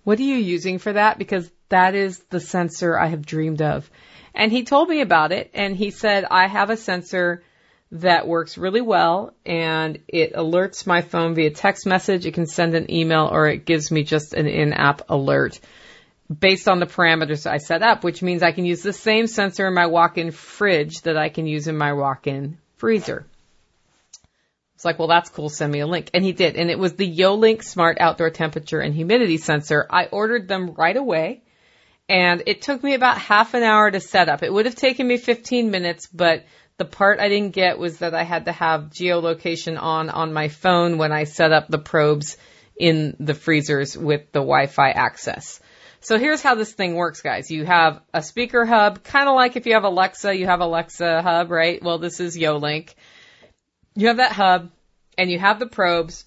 what 0.04 0.20
are 0.20 0.24
you 0.24 0.36
using 0.36 0.80
for 0.80 0.94
that? 0.94 1.18
Because 1.18 1.52
that 1.70 1.96
is 1.96 2.20
the 2.30 2.40
sensor 2.40 2.98
I 2.98 3.08
have 3.08 3.26
dreamed 3.26 3.62
of. 3.62 3.90
And 4.34 4.52
he 4.52 4.64
told 4.64 4.90
me 4.90 5.02
about 5.02 5.32
it 5.32 5.52
and 5.54 5.76
he 5.76 5.92
said, 5.92 6.26
I 6.30 6.48
have 6.48 6.70
a 6.70 6.78
sensor 6.78 7.44
that 7.92 8.26
works 8.28 8.58
really 8.58 8.80
well 8.80 9.34
and 9.46 10.00
it 10.08 10.34
alerts 10.34 10.88
my 10.88 11.02
phone 11.02 11.36
via 11.36 11.52
text 11.52 11.86
message. 11.86 12.26
It 12.26 12.34
can 12.34 12.48
send 12.48 12.74
an 12.74 12.90
email 12.90 13.30
or 13.30 13.48
it 13.48 13.66
gives 13.66 13.92
me 13.92 14.04
just 14.04 14.34
an 14.34 14.48
in-app 14.48 15.10
alert. 15.10 15.60
based 16.40 16.68
on 16.68 16.80
the 16.80 16.86
parameters 16.86 17.50
I 17.50 17.58
set 17.58 17.82
up, 17.82 18.04
which 18.04 18.22
means 18.22 18.44
I 18.44 18.52
can 18.52 18.66
use 18.66 18.82
the 18.82 18.94
same 18.94 19.28
sensor 19.28 19.68
in 19.68 19.74
my 19.74 19.88
walk-in 19.88 20.32
fridge 20.32 21.02
that 21.02 21.18
I 21.18 21.30
can 21.30 21.46
use 21.46 21.68
in 21.68 21.78
my 21.78 21.94
walk-in 21.94 22.58
freezer. 22.78 23.26
It's 24.82 24.86
like, 24.86 24.98
well, 24.98 25.08
that's 25.08 25.30
cool. 25.30 25.50
Send 25.50 25.72
me 25.72 25.82
a 25.82 25.86
link. 25.86 26.10
And 26.12 26.26
he 26.26 26.32
did. 26.32 26.56
And 26.56 26.72
it 26.72 26.80
was 26.80 26.94
the 26.94 27.08
YoLink 27.08 27.64
Smart 27.64 28.00
Outdoor 28.00 28.32
Temperature 28.32 28.80
and 28.80 28.96
Humidity 28.96 29.38
Sensor. 29.38 29.86
I 29.88 30.06
ordered 30.06 30.48
them 30.48 30.74
right 30.74 30.98
away. 30.98 31.44
And 32.10 32.42
it 32.48 32.64
took 32.64 32.84
me 32.84 32.96
about 32.96 33.20
half 33.20 33.54
an 33.54 33.62
hour 33.62 33.92
to 33.92 34.00
set 34.00 34.28
up. 34.28 34.42
It 34.42 34.52
would 34.52 34.66
have 34.66 34.74
taken 34.74 35.08
me 35.08 35.18
15 35.18 35.70
minutes, 35.70 36.08
but 36.08 36.46
the 36.78 36.86
part 36.86 37.20
I 37.20 37.30
didn't 37.30 37.54
get 37.54 37.78
was 37.78 38.00
that 38.00 38.16
I 38.16 38.24
had 38.24 38.46
to 38.46 38.52
have 38.52 38.90
geolocation 38.90 39.80
on 39.80 40.10
on 40.10 40.34
my 40.34 40.48
phone 40.48 40.98
when 40.98 41.12
I 41.12 41.26
set 41.26 41.52
up 41.52 41.68
the 41.68 41.78
probes 41.78 42.38
in 42.76 43.16
the 43.20 43.36
freezers 43.36 43.96
with 43.96 44.32
the 44.32 44.40
Wi-Fi 44.40 44.90
access. 44.90 45.60
So 46.00 46.18
here's 46.18 46.42
how 46.42 46.56
this 46.56 46.74
thing 46.74 46.96
works, 46.96 47.22
guys. 47.22 47.52
You 47.52 47.66
have 47.66 48.02
a 48.16 48.24
speaker 48.24 48.66
hub, 48.66 49.04
kind 49.04 49.30
of 49.30 49.36
like 49.36 49.58
if 49.58 49.68
you 49.68 49.76
have 49.76 49.84
Alexa, 49.84 50.36
you 50.36 50.48
have 50.48 50.60
Alexa 50.60 51.22
hub, 51.22 51.52
right? 51.52 51.84
Well, 51.84 52.00
this 52.00 52.20
is 52.20 52.36
YoLink. 52.36 52.96
You 53.96 54.08
have 54.08 54.18
that 54.18 54.32
hub 54.32 54.72
and 55.18 55.30
you 55.30 55.39
have 55.39 55.60
the 55.60 55.68
probes. 55.68 56.26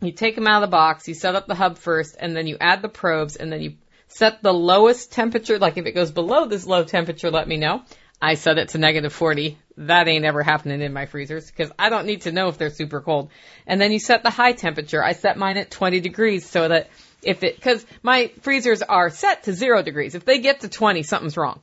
You 0.00 0.12
take 0.12 0.34
them 0.34 0.46
out 0.46 0.62
of 0.62 0.68
the 0.68 0.72
box, 0.72 1.08
you 1.08 1.14
set 1.14 1.34
up 1.34 1.46
the 1.46 1.54
hub 1.54 1.78
first, 1.78 2.16
and 2.18 2.36
then 2.36 2.46
you 2.46 2.56
add 2.60 2.82
the 2.82 2.88
probes, 2.88 3.34
and 3.34 3.52
then 3.52 3.60
you 3.60 3.74
set 4.06 4.42
the 4.42 4.54
lowest 4.54 5.10
temperature. 5.10 5.58
Like 5.58 5.76
if 5.76 5.86
it 5.86 5.92
goes 5.92 6.12
below 6.12 6.46
this 6.46 6.66
low 6.66 6.84
temperature, 6.84 7.30
let 7.30 7.48
me 7.48 7.56
know. 7.56 7.82
I 8.20 8.34
set 8.34 8.58
it 8.58 8.70
to 8.70 8.78
negative 8.78 9.12
40. 9.12 9.58
That 9.76 10.08
ain't 10.08 10.24
ever 10.24 10.42
happening 10.42 10.80
in 10.80 10.92
my 10.92 11.06
freezers 11.06 11.46
because 11.46 11.70
I 11.78 11.88
don't 11.88 12.06
need 12.06 12.22
to 12.22 12.32
know 12.32 12.48
if 12.48 12.58
they're 12.58 12.70
super 12.70 13.00
cold. 13.00 13.30
And 13.66 13.80
then 13.80 13.92
you 13.92 14.00
set 14.00 14.24
the 14.24 14.30
high 14.30 14.52
temperature. 14.52 15.02
I 15.02 15.12
set 15.12 15.38
mine 15.38 15.56
at 15.56 15.70
20 15.70 16.00
degrees 16.00 16.48
so 16.48 16.66
that 16.66 16.90
if 17.22 17.44
it, 17.44 17.60
cause 17.60 17.84
my 18.02 18.32
freezers 18.42 18.82
are 18.82 19.10
set 19.10 19.44
to 19.44 19.52
zero 19.52 19.82
degrees. 19.82 20.16
If 20.16 20.24
they 20.24 20.40
get 20.40 20.60
to 20.60 20.68
20, 20.68 21.04
something's 21.04 21.36
wrong. 21.36 21.60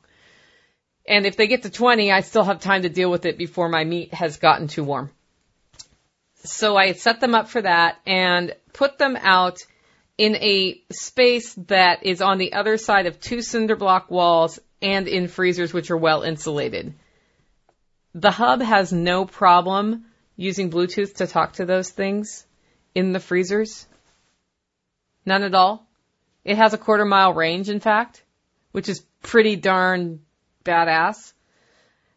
And 1.07 1.25
if 1.25 1.35
they 1.35 1.47
get 1.47 1.63
to 1.63 1.69
20, 1.69 2.11
I 2.11 2.21
still 2.21 2.43
have 2.43 2.61
time 2.61 2.83
to 2.83 2.89
deal 2.89 3.11
with 3.11 3.25
it 3.25 3.37
before 3.37 3.69
my 3.69 3.83
meat 3.83 4.13
has 4.13 4.37
gotten 4.37 4.67
too 4.67 4.83
warm. 4.83 5.11
So 6.45 6.77
I 6.77 6.93
set 6.93 7.19
them 7.19 7.35
up 7.35 7.49
for 7.49 7.61
that 7.61 7.97
and 8.05 8.55
put 8.73 8.97
them 8.97 9.17
out 9.19 9.59
in 10.17 10.35
a 10.35 10.81
space 10.91 11.53
that 11.67 12.03
is 12.03 12.21
on 12.21 12.37
the 12.37 12.53
other 12.53 12.77
side 12.77 13.05
of 13.05 13.19
two 13.19 13.41
cinder 13.41 13.75
block 13.75 14.09
walls 14.09 14.59
and 14.81 15.07
in 15.07 15.27
freezers 15.27 15.73
which 15.73 15.91
are 15.91 15.97
well 15.97 16.21
insulated. 16.21 16.93
The 18.13 18.31
hub 18.31 18.61
has 18.61 18.93
no 18.93 19.25
problem 19.25 20.05
using 20.37 20.71
Bluetooth 20.71 21.15
to 21.15 21.27
talk 21.27 21.53
to 21.53 21.65
those 21.65 21.89
things 21.89 22.45
in 22.93 23.11
the 23.11 23.19
freezers. 23.19 23.87
None 25.25 25.43
at 25.43 25.55
all. 25.55 25.85
It 26.45 26.57
has 26.57 26.73
a 26.73 26.77
quarter 26.77 27.05
mile 27.05 27.33
range, 27.33 27.69
in 27.69 27.79
fact, 27.79 28.23
which 28.71 28.87
is 28.87 29.03
pretty 29.21 29.55
darn 29.55 30.21
badass. 30.63 31.33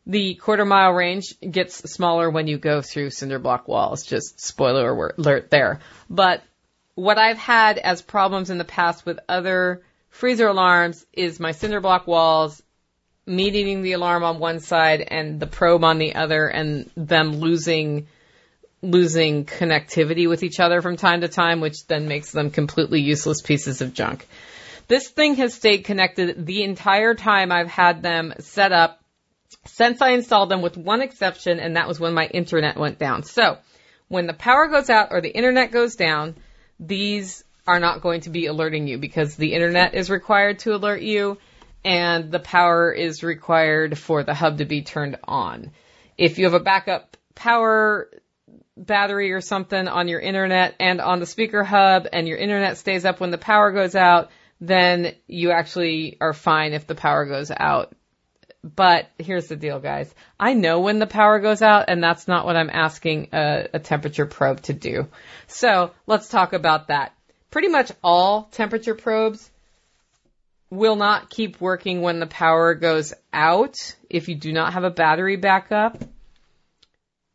The 0.08 0.36
quarter 0.36 0.64
mile 0.64 0.92
range 0.92 1.34
gets 1.38 1.76
smaller 1.92 2.30
when 2.30 2.46
you 2.46 2.56
go 2.56 2.80
through 2.80 3.10
cinder 3.10 3.38
block 3.38 3.68
walls. 3.68 4.04
Just 4.04 4.40
spoiler 4.40 5.12
alert 5.18 5.50
there. 5.50 5.80
But 6.08 6.42
what 6.94 7.18
I've 7.18 7.36
had 7.36 7.76
as 7.76 8.00
problems 8.00 8.48
in 8.48 8.56
the 8.56 8.64
past 8.64 9.04
with 9.04 9.20
other 9.28 9.82
freezer 10.08 10.48
alarms 10.48 11.04
is 11.12 11.38
my 11.38 11.52
cinder 11.52 11.80
block 11.80 12.06
walls, 12.06 12.62
needing 13.26 13.82
the 13.82 13.92
alarm 13.92 14.24
on 14.24 14.38
one 14.38 14.60
side 14.60 15.02
and 15.02 15.38
the 15.38 15.46
probe 15.46 15.84
on 15.84 15.98
the 15.98 16.14
other 16.14 16.48
and 16.48 16.90
them 16.96 17.36
losing 17.36 18.08
losing 18.80 19.44
connectivity 19.44 20.28
with 20.28 20.42
each 20.42 20.60
other 20.60 20.80
from 20.80 20.96
time 20.96 21.20
to 21.20 21.28
time, 21.28 21.60
which 21.60 21.86
then 21.86 22.08
makes 22.08 22.30
them 22.30 22.50
completely 22.50 23.00
useless 23.00 23.42
pieces 23.42 23.82
of 23.82 23.92
junk. 23.92 24.26
This 24.86 25.08
thing 25.08 25.34
has 25.34 25.52
stayed 25.52 25.84
connected 25.84 26.46
the 26.46 26.62
entire 26.62 27.14
time 27.14 27.52
I've 27.52 27.68
had 27.68 28.02
them 28.02 28.32
set 28.38 28.72
up 28.72 29.02
since 29.68 30.02
I 30.02 30.10
installed 30.10 30.50
them 30.50 30.62
with 30.62 30.76
one 30.76 31.02
exception, 31.02 31.60
and 31.60 31.76
that 31.76 31.88
was 31.88 32.00
when 32.00 32.14
my 32.14 32.26
internet 32.26 32.76
went 32.76 32.98
down. 32.98 33.22
So, 33.22 33.58
when 34.08 34.26
the 34.26 34.34
power 34.34 34.68
goes 34.68 34.90
out 34.90 35.08
or 35.10 35.20
the 35.20 35.34
internet 35.34 35.70
goes 35.70 35.96
down, 35.96 36.36
these 36.80 37.44
are 37.66 37.80
not 37.80 38.00
going 38.00 38.22
to 38.22 38.30
be 38.30 38.46
alerting 38.46 38.88
you 38.88 38.98
because 38.98 39.36
the 39.36 39.52
internet 39.52 39.94
is 39.94 40.08
required 40.08 40.60
to 40.60 40.74
alert 40.74 41.02
you 41.02 41.36
and 41.84 42.32
the 42.32 42.38
power 42.38 42.90
is 42.90 43.22
required 43.22 43.98
for 43.98 44.22
the 44.22 44.34
hub 44.34 44.58
to 44.58 44.64
be 44.64 44.82
turned 44.82 45.18
on. 45.24 45.70
If 46.16 46.38
you 46.38 46.46
have 46.46 46.54
a 46.54 46.60
backup 46.60 47.16
power 47.34 48.08
battery 48.76 49.32
or 49.32 49.40
something 49.40 49.86
on 49.86 50.08
your 50.08 50.20
internet 50.20 50.74
and 50.80 51.00
on 51.00 51.20
the 51.20 51.26
speaker 51.26 51.62
hub 51.62 52.06
and 52.12 52.26
your 52.26 52.38
internet 52.38 52.78
stays 52.78 53.04
up 53.04 53.20
when 53.20 53.30
the 53.30 53.38
power 53.38 53.72
goes 53.72 53.94
out, 53.94 54.30
then 54.60 55.14
you 55.26 55.50
actually 55.50 56.16
are 56.20 56.32
fine 56.32 56.72
if 56.72 56.86
the 56.86 56.94
power 56.94 57.26
goes 57.26 57.50
out. 57.50 57.94
But 58.64 59.08
here's 59.18 59.46
the 59.46 59.56
deal, 59.56 59.78
guys. 59.78 60.12
I 60.38 60.54
know 60.54 60.80
when 60.80 60.98
the 60.98 61.06
power 61.06 61.38
goes 61.38 61.62
out, 61.62 61.84
and 61.88 62.02
that's 62.02 62.26
not 62.26 62.44
what 62.44 62.56
I'm 62.56 62.70
asking 62.70 63.28
a, 63.32 63.68
a 63.74 63.78
temperature 63.78 64.26
probe 64.26 64.62
to 64.62 64.72
do. 64.72 65.08
So 65.46 65.92
let's 66.06 66.28
talk 66.28 66.52
about 66.52 66.88
that. 66.88 67.14
Pretty 67.50 67.68
much 67.68 67.92
all 68.02 68.44
temperature 68.50 68.94
probes 68.94 69.48
will 70.70 70.96
not 70.96 71.30
keep 71.30 71.60
working 71.60 72.02
when 72.02 72.20
the 72.20 72.26
power 72.26 72.74
goes 72.74 73.14
out 73.32 73.76
if 74.10 74.28
you 74.28 74.34
do 74.34 74.52
not 74.52 74.74
have 74.74 74.84
a 74.84 74.90
battery 74.90 75.36
backup 75.36 76.02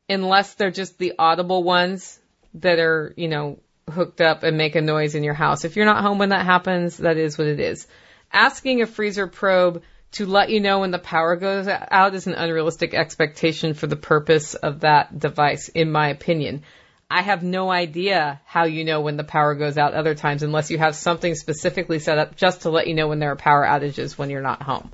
unless 0.10 0.54
they're 0.54 0.72
just 0.72 0.98
the 0.98 1.14
audible 1.18 1.64
ones 1.64 2.20
that 2.56 2.80
are, 2.80 3.14
you 3.18 3.28
know, 3.28 3.58
hooked 3.90 4.22
up 4.22 4.44
and 4.44 4.58
make 4.58 4.76
a 4.76 4.82
noise 4.82 5.16
in 5.16 5.24
your 5.24 5.34
house. 5.34 5.66
If 5.66 5.76
you're 5.76 5.86
not 5.86 6.04
home 6.04 6.20
when 6.20 6.30
that 6.30 6.46
happens, 6.46 6.98
that 6.98 7.18
is 7.18 7.38
what 7.38 7.48
it 7.48 7.60
is. 7.60 7.88
Asking 8.32 8.82
a 8.82 8.86
freezer 8.86 9.28
probe 9.28 9.82
to 10.14 10.26
let 10.26 10.49
you 10.49 10.59
know 10.59 10.80
when 10.80 10.91
the 10.91 10.99
power 10.99 11.36
goes 11.36 11.68
out 11.68 12.14
is 12.14 12.28
an 12.28 12.34
unrealistic 12.34 12.93
expectation 12.93 13.74
for 13.74 13.88
the 13.88 13.95
purpose 13.95 14.53
of 14.53 14.82
that 14.82 15.18
device, 15.18 15.70
in 15.70 15.91
my 15.91 16.09
opinion. 16.09 16.64
I 17.09 17.22
have 17.22 17.43
no 17.43 17.70
idea 17.70 18.41
how 18.45 18.66
you 18.66 18.86
know 18.86 19.01
when 19.01 19.18
the 19.18 19.24
power 19.24 19.55
goes 19.55 19.78
out 19.78 19.93
other 19.93 20.16
times 20.16 20.41
unless 20.41 20.72
you 20.72 20.78
have 20.78 20.95
something 20.95 21.36
specifically 21.36 21.99
set 21.99 22.18
up 22.18 22.36
just 22.36 22.61
to 22.61 22.70
let 22.70 22.88
you 22.88 22.93
know 22.93 23.07
when 23.07 23.20
there 23.20 23.32
are 23.32 23.36
power 23.36 23.66
outages 23.66 24.18
when 24.18 24.30
you're 24.30 24.41
not 24.41 24.64
home. 24.64 24.91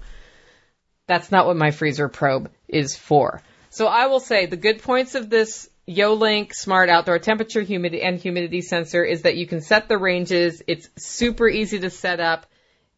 That's 1.08 1.32
not 1.32 1.46
what 1.46 1.58
my 1.58 1.72
freezer 1.72 2.10
probe 2.10 2.52
is 2.68 2.96
for. 2.96 3.42
So 3.70 3.88
I 3.88 4.08
will 4.08 4.20
say 4.20 4.46
the 4.46 4.58
good 4.58 4.82
points 4.82 5.16
of 5.16 5.30
this 5.30 5.70
YoLink 5.88 6.54
smart 6.54 6.90
outdoor 6.90 7.20
temperature 7.20 7.62
humidity 7.62 8.04
and 8.04 8.20
humidity 8.20 8.62
sensor 8.62 9.04
is 9.04 9.24
that 9.24 9.36
you 9.36 9.48
can 9.48 9.62
set 9.62 9.88
the 9.88 9.98
ranges. 9.98 10.62
It's 10.68 10.90
super 10.98 11.50
easy 11.50 11.80
to 11.80 11.90
set 11.90 12.20
up. 12.20 12.46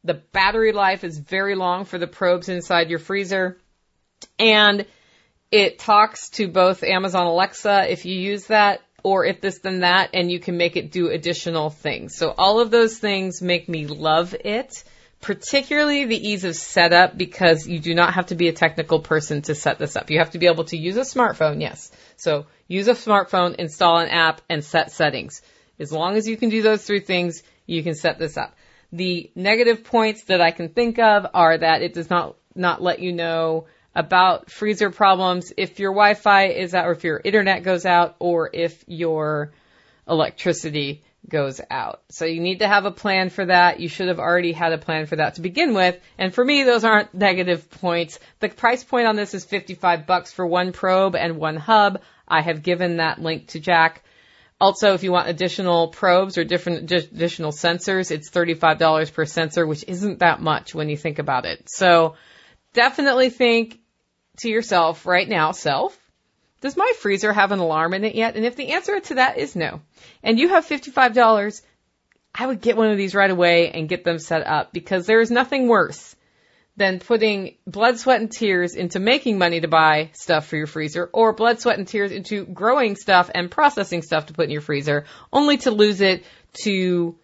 The 0.03 0.15
battery 0.15 0.71
life 0.71 1.03
is 1.03 1.17
very 1.17 1.55
long 1.55 1.85
for 1.85 1.97
the 1.97 2.07
probes 2.07 2.49
inside 2.49 2.89
your 2.89 2.99
freezer. 2.99 3.57
And 4.39 4.85
it 5.51 5.79
talks 5.79 6.29
to 6.31 6.47
both 6.47 6.83
Amazon 6.83 7.27
Alexa 7.27 7.91
if 7.91 8.05
you 8.05 8.15
use 8.15 8.47
that 8.47 8.81
or 9.03 9.25
if 9.25 9.41
this 9.41 9.59
then 9.59 9.81
that 9.81 10.11
and 10.13 10.31
you 10.31 10.39
can 10.39 10.57
make 10.57 10.75
it 10.75 10.91
do 10.91 11.09
additional 11.09 11.69
things. 11.69 12.15
So 12.15 12.33
all 12.37 12.59
of 12.59 12.71
those 12.71 12.97
things 12.97 13.41
make 13.41 13.67
me 13.67 13.87
love 13.87 14.33
it 14.33 14.83
particularly 15.21 16.05
the 16.05 16.29
ease 16.29 16.43
of 16.43 16.55
setup 16.55 17.17
because 17.17 17.67
you 17.67 17.79
do 17.79 17.93
not 17.93 18.15
have 18.15 18.27
to 18.27 18.35
be 18.35 18.47
a 18.47 18.53
technical 18.53 18.99
person 18.99 19.41
to 19.43 19.55
set 19.55 19.77
this 19.77 19.95
up. 19.95 20.09
You 20.09 20.19
have 20.19 20.31
to 20.31 20.39
be 20.39 20.47
able 20.47 20.63
to 20.65 20.77
use 20.77 20.97
a 20.97 21.01
smartphone, 21.01 21.61
yes. 21.61 21.91
So 22.17 22.47
use 22.67 22.87
a 22.87 22.93
smartphone, 22.93 23.55
install 23.55 23.99
an 23.99 24.09
app, 24.09 24.41
and 24.49 24.63
set 24.63 24.91
settings. 24.91 25.41
As 25.79 25.91
long 25.91 26.15
as 26.15 26.27
you 26.27 26.37
can 26.37 26.49
do 26.49 26.61
those 26.61 26.83
three 26.83 26.99
things, 26.99 27.43
you 27.67 27.83
can 27.83 27.93
set 27.93 28.17
this 28.17 28.35
up. 28.35 28.55
The 28.91 29.31
negative 29.35 29.83
points 29.83 30.25
that 30.25 30.41
I 30.41 30.51
can 30.51 30.69
think 30.69 30.99
of 30.99 31.27
are 31.33 31.57
that 31.57 31.81
it 31.81 31.93
does 31.93 32.09
not, 32.09 32.35
not 32.55 32.81
let 32.81 32.99
you 32.99 33.13
know 33.13 33.67
about 33.95 34.49
freezer 34.49 34.89
problems 34.89 35.53
if 35.57 35.79
your 35.79 35.91
Wi-Fi 35.91 36.47
is 36.47 36.73
out 36.73 36.87
or 36.87 36.91
if 36.91 37.03
your 37.03 37.21
internet 37.23 37.63
goes 37.63 37.85
out 37.85 38.15
or 38.19 38.49
if 38.53 38.83
your 38.87 39.51
electricity 40.07 41.03
goes 41.27 41.61
out. 41.69 42.01
So 42.09 42.25
you 42.25 42.41
need 42.41 42.59
to 42.59 42.67
have 42.67 42.85
a 42.85 42.91
plan 42.91 43.29
for 43.29 43.45
that. 43.45 43.79
You 43.79 43.87
should 43.87 44.07
have 44.07 44.19
already 44.19 44.51
had 44.51 44.73
a 44.73 44.77
plan 44.77 45.05
for 45.05 45.17
that 45.17 45.35
to 45.35 45.41
begin 45.41 45.73
with. 45.73 45.99
And 46.17 46.33
for 46.33 46.43
me, 46.43 46.63
those 46.63 46.83
aren't 46.83 47.13
negative 47.13 47.69
points. 47.69 48.19
The 48.39 48.49
price 48.49 48.83
point 48.83 49.07
on 49.07 49.15
this 49.15 49.33
is 49.33 49.45
55 49.45 50.07
bucks 50.07 50.31
for 50.31 50.45
one 50.45 50.71
probe 50.71 51.15
and 51.15 51.37
one 51.37 51.57
hub. 51.57 52.01
I 52.27 52.41
have 52.41 52.63
given 52.63 52.97
that 52.97 53.21
link 53.21 53.47
to 53.47 53.59
Jack. 53.59 54.03
Also, 54.61 54.93
if 54.93 55.01
you 55.01 55.11
want 55.11 55.27
additional 55.27 55.87
probes 55.87 56.37
or 56.37 56.43
different 56.43 56.91
additional 56.91 57.51
sensors, 57.51 58.11
it's 58.11 58.29
$35 58.29 59.11
per 59.11 59.25
sensor, 59.25 59.65
which 59.65 59.83
isn't 59.87 60.19
that 60.19 60.39
much 60.39 60.75
when 60.75 60.87
you 60.87 60.95
think 60.95 61.17
about 61.17 61.45
it. 61.45 61.67
So 61.67 62.13
definitely 62.73 63.31
think 63.31 63.79
to 64.37 64.49
yourself 64.51 65.07
right 65.07 65.27
now, 65.27 65.51
self, 65.51 65.97
does 66.61 66.77
my 66.77 66.93
freezer 66.99 67.33
have 67.33 67.51
an 67.51 67.57
alarm 67.57 67.95
in 67.95 68.03
it 68.03 68.13
yet? 68.13 68.35
And 68.35 68.45
if 68.45 68.55
the 68.55 68.73
answer 68.73 68.99
to 68.99 69.15
that 69.15 69.39
is 69.39 69.55
no, 69.55 69.81
and 70.21 70.37
you 70.37 70.49
have 70.49 70.67
$55, 70.67 71.61
I 72.35 72.45
would 72.45 72.61
get 72.61 72.77
one 72.77 72.91
of 72.91 72.97
these 72.97 73.15
right 73.15 73.31
away 73.31 73.71
and 73.71 73.89
get 73.89 74.03
them 74.03 74.19
set 74.19 74.45
up 74.45 74.73
because 74.73 75.07
there 75.07 75.21
is 75.21 75.31
nothing 75.31 75.69
worse 75.69 76.15
than 76.77 76.99
putting 76.99 77.55
blood, 77.67 77.99
sweat, 77.99 78.21
and 78.21 78.31
tears 78.31 78.75
into 78.75 78.99
making 78.99 79.37
money 79.37 79.59
to 79.59 79.67
buy 79.67 80.09
stuff 80.13 80.47
for 80.47 80.55
your 80.55 80.67
freezer 80.67 81.09
or 81.11 81.33
blood, 81.33 81.59
sweat, 81.59 81.77
and 81.77 81.87
tears 81.87 82.11
into 82.11 82.45
growing 82.45 82.95
stuff 82.95 83.29
and 83.33 83.51
processing 83.51 84.01
stuff 84.01 84.27
to 84.27 84.33
put 84.33 84.45
in 84.45 84.51
your 84.51 84.61
freezer 84.61 85.05
only 85.33 85.57
to 85.57 85.71
lose 85.71 86.01
it 86.01 86.23
to 86.53 87.15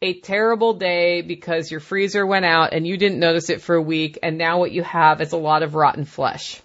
a 0.00 0.20
terrible 0.20 0.74
day 0.74 1.22
because 1.22 1.70
your 1.70 1.80
freezer 1.80 2.26
went 2.26 2.44
out 2.44 2.72
and 2.72 2.86
you 2.86 2.96
didn't 2.96 3.18
notice 3.18 3.48
it 3.48 3.62
for 3.62 3.74
a 3.74 3.82
week 3.82 4.18
and 4.22 4.36
now 4.36 4.58
what 4.58 4.70
you 4.70 4.82
have 4.82 5.20
is 5.20 5.32
a 5.32 5.36
lot 5.36 5.62
of 5.62 5.74
rotten 5.74 6.04
flesh. 6.04 6.60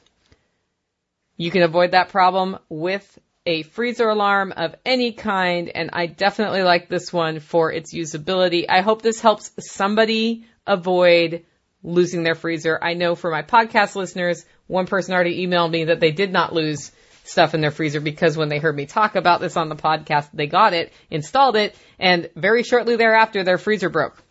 You 1.38 1.50
can 1.50 1.62
avoid 1.62 1.92
that 1.92 2.10
problem 2.10 2.60
with 2.68 3.18
a 3.46 3.64
freezer 3.64 4.10
alarm 4.10 4.54
of 4.56 4.76
any 4.86 5.14
kind 5.14 5.70
and 5.70 5.90
I 5.94 6.06
definitely 6.06 6.64
like 6.64 6.90
this 6.90 7.14
one 7.14 7.40
for 7.40 7.72
its 7.72 7.94
usability. 7.94 8.66
I 8.68 8.82
hope 8.82 9.02
this 9.02 9.22
helps 9.22 9.52
somebody 9.60 10.46
avoid 10.68 11.46
losing 11.84 12.24
their 12.24 12.36
freezer. 12.36 12.78
I 12.82 12.94
know 12.94 13.16
for 13.16 13.32
my 13.32 13.42
podcast 13.42 13.96
listeners, 13.96 14.46
one 14.68 14.86
person 14.86 15.14
already 15.14 15.46
emailed 15.46 15.72
me 15.72 15.86
that 15.86 16.00
they 16.00 16.12
did 16.12 16.32
not 16.32 16.54
lose 16.54 16.92
stuff 17.24 17.54
in 17.54 17.62
their 17.62 17.72
freezer 17.72 18.00
because 18.00 18.36
when 18.36 18.50
they 18.50 18.60
heard 18.60 18.76
me 18.76 18.86
talk 18.86 19.16
about 19.16 19.40
this 19.40 19.56
on 19.56 19.70
the 19.70 19.76
podcast, 19.76 20.30
they 20.34 20.48
got 20.48 20.74
it, 20.74 20.92
installed 21.10 21.56
it, 21.56 21.76
and 22.00 22.30
very 22.36 22.64
shortly 22.64 22.96
thereafter 22.96 23.44
their 23.44 23.58
freezer 23.58 23.90
broke. 23.90 24.22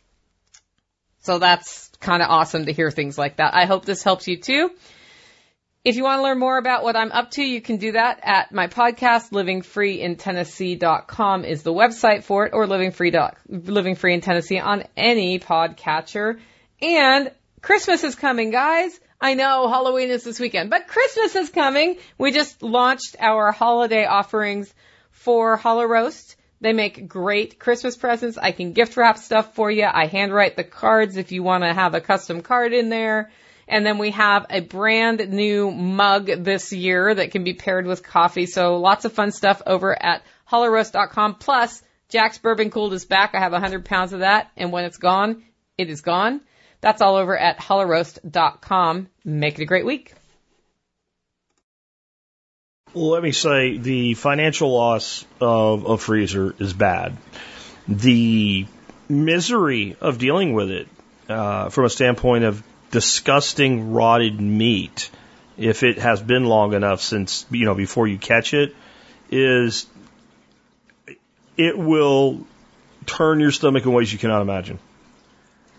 So 1.20 1.38
that's 1.38 1.90
kind 2.00 2.22
of 2.22 2.30
awesome 2.30 2.66
to 2.66 2.72
hear 2.72 2.90
things 2.90 3.18
like 3.18 3.36
that. 3.36 3.54
I 3.54 3.66
hope 3.66 3.84
this 3.84 4.02
helps 4.02 4.28
you 4.28 4.38
too. 4.38 4.70
If 5.84 5.96
you 5.96 6.04
want 6.04 6.18
to 6.18 6.22
learn 6.22 6.38
more 6.38 6.58
about 6.58 6.82
what 6.82 6.96
I'm 6.96 7.12
up 7.12 7.30
to, 7.32 7.42
you 7.42 7.62
can 7.62 7.76
do 7.76 7.92
that 7.92 8.20
at 8.22 8.52
my 8.52 8.66
podcast, 8.66 9.30
livingfreeintennessee.com 9.30 11.44
is 11.44 11.62
the 11.62 11.72
website 11.72 12.24
for 12.24 12.46
it, 12.46 12.52
or 12.52 12.66
livingfree, 12.66 13.34
living 13.48 13.94
free 13.94 14.12
in 14.12 14.20
Tennessee 14.20 14.58
on 14.58 14.84
any 14.96 15.38
podcatcher. 15.38 16.40
And 16.80 17.32
Christmas 17.60 18.04
is 18.04 18.14
coming, 18.14 18.50
guys. 18.50 18.98
I 19.20 19.34
know 19.34 19.68
Halloween 19.68 20.10
is 20.10 20.22
this 20.22 20.38
weekend, 20.38 20.70
but 20.70 20.86
Christmas 20.86 21.34
is 21.34 21.50
coming. 21.50 21.98
We 22.18 22.30
just 22.30 22.62
launched 22.62 23.16
our 23.18 23.50
holiday 23.50 24.06
offerings 24.06 24.72
for 25.10 25.56
Hollow 25.56 25.84
Roast. 25.84 26.36
They 26.60 26.72
make 26.72 27.08
great 27.08 27.58
Christmas 27.58 27.96
presents. 27.96 28.38
I 28.38 28.52
can 28.52 28.72
gift 28.72 28.96
wrap 28.96 29.18
stuff 29.18 29.54
for 29.54 29.70
you. 29.70 29.88
I 29.92 30.06
handwrite 30.06 30.56
the 30.56 30.64
cards 30.64 31.16
if 31.16 31.32
you 31.32 31.42
want 31.42 31.64
to 31.64 31.74
have 31.74 31.94
a 31.94 32.00
custom 32.00 32.42
card 32.42 32.72
in 32.72 32.90
there. 32.90 33.30
And 33.66 33.84
then 33.84 33.98
we 33.98 34.12
have 34.12 34.46
a 34.48 34.60
brand 34.60 35.28
new 35.28 35.70
mug 35.70 36.26
this 36.26 36.72
year 36.72 37.12
that 37.12 37.32
can 37.32 37.44
be 37.44 37.54
paired 37.54 37.86
with 37.86 38.02
coffee. 38.02 38.46
So 38.46 38.78
lots 38.78 39.04
of 39.04 39.12
fun 39.12 39.30
stuff 39.30 39.60
over 39.66 40.00
at 40.00 40.22
hollowroast.com. 40.46 41.34
Plus, 41.34 41.82
Jack's 42.08 42.38
Bourbon 42.38 42.70
Cooled 42.70 42.94
is 42.94 43.04
back. 43.04 43.34
I 43.34 43.40
have 43.40 43.52
100 43.52 43.84
pounds 43.84 44.12
of 44.12 44.20
that. 44.20 44.50
And 44.56 44.72
when 44.72 44.84
it's 44.84 44.96
gone, 44.96 45.42
it 45.76 45.90
is 45.90 46.00
gone. 46.00 46.40
That's 46.80 47.02
all 47.02 47.16
over 47.16 47.36
at 47.36 47.58
hollowroast.com. 47.58 49.08
Make 49.24 49.58
it 49.58 49.62
a 49.62 49.66
great 49.66 49.86
week. 49.86 50.14
Let 52.94 53.22
me 53.22 53.32
say 53.32 53.76
the 53.76 54.14
financial 54.14 54.72
loss 54.72 55.24
of 55.40 55.84
a 55.84 55.98
freezer 55.98 56.54
is 56.58 56.72
bad. 56.72 57.16
The 57.86 58.66
misery 59.08 59.96
of 60.00 60.18
dealing 60.18 60.52
with 60.54 60.70
it, 60.70 60.88
uh, 61.28 61.68
from 61.68 61.84
a 61.84 61.90
standpoint 61.90 62.44
of 62.44 62.62
disgusting 62.90 63.92
rotted 63.92 64.40
meat, 64.40 65.10
if 65.58 65.82
it 65.82 65.98
has 65.98 66.22
been 66.22 66.44
long 66.44 66.72
enough 66.72 67.00
since 67.00 67.44
you 67.50 67.66
know 67.66 67.74
before 67.74 68.06
you 68.06 68.16
catch 68.16 68.54
it, 68.54 68.74
is 69.30 69.86
it 71.56 71.76
will 71.76 72.46
turn 73.04 73.40
your 73.40 73.50
stomach 73.50 73.84
in 73.84 73.92
ways 73.92 74.12
you 74.12 74.18
cannot 74.18 74.42
imagine. 74.42 74.78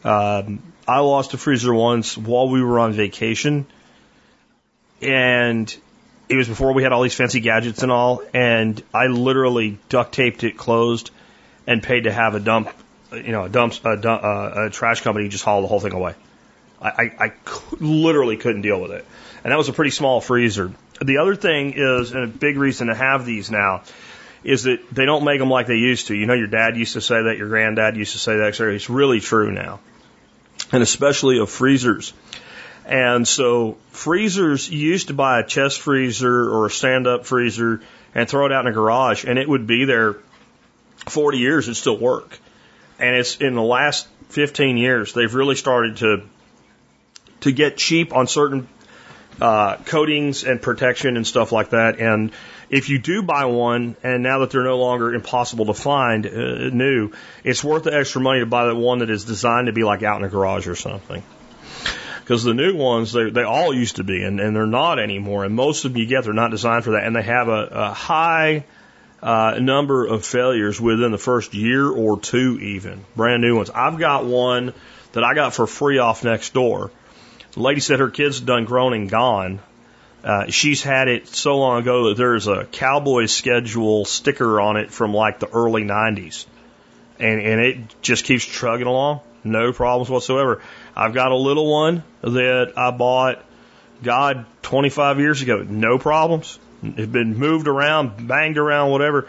Um, 0.04 0.62
I 0.90 1.02
lost 1.02 1.36
a 1.36 1.38
freezer 1.38 1.72
once 1.72 2.18
while 2.18 2.50
we 2.50 2.64
were 2.64 2.80
on 2.80 2.94
vacation, 2.94 3.68
and 5.04 5.78
it 6.28 6.36
was 6.36 6.48
before 6.48 6.74
we 6.74 6.82
had 6.82 6.92
all 6.92 7.04
these 7.04 7.14
fancy 7.14 7.42
gadgets 7.42 7.84
and 7.84 7.92
all, 7.92 8.24
and 8.34 8.82
I 8.92 9.06
literally 9.06 9.78
duct 9.90 10.16
taped 10.16 10.44
it 10.44 10.58
closed 10.58 11.12
and 11.68 11.84
paid 11.84 12.06
to 12.06 12.12
have 12.12 12.34
a 12.34 12.40
dump, 12.40 12.72
you 13.12 13.32
know, 13.32 13.44
a 13.44 13.50
dump, 13.50 13.76
a, 13.86 13.98
dump, 13.98 14.24
uh, 14.24 14.66
a 14.66 14.70
trash 14.72 15.02
company 15.02 15.30
just 15.30 15.44
haul 15.44 15.62
the 15.62 15.68
whole 15.68 15.80
thing 15.80 15.94
away. 15.94 16.16
I, 16.82 16.90
I, 16.90 17.26
I 17.26 17.34
literally 17.80 18.38
couldn't 18.38 18.64
deal 18.64 18.82
with 18.82 18.90
it, 18.90 19.06
and 19.44 19.52
that 19.52 19.58
was 19.60 19.70
a 19.70 19.74
pretty 19.74 19.92
small 19.92 20.22
freezer. 20.22 20.74
The 21.06 21.20
other 21.20 21.36
thing 21.36 21.74
is, 21.76 22.14
and 22.14 22.24
a 22.24 22.28
big 22.28 22.58
reason 22.58 22.88
to 22.88 22.96
have 22.96 23.28
these 23.28 23.52
now, 23.52 23.84
is 24.44 24.64
that 24.64 24.90
they 24.92 25.06
don't 25.06 25.24
make 25.24 25.38
them 25.38 25.52
like 25.52 25.68
they 25.68 25.76
used 25.76 26.08
to. 26.08 26.16
You 26.16 26.26
know, 26.26 26.34
your 26.34 26.48
dad 26.48 26.78
used 26.78 26.94
to 26.94 27.02
say 27.02 27.22
that, 27.22 27.38
your 27.38 27.48
granddad 27.48 27.96
used 27.96 28.14
to 28.14 28.20
say 28.20 28.38
that, 28.38 28.48
etc. 28.48 28.74
It's 28.74 28.90
really 28.90 29.20
true 29.20 29.52
now 29.52 29.82
and 30.72 30.84
especially 30.84 31.40
of 31.40 31.50
freezers. 31.50 32.14
And 32.86 33.28
so 33.28 33.78
freezers 33.92 34.70
you 34.70 34.80
used 34.80 35.08
to 35.08 35.14
buy 35.14 35.40
a 35.40 35.46
chest 35.46 35.82
freezer 35.82 36.50
or 36.50 36.66
a 36.66 36.72
stand 36.72 37.08
up 37.08 37.26
freezer 37.26 37.82
and 38.16 38.28
throw 38.28 38.46
it 38.46 38.52
out 38.52 38.66
in 38.66 38.72
a 38.72 38.74
garage 38.74 39.26
and 39.26 39.38
it 39.38 39.48
would 39.48 39.68
be 39.68 39.86
there 39.86 40.18
40 41.08 41.38
years 41.38 41.68
and 41.68 41.78
still 41.78 41.98
work. 41.98 42.38
And 42.98 43.16
it's 43.16 43.38
in 43.38 43.54
the 43.54 43.62
last 43.62 44.08
15 44.30 44.78
years 44.78 45.14
they've 45.14 45.34
really 45.34 45.56
started 45.56 45.98
to 45.98 46.24
to 47.42 47.52
get 47.52 47.78
cheap 47.78 48.14
on 48.14 48.28
certain 48.28 48.68
uh, 49.42 49.78
coatings 49.86 50.44
and 50.44 50.62
protection 50.62 51.18
and 51.18 51.26
stuff 51.26 51.52
like 51.52 51.72
that. 51.72 52.00
And 52.00 52.32
if 52.70 52.90
you 52.90 53.00
do 53.00 53.24
buy 53.24 53.46
one, 53.46 53.96
and 54.04 54.22
now 54.24 54.40
that 54.40 54.52
they're 54.52 54.64
no 54.64 54.78
longer 54.78 55.14
impossible 55.14 55.66
to 55.68 55.74
find 55.74 56.26
uh, 56.26 56.70
new, 56.70 57.12
it's 57.44 57.64
worth 57.64 57.84
the 57.84 57.96
extra 57.96 58.22
money 58.22 58.42
to 58.42 58.46
buy 58.46 58.66
the 58.66 58.76
one 58.76 59.00
that 59.00 59.10
is 59.10 59.26
designed 59.26 59.68
to 59.68 59.74
be 59.74 59.84
like 59.84 60.04
out 60.04 60.20
in 60.20 60.26
a 60.26 60.30
garage 60.30 60.68
or 60.68 60.76
something. 60.76 61.24
Because 62.20 62.44
the 62.44 62.54
new 62.54 62.76
ones, 62.76 63.12
they, 63.12 63.32
they 63.32 63.44
all 63.44 63.74
used 63.74 63.96
to 63.96 64.04
be, 64.04 64.22
and, 64.22 64.40
and 64.40 64.56
they're 64.56 64.68
not 64.68 65.00
anymore. 65.00 65.46
And 65.46 65.56
most 65.56 65.84
of 65.86 65.94
them 65.94 66.02
you 66.02 66.08
get, 66.08 66.26
they're 66.26 66.34
not 66.34 66.52
designed 66.52 66.84
for 66.84 66.92
that. 66.92 67.04
And 67.04 67.16
they 67.16 67.24
have 67.24 67.48
a, 67.48 67.70
a 67.72 67.94
high 67.94 68.66
uh, 69.22 69.58
number 69.60 70.06
of 70.06 70.24
failures 70.24 70.80
within 70.80 71.12
the 71.12 71.18
first 71.18 71.56
year 71.56 71.90
or 71.90 72.20
two, 72.20 72.60
even. 72.62 73.04
Brand 73.16 73.42
new 73.42 73.56
ones. 73.56 73.72
I've 73.72 73.98
got 73.98 74.26
one 74.26 74.76
that 75.14 75.24
I 75.24 75.34
got 75.34 75.56
for 75.56 75.66
free 75.66 75.98
off 75.98 76.24
next 76.24 76.54
door. 76.54 76.92
The 77.52 77.62
lady 77.62 77.80
said 77.80 78.00
her 78.00 78.10
kid's 78.10 78.40
done 78.40 78.66
grown 78.66 78.94
and 78.94 79.10
gone 79.10 79.60
uh, 80.24 80.50
she's 80.50 80.84
had 80.84 81.08
it 81.08 81.28
so 81.28 81.58
long 81.58 81.82
ago 81.82 82.10
that 82.10 82.18
there's 82.18 82.48
a 82.48 82.66
cowboy 82.66 83.26
schedule 83.26 84.04
sticker 84.06 84.60
on 84.60 84.76
it 84.76 84.92
from 84.92 85.14
like 85.14 85.40
the 85.40 85.48
early 85.48 85.84
90s. 85.84 86.46
And, 87.20 87.42
and 87.42 87.62
it 87.62 88.02
just 88.02 88.26
keeps 88.26 88.44
trugging 88.44 88.88
along. 88.88 89.22
No 89.44 89.72
problems 89.72 90.10
whatsoever. 90.10 90.62
I've 90.96 91.14
got 91.14 91.32
a 91.32 91.36
little 91.36 91.72
one 91.72 92.04
that 92.22 92.74
I 92.76 92.92
bought, 92.92 93.44
God, 94.04 94.46
25 94.64 95.20
years 95.20 95.42
ago. 95.42 95.64
No 95.64 95.98
problems. 95.98 96.60
It's 96.84 97.12
been 97.12 97.38
moved 97.38 97.68
around, 97.68 98.28
banged 98.28 98.58
around, 98.58 98.92
whatever. 98.92 99.28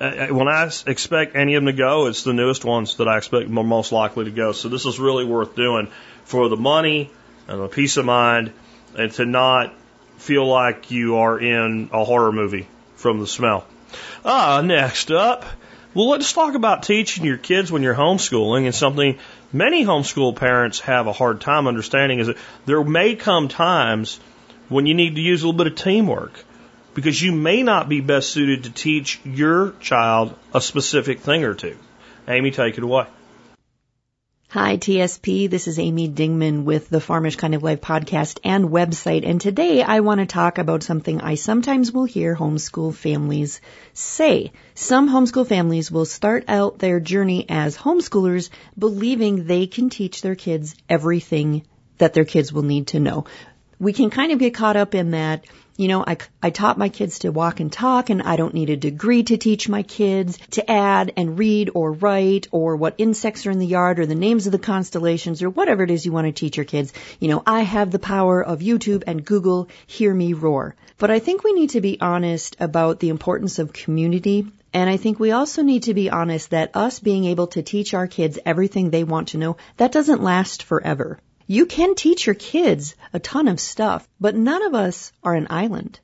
Uh, 0.00 0.04
uh 0.04 0.26
when 0.28 0.48
I 0.48 0.70
expect 0.86 1.36
any 1.36 1.54
of 1.54 1.64
them 1.64 1.72
to 1.72 1.78
go, 1.78 2.06
it's 2.06 2.24
the 2.24 2.32
newest 2.32 2.64
ones 2.64 2.96
that 2.96 3.06
I 3.06 3.18
expect 3.18 3.48
most 3.48 3.92
likely 3.92 4.24
to 4.24 4.30
go. 4.32 4.52
So 4.52 4.68
this 4.68 4.86
is 4.86 4.98
really 4.98 5.24
worth 5.24 5.54
doing 5.54 5.88
for 6.24 6.48
the 6.48 6.56
money 6.56 7.10
and 7.48 7.60
a 7.60 7.68
peace 7.68 7.96
of 7.96 8.04
mind 8.04 8.52
and 8.96 9.12
to 9.12 9.24
not 9.24 9.74
feel 10.18 10.46
like 10.46 10.90
you 10.90 11.16
are 11.16 11.38
in 11.38 11.90
a 11.92 12.04
horror 12.04 12.32
movie 12.32 12.66
from 12.96 13.20
the 13.20 13.26
smell. 13.26 13.64
Ah, 14.24 14.62
next 14.64 15.10
up, 15.10 15.44
well, 15.94 16.08
let's 16.08 16.32
talk 16.32 16.54
about 16.54 16.84
teaching 16.84 17.24
your 17.24 17.36
kids 17.36 17.70
when 17.70 17.82
you're 17.82 17.94
homeschooling 17.94 18.64
and 18.64 18.74
something 18.74 19.18
many 19.52 19.84
homeschool 19.84 20.34
parents 20.36 20.80
have 20.80 21.06
a 21.06 21.12
hard 21.12 21.40
time 21.40 21.66
understanding 21.66 22.18
is 22.18 22.28
that 22.28 22.38
there 22.64 22.82
may 22.82 23.14
come 23.14 23.48
times 23.48 24.18
when 24.68 24.86
you 24.86 24.94
need 24.94 25.16
to 25.16 25.20
use 25.20 25.42
a 25.42 25.46
little 25.46 25.58
bit 25.58 25.66
of 25.66 25.76
teamwork 25.76 26.44
because 26.94 27.20
you 27.20 27.32
may 27.32 27.62
not 27.62 27.88
be 27.88 28.00
best 28.00 28.30
suited 28.30 28.64
to 28.64 28.70
teach 28.70 29.20
your 29.24 29.72
child 29.80 30.34
a 30.54 30.60
specific 30.60 31.20
thing 31.20 31.44
or 31.44 31.54
two. 31.54 31.76
Amy, 32.28 32.50
take 32.50 32.78
it 32.78 32.84
away. 32.84 33.06
Hi, 34.52 34.76
TSP. 34.76 35.48
This 35.48 35.66
is 35.66 35.78
Amy 35.78 36.10
Dingmann 36.10 36.64
with 36.64 36.90
the 36.90 37.00
Farmish 37.00 37.36
Kind 37.36 37.54
of 37.54 37.62
Life 37.62 37.80
podcast 37.80 38.38
and 38.44 38.66
website. 38.66 39.26
And 39.26 39.40
today 39.40 39.82
I 39.82 40.00
want 40.00 40.20
to 40.20 40.26
talk 40.26 40.58
about 40.58 40.82
something 40.82 41.22
I 41.22 41.36
sometimes 41.36 41.90
will 41.90 42.04
hear 42.04 42.36
homeschool 42.36 42.94
families 42.94 43.62
say. 43.94 44.52
Some 44.74 45.08
homeschool 45.08 45.46
families 45.46 45.90
will 45.90 46.04
start 46.04 46.44
out 46.48 46.78
their 46.78 47.00
journey 47.00 47.46
as 47.48 47.78
homeschoolers 47.78 48.50
believing 48.78 49.46
they 49.46 49.66
can 49.66 49.88
teach 49.88 50.20
their 50.20 50.34
kids 50.34 50.74
everything 50.86 51.64
that 51.96 52.12
their 52.12 52.26
kids 52.26 52.52
will 52.52 52.60
need 52.60 52.88
to 52.88 53.00
know. 53.00 53.24
We 53.80 53.94
can 53.94 54.10
kind 54.10 54.32
of 54.32 54.38
get 54.38 54.52
caught 54.52 54.76
up 54.76 54.94
in 54.94 55.12
that 55.12 55.46
you 55.82 55.88
know, 55.88 56.04
I, 56.06 56.16
I 56.40 56.50
taught 56.50 56.78
my 56.78 56.88
kids 56.88 57.18
to 57.20 57.32
walk 57.32 57.58
and 57.58 57.72
talk 57.72 58.08
and 58.08 58.22
I 58.22 58.36
don't 58.36 58.54
need 58.54 58.70
a 58.70 58.76
degree 58.76 59.24
to 59.24 59.36
teach 59.36 59.68
my 59.68 59.82
kids 59.82 60.38
to 60.52 60.70
add 60.70 61.12
and 61.16 61.36
read 61.36 61.70
or 61.74 61.90
write 61.90 62.46
or 62.52 62.76
what 62.76 62.94
insects 62.98 63.46
are 63.46 63.50
in 63.50 63.58
the 63.58 63.66
yard 63.66 63.98
or 63.98 64.06
the 64.06 64.14
names 64.14 64.46
of 64.46 64.52
the 64.52 64.60
constellations 64.60 65.42
or 65.42 65.50
whatever 65.50 65.82
it 65.82 65.90
is 65.90 66.06
you 66.06 66.12
want 66.12 66.28
to 66.28 66.32
teach 66.32 66.56
your 66.56 66.66
kids. 66.66 66.92
You 67.18 67.30
know, 67.30 67.42
I 67.44 67.62
have 67.62 67.90
the 67.90 67.98
power 67.98 68.40
of 68.40 68.60
YouTube 68.60 69.02
and 69.08 69.24
Google, 69.24 69.68
hear 69.88 70.14
me 70.14 70.34
roar. 70.34 70.76
But 70.98 71.10
I 71.10 71.18
think 71.18 71.42
we 71.42 71.52
need 71.52 71.70
to 71.70 71.80
be 71.80 72.00
honest 72.00 72.54
about 72.60 73.00
the 73.00 73.08
importance 73.08 73.58
of 73.58 73.72
community 73.72 74.46
and 74.74 74.88
I 74.88 74.96
think 74.96 75.18
we 75.20 75.32
also 75.32 75.62
need 75.62 75.82
to 75.82 75.94
be 75.94 76.10
honest 76.10 76.50
that 76.50 76.74
us 76.74 77.00
being 77.00 77.24
able 77.26 77.48
to 77.48 77.62
teach 77.62 77.92
our 77.92 78.06
kids 78.06 78.38
everything 78.46 78.88
they 78.88 79.04
want 79.04 79.28
to 79.28 79.38
know, 79.38 79.58
that 79.76 79.92
doesn't 79.92 80.22
last 80.22 80.62
forever. 80.62 81.18
You 81.46 81.66
can 81.66 81.94
teach 81.94 82.26
your 82.26 82.34
kids 82.34 82.94
a 83.12 83.18
ton 83.18 83.48
of 83.48 83.58
stuff, 83.58 84.08
but 84.20 84.36
none 84.36 84.62
of 84.62 84.74
us 84.74 85.12
are 85.24 85.34
an 85.34 85.48
island. 85.50 85.98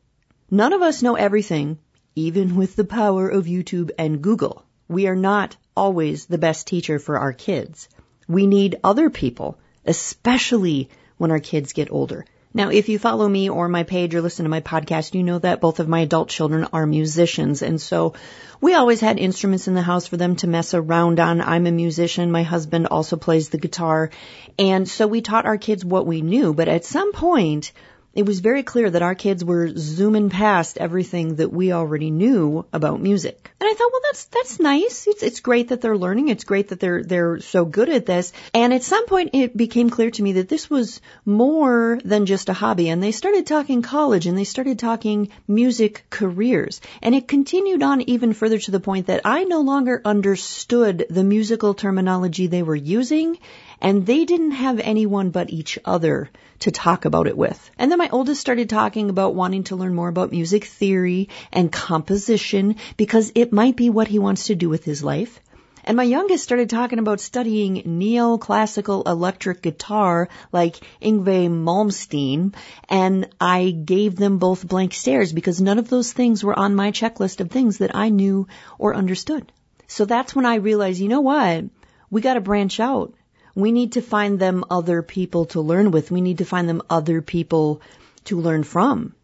None 0.50 0.72
of 0.72 0.82
us 0.82 1.02
know 1.02 1.14
everything, 1.14 1.78
even 2.16 2.56
with 2.56 2.74
the 2.74 2.84
power 2.84 3.28
of 3.28 3.46
YouTube 3.46 3.90
and 3.98 4.22
Google. 4.22 4.64
We 4.88 5.06
are 5.06 5.16
not 5.16 5.56
always 5.76 6.26
the 6.26 6.38
best 6.38 6.66
teacher 6.66 6.98
for 6.98 7.18
our 7.18 7.32
kids. 7.32 7.88
We 8.26 8.46
need 8.46 8.80
other 8.82 9.10
people, 9.10 9.58
especially 9.84 10.88
when 11.18 11.30
our 11.30 11.40
kids 11.40 11.72
get 11.72 11.92
older. 11.92 12.24
Now, 12.54 12.70
if 12.70 12.88
you 12.88 12.98
follow 12.98 13.28
me 13.28 13.50
or 13.50 13.68
my 13.68 13.82
page 13.82 14.14
or 14.14 14.22
listen 14.22 14.44
to 14.44 14.48
my 14.48 14.62
podcast, 14.62 15.14
you 15.14 15.22
know 15.22 15.38
that 15.38 15.60
both 15.60 15.80
of 15.80 15.88
my 15.88 16.00
adult 16.00 16.30
children 16.30 16.66
are 16.72 16.86
musicians. 16.86 17.62
And 17.62 17.80
so 17.80 18.14
we 18.60 18.74
always 18.74 19.00
had 19.00 19.18
instruments 19.18 19.68
in 19.68 19.74
the 19.74 19.82
house 19.82 20.06
for 20.06 20.16
them 20.16 20.34
to 20.36 20.46
mess 20.46 20.72
around 20.72 21.20
on. 21.20 21.42
I'm 21.42 21.66
a 21.66 21.70
musician. 21.70 22.32
My 22.32 22.42
husband 22.42 22.86
also 22.86 23.16
plays 23.16 23.50
the 23.50 23.58
guitar. 23.58 24.10
And 24.58 24.88
so 24.88 25.06
we 25.06 25.20
taught 25.20 25.46
our 25.46 25.58
kids 25.58 25.84
what 25.84 26.06
we 26.06 26.22
knew. 26.22 26.54
But 26.54 26.68
at 26.68 26.86
some 26.86 27.12
point, 27.12 27.72
it 28.14 28.26
was 28.26 28.40
very 28.40 28.62
clear 28.62 28.90
that 28.90 29.02
our 29.02 29.14
kids 29.14 29.44
were 29.44 29.70
zooming 29.76 30.30
past 30.30 30.78
everything 30.78 31.36
that 31.36 31.52
we 31.52 31.72
already 31.72 32.10
knew 32.10 32.64
about 32.72 33.00
music. 33.00 33.50
And 33.60 33.68
I 33.68 33.74
thought, 33.74 33.92
well, 33.92 34.00
that's, 34.04 34.24
that's 34.24 34.60
nice. 34.60 35.06
It's, 35.06 35.22
it's 35.22 35.40
great 35.40 35.68
that 35.68 35.80
they're 35.80 35.96
learning. 35.96 36.28
It's 36.28 36.44
great 36.44 36.68
that 36.68 36.80
they're, 36.80 37.04
they're 37.04 37.40
so 37.40 37.64
good 37.64 37.88
at 37.88 38.06
this. 38.06 38.32
And 38.54 38.72
at 38.72 38.82
some 38.82 39.06
point 39.06 39.30
it 39.34 39.56
became 39.56 39.90
clear 39.90 40.10
to 40.10 40.22
me 40.22 40.32
that 40.32 40.48
this 40.48 40.70
was 40.70 41.00
more 41.24 42.00
than 42.04 42.26
just 42.26 42.48
a 42.48 42.54
hobby. 42.54 42.88
And 42.88 43.02
they 43.02 43.12
started 43.12 43.46
talking 43.46 43.82
college 43.82 44.26
and 44.26 44.38
they 44.38 44.44
started 44.44 44.78
talking 44.78 45.28
music 45.46 46.04
careers. 46.08 46.80
And 47.02 47.14
it 47.14 47.28
continued 47.28 47.82
on 47.82 48.00
even 48.02 48.32
further 48.32 48.58
to 48.58 48.70
the 48.70 48.80
point 48.80 49.06
that 49.06 49.20
I 49.24 49.44
no 49.44 49.60
longer 49.60 50.00
understood 50.04 51.06
the 51.10 51.24
musical 51.24 51.74
terminology 51.74 52.46
they 52.46 52.62
were 52.62 52.74
using 52.74 53.38
and 53.80 54.06
they 54.06 54.24
didn't 54.24 54.52
have 54.52 54.80
anyone 54.80 55.30
but 55.30 55.50
each 55.50 55.78
other 55.84 56.30
to 56.60 56.70
talk 56.70 57.04
about 57.04 57.26
it 57.26 57.36
with. 57.36 57.70
And 57.78 57.90
then 57.90 57.98
my 57.98 58.08
oldest 58.10 58.40
started 58.40 58.68
talking 58.68 59.10
about 59.10 59.34
wanting 59.34 59.64
to 59.64 59.76
learn 59.76 59.94
more 59.94 60.08
about 60.08 60.32
music 60.32 60.64
theory 60.64 61.28
and 61.52 61.70
composition 61.70 62.76
because 62.96 63.32
it 63.34 63.52
might 63.52 63.76
be 63.76 63.90
what 63.90 64.08
he 64.08 64.18
wants 64.18 64.46
to 64.46 64.54
do 64.54 64.68
with 64.68 64.84
his 64.84 65.04
life. 65.04 65.40
And 65.84 65.96
my 65.96 66.02
youngest 66.02 66.44
started 66.44 66.68
talking 66.68 66.98
about 66.98 67.18
studying 67.18 67.82
neoclassical 67.84 69.06
electric 69.06 69.62
guitar 69.62 70.28
like 70.52 70.76
Yngwie 71.00 71.48
Malmsteen, 71.48 72.54
and 72.90 73.26
I 73.40 73.70
gave 73.70 74.16
them 74.16 74.36
both 74.36 74.68
blank 74.68 74.92
stares 74.92 75.32
because 75.32 75.62
none 75.62 75.78
of 75.78 75.88
those 75.88 76.12
things 76.12 76.44
were 76.44 76.58
on 76.58 76.74
my 76.74 76.90
checklist 76.90 77.40
of 77.40 77.50
things 77.50 77.78
that 77.78 77.96
I 77.96 78.10
knew 78.10 78.48
or 78.76 78.94
understood. 78.94 79.50
So 79.86 80.04
that's 80.04 80.36
when 80.36 80.44
I 80.44 80.56
realized, 80.56 81.00
you 81.00 81.08
know 81.08 81.22
what? 81.22 81.64
We 82.10 82.20
gotta 82.20 82.42
branch 82.42 82.80
out. 82.80 83.14
We 83.58 83.72
need 83.72 83.94
to 83.94 84.00
find 84.00 84.38
them 84.38 84.64
other 84.70 85.02
people 85.02 85.46
to 85.46 85.60
learn 85.60 85.90
with. 85.90 86.12
We 86.12 86.20
need 86.20 86.38
to 86.38 86.44
find 86.44 86.68
them 86.68 86.82
other 86.88 87.20
people 87.20 87.80
to 88.26 88.40
learn 88.40 88.62
from. 88.62 89.14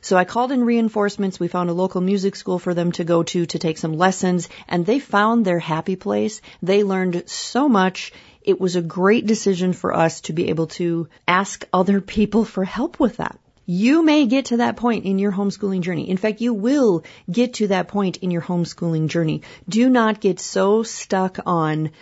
So 0.00 0.16
I 0.16 0.24
called 0.24 0.50
in 0.50 0.64
reinforcements. 0.64 1.38
We 1.38 1.46
found 1.46 1.70
a 1.70 1.74
local 1.74 2.00
music 2.00 2.34
school 2.34 2.58
for 2.58 2.74
them 2.74 2.90
to 2.92 3.04
go 3.04 3.22
to 3.22 3.46
to 3.46 3.58
take 3.60 3.78
some 3.78 3.96
lessons 3.96 4.48
and 4.66 4.84
they 4.84 4.98
found 4.98 5.44
their 5.44 5.60
happy 5.60 5.94
place. 5.94 6.42
They 6.60 6.82
learned 6.82 7.22
so 7.26 7.68
much. 7.68 8.12
It 8.42 8.60
was 8.60 8.74
a 8.74 8.82
great 8.82 9.26
decision 9.26 9.72
for 9.72 9.94
us 9.94 10.22
to 10.22 10.32
be 10.32 10.48
able 10.48 10.66
to 10.78 11.06
ask 11.28 11.64
other 11.72 12.00
people 12.00 12.44
for 12.44 12.64
help 12.64 12.98
with 12.98 13.18
that. 13.18 13.38
You 13.64 14.02
may 14.02 14.26
get 14.26 14.46
to 14.46 14.56
that 14.56 14.76
point 14.76 15.04
in 15.04 15.20
your 15.20 15.32
homeschooling 15.32 15.82
journey. 15.82 16.10
In 16.10 16.16
fact, 16.16 16.40
you 16.40 16.52
will 16.52 17.04
get 17.30 17.54
to 17.54 17.68
that 17.68 17.86
point 17.86 18.16
in 18.16 18.32
your 18.32 18.42
homeschooling 18.42 19.06
journey. 19.06 19.42
Do 19.68 19.88
not 19.88 20.20
get 20.20 20.40
so 20.40 20.82
stuck 20.82 21.38
on 21.46 21.92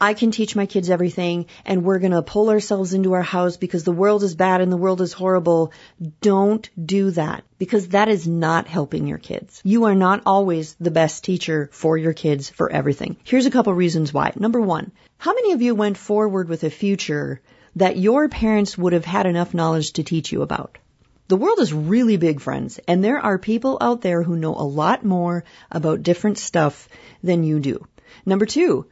I 0.00 0.14
can 0.14 0.30
teach 0.30 0.56
my 0.56 0.66
kids 0.66 0.90
everything 0.90 1.46
and 1.64 1.84
we're 1.84 1.98
going 1.98 2.12
to 2.12 2.22
pull 2.22 2.50
ourselves 2.50 2.94
into 2.94 3.12
our 3.12 3.22
house 3.22 3.56
because 3.56 3.84
the 3.84 3.92
world 3.92 4.22
is 4.22 4.34
bad 4.34 4.60
and 4.60 4.70
the 4.70 4.76
world 4.76 5.00
is 5.00 5.12
horrible. 5.12 5.72
Don't 6.20 6.68
do 6.84 7.10
that 7.12 7.44
because 7.58 7.88
that 7.88 8.08
is 8.08 8.26
not 8.26 8.66
helping 8.66 9.06
your 9.06 9.18
kids. 9.18 9.60
You 9.64 9.84
are 9.84 9.94
not 9.94 10.22
always 10.26 10.74
the 10.80 10.90
best 10.90 11.24
teacher 11.24 11.70
for 11.72 11.96
your 11.96 12.12
kids 12.12 12.50
for 12.50 12.70
everything. 12.70 13.16
Here's 13.24 13.46
a 13.46 13.50
couple 13.50 13.72
reasons 13.72 14.12
why. 14.12 14.32
Number 14.36 14.60
one, 14.60 14.92
how 15.18 15.32
many 15.32 15.52
of 15.52 15.62
you 15.62 15.74
went 15.74 15.96
forward 15.96 16.48
with 16.48 16.64
a 16.64 16.70
future 16.70 17.40
that 17.76 17.96
your 17.96 18.28
parents 18.28 18.76
would 18.76 18.92
have 18.92 19.04
had 19.04 19.26
enough 19.26 19.54
knowledge 19.54 19.92
to 19.92 20.02
teach 20.02 20.32
you 20.32 20.42
about? 20.42 20.78
The 21.26 21.38
world 21.38 21.58
is 21.58 21.72
really 21.72 22.18
big, 22.18 22.40
friends, 22.40 22.78
and 22.86 23.02
there 23.02 23.18
are 23.18 23.38
people 23.38 23.78
out 23.80 24.02
there 24.02 24.22
who 24.22 24.36
know 24.36 24.54
a 24.54 24.72
lot 24.82 25.04
more 25.04 25.44
about 25.70 26.02
different 26.02 26.36
stuff 26.36 26.86
than 27.22 27.44
you 27.44 27.60
do. 27.60 27.86
Number 28.26 28.44
two, 28.44 28.86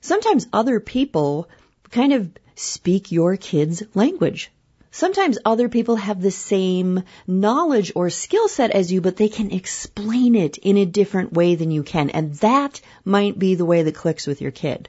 Sometimes 0.00 0.46
other 0.52 0.80
people 0.80 1.48
kind 1.90 2.12
of 2.12 2.30
speak 2.54 3.12
your 3.12 3.36
kid's 3.36 3.82
language. 3.94 4.50
Sometimes 4.92 5.38
other 5.44 5.68
people 5.68 5.96
have 5.96 6.20
the 6.20 6.30
same 6.30 7.04
knowledge 7.26 7.92
or 7.94 8.10
skill 8.10 8.48
set 8.48 8.72
as 8.72 8.90
you, 8.90 9.00
but 9.00 9.16
they 9.16 9.28
can 9.28 9.52
explain 9.52 10.34
it 10.34 10.58
in 10.58 10.76
a 10.76 10.84
different 10.84 11.32
way 11.32 11.54
than 11.54 11.70
you 11.70 11.82
can. 11.82 12.10
And 12.10 12.34
that 12.36 12.80
might 13.04 13.38
be 13.38 13.54
the 13.54 13.64
way 13.64 13.82
that 13.82 13.94
clicks 13.94 14.26
with 14.26 14.40
your 14.40 14.50
kid. 14.50 14.88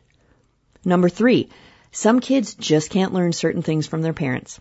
Number 0.83 1.07
three, 1.07 1.49
some 1.91 2.19
kids 2.19 2.55
just 2.55 2.89
can't 2.89 3.13
learn 3.13 3.31
certain 3.31 3.61
things 3.61 3.85
from 3.85 4.01
their 4.01 4.13
parents. 4.13 4.59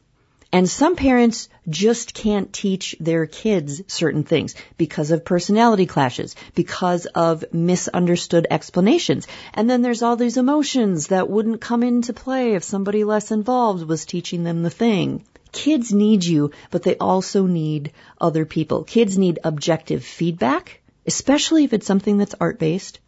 And 0.52 0.68
some 0.68 0.96
parents 0.96 1.48
just 1.68 2.12
can't 2.12 2.52
teach 2.52 2.96
their 2.98 3.26
kids 3.26 3.82
certain 3.86 4.24
things 4.24 4.56
because 4.76 5.12
of 5.12 5.24
personality 5.24 5.86
clashes, 5.86 6.34
because 6.56 7.06
of 7.06 7.44
misunderstood 7.52 8.48
explanations. 8.50 9.28
And 9.54 9.70
then 9.70 9.82
there's 9.82 10.02
all 10.02 10.16
these 10.16 10.36
emotions 10.36 11.06
that 11.08 11.30
wouldn't 11.30 11.60
come 11.60 11.84
into 11.84 12.12
play 12.12 12.54
if 12.54 12.64
somebody 12.64 13.04
less 13.04 13.30
involved 13.30 13.86
was 13.86 14.04
teaching 14.04 14.42
them 14.42 14.64
the 14.64 14.70
thing. 14.70 15.24
Kids 15.52 15.92
need 15.92 16.24
you, 16.24 16.50
but 16.72 16.82
they 16.82 16.96
also 16.96 17.46
need 17.46 17.92
other 18.20 18.44
people. 18.44 18.82
Kids 18.82 19.16
need 19.18 19.38
objective 19.44 20.04
feedback, 20.04 20.80
especially 21.06 21.62
if 21.62 21.72
it's 21.72 21.86
something 21.86 22.18
that's 22.18 22.34
art 22.40 22.58
based. 22.58 22.98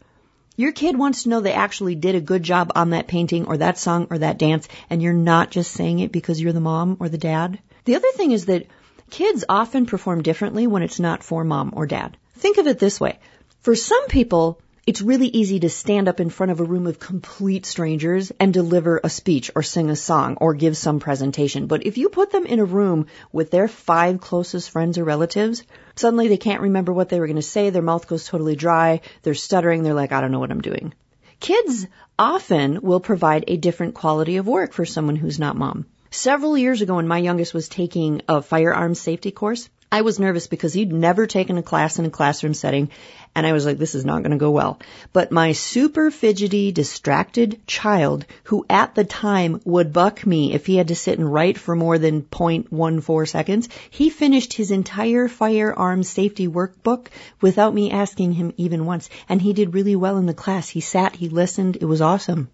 Your 0.55 0.71
kid 0.71 0.97
wants 0.97 1.23
to 1.23 1.29
know 1.29 1.41
they 1.41 1.51
actually 1.53 1.95
did 1.95 2.13
a 2.13 2.21
good 2.21 2.43
job 2.43 2.71
on 2.75 2.91
that 2.91 3.07
painting 3.07 3.47
or 3.47 3.57
that 3.57 3.79
song 3.79 4.07
or 4.11 4.19
that 4.19 4.37
dance 4.37 4.67
and 4.87 5.01
you're 5.01 5.11
not 5.11 5.49
just 5.49 5.71
saying 5.71 5.97
it 5.99 6.11
because 6.11 6.39
you're 6.39 6.53
the 6.53 6.59
mom 6.59 6.97
or 6.99 7.09
the 7.09 7.17
dad. 7.17 7.57
The 7.85 7.95
other 7.95 8.11
thing 8.11 8.31
is 8.31 8.45
that 8.45 8.67
kids 9.09 9.43
often 9.49 9.87
perform 9.87 10.21
differently 10.21 10.67
when 10.67 10.83
it's 10.83 10.99
not 10.99 11.23
for 11.23 11.43
mom 11.43 11.73
or 11.75 11.87
dad. 11.87 12.17
Think 12.35 12.57
of 12.57 12.67
it 12.67 12.77
this 12.77 12.99
way. 12.99 13.17
For 13.61 13.75
some 13.75 14.07
people, 14.07 14.61
it's 14.85 15.01
really 15.01 15.27
easy 15.27 15.61
to 15.61 15.69
stand 15.69 16.09
up 16.09 16.19
in 16.19 16.29
front 16.29 16.51
of 16.51 16.59
a 16.59 16.65
room 16.65 16.87
of 16.87 16.99
complete 16.99 17.65
strangers 17.65 18.33
and 18.37 18.53
deliver 18.53 18.99
a 19.01 19.09
speech 19.09 19.49
or 19.55 19.63
sing 19.63 19.89
a 19.89 19.95
song 19.95 20.37
or 20.41 20.53
give 20.53 20.75
some 20.75 20.99
presentation. 20.99 21.67
But 21.67 21.85
if 21.85 21.97
you 21.97 22.09
put 22.09 22.31
them 22.31 22.45
in 22.45 22.59
a 22.59 22.65
room 22.65 23.07
with 23.31 23.49
their 23.49 23.69
five 23.69 24.19
closest 24.19 24.71
friends 24.71 24.97
or 24.97 25.05
relatives, 25.05 25.63
suddenly 25.95 26.27
they 26.27 26.37
can't 26.37 26.61
remember 26.61 26.91
what 26.91 27.07
they 27.07 27.21
were 27.21 27.27
going 27.27 27.37
to 27.37 27.41
say. 27.41 27.69
Their 27.69 27.81
mouth 27.81 28.07
goes 28.07 28.25
totally 28.25 28.57
dry. 28.57 28.99
They're 29.21 29.35
stuttering. 29.35 29.83
They're 29.83 29.93
like, 29.93 30.11
I 30.11 30.19
don't 30.19 30.31
know 30.31 30.39
what 30.39 30.51
I'm 30.51 30.61
doing. 30.61 30.93
Kids 31.39 31.87
often 32.19 32.81
will 32.81 32.99
provide 32.99 33.45
a 33.47 33.57
different 33.57 33.95
quality 33.95 34.35
of 34.35 34.47
work 34.47 34.73
for 34.73 34.85
someone 34.85 35.15
who's 35.15 35.39
not 35.39 35.55
mom. 35.55 35.85
Several 36.11 36.57
years 36.57 36.81
ago 36.81 36.95
when 36.95 37.07
my 37.07 37.17
youngest 37.17 37.53
was 37.53 37.69
taking 37.69 38.21
a 38.27 38.41
firearms 38.41 38.99
safety 38.99 39.31
course, 39.31 39.69
I 39.93 40.01
was 40.01 40.19
nervous 40.19 40.47
because 40.47 40.73
he'd 40.73 40.91
never 40.91 41.27
taken 41.27 41.59
a 41.59 41.61
class 41.61 41.99
in 41.99 42.05
a 42.05 42.09
classroom 42.09 42.55
setting, 42.55 42.89
and 43.35 43.45
I 43.45 43.53
was 43.53 43.63
like, 43.63 43.77
this 43.77 43.93
is 43.93 44.03
not 44.03 44.23
going 44.23 44.31
to 44.31 44.37
go 44.37 44.49
well. 44.49 44.79
But 45.13 45.31
my 45.31 45.51
super 45.51 46.09
fidgety, 46.09 46.71
distracted 46.71 47.61
child, 47.67 48.25
who 48.45 48.65
at 48.67 48.95
the 48.95 49.03
time 49.03 49.61
would 49.65 49.93
buck 49.93 50.25
me 50.25 50.51
if 50.55 50.65
he 50.65 50.77
had 50.77 50.87
to 50.87 50.95
sit 50.95 51.19
and 51.19 51.31
write 51.31 51.59
for 51.59 51.75
more 51.75 51.99
than 51.99 52.23
0.14 52.23 53.27
seconds, 53.27 53.69
he 53.91 54.09
finished 54.09 54.53
his 54.53 54.71
entire 54.71 55.27
firearms 55.27 56.09
safety 56.09 56.47
workbook 56.47 57.09
without 57.39 57.75
me 57.75 57.91
asking 57.91 58.33
him 58.33 58.51
even 58.57 58.87
once. 58.87 59.11
And 59.29 59.39
he 59.39 59.53
did 59.53 59.75
really 59.75 59.95
well 59.95 60.17
in 60.17 60.25
the 60.25 60.33
class. 60.33 60.67
He 60.67 60.81
sat, 60.81 61.15
he 61.15 61.29
listened, 61.29 61.77
it 61.79 61.85
was 61.85 62.01
awesome. 62.01 62.49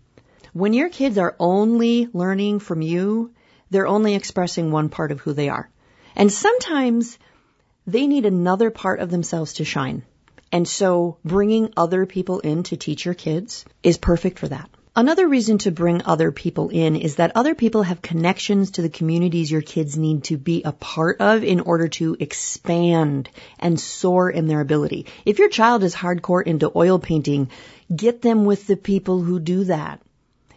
When 0.52 0.74
your 0.74 0.90
kids 0.90 1.18
are 1.18 1.38
only 1.40 2.10
learning 2.12 2.60
from 2.60 2.82
you, 2.82 3.32
they're 3.70 3.88
only 3.88 4.16
expressing 4.16 4.72
one 4.72 4.90
part 4.90 5.14
of 5.14 5.22
who 5.22 5.32
they 5.32 5.48
are. 5.48 5.70
And 6.18 6.30
sometimes 6.30 7.18
they 7.92 8.08
need 8.08 8.26
another 8.26 8.70
part 8.70 9.00
of 9.00 9.10
themselves 9.10 9.54
to 9.54 9.66
shine. 9.66 10.04
And 10.52 10.68
so 10.68 11.18
bringing 11.24 11.74
other 11.78 12.06
people 12.06 12.40
in 12.40 12.64
to 12.64 12.78
teach 12.78 13.06
your 13.06 13.14
kids 13.14 13.66
is 13.84 13.98
perfect 13.98 14.40
for 14.40 14.48
that. 14.48 14.70
Another 14.96 15.28
reason 15.28 15.60
to 15.60 15.72
bring 15.72 16.02
other 16.04 16.32
people 16.32 16.70
in 16.70 16.96
is 16.96 17.16
that 17.16 17.32
other 17.36 17.56
people 17.56 17.84
have 17.84 18.02
connections 18.02 18.72
to 18.72 18.82
the 18.82 18.90
communities 18.90 19.52
your 19.52 19.62
kids 19.62 19.98
need 19.98 20.26
to 20.26 20.38
be 20.38 20.64
a 20.64 20.72
part 20.72 21.22
of 21.22 21.44
in 21.44 21.62
order 21.62 21.88
to 21.88 22.18
expand 22.20 23.30
and 23.60 23.80
soar 23.80 24.30
in 24.30 24.48
their 24.48 24.60
ability. 24.60 25.06
If 25.26 25.40
your 25.40 25.50
child 25.50 25.84
is 25.84 25.96
hardcore 25.96 26.44
into 26.44 26.72
oil 26.76 27.00
painting, 27.00 27.50
get 27.96 28.22
them 28.22 28.46
with 28.46 28.68
the 28.68 28.76
people 28.76 29.22
who 29.22 29.40
do 29.40 29.64
that. 29.66 30.02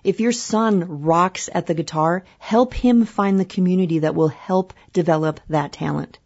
If 0.02 0.18
your 0.18 0.32
son 0.32 1.02
rocks 1.02 1.48
at 1.54 1.66
the 1.66 1.74
guitar, 1.74 2.24
help 2.38 2.74
him 2.74 3.04
find 3.04 3.38
the 3.38 3.44
community 3.44 4.00
that 4.00 4.16
will 4.16 4.28
help 4.28 4.72
develop 4.92 5.40
that 5.50 5.72
talent. 5.72 6.18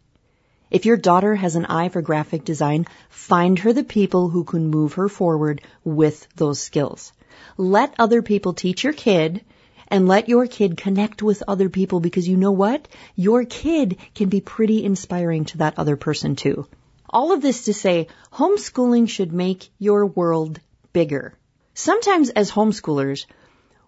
If 0.69 0.85
your 0.85 0.97
daughter 0.97 1.35
has 1.35 1.55
an 1.55 1.65
eye 1.65 1.89
for 1.89 2.01
graphic 2.01 2.43
design, 2.43 2.87
find 3.09 3.57
her 3.59 3.71
the 3.71 3.83
people 3.83 4.29
who 4.29 4.43
can 4.43 4.67
move 4.67 4.93
her 4.93 5.07
forward 5.07 5.61
with 5.83 6.27
those 6.35 6.59
skills. 6.59 7.13
Let 7.57 7.93
other 7.97 8.21
people 8.21 8.53
teach 8.53 8.83
your 8.83 8.93
kid 8.93 9.45
and 9.87 10.07
let 10.07 10.27
your 10.27 10.47
kid 10.47 10.75
connect 10.75 11.23
with 11.23 11.43
other 11.47 11.69
people 11.69 11.99
because 11.99 12.27
you 12.27 12.35
know 12.35 12.51
what? 12.51 12.87
Your 13.15 13.45
kid 13.45 13.97
can 14.13 14.29
be 14.29 14.41
pretty 14.41 14.83
inspiring 14.83 15.45
to 15.45 15.59
that 15.59 15.79
other 15.79 15.95
person 15.95 16.35
too. 16.35 16.67
All 17.09 17.31
of 17.31 17.41
this 17.41 17.65
to 17.65 17.73
say, 17.73 18.07
homeschooling 18.33 19.07
should 19.07 19.31
make 19.31 19.69
your 19.79 20.05
world 20.05 20.59
bigger. 20.91 21.33
Sometimes 21.73 22.29
as 22.29 22.51
homeschoolers, 22.51 23.25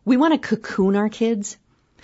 we 0.06 0.16
want 0.16 0.34
to 0.34 0.48
cocoon 0.48 0.96
our 0.96 1.10
kids. 1.10 1.58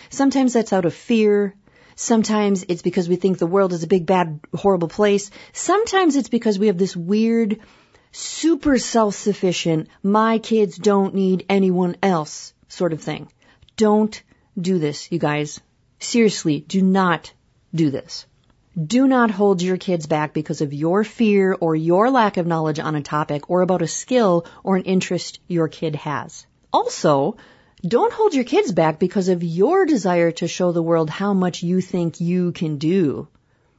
Sometimes 0.09 0.53
that's 0.53 0.73
out 0.73 0.86
of 0.86 0.93
fear. 0.93 1.55
Sometimes 1.96 2.66
it's 2.68 2.82
because 2.82 3.08
we 3.08 3.16
think 3.16 3.38
the 3.38 3.48
world 3.48 3.74
is 3.74 3.84
a 3.84 3.88
big, 3.88 4.06
bad, 4.06 4.39
horrible 4.54 4.89
place. 4.89 5.32
Sometimes 5.54 6.16
it's 6.16 6.30
because 6.30 6.60
we 6.60 6.68
have 6.68 6.78
this 6.78 6.96
weird, 6.96 7.60
super 8.12 8.78
self-sufficient, 8.78 9.88
my 10.04 10.38
kids 10.39 10.78
don't 10.78 11.16
need 11.16 11.46
anyone 11.50 11.96
else 12.04 12.54
sort 12.68 12.93
of 12.93 13.02
thing. 13.02 13.30
Don't 13.78 14.22
do 14.60 14.80
this, 14.80 15.12
you 15.12 15.20
guys. 15.20 15.62
Seriously, 16.00 16.60
do 16.60 16.82
not 16.82 17.34
do 17.74 17.89
this. 17.89 18.26
Do 18.82 19.08
not 19.08 19.32
hold 19.32 19.62
your 19.62 19.78
kids 19.78 20.06
back 20.06 20.34
because 20.34 20.60
of 20.60 20.74
your 20.74 21.06
fear 21.06 21.56
or 21.58 21.76
your 21.76 22.12
lack 22.12 22.36
of 22.36 22.46
knowledge 22.46 22.80
on 22.80 22.96
a 22.96 23.02
topic 23.02 23.50
or 23.50 23.62
about 23.62 23.82
a 23.82 23.88
skill 23.88 24.46
or 24.64 24.76
an 24.76 24.84
interest 24.84 25.39
your 25.48 25.70
kid 25.70 25.96
has. 25.96 26.46
Also, 26.74 27.38
don't 27.88 28.13
hold 28.13 28.33
your 28.33 28.43
kids 28.43 28.71
back 28.71 28.97
because 28.97 29.29
of 29.29 29.43
your 29.43 29.86
desire 29.86 30.31
to 30.31 30.47
show 30.47 30.71
the 30.71 30.81
world 30.81 31.09
how 31.09 31.33
much 31.33 31.61
you 31.61 31.81
think 31.81 32.19
you 32.19 32.51
can 32.51 32.77
do. 32.77 33.27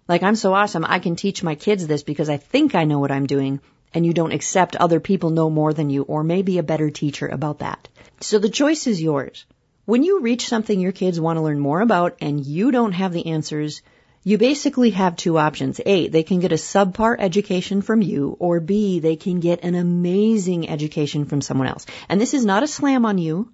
Like, 0.07 0.23
I'm 0.23 0.37
so 0.37 0.55
awesome, 0.55 0.85
I 0.85 1.01
can 1.01 1.17
teach 1.17 1.43
my 1.43 1.57
kids 1.57 1.87
this 1.87 2.05
because 2.05 2.29
I 2.29 2.37
think 2.37 2.77
I 2.77 2.85
know 2.85 3.01
what 3.01 3.11
I'm 3.11 3.27
doing, 3.27 3.61
and 3.93 4.07
you 4.07 4.13
don't 4.13 4.33
accept 4.33 4.77
other 4.77 5.01
people 5.01 5.31
know 5.31 5.51
more 5.51 5.73
than 5.73 5.91
you, 5.91 6.03
or 6.03 6.23
maybe 6.23 6.59
a 6.59 6.63
better 6.63 6.91
teacher 6.91 7.27
about 7.27 7.59
that. 7.59 7.89
So 8.21 8.39
the 8.39 8.49
choice 8.49 8.87
is 8.87 9.03
yours. 9.03 9.45
When 9.87 10.05
you 10.05 10.21
reach 10.21 10.47
something 10.47 10.79
your 10.79 10.93
kids 10.93 11.21
want 11.21 11.39
to 11.39 11.43
learn 11.43 11.59
more 11.59 11.81
about 11.81 12.19
and 12.21 12.45
you 12.45 12.71
don't 12.71 12.93
have 12.93 13.13
the 13.13 13.27
answers, 13.27 13.83
you 14.23 14.39
basically 14.39 14.91
have 14.91 15.17
two 15.17 15.39
options. 15.39 15.81
A, 15.85 16.09
they 16.09 16.23
can 16.23 16.39
get 16.39 16.53
a 16.53 16.57
subpar 16.57 17.17
education 17.19 17.83
from 17.83 18.03
you, 18.03 18.37
or 18.39 18.61
B, 18.61 19.01
they 19.01 19.17
can 19.17 19.41
get 19.41 19.65
an 19.65 19.75
amazing 19.75 20.69
education 20.69 21.25
from 21.25 21.41
someone 21.41 21.69
else. 21.69 21.87
And 22.09 22.21
this 22.21 22.35
is 22.35 22.45
not 22.45 22.63
a 22.63 22.69
slam 22.69 23.05
on 23.05 23.19
you. 23.19 23.53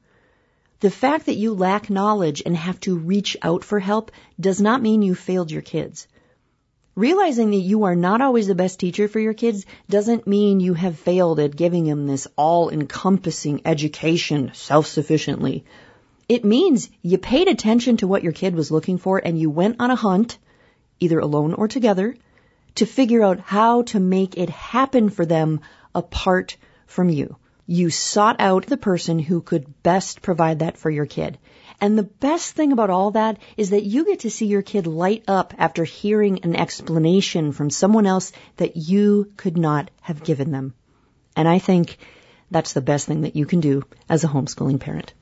The 0.82 0.90
fact 0.90 1.26
that 1.26 1.36
you 1.36 1.54
lack 1.54 1.88
knowledge 1.88 2.42
and 2.44 2.56
have 2.56 2.78
to 2.80 2.98
reach 2.98 3.36
out 3.40 3.62
for 3.64 3.78
help 3.78 4.10
does 4.38 4.60
not 4.60 4.82
mean 4.82 5.00
you 5.00 5.14
failed 5.14 5.52
your 5.52 5.62
kids. 5.62 6.08
Realizing 6.96 7.52
that 7.52 7.68
you 7.72 7.84
are 7.84 7.94
not 7.94 8.20
always 8.20 8.48
the 8.48 8.54
best 8.54 8.80
teacher 8.80 9.06
for 9.08 9.20
your 9.20 9.32
kids 9.32 9.64
doesn't 9.88 10.26
mean 10.26 10.58
you 10.58 10.74
have 10.74 10.98
failed 10.98 11.38
at 11.38 11.54
giving 11.54 11.84
them 11.84 12.06
this 12.06 12.26
all-encompassing 12.36 13.62
education 13.64 14.50
self-sufficiently. 14.54 15.64
It 16.28 16.44
means 16.44 16.90
you 17.00 17.16
paid 17.16 17.46
attention 17.46 17.98
to 17.98 18.08
what 18.08 18.24
your 18.24 18.32
kid 18.32 18.56
was 18.56 18.72
looking 18.72 18.98
for 18.98 19.22
and 19.24 19.38
you 19.38 19.50
went 19.50 19.76
on 19.78 19.92
a 19.92 19.96
hunt 19.96 20.36
either 20.98 21.18
alone 21.18 21.54
or 21.54 21.68
together, 21.68 22.16
to 22.76 22.86
figure 22.86 23.22
out 23.22 23.40
how 23.40 23.82
to 23.82 24.00
make 24.00 24.36
it 24.36 24.50
happen 24.50 25.10
for 25.10 25.26
them 25.26 25.60
apart 25.94 26.56
from 26.86 27.08
you. 27.08 27.36
You 27.66 27.90
sought 27.90 28.36
out 28.40 28.66
the 28.66 28.76
person 28.76 29.18
who 29.18 29.40
could 29.40 29.82
best 29.82 30.22
provide 30.22 30.58
that 30.58 30.76
for 30.76 30.90
your 30.90 31.06
kid. 31.06 31.38
And 31.80 31.98
the 31.98 32.02
best 32.02 32.54
thing 32.54 32.72
about 32.72 32.90
all 32.90 33.12
that 33.12 33.38
is 33.56 33.70
that 33.70 33.84
you 33.84 34.04
get 34.04 34.20
to 34.20 34.30
see 34.30 34.46
your 34.46 34.62
kid 34.62 34.86
light 34.86 35.24
up 35.26 35.54
after 35.58 35.84
hearing 35.84 36.40
an 36.44 36.54
explanation 36.54 37.52
from 37.52 37.70
someone 37.70 38.06
else 38.06 38.32
that 38.56 38.76
you 38.76 39.32
could 39.36 39.56
not 39.56 39.90
have 40.00 40.22
given 40.22 40.52
them. 40.52 40.74
And 41.34 41.48
I 41.48 41.58
think 41.58 41.98
that's 42.50 42.72
the 42.72 42.80
best 42.80 43.06
thing 43.06 43.22
that 43.22 43.36
you 43.36 43.46
can 43.46 43.60
do 43.60 43.82
as 44.08 44.22
a 44.22 44.28
homeschooling 44.28 44.78
parent. 44.78 45.14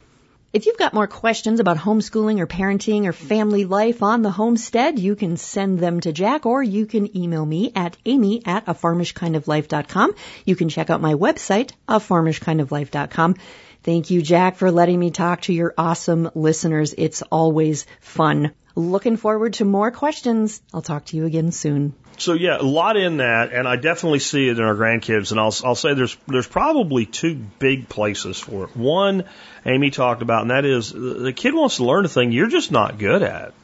If 0.53 0.67
you've 0.67 0.77
got 0.77 0.95
more 0.95 1.07
questions 1.07 1.61
about 1.61 1.77
homeschooling 1.77 2.41
or 2.41 2.47
parenting 2.49 3.07
or 3.07 3.13
family 3.13 3.65
life 3.65 4.03
on 4.03 4.23
the 4.23 4.33
homestead, 4.33 4.99
you 4.99 5.15
can 5.15 5.37
send 5.37 5.79
them 5.79 6.01
to 6.01 6.13
Jack 6.13 6.45
or 6.45 6.61
you 6.61 6.87
can 6.87 7.17
email 7.17 7.47
me 7.47 7.71
at 7.77 7.97
amy 8.05 8.43
at 8.45 8.67
a 8.67 8.75
farmishkindoflife.com. 8.75 10.13
You 10.45 10.57
can 10.57 10.69
check 10.69 10.91
out 10.91 11.01
my 11.01 11.15
website, 11.15 11.71
a 11.87 12.01
farmishkindoflife.com. 12.01 13.37
Thank 13.85 14.11
you, 14.11 14.23
Jack, 14.23 14.57
for 14.57 14.73
letting 14.73 14.99
me 14.99 15.13
talk 15.13 15.43
to 15.43 15.53
your 15.53 15.73
awesome 15.79 16.29
listeners. 16.35 16.97
It's 16.99 17.23
always 17.23 17.87
fun. 18.01 18.51
Looking 18.75 19.17
forward 19.17 19.55
to 19.55 19.65
more 19.65 19.91
questions. 19.91 20.61
I'll 20.73 20.83
talk 20.83 21.07
to 21.07 21.17
you 21.17 21.27
again 21.27 21.53
soon. 21.53 21.95
So 22.19 22.35
yeah, 22.35 22.59
a 22.59 22.63
lot 22.63 22.97
in 22.97 23.19
that, 23.19 23.53
and 23.53 23.67
I 23.67 23.77
definitely 23.77 24.19
see 24.19 24.49
it 24.49 24.59
in 24.59 24.65
our 24.65 24.75
grandkids. 24.75 25.31
And 25.31 25.41
I'll 25.41 25.55
I'll 25.65 25.75
say 25.75 25.95
there's 25.95 26.17
there's 26.27 26.47
probably 26.47 27.07
two 27.07 27.35
big 27.35 27.89
places 27.89 28.39
for 28.39 28.65
it. 28.65 28.77
One, 28.77 29.25
Amy 29.65 29.91
talked 29.91 30.23
about, 30.23 30.43
and 30.43 30.51
that 30.51 30.65
is 30.65 30.93
the 30.93 31.33
kid 31.35 31.55
wants 31.55 31.77
to 31.77 31.85
learn 31.85 32.05
a 32.05 32.09
thing 32.09 32.33
you're 32.33 32.49
just 32.49 32.71
not 32.71 32.99
good 32.99 33.23
at. 33.23 33.55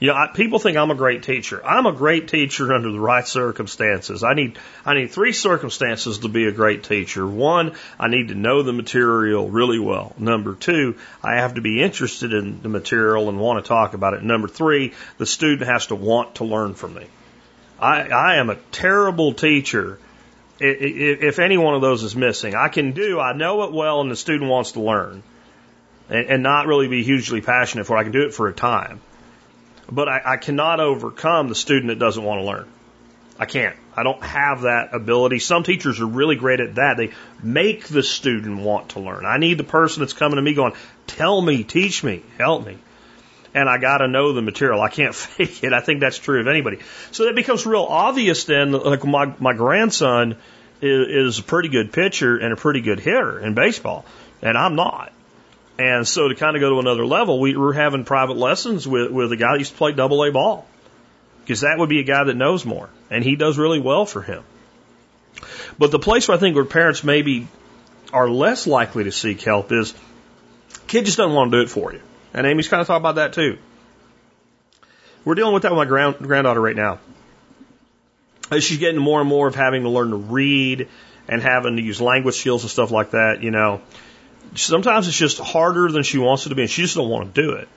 You 0.00 0.06
know, 0.06 0.14
I, 0.14 0.28
people 0.28 0.58
think 0.58 0.78
I'm 0.78 0.90
a 0.90 0.94
great 0.94 1.24
teacher. 1.24 1.64
I'm 1.64 1.84
a 1.84 1.92
great 1.92 2.26
teacher 2.28 2.72
under 2.72 2.90
the 2.90 2.98
right 2.98 3.28
circumstances. 3.28 4.24
I 4.24 4.32
need 4.32 4.58
I 4.84 4.94
need 4.94 5.10
three 5.10 5.32
circumstances 5.32 6.20
to 6.20 6.28
be 6.28 6.46
a 6.46 6.52
great 6.52 6.84
teacher. 6.84 7.26
One, 7.26 7.74
I 7.98 8.08
need 8.08 8.28
to 8.28 8.34
know 8.34 8.62
the 8.62 8.72
material 8.72 9.50
really 9.50 9.78
well. 9.78 10.14
Number 10.16 10.54
two, 10.54 10.96
I 11.22 11.34
have 11.34 11.54
to 11.54 11.60
be 11.60 11.82
interested 11.82 12.32
in 12.32 12.62
the 12.62 12.70
material 12.70 13.28
and 13.28 13.38
want 13.38 13.62
to 13.62 13.68
talk 13.68 13.92
about 13.92 14.14
it. 14.14 14.22
Number 14.22 14.48
three, 14.48 14.94
the 15.18 15.26
student 15.26 15.68
has 15.68 15.88
to 15.88 15.94
want 15.94 16.36
to 16.36 16.44
learn 16.44 16.72
from 16.72 16.94
me. 16.94 17.06
I, 17.78 18.08
I 18.08 18.36
am 18.36 18.48
a 18.48 18.56
terrible 18.72 19.34
teacher 19.34 19.98
if 20.62 21.38
any 21.38 21.56
one 21.56 21.74
of 21.74 21.80
those 21.80 22.02
is 22.02 22.16
missing. 22.16 22.54
I 22.54 22.68
can 22.68 22.92
do, 22.92 23.18
I 23.18 23.32
know 23.32 23.64
it 23.64 23.72
well, 23.72 24.02
and 24.02 24.10
the 24.10 24.16
student 24.16 24.50
wants 24.50 24.72
to 24.72 24.80
learn, 24.80 25.22
and, 26.10 26.26
and 26.26 26.42
not 26.42 26.66
really 26.66 26.86
be 26.88 27.02
hugely 27.02 27.40
passionate 27.40 27.86
for 27.86 27.96
it. 27.96 28.00
I 28.00 28.02
can 28.02 28.12
do 28.12 28.26
it 28.26 28.34
for 28.34 28.48
a 28.48 28.52
time 28.52 29.00
but 29.90 30.08
I, 30.08 30.22
I 30.24 30.36
cannot 30.36 30.80
overcome 30.80 31.48
the 31.48 31.54
student 31.54 31.88
that 31.88 31.98
doesn't 31.98 32.22
want 32.22 32.40
to 32.40 32.44
learn. 32.44 32.66
I 33.38 33.46
can't. 33.46 33.74
I 33.96 34.02
don't 34.02 34.22
have 34.22 34.62
that 34.62 34.94
ability. 34.94 35.38
Some 35.38 35.62
teachers 35.62 35.98
are 36.00 36.06
really 36.06 36.36
great 36.36 36.60
at 36.60 36.74
that. 36.74 36.98
They 36.98 37.12
make 37.42 37.86
the 37.86 38.02
student 38.02 38.60
want 38.60 38.90
to 38.90 39.00
learn. 39.00 39.24
I 39.24 39.38
need 39.38 39.56
the 39.56 39.64
person 39.64 40.00
that's 40.00 40.12
coming 40.12 40.36
to 40.36 40.42
me 40.42 40.52
going, 40.52 40.74
tell 41.06 41.40
me, 41.40 41.64
teach 41.64 42.04
me, 42.04 42.22
help 42.38 42.66
me. 42.66 42.76
And 43.54 43.68
I 43.68 43.78
got 43.78 43.98
to 43.98 44.08
know 44.08 44.32
the 44.34 44.42
material. 44.42 44.80
I 44.80 44.90
can't 44.90 45.14
fake 45.26 45.64
it. 45.64 45.72
I 45.72 45.80
think 45.80 46.00
that's 46.00 46.18
true 46.18 46.40
of 46.40 46.48
anybody. 46.48 46.80
So 47.12 47.24
that 47.24 47.34
becomes 47.34 47.64
real 47.64 47.86
obvious 47.88 48.44
then. 48.44 48.72
Like 48.72 49.04
my, 49.04 49.34
my 49.38 49.54
grandson 49.54 50.36
is, 50.82 51.36
is 51.36 51.38
a 51.38 51.42
pretty 51.42 51.70
good 51.70 51.92
pitcher 51.92 52.36
and 52.36 52.52
a 52.52 52.56
pretty 52.56 52.82
good 52.82 53.00
hitter 53.00 53.40
in 53.40 53.54
baseball, 53.54 54.04
and 54.42 54.56
I'm 54.56 54.76
not. 54.76 55.12
And 55.80 56.06
so 56.06 56.28
to 56.28 56.34
kind 56.34 56.56
of 56.56 56.60
go 56.60 56.68
to 56.74 56.78
another 56.78 57.06
level, 57.06 57.40
we 57.40 57.56
were 57.56 57.72
having 57.72 58.04
private 58.04 58.36
lessons 58.36 58.86
with, 58.86 59.10
with 59.10 59.32
a 59.32 59.36
guy 59.36 59.52
that 59.52 59.60
used 59.60 59.72
to 59.72 59.78
play 59.78 59.92
double 59.92 60.22
A 60.24 60.30
ball. 60.30 60.66
Because 61.40 61.62
that 61.62 61.76
would 61.78 61.88
be 61.88 62.00
a 62.00 62.02
guy 62.02 62.22
that 62.22 62.34
knows 62.34 62.66
more. 62.66 62.90
And 63.08 63.24
he 63.24 63.34
does 63.34 63.56
really 63.56 63.80
well 63.80 64.04
for 64.04 64.20
him. 64.20 64.44
But 65.78 65.90
the 65.90 65.98
place 65.98 66.28
where 66.28 66.36
I 66.36 66.38
think 66.38 66.54
where 66.54 66.66
parents 66.66 67.02
maybe 67.02 67.48
are 68.12 68.28
less 68.28 68.66
likely 68.66 69.04
to 69.04 69.10
seek 69.10 69.40
help 69.40 69.72
is 69.72 69.94
kid 70.86 71.06
just 71.06 71.16
doesn't 71.16 71.32
want 71.32 71.50
to 71.50 71.56
do 71.56 71.62
it 71.62 71.70
for 71.70 71.94
you. 71.94 72.02
And 72.34 72.46
Amy's 72.46 72.68
kind 72.68 72.82
of 72.82 72.86
talking 72.86 73.00
about 73.00 73.14
that 73.14 73.32
too. 73.32 73.56
We're 75.24 75.34
dealing 75.34 75.54
with 75.54 75.62
that 75.62 75.72
with 75.72 75.78
my 75.78 75.86
grand, 75.86 76.18
granddaughter 76.18 76.60
right 76.60 76.76
now. 76.76 76.98
She's 78.52 78.76
getting 78.76 79.00
more 79.00 79.20
and 79.20 79.28
more 79.28 79.48
of 79.48 79.54
having 79.54 79.84
to 79.84 79.88
learn 79.88 80.10
to 80.10 80.16
read 80.16 80.88
and 81.26 81.40
having 81.40 81.76
to 81.76 81.82
use 81.82 82.02
language 82.02 82.34
skills 82.34 82.64
and 82.64 82.70
stuff 82.70 82.90
like 82.90 83.12
that, 83.12 83.42
you 83.42 83.50
know, 83.50 83.80
sometimes 84.54 85.08
it's 85.08 85.16
just 85.16 85.38
harder 85.38 85.90
than 85.90 86.02
she 86.02 86.18
wants 86.18 86.46
it 86.46 86.50
to 86.50 86.54
be, 86.54 86.62
and 86.62 86.70
she 86.70 86.82
just 86.82 86.96
don't 86.96 87.08
want 87.08 87.34
to 87.34 87.42
do 87.42 87.52
it. 87.52 87.68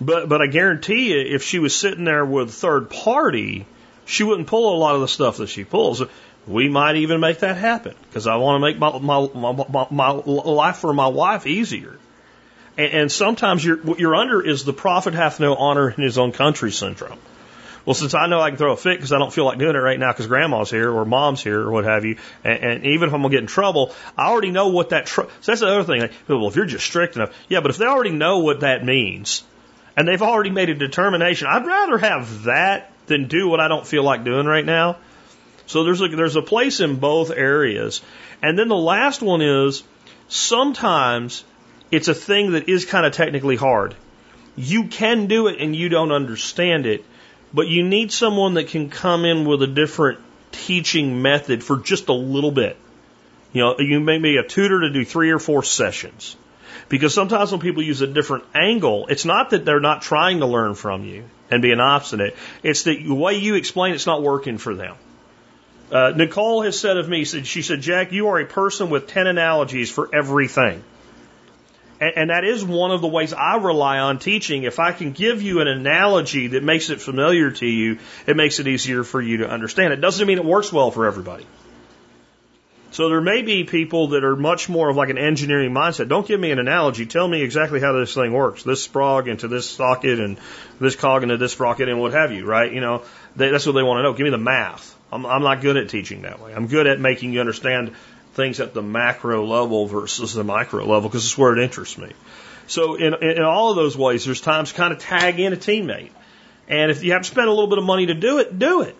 But 0.00 0.28
but 0.28 0.42
I 0.42 0.46
guarantee 0.46 1.12
you, 1.12 1.34
if 1.34 1.42
she 1.42 1.58
was 1.58 1.74
sitting 1.74 2.04
there 2.04 2.24
with 2.24 2.48
a 2.48 2.52
third 2.52 2.90
party, 2.90 3.66
she 4.04 4.24
wouldn't 4.24 4.48
pull 4.48 4.74
a 4.74 4.78
lot 4.78 4.94
of 4.94 5.00
the 5.00 5.08
stuff 5.08 5.38
that 5.38 5.48
she 5.48 5.64
pulls. 5.64 6.02
We 6.46 6.68
might 6.68 6.96
even 6.96 7.20
make 7.20 7.40
that 7.40 7.56
happen 7.56 7.94
because 8.08 8.26
I 8.26 8.36
want 8.36 8.56
to 8.56 8.60
make 8.60 8.78
my, 8.78 8.98
my 8.98 9.32
my, 9.34 9.64
my 9.68 9.86
my 9.90 10.10
life 10.10 10.76
for 10.76 10.92
my 10.92 11.08
wife 11.08 11.46
easier. 11.46 11.98
And, 12.76 12.92
and 12.92 13.12
sometimes 13.12 13.64
you're, 13.64 13.78
what 13.78 13.98
you're 13.98 14.14
under 14.14 14.40
is 14.42 14.64
the 14.64 14.72
prophet 14.72 15.14
hath 15.14 15.40
no 15.40 15.54
honor 15.54 15.90
in 15.90 16.02
his 16.02 16.18
own 16.18 16.32
country 16.32 16.70
syndrome. 16.72 17.18
Well, 17.86 17.94
since 17.94 18.14
I 18.14 18.26
know 18.26 18.40
I 18.40 18.50
can 18.50 18.58
throw 18.58 18.72
a 18.72 18.76
fit 18.76 18.98
because 18.98 19.12
I 19.12 19.18
don't 19.18 19.32
feel 19.32 19.44
like 19.44 19.58
doing 19.58 19.76
it 19.76 19.78
right 19.78 19.98
now 19.98 20.12
because 20.12 20.26
grandma's 20.26 20.70
here 20.70 20.90
or 20.92 21.04
mom's 21.04 21.42
here 21.42 21.60
or 21.60 21.70
what 21.70 21.84
have 21.84 22.04
you, 22.04 22.18
and, 22.42 22.58
and 22.58 22.86
even 22.86 23.08
if 23.08 23.14
I'm 23.14 23.22
gonna 23.22 23.32
get 23.32 23.40
in 23.40 23.46
trouble, 23.46 23.94
I 24.18 24.26
already 24.26 24.50
know 24.50 24.68
what 24.68 24.90
that. 24.90 25.06
Tr- 25.06 25.22
so 25.40 25.52
that's 25.52 25.60
the 25.60 25.68
other 25.68 25.84
thing. 25.84 26.00
Like, 26.00 26.12
well, 26.28 26.48
if 26.48 26.56
you're 26.56 26.66
just 26.66 26.84
strict 26.84 27.14
enough, 27.16 27.32
yeah, 27.48 27.60
but 27.60 27.70
if 27.70 27.78
they 27.78 27.86
already 27.86 28.10
know 28.10 28.40
what 28.40 28.60
that 28.60 28.84
means, 28.84 29.44
and 29.96 30.06
they've 30.06 30.20
already 30.20 30.50
made 30.50 30.68
a 30.68 30.74
determination, 30.74 31.46
I'd 31.48 31.64
rather 31.64 31.96
have 31.98 32.44
that 32.44 32.92
than 33.06 33.28
do 33.28 33.48
what 33.48 33.60
I 33.60 33.68
don't 33.68 33.86
feel 33.86 34.02
like 34.02 34.24
doing 34.24 34.46
right 34.46 34.64
now. 34.64 34.96
So 35.66 35.84
there's 35.84 36.00
a, 36.00 36.08
there's 36.08 36.36
a 36.36 36.42
place 36.42 36.80
in 36.80 36.96
both 36.96 37.30
areas. 37.30 38.02
And 38.42 38.58
then 38.58 38.68
the 38.68 38.76
last 38.76 39.22
one 39.22 39.42
is 39.42 39.82
sometimes 40.28 41.44
it's 41.90 42.08
a 42.08 42.14
thing 42.14 42.52
that 42.52 42.68
is 42.68 42.84
kind 42.84 43.06
of 43.06 43.12
technically 43.12 43.56
hard. 43.56 43.94
You 44.56 44.88
can 44.88 45.26
do 45.26 45.48
it 45.48 45.60
and 45.60 45.74
you 45.74 45.88
don't 45.88 46.12
understand 46.12 46.86
it. 46.86 47.04
But 47.56 47.68
you 47.68 47.82
need 47.82 48.12
someone 48.12 48.52
that 48.54 48.68
can 48.68 48.90
come 48.90 49.24
in 49.24 49.46
with 49.46 49.62
a 49.62 49.66
different 49.66 50.18
teaching 50.52 51.22
method 51.22 51.64
for 51.64 51.78
just 51.78 52.10
a 52.10 52.12
little 52.12 52.50
bit. 52.50 52.76
You 53.54 53.62
know, 53.62 53.78
you 53.78 53.98
may 53.98 54.18
be 54.18 54.36
a 54.36 54.42
tutor 54.42 54.82
to 54.82 54.90
do 54.90 55.06
three 55.06 55.30
or 55.30 55.38
four 55.38 55.62
sessions. 55.62 56.36
Because 56.90 57.14
sometimes 57.14 57.52
when 57.52 57.62
people 57.62 57.82
use 57.82 58.02
a 58.02 58.06
different 58.06 58.44
angle, 58.54 59.06
it's 59.06 59.24
not 59.24 59.48
that 59.50 59.64
they're 59.64 59.80
not 59.80 60.02
trying 60.02 60.40
to 60.40 60.46
learn 60.46 60.74
from 60.74 61.06
you 61.06 61.24
and 61.50 61.62
being 61.62 61.80
obstinate. 61.80 62.36
It's 62.62 62.82
that 62.82 63.02
the 63.02 63.14
way 63.14 63.38
you 63.38 63.54
explain 63.54 63.94
it's 63.94 64.06
not 64.06 64.22
working 64.22 64.58
for 64.58 64.74
them. 64.74 64.94
Uh, 65.90 66.12
Nicole 66.14 66.60
has 66.60 66.78
said 66.78 66.98
of 66.98 67.08
me, 67.08 67.24
she 67.24 67.62
said, 67.62 67.80
Jack, 67.80 68.12
you 68.12 68.28
are 68.28 68.38
a 68.38 68.44
person 68.44 68.90
with 68.90 69.06
10 69.06 69.26
analogies 69.26 69.90
for 69.90 70.14
everything. 70.14 70.84
And, 72.00 72.30
that 72.30 72.44
is 72.44 72.64
one 72.64 72.90
of 72.90 73.00
the 73.00 73.08
ways 73.08 73.32
I 73.32 73.56
rely 73.56 73.98
on 73.98 74.18
teaching. 74.18 74.64
If 74.64 74.78
I 74.78 74.92
can 74.92 75.12
give 75.12 75.42
you 75.42 75.60
an 75.60 75.68
analogy 75.68 76.48
that 76.48 76.62
makes 76.62 76.90
it 76.90 77.00
familiar 77.00 77.50
to 77.52 77.66
you, 77.66 77.98
it 78.26 78.36
makes 78.36 78.58
it 78.60 78.68
easier 78.68 79.02
for 79.02 79.20
you 79.20 79.38
to 79.38 79.48
understand. 79.48 79.92
It 79.92 80.00
doesn't 80.02 80.26
mean 80.26 80.38
it 80.38 80.44
works 80.44 80.72
well 80.72 80.90
for 80.90 81.06
everybody. 81.06 81.46
So 82.90 83.08
there 83.08 83.20
may 83.20 83.42
be 83.42 83.64
people 83.64 84.08
that 84.08 84.24
are 84.24 84.36
much 84.36 84.68
more 84.68 84.88
of 84.88 84.96
like 84.96 85.10
an 85.10 85.18
engineering 85.18 85.72
mindset. 85.72 86.08
Don't 86.08 86.26
give 86.26 86.40
me 86.40 86.50
an 86.50 86.58
analogy. 86.58 87.04
Tell 87.04 87.28
me 87.28 87.42
exactly 87.42 87.80
how 87.80 87.92
this 87.92 88.14
thing 88.14 88.32
works. 88.32 88.62
This 88.62 88.86
sprog 88.86 89.26
into 89.26 89.48
this 89.48 89.68
socket 89.68 90.20
and 90.20 90.38
this 90.80 90.96
cog 90.96 91.22
into 91.22 91.36
this 91.36 91.52
sprocket 91.52 91.88
and 91.88 92.00
what 92.00 92.12
have 92.12 92.32
you, 92.32 92.46
right? 92.46 92.72
You 92.72 92.80
know, 92.80 93.02
they, 93.34 93.50
that's 93.50 93.66
what 93.66 93.72
they 93.72 93.82
want 93.82 93.98
to 93.98 94.02
know. 94.02 94.12
Give 94.12 94.24
me 94.24 94.30
the 94.30 94.38
math. 94.38 94.96
I'm, 95.12 95.26
I'm 95.26 95.42
not 95.42 95.60
good 95.60 95.76
at 95.76 95.88
teaching 95.88 96.22
that 96.22 96.40
way. 96.40 96.54
I'm 96.54 96.68
good 96.68 96.86
at 96.86 96.98
making 97.00 97.32
you 97.32 97.40
understand 97.40 97.92
things 98.36 98.60
at 98.60 98.74
the 98.74 98.82
macro 98.82 99.44
level 99.44 99.86
versus 99.86 100.34
the 100.34 100.44
micro 100.44 100.84
level 100.84 101.08
because 101.08 101.24
it's 101.24 101.36
where 101.36 101.56
it 101.56 101.62
interests 101.62 101.98
me. 101.98 102.12
So 102.68 102.94
in, 102.94 103.14
in 103.14 103.42
all 103.42 103.70
of 103.70 103.76
those 103.76 103.96
ways, 103.96 104.24
there's 104.24 104.40
times 104.40 104.72
kind 104.72 104.92
of 104.92 104.98
tag 104.98 105.40
in 105.40 105.52
a 105.52 105.56
teammate. 105.56 106.10
And 106.68 106.90
if 106.90 107.02
you 107.02 107.12
have 107.12 107.22
to 107.22 107.28
spend 107.28 107.48
a 107.48 107.50
little 107.50 107.68
bit 107.68 107.78
of 107.78 107.84
money 107.84 108.06
to 108.06 108.14
do 108.14 108.38
it, 108.38 108.56
do 108.58 108.82
it. 108.82 108.96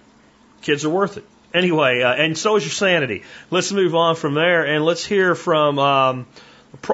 Kids 0.63 0.85
are 0.85 0.91
worth 0.91 1.17
it. 1.17 1.25
Anyway, 1.53 2.03
uh, 2.03 2.13
and 2.13 2.37
so 2.37 2.57
is 2.57 2.65
your 2.65 2.71
sanity. 2.71 3.23
Let's 3.51 3.73
move 3.73 3.95
on 3.95 4.17
from 4.17 4.35
there 4.35 4.67
and 4.67 4.85
let's 4.85 5.05
hear 5.05 5.35
from 5.35 5.79
um, 5.79 6.27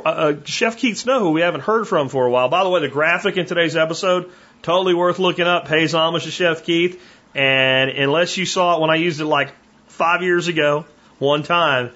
uh, 0.04 0.34
Chef 0.44 0.76
Keith 0.76 0.98
Snow, 0.98 1.20
who 1.20 1.30
we 1.30 1.40
haven't 1.40 1.62
heard 1.62 1.86
from 1.86 2.08
for 2.08 2.26
a 2.26 2.30
while. 2.30 2.48
By 2.48 2.64
the 2.64 2.70
way, 2.70 2.80
the 2.80 2.88
graphic 2.88 3.36
in 3.36 3.46
today's 3.46 3.76
episode, 3.76 4.30
totally 4.62 4.94
worth 4.94 5.18
looking 5.18 5.46
up, 5.46 5.68
pays 5.68 5.94
homage 5.94 6.24
to 6.24 6.30
Chef 6.30 6.64
Keith. 6.64 7.02
And 7.34 7.90
unless 7.90 8.36
you 8.36 8.46
saw 8.46 8.76
it 8.76 8.80
when 8.80 8.90
I 8.90 8.96
used 8.96 9.20
it 9.20 9.26
like 9.26 9.52
five 9.88 10.22
years 10.22 10.48
ago, 10.48 10.86
one 11.18 11.42
time, 11.42 11.90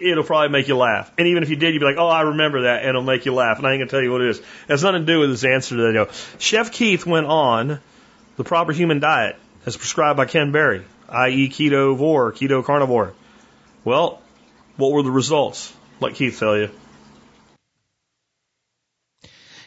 it'll 0.00 0.24
probably 0.24 0.50
make 0.50 0.68
you 0.68 0.76
laugh. 0.76 1.10
And 1.18 1.28
even 1.28 1.42
if 1.42 1.50
you 1.50 1.56
did, 1.56 1.74
you'd 1.74 1.80
be 1.80 1.86
like, 1.86 1.96
oh, 1.98 2.08
I 2.08 2.22
remember 2.22 2.62
that, 2.62 2.80
and 2.80 2.90
it'll 2.90 3.02
make 3.02 3.24
you 3.24 3.34
laugh. 3.34 3.58
And 3.58 3.66
I 3.66 3.72
ain't 3.72 3.80
going 3.80 3.88
to 3.88 3.90
tell 3.90 4.02
you 4.02 4.12
what 4.12 4.20
it 4.20 4.30
is. 4.30 4.38
It 4.38 4.44
has 4.68 4.82
nothing 4.82 5.06
to 5.06 5.12
do 5.12 5.20
with 5.20 5.30
his 5.30 5.44
answer 5.44 5.76
to 5.76 5.92
that. 5.92 6.34
Chef 6.38 6.72
Keith 6.72 7.06
went 7.06 7.26
on 7.26 7.80
the 8.36 8.44
proper 8.44 8.72
human 8.72 9.00
diet 9.00 9.36
as 9.66 9.76
prescribed 9.76 10.16
by 10.16 10.26
Ken 10.26 10.52
Berry, 10.52 10.84
i.e. 11.08 11.48
ketovore, 11.48 12.32
keto 12.32 12.64
carnivore. 12.64 13.12
Well, 13.84 14.22
what 14.76 14.92
were 14.92 15.02
the 15.02 15.10
results? 15.10 15.72
Let 16.00 16.14
Keith 16.14 16.38
tell 16.38 16.56
you. 16.56 16.70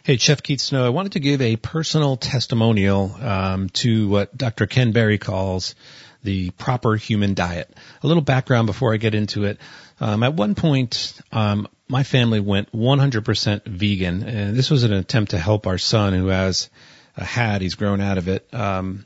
Hey, 0.03 0.17
Chef 0.17 0.41
Keith 0.41 0.61
Snow, 0.61 0.83
I 0.83 0.89
wanted 0.89 1.11
to 1.11 1.19
give 1.19 1.41
a 1.41 1.57
personal 1.57 2.17
testimonial 2.17 3.15
um, 3.21 3.69
to 3.69 4.07
what 4.09 4.35
Dr. 4.35 4.65
Ken 4.65 4.93
Berry 4.93 5.19
calls 5.19 5.75
the 6.23 6.49
proper 6.51 6.95
human 6.95 7.33
diet. 7.33 7.71
A 8.01 8.07
little 8.07 8.23
background 8.23 8.65
before 8.65 8.93
I 8.93 8.97
get 8.97 9.13
into 9.13 9.43
it. 9.43 9.59
Um, 10.01 10.23
at 10.23 10.33
one 10.33 10.55
point, 10.55 11.21
um, 11.31 11.67
my 11.87 12.01
family 12.01 12.39
went 12.39 12.71
100% 12.71 13.67
vegan, 13.67 14.23
and 14.23 14.57
this 14.57 14.71
was 14.71 14.83
an 14.83 14.93
attempt 14.93 15.31
to 15.31 15.37
help 15.37 15.67
our 15.67 15.77
son 15.77 16.13
who 16.13 16.27
has 16.27 16.71
uh, 17.15 17.23
had, 17.23 17.61
he's 17.61 17.75
grown 17.75 18.01
out 18.01 18.17
of 18.17 18.27
it, 18.27 18.51
um, 18.51 19.05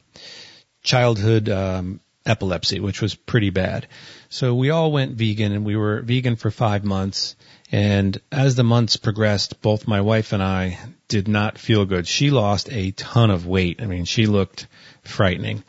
childhood 0.84 1.50
um, 1.50 2.00
epilepsy, 2.26 2.80
which 2.80 3.02
was 3.02 3.14
pretty 3.14 3.50
bad. 3.50 3.88
So 4.30 4.56
we 4.56 4.70
all 4.70 4.90
went 4.90 5.18
vegan, 5.18 5.52
and 5.52 5.66
we 5.66 5.76
were 5.76 6.02
vegan 6.02 6.38
for 6.38 6.50
five 6.50 6.86
months. 6.86 7.36
And 7.74 8.18
as 8.32 8.56
the 8.56 8.64
months 8.64 8.96
progressed, 8.96 9.62
both 9.62 9.90
my 9.90 10.00
wife 10.00 10.32
and 10.32 10.42
I 10.42 10.80
did 11.10 11.28
not 11.28 11.58
feel 11.58 11.84
good. 11.84 12.08
She 12.08 12.30
lost 12.30 12.72
a 12.72 12.92
ton 12.92 13.32
of 13.32 13.46
weight. 13.46 13.82
I 13.82 13.86
mean, 13.86 14.06
she 14.06 14.28
looked 14.28 14.68
frightening. 15.04 15.66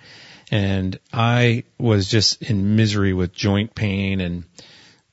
And 0.53 1.01
I 1.13 1.65
was 1.79 2.09
just 2.09 2.43
in 2.43 2.77
misery 2.77 3.13
with 3.13 3.33
joint 3.33 3.75
pain 3.75 4.21
and 4.21 4.45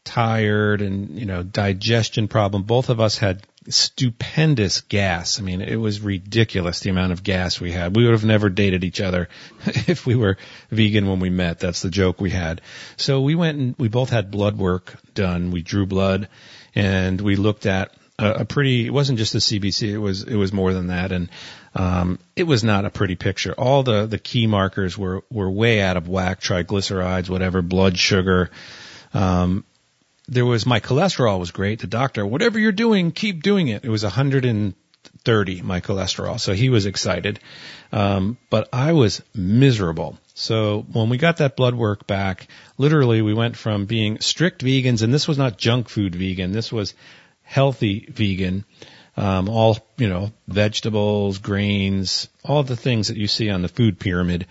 tired 0.03 0.81
and, 0.81 1.17
you 1.17 1.25
know, 1.25 1.43
digestion 1.43 2.27
problem. 2.27 2.63
Both 2.63 2.89
of 2.89 2.99
us 2.99 3.17
had 3.17 3.45
stupendous 3.69 4.81
gas. 4.81 5.39
I 5.39 5.43
mean, 5.43 5.61
it 5.61 5.77
was 5.77 6.01
ridiculous 6.01 6.81
the 6.81 6.89
amount 6.89 7.13
of 7.13 7.23
gas 7.23 7.61
we 7.61 7.71
had. 7.71 7.95
We 7.95 8.03
would 8.03 8.11
have 8.11 8.25
never 8.25 8.49
dated 8.49 8.83
each 8.83 9.01
other 9.01 9.29
if 9.65 10.05
we 10.05 10.15
were 10.15 10.37
vegan 10.69 11.07
when 11.07 11.19
we 11.19 11.29
met. 11.29 11.59
That's 11.59 11.81
the 11.81 11.89
joke 11.89 12.19
we 12.19 12.29
had. 12.29 12.61
So 12.97 13.21
we 13.21 13.35
went 13.35 13.57
and 13.57 13.75
we 13.77 13.87
both 13.87 14.09
had 14.09 14.31
blood 14.31 14.57
work 14.57 14.97
done. 15.13 15.51
We 15.51 15.61
drew 15.61 15.85
blood 15.85 16.27
and 16.75 17.19
we 17.21 17.35
looked 17.35 17.65
at 17.65 17.93
a, 18.19 18.31
a 18.31 18.45
pretty, 18.45 18.85
it 18.85 18.93
wasn't 18.93 19.19
just 19.19 19.33
the 19.33 19.39
CBC, 19.39 19.89
it 19.89 19.97
was, 19.97 20.23
it 20.23 20.35
was 20.35 20.51
more 20.51 20.73
than 20.73 20.87
that. 20.87 21.11
And, 21.11 21.29
um, 21.75 22.19
it 22.35 22.43
was 22.43 22.63
not 22.63 22.85
a 22.85 22.89
pretty 22.89 23.15
picture. 23.15 23.53
All 23.53 23.83
the, 23.83 24.05
the 24.05 24.19
key 24.19 24.45
markers 24.45 24.97
were, 24.97 25.23
were 25.31 25.49
way 25.49 25.81
out 25.81 25.97
of 25.97 26.07
whack, 26.07 26.41
triglycerides, 26.41 27.29
whatever, 27.29 27.61
blood 27.61 27.97
sugar, 27.97 28.51
um, 29.13 29.63
there 30.27 30.45
was 30.45 30.65
my 30.65 30.79
cholesterol 30.79 31.39
was 31.39 31.51
great. 31.51 31.79
The 31.79 31.87
doctor, 31.87 32.25
whatever 32.25 32.59
you're 32.59 32.71
doing, 32.71 33.11
keep 33.11 33.43
doing 33.43 33.67
it. 33.67 33.83
It 33.83 33.89
was 33.89 34.03
130 34.03 35.61
my 35.61 35.81
cholesterol, 35.81 36.39
so 36.39 36.53
he 36.53 36.69
was 36.69 36.85
excited, 36.85 37.39
um, 37.91 38.37
but 38.49 38.69
I 38.71 38.93
was 38.93 39.21
miserable. 39.35 40.17
So 40.33 40.85
when 40.91 41.09
we 41.09 41.17
got 41.17 41.37
that 41.37 41.55
blood 41.55 41.75
work 41.75 42.07
back, 42.07 42.47
literally 42.77 43.21
we 43.21 43.33
went 43.33 43.57
from 43.57 43.85
being 43.85 44.19
strict 44.19 44.63
vegans, 44.63 45.03
and 45.03 45.13
this 45.13 45.27
was 45.27 45.37
not 45.37 45.57
junk 45.57 45.89
food 45.89 46.15
vegan. 46.15 46.51
This 46.51 46.71
was 46.71 46.93
healthy 47.43 48.07
vegan. 48.09 48.65
Um, 49.15 49.47
all 49.47 49.77
you 49.97 50.09
know, 50.09 50.31
vegetables, 50.47 51.37
grains, 51.37 52.29
all 52.43 52.63
the 52.63 52.75
things 52.75 53.09
that 53.09 53.17
you 53.17 53.27
see 53.27 53.51
on 53.51 53.61
the 53.61 53.67
food 53.67 53.99
pyramid 53.99 54.47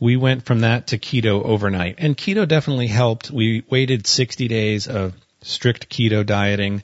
we 0.00 0.16
went 0.16 0.46
from 0.46 0.60
that 0.60 0.88
to 0.88 0.98
keto 0.98 1.44
overnight. 1.44 1.96
And 1.98 2.16
keto 2.16 2.48
definitely 2.48 2.86
helped. 2.86 3.30
We 3.30 3.62
waited 3.68 4.06
60 4.06 4.48
days 4.48 4.88
of 4.88 5.14
strict 5.42 5.90
keto 5.90 6.24
dieting 6.24 6.82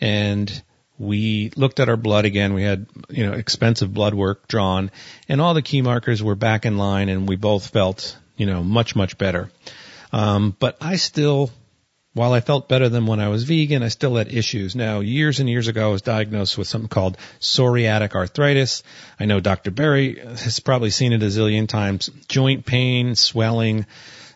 and 0.00 0.62
we 0.98 1.52
looked 1.56 1.78
at 1.78 1.88
our 1.88 1.96
blood 1.96 2.24
again. 2.24 2.54
We 2.54 2.64
had, 2.64 2.86
you 3.08 3.24
know, 3.24 3.32
expensive 3.32 3.94
blood 3.94 4.14
work 4.14 4.48
drawn 4.48 4.90
and 5.28 5.40
all 5.40 5.54
the 5.54 5.62
key 5.62 5.80
markers 5.80 6.22
were 6.22 6.34
back 6.34 6.66
in 6.66 6.76
line 6.76 7.08
and 7.08 7.28
we 7.28 7.36
both 7.36 7.68
felt, 7.68 8.18
you 8.36 8.46
know, 8.46 8.64
much, 8.64 8.96
much 8.96 9.16
better. 9.16 9.50
Um, 10.12 10.56
but 10.58 10.76
I 10.80 10.96
still 10.96 11.50
while 12.16 12.32
I 12.32 12.40
felt 12.40 12.66
better 12.66 12.88
than 12.88 13.04
when 13.04 13.20
I 13.20 13.28
was 13.28 13.44
vegan, 13.44 13.82
I 13.82 13.88
still 13.88 14.16
had 14.16 14.32
issues. 14.32 14.74
Now, 14.74 15.00
years 15.00 15.38
and 15.38 15.50
years 15.50 15.68
ago, 15.68 15.90
I 15.90 15.92
was 15.92 16.00
diagnosed 16.00 16.56
with 16.56 16.66
something 16.66 16.88
called 16.88 17.18
psoriatic 17.40 18.14
arthritis. 18.14 18.82
I 19.20 19.26
know 19.26 19.38
Dr. 19.38 19.70
Berry 19.70 20.18
has 20.18 20.58
probably 20.60 20.88
seen 20.88 21.12
it 21.12 21.22
a 21.22 21.26
zillion 21.26 21.68
times. 21.68 22.08
Joint 22.26 22.64
pain, 22.64 23.16
swelling, 23.16 23.84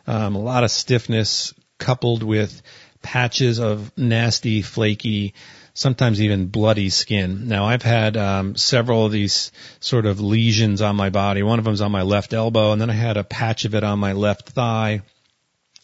um, 0.07 0.35
a 0.35 0.39
lot 0.39 0.63
of 0.63 0.71
stiffness 0.71 1.55
coupled 1.79 2.23
with 2.23 2.61
patches 3.01 3.59
of 3.59 3.97
nasty, 3.97 4.61
flaky, 4.61 5.33
sometimes 5.73 6.21
even 6.21 6.49
bloody 6.49 6.91
skin. 6.91 7.49
Now 7.49 7.65
I've 7.65 7.83
had 7.83 8.19
um, 8.19 8.57
several 8.57 9.07
of 9.07 9.13
these 9.13 9.53
sort 9.81 10.05
of 10.05 10.21
lesions 10.21 10.83
on 10.83 10.97
my 10.97 11.09
body. 11.09 11.43
One 11.43 11.59
of 11.59 11.65
them's 11.65 11.81
on 11.81 11.93
my 11.93 12.03
left 12.03 12.35
elbow, 12.35 12.73
and 12.73 12.81
then 12.81 12.91
I 12.91 12.95
had 12.95 13.17
a 13.17 13.25
patch 13.25 13.65
of 13.65 13.75
it 13.75 13.85
on 13.85 13.99
my 13.99 14.13
left 14.13 14.51
thigh. 14.51 15.01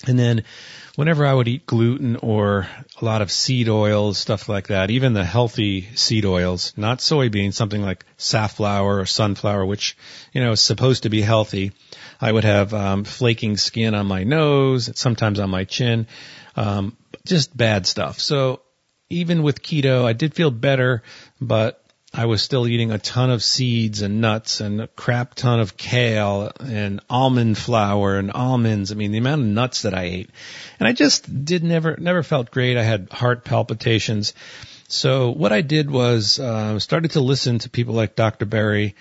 And 0.06 0.18
then 0.18 0.44
whenever 0.96 1.24
I 1.24 1.32
would 1.32 1.46
eat 1.46 1.66
gluten 1.66 2.16
or 2.16 2.66
a 3.00 3.04
lot 3.04 3.22
of 3.22 3.30
seed 3.30 3.68
oils, 3.68 4.18
stuff 4.18 4.48
like 4.48 4.68
that, 4.68 4.90
even 4.90 5.12
the 5.12 5.24
healthy 5.24 5.82
seed 5.94 6.24
oils, 6.24 6.72
not 6.76 6.98
soybeans, 6.98 7.54
something 7.54 7.82
like 7.82 8.04
safflower 8.16 8.98
or 8.98 9.06
sunflower, 9.06 9.64
which, 9.64 9.96
you 10.32 10.42
know, 10.42 10.52
is 10.52 10.60
supposed 10.60 11.04
to 11.04 11.10
be 11.10 11.20
healthy, 11.20 11.72
I 12.20 12.32
would 12.32 12.44
have 12.44 12.74
um, 12.74 13.04
flaking 13.04 13.56
skin 13.58 13.94
on 13.94 14.06
my 14.06 14.24
nose, 14.24 14.90
sometimes 14.98 15.38
on 15.38 15.50
my 15.50 15.64
chin, 15.64 16.06
um, 16.56 16.96
just 17.26 17.54
bad 17.56 17.86
stuff. 17.86 18.18
So 18.18 18.62
even 19.10 19.42
with 19.42 19.62
keto, 19.62 20.04
I 20.04 20.14
did 20.14 20.34
feel 20.34 20.50
better, 20.50 21.02
but 21.40 21.85
I 22.18 22.24
was 22.24 22.40
still 22.40 22.66
eating 22.66 22.92
a 22.92 22.98
ton 22.98 23.30
of 23.30 23.42
seeds 23.42 24.00
and 24.00 24.22
nuts 24.22 24.62
and 24.62 24.80
a 24.80 24.86
crap 24.86 25.34
ton 25.34 25.60
of 25.60 25.76
kale 25.76 26.50
and 26.60 27.00
almond 27.10 27.58
flour 27.58 28.16
and 28.16 28.32
almonds. 28.32 28.90
I 28.90 28.94
mean, 28.94 29.12
the 29.12 29.18
amount 29.18 29.42
of 29.42 29.48
nuts 29.48 29.82
that 29.82 29.92
I 29.92 30.04
ate. 30.04 30.30
And 30.80 30.88
I 30.88 30.92
just 30.92 31.44
did 31.44 31.62
never, 31.62 31.94
never 31.98 32.22
felt 32.22 32.50
great. 32.50 32.78
I 32.78 32.84
had 32.84 33.12
heart 33.12 33.44
palpitations. 33.44 34.32
So 34.88 35.30
what 35.30 35.52
I 35.52 35.60
did 35.60 35.90
was, 35.90 36.40
uh, 36.40 36.78
started 36.78 37.10
to 37.12 37.20
listen 37.20 37.58
to 37.58 37.68
people 37.68 37.94
like 37.94 38.16
Dr. 38.16 38.46
Berry, 38.46 38.94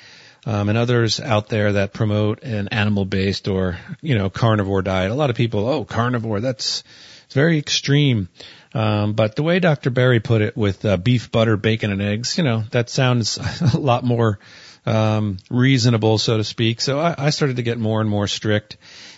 um, 0.45 0.67
and 0.67 0.77
others 0.77 1.21
out 1.21 1.47
there 1.47 1.71
that 1.71 1.93
promote 1.93 2.43
an 2.43 2.67
animal 2.67 3.05
based 3.05 3.47
or, 3.47 3.77
you 4.01 4.17
know, 4.17 4.29
carnivore 4.29 4.81
diet. 4.81 5.11
A 5.11 5.15
lot 5.15 5.29
of 5.29 5.37
people, 5.37 5.69
oh, 5.69 5.85
carnivore, 5.85 6.41
that's, 6.41 6.83
it's 7.25 7.33
very 7.33 7.57
extreme. 7.59 8.27
Um, 8.75 9.13
but 9.13 9.37
the 9.37 9.43
way 9.43 9.59
Dr. 9.59 9.89
Berry 9.89 10.19
put 10.19 10.41
it 10.41 10.57
with 10.57 10.83
uh, 10.83 10.97
beef, 10.97 11.31
butter, 11.31 11.55
bacon, 11.55 11.91
and 11.91 12.01
eggs, 12.01 12.37
you 12.37 12.43
know, 12.43 12.63
that 12.71 12.89
sounds 12.89 13.39
a 13.73 13.79
lot 13.79 14.03
more 14.03 14.37
um, 14.85 15.37
reasonable, 15.49 16.17
so 16.17 16.35
to 16.35 16.43
speak. 16.43 16.81
So 16.81 16.99
I, 16.99 17.15
I 17.17 17.29
started 17.29 17.55
to 17.55 17.63
get 17.63 17.79
more 17.79 18.01
and 18.01 18.09
more 18.09 18.27
strict, 18.27 18.75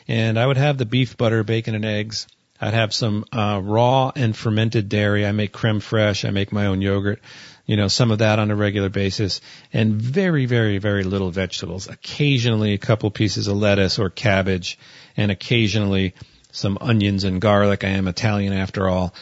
and 0.08 0.38
I 0.38 0.46
would 0.46 0.58
have 0.58 0.78
the 0.78 0.86
beef, 0.86 1.18
butter, 1.18 1.44
bacon, 1.44 1.74
and 1.74 1.86
eggs. 1.86 2.28
I'd 2.62 2.76
have 2.76 2.94
some 2.94 3.26
uh, 3.32 3.60
raw 3.64 4.12
and 4.16 4.38
fermented 4.38 4.90
dairy. 4.90 5.26
I 5.26 5.32
make 5.32 5.54
creme 5.54 5.80
fraiche. 5.80 6.28
I 6.28 6.32
make 6.32 6.52
my 6.52 6.68
own 6.68 6.82
yogurt. 6.82 7.20
You 7.66 7.78
know, 7.78 7.88
some 7.88 8.12
of 8.12 8.20
that 8.20 8.38
on 8.38 8.52
a 8.52 8.56
regular 8.56 8.90
basis, 8.90 9.42
and 9.74 9.96
very, 9.96 10.46
very, 10.46 10.78
very 10.78 11.04
little 11.04 11.32
vegetables. 11.32 11.88
Occasionally, 11.88 12.74
a 12.74 12.78
couple 12.78 13.10
pieces 13.10 13.48
of 13.48 13.58
lettuce 13.58 13.98
or 13.98 14.12
cabbage, 14.12 14.78
and 15.18 15.32
occasionally 15.32 16.14
some 16.52 16.78
onions 16.80 17.24
and 17.24 17.42
garlic. 17.42 17.84
I 17.84 17.90
am 17.90 18.08
Italian 18.08 18.54
after 18.54 18.88
all. 18.88 19.14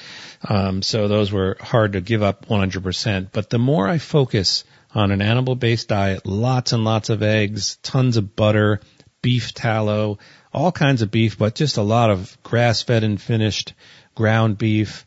Um, 0.48 0.82
so 0.82 1.08
those 1.08 1.32
were 1.32 1.58
hard 1.60 1.94
to 1.94 2.02
give 2.02 2.22
up 2.22 2.48
100%. 2.48 3.30
But 3.32 3.50
the 3.50 3.60
more 3.60 3.88
I 3.88 3.98
focus 3.98 4.64
on 4.94 5.12
an 5.12 5.22
animal 5.22 5.56
based 5.56 5.90
diet, 5.90 6.26
lots 6.26 6.74
and 6.74 6.84
lots 6.84 7.10
of 7.10 7.24
eggs, 7.24 7.78
tons 7.78 8.18
of 8.18 8.36
butter, 8.36 8.80
beef 9.22 9.54
tallow, 9.54 10.20
all 10.54 10.72
kinds 10.72 11.02
of 11.02 11.12
beef, 11.12 11.38
but 11.38 11.56
just 11.56 11.78
a 11.78 11.82
lot 11.82 12.12
of 12.12 12.38
grass 12.44 12.82
fed 12.82 13.04
and 13.04 13.22
finished 13.22 13.74
ground 14.14 14.58
beef, 14.58 15.06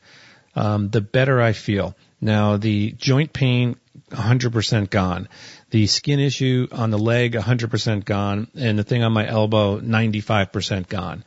um, 0.55 0.91
the 0.91 1.01
better 1.01 1.41
I 1.41 1.53
feel. 1.53 1.97
Now 2.21 2.57
the 2.57 2.93
joint 2.93 3.33
pain, 3.33 3.77
100% 4.11 4.91
gone. 4.91 5.29
The 5.71 5.87
skin 5.87 6.19
issue 6.19 6.67
on 6.73 6.91
the 6.91 6.99
leg, 6.99 7.35
100% 7.35 8.05
gone. 8.05 8.49
And 8.57 8.79
the 8.79 8.85
thing 8.85 9.03
on 9.03 9.13
my 9.13 9.27
elbow, 9.27 9.81
95% 9.81 10.89
gone. 10.89 11.25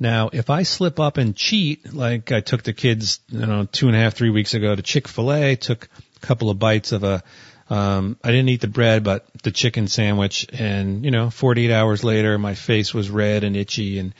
Now, 0.00 0.30
if 0.32 0.48
I 0.48 0.62
slip 0.62 1.00
up 1.00 1.16
and 1.16 1.34
cheat, 1.34 1.92
like 1.92 2.30
I 2.30 2.40
took 2.40 2.62
the 2.62 2.72
kids, 2.72 3.20
you 3.28 3.44
know, 3.44 3.64
two 3.64 3.88
and 3.88 3.96
a 3.96 3.98
half, 3.98 4.14
three 4.14 4.30
weeks 4.30 4.54
ago 4.54 4.74
to 4.74 4.82
Chick-fil-A, 4.82 5.56
took 5.56 5.88
a 6.16 6.26
couple 6.26 6.50
of 6.50 6.58
bites 6.58 6.92
of 6.92 7.02
a, 7.02 7.22
um, 7.68 8.16
I 8.22 8.28
didn't 8.30 8.48
eat 8.48 8.60
the 8.60 8.68
bread, 8.68 9.02
but 9.02 9.26
the 9.42 9.50
chicken 9.50 9.88
sandwich 9.88 10.46
and, 10.52 11.04
you 11.04 11.10
know, 11.10 11.30
48 11.30 11.72
hours 11.72 12.04
later, 12.04 12.38
my 12.38 12.54
face 12.54 12.94
was 12.94 13.10
red 13.10 13.42
and 13.44 13.56
itchy 13.56 13.98
and 13.98 14.14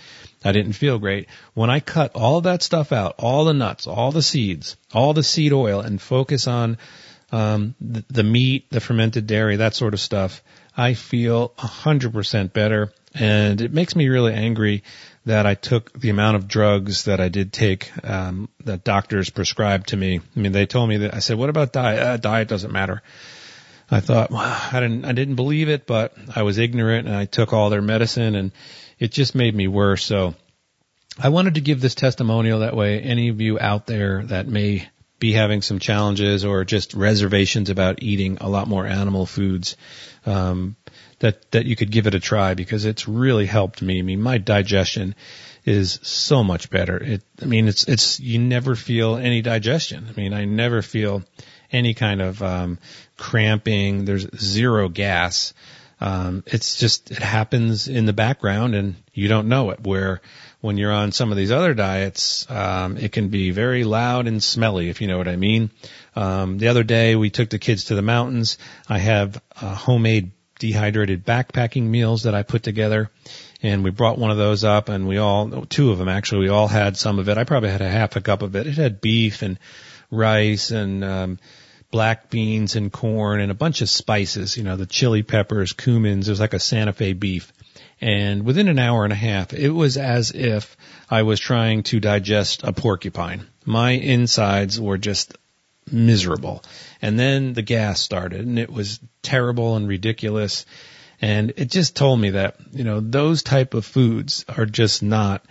I 0.45 0.53
didn't 0.53 0.73
feel 0.73 0.99
great. 0.99 1.29
When 1.55 1.71
I 1.71 1.81
cut 1.81 2.13
all 2.15 2.41
that 2.43 2.63
stuff 2.63 2.93
out, 2.93 3.15
all 3.19 3.45
the 3.45 3.55
nuts, 3.55 3.87
all 3.87 4.13
the 4.13 4.23
seeds, 4.23 4.77
all 4.93 5.15
the 5.15 5.23
seed 5.23 5.53
oil 5.53 5.81
and 5.81 6.01
focus 6.01 6.47
on, 6.47 6.79
um, 7.31 7.75
the, 7.81 8.05
the 8.09 8.23
meat, 8.23 8.71
the 8.71 8.81
fermented 8.81 9.27
dairy, 9.27 9.57
that 9.57 9.75
sort 9.75 9.95
of 9.95 10.01
stuff, 10.01 10.43
I 10.77 10.95
feel 10.95 11.51
100% 11.59 12.53
better. 12.53 12.93
And 13.15 13.61
it 13.61 13.73
makes 13.73 13.97
me 13.97 14.09
really 14.09 14.35
angry 14.35 14.85
that 15.29 15.47
I 15.47 15.55
took 15.55 15.93
the 15.93 16.09
amount 16.09 16.37
of 16.37 16.49
drugs 16.49 17.05
that 17.05 17.21
I 17.21 17.29
did 17.29 17.53
take 17.53 17.93
um, 18.03 18.49
that 18.65 18.83
doctors 18.83 19.29
prescribed 19.29 19.89
to 19.89 19.97
me. 19.97 20.21
I 20.37 20.41
mean, 20.41 20.53
they 20.53 20.65
told 20.65 20.89
me 20.89 20.99
that 20.99 21.15
I 21.15 21.19
said, 21.19 21.37
"What 21.37 21.51
about 21.51 21.73
diet? 21.73 22.01
Uh, 22.01 22.17
diet 22.17 22.49
doesn't 22.49 22.73
matter." 22.73 23.03
I 23.91 24.01
thought 24.01 24.31
well, 24.31 24.41
I 24.73 24.81
didn't 24.81 25.05
I 25.05 25.13
didn't 25.13 25.37
believe 25.37 25.69
it, 25.69 25.87
but 25.87 26.15
I 26.35 26.43
was 26.43 26.59
ignorant 26.59 27.09
and 27.09 27.17
I 27.17 27.27
took 27.27 27.53
all 27.53 27.69
their 27.69 27.83
medicine 27.83 28.35
and 28.37 28.53
it 28.99 29.13
just 29.13 29.35
made 29.35 29.55
me 29.55 29.69
worse. 29.69 30.05
So 30.05 30.35
I 31.19 31.29
wanted 31.29 31.55
to 31.55 31.61
give 31.61 31.81
this 31.81 31.95
testimonial 31.95 32.61
that 32.61 32.77
way 32.77 33.01
any 33.01 33.29
of 33.29 33.41
you 33.41 33.59
out 33.59 33.87
there 33.87 34.25
that 34.25 34.47
may 34.47 34.89
be 35.19 35.33
having 35.33 35.63
some 35.63 35.79
challenges 35.79 36.45
or 36.45 36.65
just 36.65 36.95
reservations 36.95 37.71
about 37.71 38.03
eating 38.03 38.39
a 38.41 38.49
lot 38.49 38.69
more 38.69 38.87
animal 38.87 39.27
foods, 39.27 39.77
um, 40.27 40.77
that 41.21 41.51
that 41.51 41.67
you 41.67 41.77
could 41.77 41.91
give 41.91 42.07
it 42.07 42.15
a 42.15 42.21
try 42.21 42.55
because 42.55 42.85
it's 42.85 43.09
really 43.09 43.47
helped 43.47 43.83
me. 43.83 43.99
I 43.99 44.03
mean, 44.03 44.23
my 44.23 44.39
digestion 44.39 45.15
is 45.65 45.99
so 46.03 46.43
much 46.45 46.71
better. 46.71 46.97
It, 46.97 47.23
I 47.43 47.47
mean, 47.47 47.69
it's 47.69 47.85
it's 47.85 48.21
you 48.21 48.39
never 48.39 48.75
feel 48.75 49.17
any 49.17 49.43
digestion. 49.43 50.07
I 50.09 50.13
mean, 50.19 50.33
I 50.33 50.45
never 50.45 50.83
feel 50.83 51.23
any 51.71 51.95
kind 51.95 52.23
of 52.23 52.43
um, 52.43 52.79
cramping. 53.17 54.05
There's 54.05 54.27
zero 54.37 54.89
gas. 54.89 55.55
Um, 56.01 56.45
it's 56.47 56.79
just 56.79 57.11
it 57.11 57.19
happens 57.19 57.89
in 57.89 58.07
the 58.07 58.13
background 58.13 58.77
and 58.77 58.95
you 59.13 59.27
don't 59.27 59.49
know 59.49 59.71
it. 59.71 59.81
Where 59.81 60.21
when 60.61 60.77
you're 60.77 60.93
on 60.93 61.13
some 61.13 61.31
of 61.31 61.37
these 61.37 61.51
other 61.51 61.75
diets, 61.75 62.49
um, 62.51 62.97
it 62.97 63.13
can 63.13 63.29
be 63.29 63.51
very 63.51 63.85
loud 63.85 64.27
and 64.27 64.43
smelly, 64.43 64.89
if 64.89 65.01
you 65.01 65.09
know 65.09 65.19
what 65.19 65.29
I 65.29 65.37
mean. 65.37 65.71
Um, 66.17 66.59
the 66.59 66.69
other 66.69 66.85
day 66.85 67.17
we 67.17 67.31
took 67.31 67.51
the 67.51 67.59
kids 67.59 67.85
to 67.87 67.95
the 67.95 68.03
mountains. 68.03 68.59
I 68.89 68.99
have 68.99 69.43
a 69.61 69.75
homemade 69.75 70.33
dehydrated 70.59 71.25
backpacking 71.25 71.85
meals 71.85 72.25
that 72.25 72.35
I 72.35 72.43
put 72.43 72.63
together. 72.63 73.11
And 73.63 73.83
we 73.83 73.91
brought 73.91 74.19
one 74.19 74.31
of 74.31 74.37
those 74.37 74.65
up 74.65 74.89
and 74.89 75.09
we 75.09 75.19
all, 75.19 75.67
two 75.67 75.91
of 75.91 75.99
them 75.99 76.09
actually, 76.09 76.43
we 76.43 76.49
all 76.49 76.69
had 76.69 76.97
some 76.97 77.19
of 77.19 77.29
it. 77.29 77.39
I 77.39 77.45
probably 77.45 77.71
had 77.71 77.81
a 77.81 77.89
half 77.89 78.17
a 78.17 78.21
cup 78.21 78.43
of 78.43 78.55
it. 78.57 78.67
It 78.67 78.75
had 78.75 79.01
beef 79.01 79.43
and 79.43 79.59
rice 80.11 80.71
and, 80.71 81.05
um, 81.05 81.39
black 81.91 82.31
beans 82.31 82.77
and 82.77 82.93
corn 82.93 83.41
and 83.41 83.51
a 83.51 83.55
bunch 83.55 83.81
of 83.81 83.89
spices, 83.89 84.57
you 84.57 84.63
know, 84.63 84.77
the 84.77 84.87
chili 84.87 85.23
peppers, 85.23 85.73
cumins. 85.73 86.27
It 86.27 86.31
was 86.31 86.41
like 86.41 86.55
a 86.55 86.61
Santa 86.61 86.93
Fe 86.93 87.15
beef. 87.15 87.53
And 88.01 88.45
within 88.45 88.69
an 88.69 88.79
hour 88.79 89.05
and 89.05 89.13
a 89.13 89.17
half, 89.17 89.53
it 89.53 89.71
was 89.71 89.97
as 89.97 90.31
if 90.31 90.77
I 91.11 91.23
was 91.23 91.41
trying 91.41 91.83
to 91.85 91.99
digest 91.99 92.63
a 92.63 92.73
porcupine. 92.73 93.47
My 93.65 93.93
insides 93.93 94.81
were 94.81 94.99
just 94.99 95.37
miserable. 95.93 96.63
And 97.03 97.19
then 97.19 97.53
the 97.53 97.63
gas 97.63 98.01
started 98.01 98.47
and 98.47 98.59
it 98.59 98.71
was 98.71 99.01
terrible 99.23 99.77
and 99.77 99.89
ridiculous. 99.89 100.67
And 101.21 101.53
it 101.57 101.71
just 101.71 101.97
told 101.97 102.21
me 102.21 102.31
that, 102.31 102.57
you 102.73 102.85
know, 102.85 103.01
those 103.01 103.43
type 103.43 103.75
of 103.75 103.85
foods 103.85 104.45
are 104.49 104.67
just 104.67 105.03
not, 105.03 105.45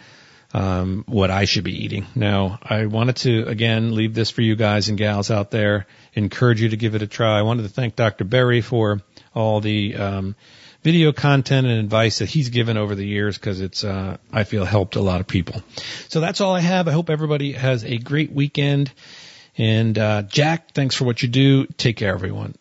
um, 0.54 1.04
what 1.08 1.30
I 1.30 1.46
should 1.46 1.66
be 1.66 1.84
eating. 1.84 2.06
Now, 2.16 2.60
I 2.64 2.86
wanted 2.86 3.18
to, 3.18 3.46
again, 3.48 3.94
leave 3.94 4.14
this 4.14 4.30
for 4.30 4.42
you 4.42 4.56
guys 4.56 4.88
and 4.88 4.98
gals 4.98 5.30
out 5.30 5.52
there, 5.52 5.88
encourage 6.14 6.62
you 6.62 6.70
to 6.70 6.78
give 6.78 6.96
it 6.96 7.02
a 7.02 7.08
try. 7.08 7.38
I 7.38 7.42
wanted 7.42 7.64
to 7.64 7.70
thank 7.70 7.96
Dr. 7.96 8.24
Berry 8.24 8.62
for 8.62 9.02
all 9.36 9.60
the, 9.60 9.96
um, 9.96 10.36
video 10.84 11.12
content 11.12 11.68
and 11.68 11.80
advice 11.80 12.20
that 12.20 12.30
he's 12.30 12.48
given 12.48 12.78
over 12.78 12.96
the 12.96 13.06
years 13.06 13.38
because 13.38 13.60
it's, 13.60 13.84
uh, 13.84 14.16
I 14.32 14.46
feel 14.46 14.64
helped 14.64 14.96
a 14.96 15.02
lot 15.02 15.20
of 15.20 15.28
people. 15.28 15.62
So 16.08 16.22
that's 16.22 16.40
all 16.40 16.56
I 16.56 16.62
have. 16.62 16.88
I 16.88 16.92
hope 16.92 17.10
everybody 17.10 17.52
has 17.52 17.84
a 17.84 17.98
great 17.98 18.32
weekend 18.32 18.92
and 19.58 19.97
uh, 19.97 20.22
Jack, 20.24 20.72
thanks 20.74 20.95
for 20.95 21.05
what 21.05 21.22
you 21.22 21.28
do. 21.28 21.66
Take 21.66 21.97
care, 21.97 22.14
everyone. 22.14 22.55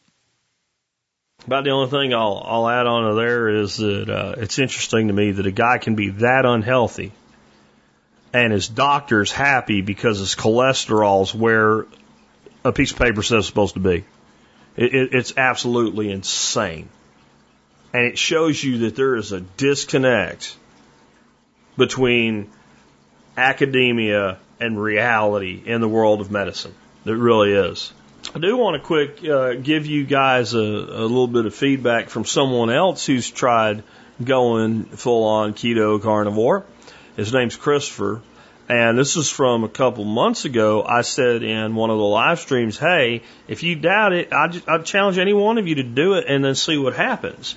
About 1.47 1.65
the 1.65 1.71
only 1.71 1.91
thing 1.91 2.13
I'll 2.13 2.43
I'll 2.45 2.69
add 2.69 2.87
on 2.87 3.11
to 3.11 3.15
there 3.15 3.49
is 3.49 3.77
that 3.77 4.09
uh, 4.09 4.35
it's 4.39 4.59
interesting 4.59 5.09
to 5.09 5.13
me 5.13 5.33
that 5.33 5.47
a 5.47 5.53
guy 5.53 5.79
can 5.79 5.95
be 5.95 6.11
that 6.11 6.45
unhealthy, 6.45 7.13
and 8.33 8.53
his 8.53 8.69
doctor's 8.69 9.31
happy 9.31 9.81
because 9.81 10.19
his 10.19 10.35
cholesterol's 10.35 11.35
where 11.35 11.87
a 12.65 12.73
piece 12.73 12.91
of 12.91 12.99
paper 12.99 13.23
says 13.23 13.41
it's 13.41 13.47
supposed 13.47 13.75
to 13.75 13.81
be. 13.81 14.05
It, 14.77 14.95
it, 14.95 15.15
it's 15.15 15.35
absolutely 15.37 16.11
insane, 16.11 16.89
and 17.93 18.07
it 18.07 18.19
shows 18.19 18.63
you 18.63 18.79
that 18.79 18.97
there 18.97 19.15
is 19.15 19.31
a 19.31 19.41
disconnect 19.41 20.57
between 21.77 22.51
academia 23.37 24.39
and 24.59 24.83
reality 24.83 25.63
in 25.65 25.81
the 25.81 25.89
world 25.89 26.21
of 26.21 26.31
medicine. 26.31 26.75
It 27.07 27.13
really 27.13 27.53
is. 27.53 27.93
I 28.35 28.41
do 28.41 28.57
want 28.57 28.83
to 28.83 28.85
quick 28.85 29.25
uh, 29.25 29.55
give 29.55 29.87
you 29.87 30.05
guys 30.05 30.55
a, 30.55 30.59
a 30.59 31.07
little 31.07 31.29
bit 31.29 31.47
of 31.47 31.55
feedback 31.55 32.09
from 32.09 32.25
someone 32.25 32.69
else 32.71 33.07
who's 33.07 33.31
tried 33.31 33.85
going 34.23 34.85
full 34.85 35.25
on 35.25 35.55
keto 35.55 36.03
carnivore. 36.03 36.65
His 37.17 37.33
name's 37.33 37.55
Christopher. 37.57 38.23
And 38.69 38.99
this 38.99 39.17
is 39.17 39.31
from 39.31 39.63
a 39.63 39.69
couple 39.69 40.05
months 40.05 40.45
ago. 40.45 40.83
I 40.83 41.03
said 41.03 41.45
in 41.45 41.77
one 41.77 41.91
of 41.91 41.99
the 41.99 42.05
live 42.05 42.41
streams, 42.41 42.77
hey, 42.77 43.23
if 43.47 43.63
you 43.63 43.77
doubt 43.77 44.13
it, 44.13 44.33
I, 44.33 44.49
just, 44.49 44.69
I 44.69 44.79
challenge 44.79 45.19
any 45.19 45.33
one 45.33 45.59
of 45.59 45.69
you 45.69 45.77
to 45.77 45.85
do 45.85 46.15
it 46.15 46.25
and 46.27 46.45
then 46.45 46.57
see 46.57 46.77
what 46.77 46.97
happens. 46.97 47.55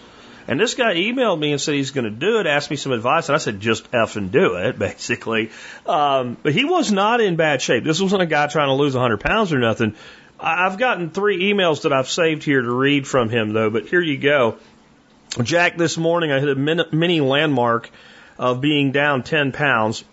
And 0.50 0.60
this 0.60 0.74
guy 0.74 0.95
emailed 0.95 1.38
me 1.38 1.52
and 1.52 1.62
said 1.62 1.76
he's 1.76 1.91
going 1.91 2.06
to 2.06 2.10
do 2.10 2.39
it, 2.39 2.47
asked 2.47 2.72
me 2.72 2.76
some 2.76 2.91
advice, 2.91 3.30
and 3.30 3.36
I 3.36 3.38
said, 3.38 3.60
just 3.60 3.91
effing 3.91 4.32
do 4.32 4.56
it, 4.56 4.80
basically. 4.88 5.52
Um, 5.86 6.38
but 6.41 6.54
he 6.54 6.66
was 6.66 6.91
not 6.91 7.22
in 7.22 7.36
bad 7.36 7.62
shape. 7.62 7.84
This 7.84 8.02
wasn't 8.02 8.24
a 8.24 8.26
guy 8.26 8.47
trying 8.47 8.70
to 8.70 8.74
lose 8.74 8.95
100 8.95 9.20
pounds 9.20 9.54
or 9.54 9.60
nothing. 9.60 9.93
I've 10.39 10.80
gotten 10.80 11.12
three 11.12 11.54
emails 11.54 11.84
that 11.84 11.93
I've 11.93 12.10
saved 12.10 12.43
here 12.43 12.64
to 12.64 12.72
read 12.72 13.08
from 13.08 13.30
him, 13.30 13.54
though, 13.54 13.70
but 13.70 13.86
here 13.86 14.02
you 14.02 14.18
go. 14.18 14.58
Jack, 15.43 15.78
this 15.78 16.00
morning 16.00 16.32
I 16.32 16.39
hit 16.39 16.50
a 16.50 16.56
mini 16.56 17.22
landmark 17.22 17.91
of 18.39 18.60
being 18.60 18.91
down 18.91 19.22
10 19.22 19.52
pounds. 19.52 20.04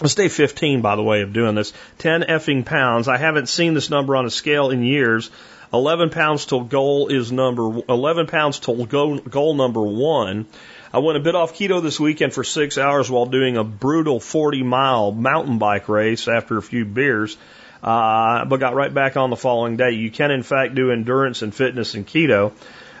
Let's 0.00 0.14
day 0.14 0.28
15, 0.28 0.82
by 0.82 0.94
the 0.94 1.02
way, 1.02 1.22
of 1.22 1.32
doing 1.32 1.56
this. 1.56 1.72
10 1.98 2.22
effing 2.22 2.64
pounds. 2.64 3.08
I 3.08 3.16
haven't 3.16 3.48
seen 3.48 3.74
this 3.74 3.90
number 3.90 4.14
on 4.14 4.24
a 4.24 4.30
scale 4.30 4.70
in 4.70 4.84
years. 4.84 5.32
11 5.74 6.10
pounds 6.10 6.46
till 6.46 6.62
goal 6.62 7.08
is 7.08 7.32
number 7.32 7.82
11 7.88 8.28
pounds 8.28 8.60
till 8.60 8.86
goal, 8.86 9.18
goal 9.18 9.54
number 9.54 9.82
one. 9.82 10.46
I 10.92 10.98
went 10.98 11.18
a 11.18 11.20
bit 11.20 11.34
off 11.34 11.52
keto 11.54 11.82
this 11.82 11.98
weekend 11.98 12.32
for 12.32 12.44
six 12.44 12.78
hours 12.78 13.10
while 13.10 13.26
doing 13.26 13.56
a 13.56 13.64
brutal 13.64 14.20
40 14.20 14.62
mile 14.62 15.10
mountain 15.10 15.58
bike 15.58 15.88
race 15.88 16.28
after 16.28 16.56
a 16.56 16.62
few 16.62 16.84
beers, 16.84 17.36
uh, 17.82 18.44
but 18.44 18.60
got 18.60 18.76
right 18.76 18.94
back 18.94 19.16
on 19.16 19.30
the 19.30 19.36
following 19.36 19.76
day. 19.76 19.90
You 19.90 20.12
can 20.12 20.30
in 20.30 20.44
fact 20.44 20.76
do 20.76 20.92
endurance 20.92 21.42
and 21.42 21.52
fitness 21.52 21.96
in 21.96 22.04
keto. 22.04 22.52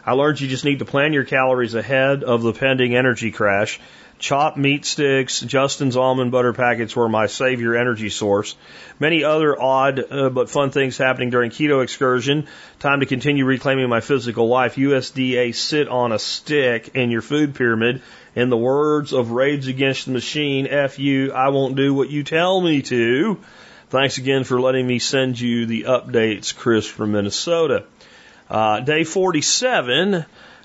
I 0.04 0.12
learned 0.14 0.40
you 0.40 0.48
just 0.48 0.64
need 0.64 0.80
to 0.80 0.84
plan 0.84 1.12
your 1.12 1.24
calories 1.24 1.76
ahead 1.76 2.24
of 2.24 2.42
the 2.42 2.52
pending 2.52 2.96
energy 2.96 3.30
crash. 3.30 3.78
Chopped 4.18 4.56
meat 4.56 4.84
sticks, 4.84 5.40
Justin's 5.40 5.96
almond 5.96 6.30
butter 6.30 6.52
packets 6.52 6.94
were 6.94 7.08
my 7.08 7.26
savior 7.26 7.74
energy 7.74 8.08
source. 8.08 8.56
Many 8.98 9.24
other 9.24 9.60
odd 9.60 10.00
uh, 10.10 10.30
but 10.30 10.48
fun 10.48 10.70
things 10.70 10.96
happening 10.96 11.30
during 11.30 11.50
keto 11.50 11.82
excursion. 11.82 12.46
Time 12.78 13.00
to 13.00 13.06
continue 13.06 13.44
reclaiming 13.44 13.88
my 13.88 14.00
physical 14.00 14.48
life. 14.48 14.76
USDA 14.76 15.54
sit 15.54 15.88
on 15.88 16.12
a 16.12 16.18
stick 16.18 16.90
in 16.94 17.10
your 17.10 17.22
food 17.22 17.54
pyramid. 17.54 18.02
In 18.34 18.50
the 18.50 18.56
words 18.56 19.12
of 19.12 19.32
Rage 19.32 19.68
Against 19.68 20.06
the 20.06 20.12
Machine, 20.12 20.68
F 20.68 20.98
you, 20.98 21.32
I 21.32 21.48
won't 21.48 21.76
do 21.76 21.92
what 21.92 22.08
you 22.08 22.22
tell 22.22 22.60
me 22.60 22.82
to. 22.82 23.40
Thanks 23.90 24.18
again 24.18 24.44
for 24.44 24.60
letting 24.60 24.86
me 24.86 25.00
send 25.00 25.38
you 25.38 25.66
the 25.66 25.82
updates, 25.82 26.54
Chris 26.54 26.86
from 26.86 27.12
Minnesota. 27.12 27.84
Uh, 28.48 28.80
day 28.80 29.04
47. 29.04 30.24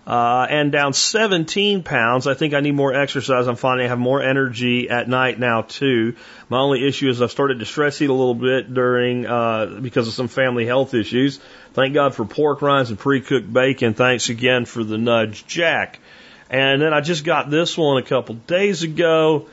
Uh, 0.09 0.47
and 0.49 0.71
down 0.71 0.91
17 0.91 1.83
pounds. 1.83 2.25
I 2.25 2.33
think 2.33 2.55
I 2.55 2.61
need 2.61 2.73
more 2.73 2.91
exercise. 2.91 3.45
I'm 3.45 3.55
finding 3.55 3.85
I 3.85 3.89
have 3.89 3.99
more 3.99 4.23
energy 4.23 4.89
at 4.89 5.07
night 5.07 5.37
now 5.37 5.61
too. 5.61 6.15
My 6.49 6.57
only 6.57 6.87
issue 6.87 7.09
is 7.09 7.21
I've 7.21 7.29
started 7.29 7.59
to 7.59 7.65
stress 7.65 8.01
eat 8.01 8.09
a 8.09 8.13
little 8.13 8.33
bit 8.33 8.73
during 8.73 9.27
uh, 9.27 9.67
because 9.79 10.07
of 10.07 10.15
some 10.15 10.27
family 10.27 10.65
health 10.65 10.95
issues. 10.95 11.39
Thank 11.73 11.93
God 11.93 12.15
for 12.15 12.25
pork 12.25 12.63
rinds 12.63 12.89
and 12.89 12.97
pre-cooked 12.97 13.53
bacon. 13.53 13.93
Thanks 13.93 14.29
again 14.29 14.65
for 14.65 14.83
the 14.83 14.97
nudge, 14.97 15.45
Jack. 15.45 15.99
And 16.49 16.81
then 16.81 16.91
I 16.91 17.01
just 17.01 17.23
got 17.23 17.51
this 17.51 17.77
one 17.77 18.01
a 18.01 18.03
couple 18.03 18.33
days 18.33 18.81
ago. 18.81 19.45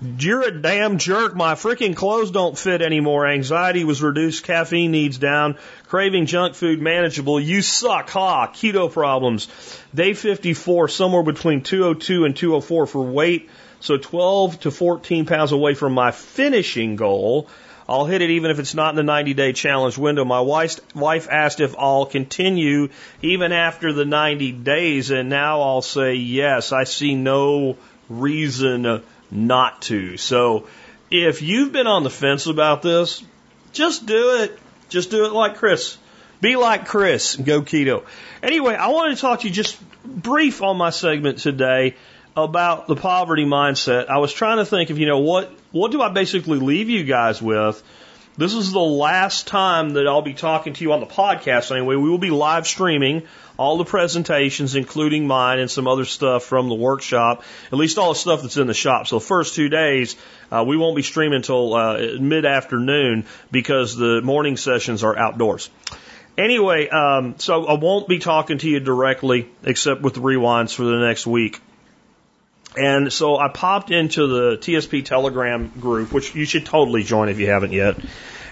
You're 0.00 0.46
a 0.46 0.52
damn 0.52 0.98
jerk. 0.98 1.34
My 1.34 1.54
freaking 1.54 1.96
clothes 1.96 2.30
don't 2.30 2.56
fit 2.56 2.82
anymore. 2.82 3.26
Anxiety 3.26 3.82
was 3.82 4.00
reduced. 4.00 4.44
Caffeine 4.44 4.92
needs 4.92 5.18
down. 5.18 5.56
Craving 5.88 6.26
junk 6.26 6.54
food 6.54 6.80
manageable. 6.80 7.40
You 7.40 7.62
suck. 7.62 8.08
Ha. 8.10 8.46
Keto 8.52 8.92
problems. 8.92 9.48
Day 9.92 10.14
54, 10.14 10.86
somewhere 10.86 11.24
between 11.24 11.62
202 11.62 12.24
and 12.26 12.36
204 12.36 12.86
for 12.86 13.02
weight. 13.02 13.50
So 13.80 13.96
12 13.96 14.60
to 14.60 14.70
14 14.70 15.26
pounds 15.26 15.50
away 15.50 15.74
from 15.74 15.94
my 15.94 16.12
finishing 16.12 16.94
goal. 16.94 17.48
I'll 17.88 18.06
hit 18.06 18.22
it 18.22 18.30
even 18.30 18.52
if 18.52 18.60
it's 18.60 18.74
not 18.74 18.90
in 18.90 18.96
the 18.96 19.02
90 19.02 19.34
day 19.34 19.52
challenge 19.52 19.98
window. 19.98 20.24
My 20.24 20.40
wife, 20.40 20.78
wife 20.94 21.26
asked 21.28 21.58
if 21.58 21.74
I'll 21.76 22.06
continue 22.06 22.90
even 23.20 23.50
after 23.50 23.92
the 23.92 24.04
90 24.04 24.52
days, 24.52 25.10
and 25.10 25.28
now 25.28 25.62
I'll 25.62 25.82
say 25.82 26.14
yes. 26.14 26.70
I 26.70 26.84
see 26.84 27.16
no 27.16 27.78
reason 28.08 29.02
not 29.30 29.82
to. 29.82 30.16
So 30.16 30.66
if 31.10 31.42
you've 31.42 31.72
been 31.72 31.86
on 31.86 32.02
the 32.02 32.10
fence 32.10 32.46
about 32.46 32.82
this, 32.82 33.22
just 33.72 34.06
do 34.06 34.42
it. 34.42 34.58
Just 34.88 35.10
do 35.10 35.26
it 35.26 35.32
like 35.32 35.56
Chris. 35.56 35.98
Be 36.40 36.56
like 36.56 36.86
Chris 36.86 37.36
go 37.36 37.62
keto. 37.62 38.04
Anyway, 38.42 38.74
I 38.74 38.88
wanted 38.88 39.16
to 39.16 39.20
talk 39.20 39.40
to 39.40 39.48
you 39.48 39.52
just 39.52 39.78
brief 40.04 40.62
on 40.62 40.76
my 40.76 40.90
segment 40.90 41.38
today 41.38 41.96
about 42.36 42.86
the 42.86 42.94
poverty 42.94 43.44
mindset. 43.44 44.08
I 44.08 44.18
was 44.18 44.32
trying 44.32 44.58
to 44.58 44.64
think 44.64 44.90
of, 44.90 44.98
you 44.98 45.06
know, 45.06 45.18
what, 45.18 45.52
what 45.72 45.90
do 45.90 46.00
I 46.00 46.10
basically 46.10 46.58
leave 46.58 46.88
you 46.88 47.04
guys 47.04 47.42
with? 47.42 47.82
This 48.38 48.54
is 48.54 48.70
the 48.70 48.78
last 48.78 49.48
time 49.48 49.94
that 49.94 50.06
I'll 50.06 50.22
be 50.22 50.32
talking 50.32 50.72
to 50.74 50.84
you 50.84 50.92
on 50.92 51.00
the 51.00 51.06
podcast 51.06 51.72
anyway. 51.72 51.96
We 51.96 52.08
will 52.08 52.18
be 52.18 52.30
live 52.30 52.68
streaming 52.68 53.24
all 53.56 53.78
the 53.78 53.84
presentations, 53.84 54.76
including 54.76 55.26
mine 55.26 55.58
and 55.58 55.68
some 55.68 55.88
other 55.88 56.04
stuff 56.04 56.44
from 56.44 56.68
the 56.68 56.76
workshop, 56.76 57.42
at 57.72 57.76
least 57.76 57.98
all 57.98 58.10
the 58.12 58.18
stuff 58.18 58.42
that's 58.42 58.56
in 58.56 58.68
the 58.68 58.74
shop. 58.74 59.08
So 59.08 59.18
the 59.18 59.24
first 59.24 59.56
two 59.56 59.68
days, 59.68 60.14
uh, 60.52 60.64
we 60.64 60.76
won't 60.76 60.94
be 60.94 61.02
streaming 61.02 61.34
until 61.34 61.74
uh, 61.74 61.98
mid 62.20 62.46
afternoon 62.46 63.26
because 63.50 63.96
the 63.96 64.22
morning 64.22 64.56
sessions 64.56 65.02
are 65.02 65.18
outdoors. 65.18 65.68
Anyway, 66.36 66.88
um, 66.90 67.34
so 67.38 67.66
I 67.66 67.72
won't 67.72 68.06
be 68.06 68.20
talking 68.20 68.58
to 68.58 68.68
you 68.68 68.78
directly 68.78 69.50
except 69.64 70.02
with 70.02 70.14
the 70.14 70.20
rewinds 70.20 70.72
for 70.72 70.84
the 70.84 71.00
next 71.00 71.26
week. 71.26 71.60
And 72.78 73.12
so 73.12 73.36
I 73.36 73.48
popped 73.48 73.90
into 73.90 74.26
the 74.28 74.56
TSP 74.56 75.04
Telegram 75.04 75.68
group, 75.80 76.12
which 76.12 76.34
you 76.34 76.44
should 76.44 76.64
totally 76.64 77.02
join 77.02 77.28
if 77.28 77.40
you 77.40 77.48
haven't 77.48 77.72
yet, 77.72 77.96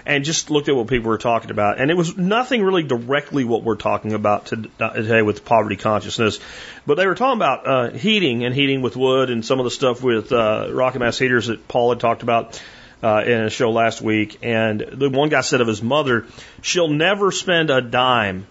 and 0.05 0.25
just 0.25 0.49
looked 0.49 0.67
at 0.67 0.75
what 0.75 0.87
people 0.87 1.09
were 1.09 1.17
talking 1.17 1.49
about. 1.49 1.79
And 1.79 1.89
it 1.89 1.95
was 1.95 2.17
nothing 2.17 2.61
really 2.61 2.83
directly 2.83 3.45
what 3.45 3.63
we're 3.63 3.77
talking 3.77 4.11
about 4.11 4.47
today 4.47 5.21
with 5.21 5.45
poverty 5.45 5.77
consciousness, 5.77 6.39
but 6.85 6.95
they 6.95 7.07
were 7.07 7.15
talking 7.15 7.37
about 7.37 7.67
uh, 7.67 7.91
heating 7.91 8.43
and 8.43 8.53
heating 8.53 8.81
with 8.81 8.97
wood 8.97 9.29
and 9.29 9.45
some 9.45 9.59
of 9.59 9.63
the 9.63 9.71
stuff 9.71 10.03
with 10.03 10.33
uh, 10.33 10.67
rocket 10.71 10.99
mass 10.99 11.17
heaters 11.17 11.47
that 11.47 11.67
Paul 11.67 11.89
had 11.89 11.99
talked 11.99 12.23
about. 12.23 12.61
Uh, 12.99 13.21
in 13.23 13.41
a 13.43 13.49
show 13.51 13.69
last 13.69 14.01
week, 14.01 14.39
and 14.41 14.79
the 14.79 15.07
one 15.07 15.29
guy 15.29 15.41
said 15.41 15.61
of 15.61 15.67
his 15.67 15.83
mother, 15.83 16.25
she'll 16.63 16.87
never 16.87 17.31
spend 17.31 17.69
a 17.69 17.79
dime 17.79 18.47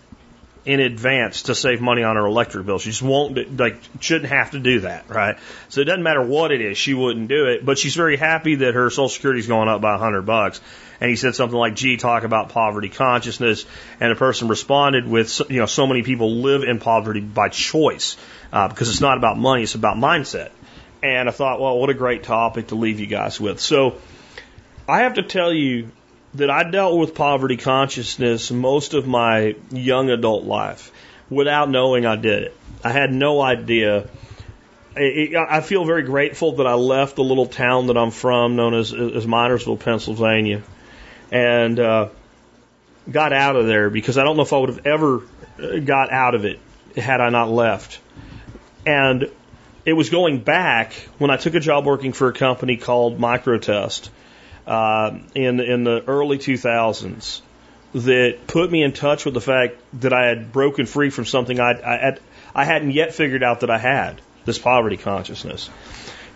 in 0.67 0.81
advance 0.81 1.43
to 1.43 1.55
save 1.55 1.81
money 1.81 2.03
on 2.03 2.17
her 2.17 2.27
electric 2.27 2.67
bill. 2.67 2.79
She 2.79 2.91
just 2.91 3.03
won't, 3.03 3.57
like, 3.57 3.79
shouldn't 4.01 4.31
have 4.31 4.51
to 4.51 4.59
do 4.59 4.81
that, 4.81 5.09
right? 5.09 5.39
So 5.69 5.81
it 5.81 5.85
doesn't 5.85 6.03
matter 6.03 6.23
what 6.23 6.51
it 6.51 6.61
is, 6.61 6.77
she 6.77 6.93
wouldn't 6.93 7.29
do 7.29 7.47
it. 7.47 7.65
But 7.65 7.79
she's 7.79 7.95
very 7.95 8.17
happy 8.17 8.57
that 8.57 8.75
her 8.75 8.91
Social 8.91 9.09
Security's 9.09 9.47
going 9.47 9.69
up 9.69 9.81
by 9.81 9.95
a 9.95 9.99
hundred 9.99 10.23
bucks. 10.23 10.61
And 11.01 11.09
he 11.09 11.17
said 11.17 11.35
something 11.35 11.57
like, 11.57 11.75
"Gee, 11.75 11.99
talk 11.99 12.25
about 12.25 12.49
poverty 12.49 12.89
consciousness." 12.89 13.67
And 14.01 14.11
the 14.11 14.17
person 14.17 14.49
responded 14.49 15.07
with, 15.07 15.41
you 15.51 15.61
know, 15.61 15.67
so 15.67 15.87
many 15.87 16.03
people 16.03 16.37
live 16.37 16.63
in 16.63 16.79
poverty 16.79 17.21
by 17.21 17.49
choice 17.51 18.17
uh, 18.51 18.69
because 18.69 18.89
it's 18.89 19.03
not 19.03 19.19
about 19.19 19.39
money; 19.39 19.63
it's 19.63 19.75
about 19.75 19.99
mindset. 19.99 20.51
And 21.03 21.29
I 21.29 21.33
thought, 21.33 21.61
well, 21.61 21.79
what 21.79 21.91
a 21.91 21.95
great 21.95 22.23
topic 22.23 22.69
to 22.69 22.75
leave 22.75 22.99
you 22.99 23.07
guys 23.07 23.39
with. 23.39 23.61
So 23.61 23.97
I 24.89 25.01
have 25.01 25.15
to 25.15 25.23
tell 25.23 25.53
you 25.53 25.91
that 26.37 26.51
I 26.51 26.71
dealt 26.71 26.99
with 26.99 27.15
poverty 27.15 27.57
consciousness 27.57 28.51
most 28.51 28.95
of 28.95 29.07
my 29.07 29.57
young 29.71 30.11
adult 30.11 30.45
life 30.45 30.93
without 31.31 31.71
knowing 31.71 32.05
I 32.07 32.17
did 32.17 32.45
it. 32.45 32.57
I 32.85 32.93
had 32.93 33.13
no 33.13 33.41
idea. 33.41 34.09
I 34.97 35.61
feel 35.61 35.85
very 35.85 36.03
grateful 36.03 36.57
that 36.57 36.67
I 36.67 36.75
left 36.75 37.17
the 37.17 37.25
little 37.25 37.47
town 37.47 37.89
that 37.89 37.99
I'm 37.99 38.11
from, 38.11 38.57
known 38.57 38.75
as, 38.75 38.93
as 38.93 39.27
Minersville, 39.27 39.79
Pennsylvania, 39.79 40.63
and 41.31 41.79
uh, 41.79 42.09
got 43.11 43.33
out 43.33 43.57
of 43.57 43.67
there 43.67 43.91
because 43.91 44.17
I 44.17 44.25
don't 44.25 44.37
know 44.37 44.43
if 44.43 44.53
I 44.53 44.59
would 44.59 44.71
have 44.71 44.87
ever 44.87 45.23
uh, 45.63 45.79
got 45.79 46.11
out 46.13 46.35
of 46.35 46.45
it 46.45 46.61
had 46.97 47.21
I 47.21 47.29
not 47.31 47.51
left. 47.51 48.01
And 48.87 49.31
it 49.85 49.93
was 49.93 50.11
going 50.11 50.41
back 50.41 50.93
when 51.19 51.31
I 51.31 51.37
took 51.37 51.55
a 51.55 51.61
job 51.61 51.85
working 51.85 52.13
for 52.13 52.29
a 52.29 52.33
company 52.33 52.77
called 52.77 53.19
Microtest 53.19 54.09
uh, 54.67 55.19
in 55.35 55.61
in 55.61 55.85
the 55.85 56.03
early 56.07 56.39
2000s 56.39 57.41
that 57.95 58.47
put 58.47 58.71
me 58.71 58.83
in 58.83 58.93
touch 58.93 59.25
with 59.25 59.35
the 59.35 59.41
fact 59.41 59.77
that 60.01 60.13
I 60.13 60.27
had 60.27 60.53
broken 60.53 60.87
free 60.87 61.11
from 61.11 61.25
something 61.25 61.59
I'd, 61.59 61.81
I 61.81 61.97
had 61.97 62.21
I 62.55 62.65
hadn't 62.65 62.91
yet 62.91 63.15
figured 63.15 63.43
out 63.43 63.61
that 63.61 63.71
I 63.71 63.79
had 63.79 64.21
this 64.45 64.59
poverty 64.59 64.97
consciousness. 64.97 65.71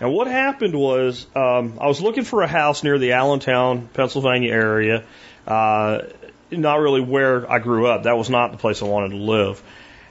And 0.00 0.12
what 0.12 0.26
happened 0.26 0.74
was 0.74 1.26
um, 1.36 1.78
I 1.80 1.86
was 1.86 2.00
looking 2.00 2.24
for 2.24 2.42
a 2.42 2.48
house 2.48 2.82
near 2.82 2.98
the 2.98 3.12
Allentown, 3.12 3.88
Pennsylvania 3.92 4.52
area. 4.52 5.04
Uh, 5.46 6.02
not 6.50 6.80
really 6.80 7.00
where 7.00 7.50
I 7.50 7.58
grew 7.58 7.86
up. 7.86 8.04
That 8.04 8.16
was 8.16 8.30
not 8.30 8.52
the 8.52 8.58
place 8.58 8.82
I 8.82 8.86
wanted 8.86 9.10
to 9.10 9.16
live. 9.16 9.62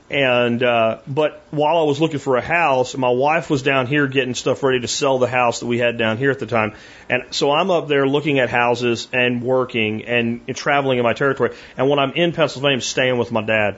And 0.09 0.63
uh, 0.63 0.99
but 1.07 1.41
while 1.51 1.77
I 1.77 1.83
was 1.83 2.01
looking 2.01 2.17
for 2.17 2.35
a 2.35 2.41
house, 2.41 2.97
my 2.97 3.09
wife 3.09 3.49
was 3.49 3.61
down 3.61 3.85
here 3.85 4.07
getting 4.07 4.33
stuff 4.33 4.63
ready 4.63 4.79
to 4.79 4.87
sell 4.87 5.19
the 5.19 5.27
house 5.27 5.59
that 5.59 5.67
we 5.67 5.77
had 5.77 5.99
down 5.99 6.17
here 6.17 6.31
at 6.31 6.39
the 6.39 6.47
time. 6.47 6.73
And 7.09 7.23
so 7.29 7.51
I'm 7.51 7.69
up 7.69 7.87
there 7.87 8.07
looking 8.07 8.39
at 8.39 8.49
houses 8.49 9.07
and 9.13 9.43
working 9.43 10.05
and, 10.05 10.41
and 10.47 10.57
traveling 10.57 10.97
in 10.97 11.03
my 11.03 11.13
territory. 11.13 11.55
And 11.77 11.89
when 11.89 11.99
I'm 11.99 12.13
in 12.13 12.31
Pennsylvania, 12.31 12.77
I'm 12.77 12.81
staying 12.81 13.19
with 13.19 13.31
my 13.31 13.43
dad. 13.43 13.77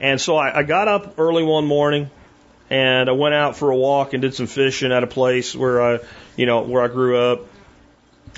And 0.00 0.18
so 0.18 0.36
I, 0.36 0.60
I 0.60 0.62
got 0.62 0.88
up 0.88 1.18
early 1.18 1.42
one 1.42 1.66
morning 1.66 2.10
and 2.70 3.10
I 3.10 3.12
went 3.12 3.34
out 3.34 3.56
for 3.56 3.70
a 3.70 3.76
walk 3.76 4.14
and 4.14 4.22
did 4.22 4.34
some 4.34 4.46
fishing 4.46 4.92
at 4.92 5.04
a 5.04 5.06
place 5.06 5.54
where 5.54 5.82
I, 5.82 5.98
you 6.36 6.46
know, 6.46 6.62
where 6.62 6.82
I 6.82 6.88
grew 6.88 7.18
up 7.18 7.42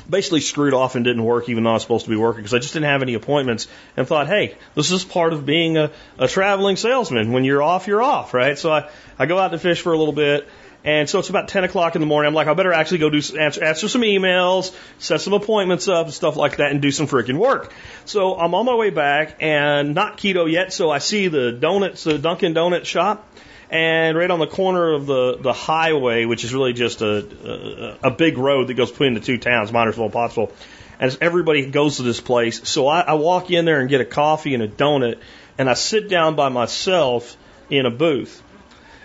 basically 0.08 0.40
screwed 0.40 0.74
off 0.74 0.94
and 0.94 1.04
didn't 1.04 1.24
work 1.24 1.48
even 1.48 1.64
though 1.64 1.70
I 1.70 1.74
was 1.74 1.82
supposed 1.82 2.04
to 2.04 2.10
be 2.10 2.16
working 2.16 2.42
because 2.42 2.54
I 2.54 2.58
just 2.58 2.72
didn't 2.72 2.88
have 2.88 3.02
any 3.02 3.14
appointments 3.14 3.68
and 3.96 4.06
thought, 4.06 4.26
hey, 4.26 4.56
this 4.74 4.90
is 4.90 5.04
part 5.04 5.32
of 5.32 5.46
being 5.46 5.76
a, 5.76 5.90
a 6.18 6.28
traveling 6.28 6.76
salesman. 6.76 7.32
When 7.32 7.44
you're 7.44 7.62
off, 7.62 7.86
you're 7.86 8.02
off, 8.02 8.34
right? 8.34 8.58
So 8.58 8.72
I, 8.72 8.90
I 9.18 9.26
go 9.26 9.38
out 9.38 9.48
to 9.48 9.58
fish 9.58 9.80
for 9.80 9.92
a 9.92 9.98
little 9.98 10.14
bit. 10.14 10.48
And 10.84 11.10
so 11.10 11.18
it's 11.18 11.30
about 11.30 11.48
10 11.48 11.64
o'clock 11.64 11.96
in 11.96 12.00
the 12.00 12.06
morning. 12.06 12.28
I'm 12.28 12.34
like, 12.34 12.46
I 12.46 12.54
better 12.54 12.72
actually 12.72 12.98
go 12.98 13.10
do 13.10 13.20
answer, 13.36 13.64
answer 13.64 13.88
some 13.88 14.02
emails, 14.02 14.72
set 14.98 15.20
some 15.20 15.32
appointments 15.32 15.88
up 15.88 16.06
and 16.06 16.14
stuff 16.14 16.36
like 16.36 16.58
that 16.58 16.70
and 16.70 16.80
do 16.80 16.92
some 16.92 17.08
freaking 17.08 17.38
work. 17.38 17.72
So 18.04 18.38
I'm 18.38 18.54
on 18.54 18.66
my 18.66 18.74
way 18.74 18.90
back 18.90 19.38
and 19.40 19.96
not 19.96 20.16
keto 20.16 20.50
yet. 20.50 20.72
So 20.72 20.88
I 20.88 20.98
see 20.98 21.26
the 21.26 21.50
donuts, 21.50 22.04
the 22.04 22.18
Dunkin' 22.18 22.54
Donut 22.54 22.84
shop 22.84 23.28
and 23.70 24.16
right 24.16 24.30
on 24.30 24.38
the 24.38 24.46
corner 24.46 24.92
of 24.92 25.06
the, 25.06 25.38
the 25.38 25.52
highway, 25.52 26.24
which 26.24 26.44
is 26.44 26.54
really 26.54 26.72
just 26.72 27.02
a, 27.02 27.96
a, 28.04 28.08
a 28.08 28.10
big 28.10 28.38
road 28.38 28.68
that 28.68 28.74
goes 28.74 28.90
between 28.90 29.14
the 29.14 29.20
two 29.20 29.38
towns, 29.38 29.70
Minersville 29.72 30.04
and 30.04 30.12
Pottsville. 30.12 30.52
And 31.00 31.16
everybody 31.20 31.66
goes 31.66 31.96
to 31.96 32.02
this 32.02 32.20
place. 32.20 32.68
So 32.68 32.86
I, 32.86 33.00
I 33.00 33.14
walk 33.14 33.50
in 33.50 33.64
there 33.64 33.80
and 33.80 33.88
get 33.90 34.00
a 34.00 34.04
coffee 34.04 34.54
and 34.54 34.62
a 34.62 34.68
donut, 34.68 35.18
and 35.58 35.68
I 35.68 35.74
sit 35.74 36.08
down 36.08 36.36
by 36.36 36.48
myself 36.48 37.36
in 37.68 37.86
a 37.86 37.90
booth. 37.90 38.42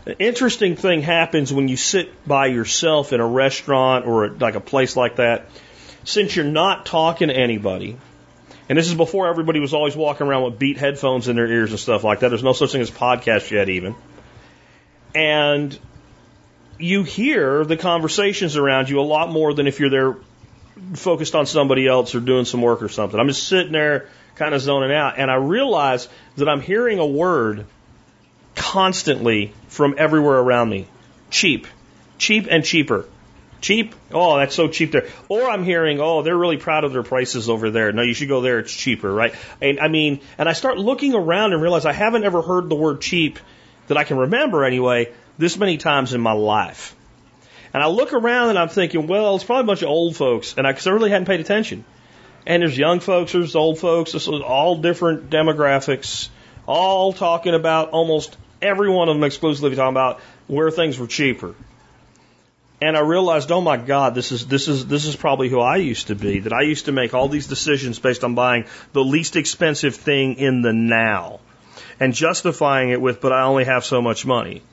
An 0.06 0.16
interesting 0.20 0.76
thing 0.76 1.02
happens 1.02 1.52
when 1.52 1.68
you 1.68 1.78
sit 1.78 2.26
by 2.28 2.48
yourself 2.48 3.14
in 3.14 3.20
a 3.20 3.28
restaurant 3.28 4.06
or 4.06 4.26
a, 4.26 4.32
like 4.32 4.56
a 4.56 4.62
place 4.62 4.96
like 4.96 5.18
that. 5.18 5.48
Since 6.04 6.36
you're 6.36 6.46
not 6.46 6.86
talking 6.86 7.28
to 7.28 7.36
anybody, 7.36 7.98
and 8.70 8.78
this 8.78 8.88
is 8.88 8.96
before 8.96 9.28
everybody 9.28 9.60
was 9.60 9.74
always 9.74 9.96
walking 9.96 10.26
around 10.28 10.44
with 10.44 10.60
beat 10.60 10.78
headphones 10.78 11.28
in 11.28 11.36
their 11.36 11.46
ears 11.46 11.72
and 11.72 11.80
stuff 11.80 12.04
like 12.04 12.22
that. 12.22 12.30
There's 12.30 12.44
no 12.44 12.54
such 12.54 12.72
thing 12.72 12.82
as 12.82 12.90
podcasts 12.90 13.52
yet, 13.52 13.70
even 13.70 13.96
and 15.14 15.78
you 16.80 17.04
hear 17.04 17.64
the 17.64 17.78
conversations 17.78 18.58
around 18.58 18.90
you 18.90 19.00
a 19.00 19.04
lot 19.04 19.30
more 19.30 19.54
than 19.54 19.68
if 19.68 19.80
you're 19.80 19.90
there 19.90 20.18
focused 20.94 21.36
on 21.36 21.46
somebody 21.46 21.88
else 21.88 22.16
or 22.16 22.20
doing 22.20 22.46
some 22.46 22.62
work 22.62 22.82
or 22.82 22.90
something. 22.90 23.20
I'm 23.20 23.28
just 23.28 23.48
sitting 23.48 23.72
there 23.72 24.10
kind 24.36 24.56
of 24.56 24.62
zoning 24.62 24.92
out 24.92 25.18
and 25.18 25.30
I 25.30 25.36
realize 25.36 26.08
that 26.38 26.50
I'm 26.50 26.62
hearing 26.62 27.00
a 27.00 27.06
word 27.06 27.66
constantly 28.56 29.54
from 29.68 29.96
everywhere 29.98 30.40
around 30.40 30.70
me. 30.70 30.88
Cheap. 31.30 31.68
Cheap 32.18 32.48
and 32.50 32.64
cheaper. 32.64 33.06
Cheap? 33.62 33.94
Oh, 34.12 34.38
that's 34.38 34.56
so 34.56 34.68
cheap 34.68 34.92
there. 34.92 35.08
Or 35.30 35.48
I'm 35.48 35.64
hearing, 35.64 36.00
oh, 36.02 36.24
they're 36.24 36.38
really 36.38 36.58
proud 36.58 36.84
of 36.84 36.94
their 36.94 37.04
prices 37.04 37.48
over 37.48 37.70
there. 37.70 37.92
No, 37.92 38.02
you 38.02 38.16
should 38.16 38.28
go 38.28 38.42
there. 38.42 38.58
It's 38.60 38.74
cheaper, 38.74 39.12
right? 39.12 39.36
And 39.62 39.80
I 39.80 39.88
mean, 39.88 40.22
and 40.40 40.50
I 40.50 40.54
start 40.54 40.80
looking 40.80 41.14
around 41.14 41.54
and 41.54 41.62
realize 41.62 41.86
I 41.86 41.94
haven't 41.94 42.24
ever 42.24 42.42
heard 42.42 42.70
the 42.70 42.76
word 42.76 43.02
cheap 43.02 43.38
that 43.92 43.98
I 43.98 44.06
can 44.06 44.16
remember 44.16 44.64
anyway, 44.64 45.12
this 45.38 45.58
many 45.58 45.76
times 45.76 46.14
in 46.14 46.22
my 46.22 46.32
life. 46.32 46.96
And 47.74 47.84
I 47.84 47.88
look 47.88 48.14
around 48.14 48.52
and 48.52 48.58
I'm 48.58 48.70
thinking, 48.70 49.06
well, 49.06 49.36
it's 49.36 49.44
probably 49.44 49.64
a 49.64 49.68
bunch 49.68 49.82
of 49.82 49.90
old 49.90 50.16
folks, 50.16 50.56
and 50.58 50.66
I, 50.66 50.72
cause 50.72 50.88
I 50.88 50.92
really 50.92 51.10
hadn't 51.10 51.26
paid 51.26 51.42
attention. 51.42 51.84
And 52.48 52.64
there's 52.64 52.78
young 52.78 53.02
folks, 53.02 53.34
there's 53.34 53.54
old 53.54 53.80
folks, 53.80 54.14
this 54.14 54.30
is 54.30 54.42
all 54.42 54.78
different 54.78 55.30
demographics, 55.30 56.30
all 56.66 57.12
talking 57.12 57.54
about 57.54 57.90
almost 57.90 58.38
every 58.62 58.90
one 58.90 59.10
of 59.10 59.16
them 59.16 59.26
exclusively 59.26 59.76
talking 59.76 59.94
about 59.94 60.22
where 60.48 60.72
things 60.72 60.98
were 60.98 61.08
cheaper. 61.08 61.54
And 62.82 62.96
I 62.96 63.02
realized, 63.02 63.52
oh 63.52 63.60
my 63.60 63.76
God, 63.76 64.16
this 64.16 64.32
is 64.32 64.48
this 64.48 64.70
is 64.70 64.88
this 64.88 65.06
is 65.06 65.18
probably 65.18 65.50
who 65.50 65.60
I 65.60 65.76
used 65.76 66.08
to 66.08 66.16
be. 66.16 66.40
That 66.40 66.54
I 66.54 66.62
used 66.62 66.86
to 66.86 66.94
make 66.94 67.14
all 67.14 67.28
these 67.28 67.46
decisions 67.46 68.00
based 68.00 68.24
on 68.24 68.36
buying 68.36 68.66
the 68.94 69.04
least 69.04 69.36
expensive 69.36 69.96
thing 69.96 70.38
in 70.38 70.64
the 70.64 70.74
now, 70.74 71.42
and 72.02 72.16
justifying 72.16 72.90
it 72.90 73.00
with, 73.00 73.22
but 73.22 73.32
I 73.32 73.44
only 73.44 73.64
have 73.64 73.86
so 73.86 74.02
much 74.02 74.26
money. 74.26 74.64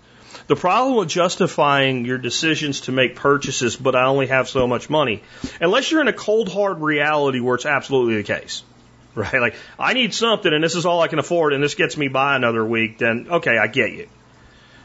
The 0.46 0.56
problem 0.56 0.96
with 0.96 1.10
justifying 1.10 2.06
your 2.06 2.16
decisions 2.16 2.80
to 2.82 2.92
make 2.92 3.16
purchases, 3.16 3.76
but 3.76 3.94
I 3.94 4.06
only 4.06 4.28
have 4.28 4.48
so 4.48 4.66
much 4.66 4.88
money, 4.88 5.22
unless 5.60 5.90
you're 5.90 6.00
in 6.00 6.08
a 6.08 6.12
cold 6.14 6.50
hard 6.50 6.80
reality 6.80 7.40
where 7.40 7.54
it's 7.54 7.66
absolutely 7.66 8.16
the 8.16 8.22
case, 8.22 8.62
right? 9.14 9.40
Like 9.40 9.56
I 9.78 9.92
need 9.92 10.14
something 10.14 10.50
and 10.50 10.64
this 10.64 10.74
is 10.74 10.86
all 10.86 11.02
I 11.02 11.08
can 11.08 11.18
afford 11.18 11.52
and 11.52 11.62
this 11.62 11.74
gets 11.74 11.98
me 11.98 12.08
by 12.08 12.34
another 12.34 12.64
week, 12.64 12.96
then 12.96 13.26
okay, 13.30 13.58
I 13.58 13.66
get 13.66 13.92
you. 13.92 14.08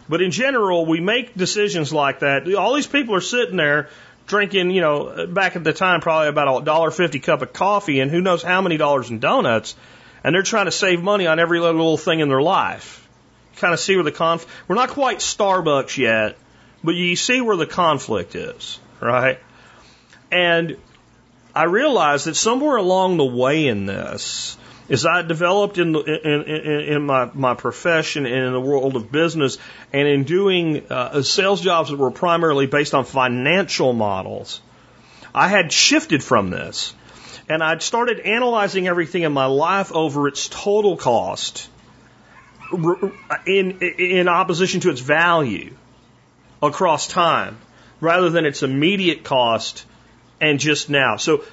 But 0.10 0.22
in 0.22 0.32
general, 0.32 0.86
we 0.86 1.00
make 1.00 1.34
decisions 1.38 1.94
like 1.94 2.20
that. 2.20 2.54
All 2.56 2.74
these 2.74 2.88
people 2.88 3.16
are 3.16 3.22
sitting 3.22 3.56
there 3.56 3.88
drinking, 4.28 4.72
you 4.72 4.82
know, 4.82 5.28
back 5.28 5.56
at 5.56 5.64
the 5.64 5.72
time, 5.72 6.02
probably 6.02 6.28
about 6.28 6.62
a 6.62 6.66
dollar 6.66 6.92
fifty 6.92 7.22
cup 7.22 7.42
of 7.42 7.54
coffee 7.54 8.02
and 8.02 8.12
who 8.12 8.20
knows 8.20 8.44
how 8.44 8.62
many 8.62 8.76
dollars 8.76 9.10
in 9.10 9.20
donuts, 9.20 9.76
and 10.24 10.34
they're 10.34 10.44
trying 10.44 10.66
to 10.66 10.72
save 10.72 11.02
money 11.02 11.28
on 11.28 11.40
every 11.40 11.60
little 11.60 11.98
thing 11.98 12.20
in 12.20 12.30
their 12.30 12.42
life. 12.42 13.08
Kind 13.58 13.74
of 13.74 13.80
see 13.80 13.96
where 13.96 14.04
the 14.04 14.12
conf. 14.12 14.46
We're 14.68 14.76
not 14.76 14.90
quite 14.90 15.20
Starbucks 15.20 15.98
yet, 15.98 16.38
but 16.84 16.96
you 16.96 17.16
see 17.16 17.42
where 17.42 17.58
the 17.58 17.68
conflict 17.68 18.36
is, 18.36 18.80
right? 19.00 19.40
And 20.32 20.78
I 21.54 21.66
realized 21.66 22.26
that 22.26 22.36
somewhere 22.36 22.78
along 22.78 23.18
the 23.18 23.26
way 23.26 23.68
in 23.68 23.86
this, 23.86 24.58
as 24.90 25.06
I 25.06 25.22
developed 25.22 25.78
in, 25.78 25.92
the, 25.92 26.00
in, 26.00 26.44
in, 26.44 26.80
in 26.96 27.06
my, 27.06 27.30
my 27.34 27.54
profession 27.54 28.26
and 28.26 28.48
in 28.48 28.54
the 28.54 28.60
world 28.60 28.96
of 28.96 29.12
business 29.12 29.58
and 29.94 30.08
in 30.08 30.24
doing 30.24 30.86
uh, 30.90 31.22
sales 31.22 31.62
jobs 31.62 31.90
that 31.90 31.98
were 31.98 32.12
primarily 32.12 32.66
based 32.66 32.94
on 32.94 33.06
financial 33.06 33.94
models, 33.94 34.62
I 35.34 35.48
had 35.48 35.72
shifted 35.72 36.24
from 36.24 36.50
this. 36.50 36.94
And 37.50 37.62
I'd 37.64 37.82
started 37.82 38.22
analyzing 38.22 38.88
everything 38.88 39.24
in 39.24 39.34
my 39.34 39.46
life 39.46 39.92
over 39.92 40.28
its 40.28 40.48
total 40.48 40.98
cost 40.98 41.70
in, 43.46 43.80
in 43.80 44.28
opposition 44.28 44.80
to 44.82 44.90
its 44.90 45.02
value 45.02 45.76
across 46.62 47.08
time 47.08 47.58
rather 48.00 48.30
than 48.30 48.46
its 48.46 48.64
immediate 48.64 49.24
cost 49.24 49.86
and 50.40 50.60
just 50.60 50.90
now. 50.90 51.18
So 51.18 51.44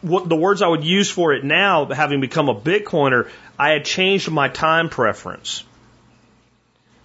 what 0.00 0.28
the 0.28 0.36
words 0.36 0.62
I 0.62 0.68
would 0.68 0.84
use 0.84 1.10
for 1.10 1.32
it 1.32 1.44
now, 1.44 1.86
having 1.86 2.20
become 2.20 2.48
a 2.48 2.54
Bitcoiner, 2.54 3.28
I 3.58 3.70
had 3.70 3.84
changed 3.84 4.30
my 4.30 4.48
time 4.48 4.88
preference. 4.88 5.64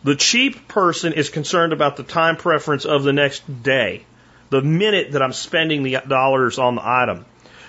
The 0.03 0.15
cheap 0.15 0.67
person 0.67 1.13
is 1.13 1.29
concerned 1.29 1.73
about 1.73 1.97
the 1.97 2.03
time 2.03 2.37
preference 2.37 2.85
of 2.85 3.03
the 3.03 3.13
next 3.13 3.63
day, 3.63 4.03
the 4.49 4.61
minute 4.61 5.11
that 5.11 5.21
I'm 5.21 5.33
spending 5.33 5.83
the 5.83 5.97
dollars 6.07 6.59
on 6.59 6.75
the 6.75 6.87
item. 6.87 7.25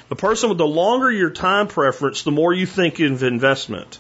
The 0.09 0.17
person 0.17 0.49
with 0.49 0.59
the 0.59 0.67
longer 0.67 1.11
your 1.11 1.31
time 1.31 1.69
preference, 1.69 2.23
the 2.23 2.31
more 2.31 2.53
you 2.53 2.67
think 2.67 2.99
of 3.01 3.23
investment. 3.23 3.99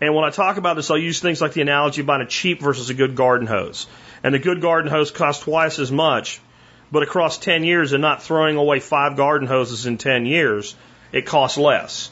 And 0.00 0.14
when 0.14 0.24
I 0.24 0.30
talk 0.30 0.56
about 0.56 0.76
this, 0.76 0.90
I'll 0.90 0.98
use 0.98 1.20
things 1.20 1.40
like 1.40 1.52
the 1.52 1.60
analogy 1.60 2.00
of 2.00 2.06
buying 2.06 2.22
a 2.22 2.26
cheap 2.26 2.60
versus 2.60 2.88
a 2.88 2.94
good 2.94 3.14
garden 3.14 3.46
hose. 3.46 3.86
And 4.22 4.34
the 4.34 4.38
good 4.38 4.60
garden 4.60 4.90
hose 4.90 5.10
costs 5.10 5.44
twice 5.44 5.78
as 5.78 5.92
much, 5.92 6.40
but 6.90 7.02
across 7.02 7.38
10 7.38 7.64
years 7.64 7.92
and 7.92 8.00
not 8.00 8.22
throwing 8.22 8.56
away 8.56 8.80
five 8.80 9.16
garden 9.16 9.46
hoses 9.46 9.86
in 9.86 9.98
10 9.98 10.24
years, 10.24 10.74
it 11.12 11.26
costs 11.26 11.58
less. 11.58 12.10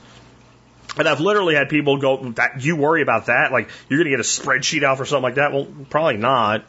And 0.99 1.09
I've 1.09 1.21
literally 1.21 1.55
had 1.55 1.69
people 1.69 1.99
go, 1.99 2.31
that, 2.33 2.65
you 2.65 2.77
worry 2.77 3.03
about 3.03 3.27
that? 3.27 3.53
Like, 3.53 3.69
you're 3.89 3.99
going 3.99 4.11
to 4.11 4.17
get 4.17 4.21
a 4.21 4.29
spreadsheet 4.29 4.83
out 4.83 4.99
for 4.99 5.05
something 5.05 5.23
like 5.23 5.35
that? 5.35 5.53
Well, 5.53 5.67
probably 5.91 6.17
not. 6.17 6.65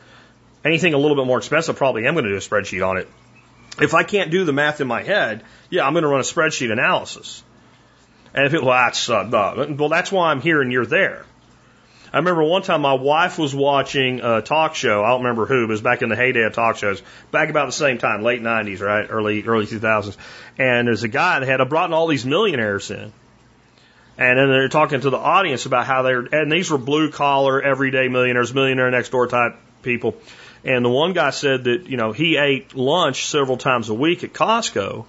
Anything 0.65 0.93
a 0.93 0.97
little 0.97 1.15
bit 1.15 1.25
more 1.25 1.37
expensive, 1.37 1.77
probably 1.77 2.05
am 2.05 2.13
going 2.13 2.25
to 2.25 2.31
do 2.31 2.35
a 2.35 2.39
spreadsheet 2.39 2.85
on 2.85 2.97
it. 2.97 3.07
If 3.79 3.93
I 3.93 4.03
can't 4.03 4.31
do 4.31 4.43
the 4.43 4.53
math 4.53 4.81
in 4.81 4.87
my 4.87 5.03
head, 5.03 5.43
yeah, 5.69 5.85
I'm 5.85 5.93
going 5.93 6.03
to 6.03 6.09
run 6.09 6.19
a 6.19 6.23
spreadsheet 6.23 6.71
analysis. 6.71 7.43
And 8.33 8.45
if 8.45 8.53
it, 8.53 8.63
well, 8.63 8.73
that's, 8.73 9.09
uh, 9.09 9.27
well, 9.77 9.89
that's 9.89 10.11
why 10.11 10.31
I'm 10.31 10.41
here 10.41 10.61
and 10.61 10.71
you're 10.71 10.85
there. 10.85 11.25
I 12.13 12.17
remember 12.17 12.43
one 12.43 12.61
time 12.61 12.81
my 12.81 12.93
wife 12.93 13.37
was 13.37 13.53
watching 13.53 14.21
a 14.21 14.41
talk 14.41 14.75
show. 14.75 15.03
I 15.03 15.09
don't 15.09 15.21
remember 15.21 15.45
who, 15.45 15.67
but 15.67 15.71
it 15.71 15.73
was 15.73 15.81
back 15.81 16.01
in 16.01 16.09
the 16.09 16.15
heyday 16.15 16.43
of 16.43 16.53
talk 16.53 16.77
shows, 16.77 17.01
back 17.31 17.49
about 17.49 17.65
the 17.65 17.73
same 17.73 17.97
time, 17.97 18.23
late 18.23 18.41
'90s, 18.41 18.79
right, 18.79 19.05
early 19.09 19.43
early 19.43 19.65
2000s. 19.65 20.15
And 20.57 20.87
there's 20.87 21.03
a 21.03 21.09
guy 21.09 21.39
that 21.39 21.47
had 21.47 21.67
brought 21.67 21.91
all 21.91 22.07
these 22.07 22.25
millionaires 22.25 22.89
in, 22.91 23.11
and 24.17 24.39
then 24.39 24.49
they're 24.49 24.69
talking 24.69 25.01
to 25.01 25.09
the 25.09 25.17
audience 25.17 25.65
about 25.65 25.85
how 25.85 26.01
they're, 26.03 26.21
and 26.21 26.51
these 26.51 26.71
were 26.71 26.77
blue 26.77 27.11
collar, 27.11 27.61
everyday 27.61 28.07
millionaires, 28.07 28.53
millionaire 28.53 28.89
next 28.89 29.09
door 29.09 29.27
type 29.27 29.57
people. 29.83 30.15
And 30.63 30.83
the 30.83 30.89
one 30.89 31.13
guy 31.13 31.29
said 31.29 31.65
that 31.65 31.87
you 31.87 31.97
know 31.97 32.11
he 32.11 32.37
ate 32.37 32.75
lunch 32.75 33.25
several 33.25 33.57
times 33.57 33.89
a 33.89 33.93
week 33.93 34.23
at 34.23 34.33
Costco 34.33 35.05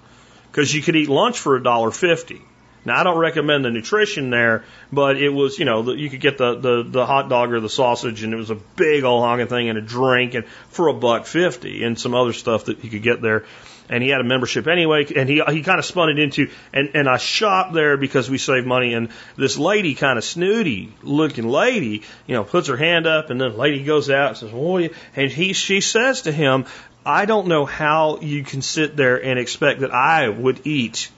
because 0.50 0.74
you 0.74 0.82
could 0.82 0.96
eat 0.96 1.08
lunch 1.08 1.38
for 1.38 1.56
a 1.56 1.62
dollar 1.62 1.90
fifty. 1.90 2.40
Now 2.84 3.00
I 3.00 3.04
don't 3.04 3.18
recommend 3.18 3.64
the 3.64 3.70
nutrition 3.70 4.30
there, 4.30 4.64
but 4.92 5.16
it 5.16 5.28
was, 5.28 5.58
you 5.58 5.64
know, 5.64 5.92
you 5.92 6.08
could 6.08 6.20
get 6.20 6.38
the, 6.38 6.54
the, 6.54 6.82
the 6.82 7.06
hot 7.06 7.28
dog 7.28 7.52
or 7.52 7.60
the 7.60 7.68
sausage 7.68 8.22
and 8.22 8.32
it 8.32 8.36
was 8.36 8.50
a 8.50 8.54
big 8.54 9.04
old 9.04 9.22
honking 9.22 9.48
thing 9.48 9.68
and 9.68 9.76
a 9.76 9.82
drink 9.82 10.34
and 10.34 10.46
for 10.70 10.88
a 10.88 10.94
buck 10.94 11.26
fifty 11.26 11.84
and 11.84 11.98
some 11.98 12.14
other 12.14 12.32
stuff 12.32 12.66
that 12.66 12.84
you 12.84 12.90
could 12.90 13.02
get 13.02 13.20
there. 13.20 13.44
And 13.90 14.02
he 14.02 14.10
had 14.10 14.20
a 14.20 14.24
membership 14.24 14.66
anyway, 14.66 15.06
and 15.16 15.28
he 15.28 15.42
he 15.48 15.62
kind 15.62 15.78
of 15.78 15.84
spun 15.84 16.10
it 16.10 16.18
into 16.18 16.50
and 16.72 16.90
and 16.94 17.08
I 17.08 17.16
shopped 17.16 17.72
there 17.72 17.96
because 17.96 18.28
we 18.28 18.38
save 18.38 18.66
money. 18.66 18.92
And 18.94 19.08
this 19.36 19.56
lady, 19.56 19.94
kind 19.94 20.18
of 20.18 20.24
snooty 20.24 20.92
looking 21.02 21.48
lady, 21.48 22.02
you 22.26 22.34
know, 22.34 22.44
puts 22.44 22.68
her 22.68 22.76
hand 22.76 23.06
up, 23.06 23.30
and 23.30 23.40
then 23.40 23.52
the 23.52 23.56
lady 23.56 23.82
goes 23.84 24.10
out 24.10 24.28
and 24.28 24.36
says, 24.36 24.50
"Oh," 24.52 24.76
and 25.16 25.30
he 25.30 25.54
she 25.54 25.80
says 25.80 26.22
to 26.22 26.32
him, 26.32 26.66
"I 27.06 27.24
don't 27.24 27.46
know 27.46 27.64
how 27.64 28.18
you 28.20 28.44
can 28.44 28.60
sit 28.60 28.96
there 28.96 29.22
and 29.22 29.38
expect 29.38 29.80
that 29.80 29.92
I 29.92 30.28
would 30.28 30.66
eat 30.66 31.10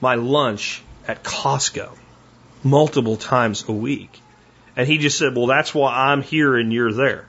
my 0.00 0.16
lunch 0.16 0.82
at 1.06 1.22
Costco 1.22 1.90
multiple 2.62 3.16
times 3.16 3.64
a 3.68 3.72
week. 3.72 4.20
And 4.76 4.88
he 4.88 4.98
just 4.98 5.18
said, 5.18 5.36
Well, 5.36 5.46
that's 5.46 5.74
why 5.74 6.10
I'm 6.10 6.22
here 6.22 6.56
and 6.56 6.72
you're 6.72 6.92
there. 6.92 7.26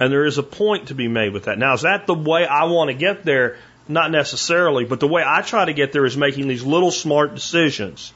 And 0.00 0.10
there 0.10 0.24
is 0.24 0.38
a 0.38 0.42
point 0.42 0.88
to 0.88 0.94
be 0.94 1.08
made 1.08 1.34
with 1.34 1.44
that. 1.44 1.58
Now, 1.58 1.74
is 1.74 1.82
that 1.82 2.06
the 2.06 2.14
way 2.14 2.46
I 2.46 2.64
want 2.64 2.88
to 2.88 2.94
get 2.94 3.22
there? 3.24 3.58
Not 3.86 4.10
necessarily, 4.10 4.84
but 4.84 4.98
the 4.98 5.08
way 5.08 5.22
I 5.24 5.42
try 5.42 5.66
to 5.66 5.72
get 5.74 5.92
there 5.92 6.06
is 6.06 6.16
making 6.16 6.48
these 6.48 6.64
little 6.64 6.90
smart 6.90 7.34
decisions 7.34 8.12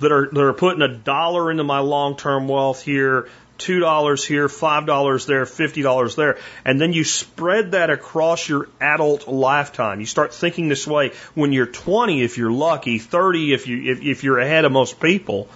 that 0.00 0.12
are 0.12 0.28
that 0.30 0.42
are 0.42 0.52
putting 0.52 0.82
a 0.82 0.94
dollar 0.94 1.50
into 1.50 1.64
my 1.64 1.78
long 1.78 2.16
term 2.16 2.48
wealth 2.48 2.82
here, 2.82 3.28
two 3.56 3.80
dollars 3.80 4.24
here, 4.24 4.48
five 4.48 4.84
dollars 4.84 5.26
there, 5.26 5.46
fifty 5.46 5.82
dollars 5.82 6.16
there, 6.16 6.38
and 6.64 6.80
then 6.80 6.92
you 6.92 7.04
spread 7.04 7.72
that 7.72 7.88
across 7.88 8.48
your 8.48 8.68
adult 8.80 9.28
lifetime. 9.28 10.00
You 10.00 10.06
start 10.06 10.34
thinking 10.34 10.68
this 10.68 10.86
way 10.86 11.12
when 11.34 11.52
you're 11.52 11.66
20, 11.66 12.22
if 12.22 12.36
you're 12.36 12.50
lucky, 12.50 12.98
30 12.98 13.54
if 13.54 13.66
you 13.68 13.92
if, 13.92 14.02
if 14.02 14.24
you're 14.24 14.38
ahead 14.38 14.64
of 14.64 14.72
most 14.72 15.00
people, 15.00 15.48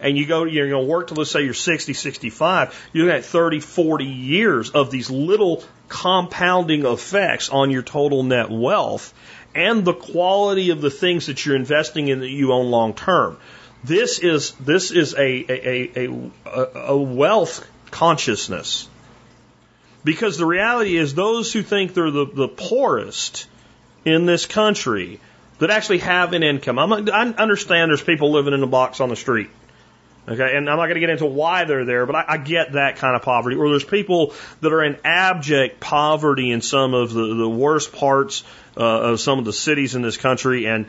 and 0.00 0.16
you 0.16 0.26
go 0.26 0.44
you're 0.44 0.68
going 0.68 0.86
to 0.86 0.90
work 0.90 1.08
till 1.08 1.16
let's 1.16 1.30
say 1.30 1.42
you're 1.42 1.54
60, 1.54 1.92
65. 1.92 2.90
You're 2.92 3.06
looking 3.06 3.18
at 3.18 3.24
30, 3.24 3.60
40 3.60 4.04
years 4.04 4.70
of 4.70 4.90
these 4.90 5.10
little 5.10 5.62
compounding 5.88 6.86
effects 6.86 7.48
on 7.48 7.70
your 7.70 7.82
total 7.82 8.22
net 8.22 8.50
wealth 8.50 9.12
and 9.54 9.84
the 9.84 9.94
quality 9.94 10.70
of 10.70 10.80
the 10.80 10.90
things 10.90 11.26
that 11.26 11.44
you're 11.44 11.56
investing 11.56 12.08
in 12.08 12.20
that 12.20 12.28
you 12.28 12.52
own 12.52 12.70
long 12.70 12.94
term. 12.94 13.36
This 13.82 14.18
is 14.18 14.52
this 14.52 14.90
is 14.90 15.14
a 15.14 15.18
a, 15.18 16.06
a, 16.06 16.90
a 16.92 16.96
wealth 16.96 17.66
consciousness. 17.90 18.88
Because 20.02 20.38
the 20.38 20.46
reality 20.46 20.96
is 20.96 21.14
those 21.14 21.52
who 21.52 21.62
think 21.62 21.92
they're 21.92 22.10
the, 22.10 22.24
the 22.24 22.48
poorest 22.48 23.46
in 24.04 24.24
this 24.24 24.46
country 24.46 25.20
that 25.58 25.68
actually 25.68 25.98
have 25.98 26.32
an 26.32 26.42
income. 26.42 26.78
I'm, 26.78 26.92
I 27.10 27.34
understand 27.36 27.90
there's 27.90 28.02
people 28.02 28.32
living 28.32 28.54
in 28.54 28.62
a 28.62 28.66
box 28.66 29.00
on 29.00 29.10
the 29.10 29.16
street. 29.16 29.50
Okay, 30.28 30.56
and 30.56 30.68
I'm 30.68 30.76
not 30.76 30.84
going 30.84 30.94
to 30.94 31.00
get 31.00 31.10
into 31.10 31.26
why 31.26 31.64
they're 31.64 31.84
there, 31.84 32.06
but 32.06 32.14
I, 32.14 32.24
I 32.28 32.36
get 32.36 32.72
that 32.72 32.96
kind 32.96 33.16
of 33.16 33.22
poverty. 33.22 33.56
Or 33.56 33.70
there's 33.70 33.84
people 33.84 34.34
that 34.60 34.72
are 34.72 34.84
in 34.84 34.98
abject 35.02 35.80
poverty 35.80 36.50
in 36.50 36.60
some 36.60 36.94
of 36.94 37.12
the, 37.12 37.34
the 37.34 37.48
worst 37.48 37.92
parts 37.92 38.44
uh, 38.76 39.12
of 39.12 39.20
some 39.20 39.38
of 39.38 39.44
the 39.44 39.52
cities 39.52 39.94
in 39.94 40.02
this 40.02 40.16
country, 40.16 40.66
and 40.66 40.86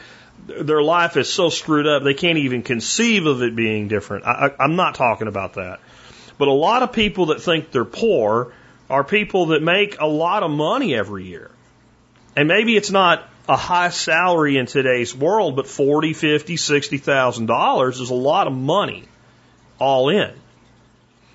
their 0.48 0.84
life 0.84 1.18
is 1.18 1.32
so 1.32 1.49
screwed 1.49 1.88
up 1.88 2.03
they 2.03 2.14
can't 2.14 2.38
even 2.40 2.62
conceive 2.62 3.26
of 3.26 3.41
it 3.41 3.56
being 3.56 3.88
different. 3.88 4.26
I, 4.26 4.48
I, 4.48 4.64
I'm 4.64 4.76
not 4.76 4.95
talking 4.95 5.28
about 5.28 5.53
that. 5.53 5.80
But 6.38 6.48
a 6.48 6.53
lot 6.53 6.84
of 6.84 6.91
people 6.91 7.28
that 7.28 7.41
think 7.41 7.72
they're 7.72 7.86
poor 7.86 8.53
are 8.90 9.03
people 9.03 9.48
that 9.48 9.64
make 9.64 9.99
a 9.99 10.08
lot 10.08 10.44
of 10.44 10.52
money 10.52 10.94
every 10.94 11.26
year. 11.26 11.52
And 12.36 12.48
maybe 12.48 12.76
it's 12.76 12.91
not 12.91 13.28
a 13.48 13.56
high 13.56 13.90
salary 13.90 14.58
in 14.58 14.66
today's 14.66 15.16
world, 15.16 15.56
but 15.56 15.68
forty, 15.68 16.14
fifty, 16.14 16.58
sixty 16.58 16.98
thousand 16.98 17.45
dollars 17.45 17.99
is 17.99 18.10
a 18.10 18.16
lot 18.16 18.48
of 18.48 18.53
money 18.53 19.06
all 19.82 20.10
in. 20.10 20.32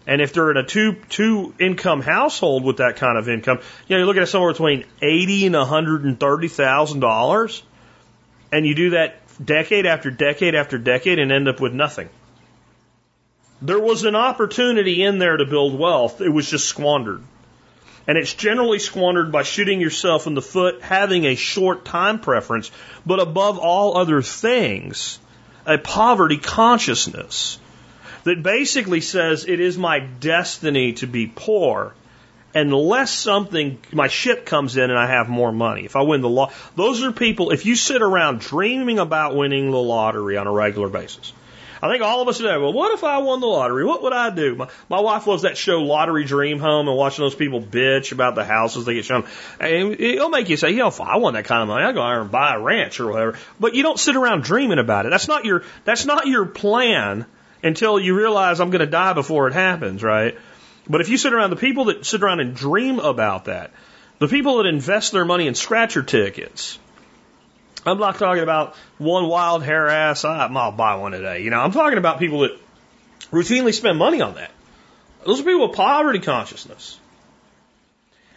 And 0.07 0.23
if 0.23 0.33
they're 0.33 0.53
in 0.53 0.57
a 0.57 0.63
two 0.63 0.95
two 1.09 1.53
income 1.59 2.01
household 2.01 2.65
with 2.65 2.77
that 2.77 2.97
kind 2.97 3.19
of 3.19 3.29
income, 3.29 3.59
you 3.89 3.95
know, 3.95 3.99
you're 3.99 4.07
looking 4.07 4.23
at 4.23 4.29
somewhere 4.29 4.53
between 4.53 4.85
eighty 5.03 5.47
and 5.47 5.57
one 5.57 5.67
hundred 5.67 6.05
and 6.05 6.19
thirty 6.19 6.49
thousand 6.49 7.01
dollars, 7.01 7.63
and 8.53 8.65
you 8.65 8.75
do 8.75 8.91
that 8.91 9.17
decade 9.45 9.85
after 9.85 10.11
decade 10.11 10.55
after 10.55 10.79
decade 10.79 11.19
and 11.19 11.33
end 11.33 11.49
up 11.49 11.61
with 11.61 11.73
nothing. 11.73 12.09
There 13.61 13.81
was 13.81 14.05
an 14.05 14.15
opportunity 14.15 15.03
in 15.03 15.19
there 15.19 15.37
to 15.37 15.45
build 15.45 15.77
wealth. 15.79 16.21
It 16.21 16.29
was 16.29 16.49
just 16.49 16.69
squandered. 16.69 17.23
And 18.07 18.17
it's 18.17 18.33
generally 18.33 18.79
squandered 18.79 19.33
by 19.33 19.43
shooting 19.43 19.81
yourself 19.81 20.29
in 20.29 20.35
the 20.35 20.43
foot, 20.43 20.83
having 20.83 21.25
a 21.25 21.35
short 21.35 21.85
time 21.85 22.21
preference, 22.21 22.71
but 23.05 23.19
above 23.19 23.59
all 23.59 23.99
other 23.99 24.23
things, 24.23 25.19
a 25.65 25.79
poverty 25.79 26.37
consciousness 26.37 27.59
that 28.27 28.43
basically 28.43 29.01
says 29.01 29.45
it 29.47 29.61
is 29.61 29.79
my 29.79 30.01
destiny 30.01 30.95
to 30.95 31.07
be 31.07 31.29
poor 31.33 31.95
unless 32.57 33.13
something, 33.13 33.79
my 33.93 34.09
ship 34.09 34.45
comes 34.45 34.77
in 34.77 34.91
and 34.91 34.99
I 34.99 35.07
have 35.07 35.29
more 35.29 35.53
money. 35.53 35.85
If 35.85 35.95
I 35.95 36.03
win 36.03 36.23
the 36.23 36.29
law, 36.29 36.51
those 36.75 37.05
are 37.05 37.13
people, 37.13 37.53
if 37.53 37.67
you 37.67 37.77
sit 37.77 38.03
around 38.03 38.41
dreaming 38.41 38.99
about 38.99 39.37
winning 39.37 39.71
the 39.71 39.79
lottery 39.79 40.37
on 40.37 40.49
a 40.49 40.53
regular 40.53 40.89
basis, 40.89 41.33
I 41.81 41.89
think 41.89 42.03
all 42.03 42.21
of 42.21 42.27
us 42.27 42.39
today, 42.39 42.57
well, 42.57 42.73
what 42.73 42.95
if 42.95 43.05
I 43.05 43.19
won 43.19 43.39
the 43.39 43.47
lottery? 43.47 43.85
What 43.85 44.03
would 44.03 44.13
I 44.13 44.31
do? 44.31 44.57
My, 44.57 44.69
my 44.89 44.99
wife 44.99 45.29
loves 45.29 45.43
that 45.43 45.57
show 45.57 45.83
Lottery 45.83 46.25
Dream 46.25 46.59
Home 46.59 46.89
and 46.89 46.97
watching 46.97 47.25
those 47.25 47.35
people 47.37 47.61
bitch 47.61 48.11
about 48.11 48.35
the 48.35 48.45
houses 48.45 48.87
they 48.87 48.95
get 48.95 49.05
shown. 49.05 49.25
And 49.61 50.01
it'll 50.01 50.31
make 50.31 50.49
you 50.49 50.57
say, 50.57 50.71
you 50.71 50.79
know, 50.79 50.89
if 50.89 51.01
I 51.01 51.19
won 51.19 51.35
that 51.35 51.45
kind 51.45 51.63
of 51.63 51.69
money, 51.69 51.85
I'd 51.85 51.95
go 51.95 52.03
out 52.03 52.23
and 52.23 52.31
buy 52.31 52.57
a 52.57 52.61
ranch 52.61 52.99
or 52.99 53.13
whatever. 53.13 53.39
But 53.61 53.75
you 53.75 53.85
don't 53.85 54.01
sit 54.01 54.17
around 54.17 54.43
dreaming 54.43 54.81
about 54.81 55.07
it. 55.07 55.11
That's 55.11 55.29
not 55.29 55.45
your, 55.45 55.63
that's 55.85 56.07
not 56.07 56.27
your 56.27 56.47
plan 56.47 57.27
until 57.63 57.99
you 57.99 58.17
realize 58.17 58.61
I'm 58.61 58.71
going 58.71 58.81
to 58.81 58.87
die 58.87 59.13
before 59.13 59.49
it 59.49 59.55
happens, 59.55 60.03
right? 60.03 60.37
But 60.89 61.01
if 61.01 61.09
you 61.09 61.19
sit 61.19 61.33
around, 61.33 61.51
the 61.51 61.57
people 61.57 61.87
that 61.87 62.07
sit 62.07 62.23
around 62.23 62.41
and 62.41 62.55
dream 62.55 62.99
about 62.99 63.47
that, 63.47 63.73
the 64.19 64.29
people 64.29 64.59
that 64.59 64.67
invest 64.67 65.13
their 65.13 65.25
money 65.25 65.47
in 65.47 65.55
scratcher 65.55 66.03
tickets, 66.03 66.79
I'm 67.85 67.99
not 67.99 68.19
talking 68.19 68.43
about 68.43 68.75
one 68.99 69.27
wild 69.27 69.63
hair 69.63 69.89
ass, 69.89 70.25
ah, 70.25 70.49
I'll 70.49 70.73
buy 70.73 70.97
one 70.97 71.13
today. 71.13 71.43
You 71.43 71.51
know, 71.51 71.61
I'm 71.61 71.73
talking 71.73 71.99
about 71.99 72.19
people 72.19 72.41
that 72.41 72.59
routinely 73.31 73.75
spend 73.75 73.99
money 73.99 74.21
on 74.21 74.35
that. 74.35 74.51
Those 75.25 75.41
are 75.41 75.45
people 75.45 75.69
with 75.69 75.77
poverty 75.77 76.21
consciousness. 76.21 76.99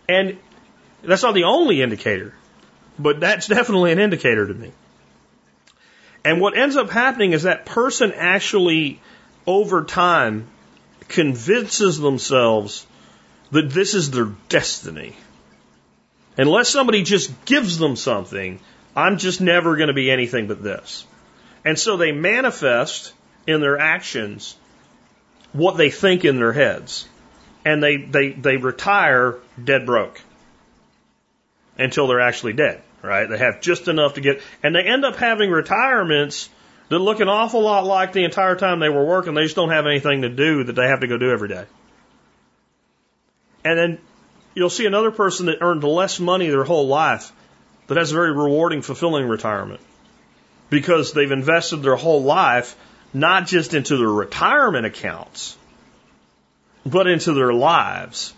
And 0.08 0.38
that's 1.04 1.24
not 1.24 1.34
the 1.34 1.44
only 1.44 1.82
indicator, 1.82 2.34
but 2.98 3.20
that's 3.20 3.48
definitely 3.48 3.92
an 3.92 4.00
indicator 4.00 4.48
to 4.48 4.54
me. 4.54 4.72
And 6.26 6.42
what 6.42 6.58
ends 6.58 6.76
up 6.76 6.90
happening 6.90 7.34
is 7.34 7.44
that 7.44 7.66
person 7.66 8.12
actually, 8.12 9.00
over 9.50 9.84
time, 9.84 10.48
convinces 11.08 11.98
themselves 11.98 12.86
that 13.50 13.72
this 13.72 13.96
is 13.96 14.12
their 14.12 14.30
destiny. 14.48 15.16
Unless 16.38 16.70
somebody 16.70 17.02
just 17.02 17.46
gives 17.46 17.80
them 17.80 17.96
something, 17.96 18.60
I'm 18.96 19.18
just 19.18 19.42
never 19.42 19.76
going 19.76 19.88
to 19.88 19.96
be 19.96 20.12
anything 20.12 20.46
but 20.46 20.62
this. 20.62 21.04
And 21.66 21.80
so 21.80 21.98
they 21.98 22.12
manifest 22.12 23.12
in 23.48 23.60
their 23.60 23.80
actions 23.80 24.56
what 25.52 25.78
they 25.78 25.90
think 25.90 26.26
in 26.26 26.38
their 26.38 26.54
heads. 26.54 27.08
And 27.66 27.82
they, 27.82 27.98
they, 27.98 28.30
they 28.30 28.58
retire 28.58 29.40
dead 29.62 29.88
broke 29.88 30.22
until 31.76 32.06
they're 32.06 32.22
actually 32.22 32.54
dead, 32.54 32.84
right? 33.02 33.28
They 33.28 33.40
have 33.40 33.62
just 33.62 33.88
enough 33.88 34.14
to 34.14 34.22
get, 34.22 34.44
and 34.62 34.76
they 34.76 34.84
end 34.84 35.06
up 35.06 35.16
having 35.16 35.50
retirements 35.50 36.50
that 36.90 37.00
look 37.00 37.20
an 37.20 37.30
awful 37.30 37.62
lot 37.62 37.86
like 37.86 38.14
the 38.14 38.24
entire 38.24 38.56
time 38.56 38.80
they 38.80 38.90
were 38.90 39.06
working. 39.06 39.34
They 39.34 39.44
just 39.44 39.56
don't 39.56 39.70
have 39.70 39.86
anything 39.86 40.24
to 40.24 40.30
do 40.30 40.64
that 40.66 40.74
they 40.74 40.88
have 40.88 41.02
to 41.02 41.08
go 41.08 41.18
do 41.18 41.32
every 41.32 41.50
day. 41.50 41.66
And 43.64 43.78
then 43.78 43.98
you'll 44.56 44.70
see 44.70 44.86
another 44.86 45.12
person 45.12 45.46
that 45.48 45.60
earned 45.62 45.84
less 45.84 46.20
money 46.20 46.50
their 46.50 46.64
whole 46.64 46.88
life 46.88 47.32
that 47.88 47.98
has 47.98 48.12
a 48.12 48.16
very 48.16 48.32
rewarding, 48.32 48.82
fulfilling 48.82 49.28
retirement 49.28 49.82
because 50.70 51.14
they've 51.14 51.32
invested 51.32 51.78
their 51.78 51.96
whole 51.96 52.24
life 52.24 52.76
not 53.14 53.48
just 53.48 53.74
into 53.74 53.98
their 53.98 54.08
retirement 54.08 54.86
accounts, 54.86 55.58
but 56.86 57.08
into 57.08 57.34
their 57.34 57.54
lives. 57.54 58.34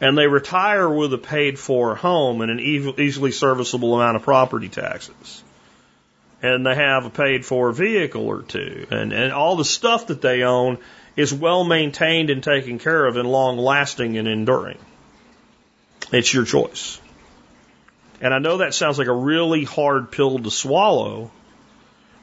And 0.00 0.18
they 0.18 0.26
retire 0.26 0.88
with 0.88 1.12
a 1.14 1.18
paid 1.18 1.58
for 1.58 1.94
home 1.94 2.40
and 2.40 2.50
an 2.50 2.60
easily 2.60 3.30
serviceable 3.30 3.94
amount 3.94 4.16
of 4.16 4.22
property 4.22 4.68
taxes. 4.68 5.42
And 6.44 6.66
they 6.66 6.74
have 6.74 7.06
a 7.06 7.10
paid 7.10 7.46
for 7.46 7.72
vehicle 7.72 8.26
or 8.26 8.42
two. 8.42 8.86
And, 8.90 9.14
and 9.14 9.32
all 9.32 9.56
the 9.56 9.64
stuff 9.64 10.08
that 10.08 10.20
they 10.20 10.42
own 10.42 10.76
is 11.16 11.32
well 11.32 11.64
maintained 11.64 12.28
and 12.28 12.42
taken 12.42 12.78
care 12.78 13.06
of 13.06 13.16
and 13.16 13.26
long 13.26 13.56
lasting 13.56 14.18
and 14.18 14.28
enduring. 14.28 14.76
It's 16.12 16.34
your 16.34 16.44
choice. 16.44 17.00
And 18.20 18.34
I 18.34 18.40
know 18.40 18.58
that 18.58 18.74
sounds 18.74 18.98
like 18.98 19.06
a 19.06 19.14
really 19.14 19.64
hard 19.64 20.10
pill 20.10 20.38
to 20.38 20.50
swallow, 20.50 21.30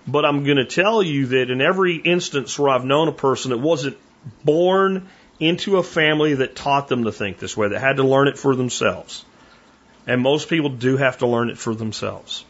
but 0.06 0.24
I'm 0.24 0.44
going 0.44 0.58
to 0.58 0.66
tell 0.66 1.02
you 1.02 1.26
that 1.26 1.50
in 1.50 1.60
every 1.60 1.96
instance 1.96 2.60
where 2.60 2.70
I've 2.70 2.86
known 2.86 3.08
a 3.08 3.14
person 3.14 3.50
that 3.50 3.58
wasn't 3.58 3.98
born 4.46 5.10
into 5.40 5.78
a 5.78 5.84
family 5.84 6.36
that 6.36 6.56
taught 6.56 6.88
them 6.90 7.06
to 7.06 7.12
think 7.12 7.40
this 7.40 7.58
way, 7.58 7.70
that 7.70 7.82
had 7.82 7.98
to 7.98 8.04
learn 8.04 8.28
it 8.28 8.38
for 8.38 8.56
themselves. 8.56 9.26
And 10.06 10.22
most 10.22 10.48
people 10.48 10.70
do 10.70 10.98
have 10.98 11.18
to 11.18 11.28
learn 11.28 11.50
it 11.50 11.58
for 11.58 11.74
themselves. 11.74 12.46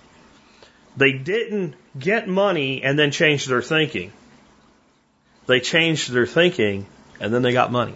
They 0.98 1.14
didn't 1.14 1.76
get 1.98 2.28
money 2.28 2.84
and 2.84 2.98
then 2.98 3.12
change 3.12 3.46
their 3.46 3.62
thinking. 3.62 4.12
They 5.48 5.60
changed 5.60 6.12
their 6.12 6.26
thinking 6.26 6.86
and 7.20 7.34
then 7.34 7.42
they 7.42 7.54
got 7.54 7.72
money. 7.72 7.96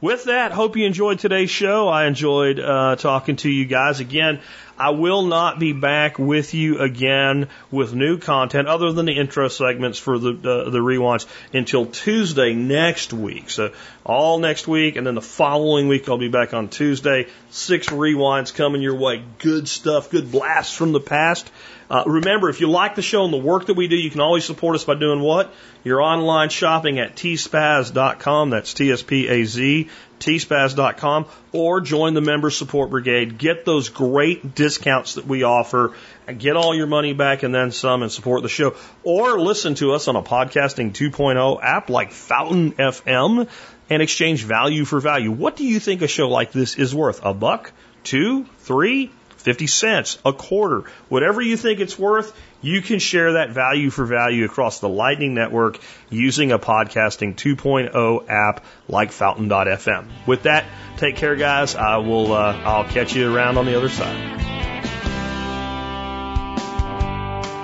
With 0.00 0.24
that, 0.24 0.52
hope 0.52 0.76
you 0.76 0.86
enjoyed 0.86 1.18
today's 1.18 1.50
show. 1.50 1.88
I 1.88 2.06
enjoyed 2.06 2.60
uh, 2.60 2.96
talking 2.96 3.36
to 3.36 3.48
you 3.48 3.64
guys 3.64 4.00
again. 4.00 4.40
I 4.78 4.90
will 4.90 5.22
not 5.22 5.58
be 5.58 5.72
back 5.72 6.18
with 6.18 6.54
you 6.54 6.80
again 6.80 7.48
with 7.70 7.94
new 7.94 8.18
content 8.18 8.66
other 8.66 8.92
than 8.92 9.06
the 9.06 9.12
intro 9.12 9.48
segments 9.48 9.98
for 9.98 10.18
the 10.18 10.30
uh, 10.30 10.70
the 10.70 10.78
rewinds 10.78 11.26
until 11.52 11.86
Tuesday 11.86 12.54
next 12.54 13.12
week. 13.12 13.50
So 13.50 13.72
all 14.04 14.38
next 14.38 14.66
week, 14.66 14.96
and 14.96 15.06
then 15.06 15.14
the 15.14 15.22
following 15.22 15.86
week 15.88 16.08
I'll 16.08 16.18
be 16.18 16.28
back 16.28 16.54
on 16.54 16.68
Tuesday. 16.68 17.28
Six 17.50 17.88
rewinds 17.88 18.52
coming 18.52 18.82
your 18.82 18.96
way. 18.96 19.22
Good 19.38 19.68
stuff. 19.68 20.10
Good 20.10 20.32
blasts 20.32 20.74
from 20.74 20.92
the 20.92 21.00
past. 21.00 21.50
Uh, 21.88 22.02
remember, 22.06 22.48
if 22.48 22.60
you 22.60 22.68
like 22.68 22.94
the 22.94 23.02
show 23.02 23.24
and 23.24 23.32
the 23.32 23.38
work 23.38 23.66
that 23.66 23.74
we 23.74 23.88
do, 23.88 23.96
you 23.96 24.10
can 24.10 24.20
always 24.20 24.44
support 24.44 24.74
us 24.74 24.84
by 24.84 24.94
doing 24.94 25.20
what? 25.20 25.52
Your 25.84 26.00
online 26.00 26.48
shopping 26.48 26.98
at 26.98 27.14
tspaz.com. 27.14 28.50
That's 28.50 28.72
T-S-P-A-Z, 28.72 29.88
tspaz.com, 30.20 31.26
or 31.52 31.80
join 31.80 32.14
the 32.14 32.20
member 32.20 32.50
support 32.50 32.90
brigade. 32.90 33.38
Get 33.38 33.64
those 33.64 33.88
great 33.88 34.54
discounts 34.54 35.14
that 35.14 35.26
we 35.26 35.42
offer 35.42 35.94
and 36.26 36.38
get 36.38 36.56
all 36.56 36.74
your 36.74 36.86
money 36.86 37.12
back 37.12 37.42
and 37.42 37.54
then 37.54 37.70
some 37.70 38.02
and 38.02 38.10
support 38.10 38.42
the 38.42 38.48
show. 38.48 38.74
Or 39.02 39.38
listen 39.38 39.74
to 39.76 39.92
us 39.92 40.08
on 40.08 40.16
a 40.16 40.22
podcasting 40.22 40.92
2.0 40.92 41.62
app 41.62 41.90
like 41.90 42.12
Fountain 42.12 42.72
FM 42.72 43.48
and 43.90 44.02
exchange 44.02 44.44
value 44.44 44.84
for 44.84 45.00
value. 45.00 45.30
What 45.30 45.56
do 45.56 45.66
you 45.66 45.80
think 45.80 46.02
a 46.02 46.08
show 46.08 46.28
like 46.28 46.52
this 46.52 46.76
is 46.76 46.94
worth? 46.94 47.24
A 47.24 47.34
buck? 47.34 47.72
Two? 48.02 48.44
Three? 48.60 49.10
50 49.44 49.66
cents, 49.66 50.18
a 50.24 50.32
quarter, 50.32 50.84
whatever 51.10 51.42
you 51.42 51.58
think 51.58 51.78
it's 51.78 51.98
worth, 51.98 52.34
you 52.62 52.80
can 52.80 52.98
share 52.98 53.34
that 53.34 53.50
value 53.50 53.90
for 53.90 54.06
value 54.06 54.46
across 54.46 54.80
the 54.80 54.88
Lightning 54.88 55.34
Network 55.34 55.78
using 56.08 56.50
a 56.50 56.58
podcasting 56.58 57.36
2.0 57.36 58.24
app 58.30 58.64
like 58.88 59.12
Fountain.fm. 59.12 60.08
With 60.26 60.44
that, 60.44 60.64
take 60.96 61.16
care, 61.16 61.36
guys. 61.36 61.76
I 61.76 61.98
will, 61.98 62.32
uh, 62.32 62.58
I'll 62.64 62.86
catch 62.86 63.14
you 63.14 63.34
around 63.34 63.58
on 63.58 63.66
the 63.66 63.76
other 63.76 63.90
side. 63.90 64.40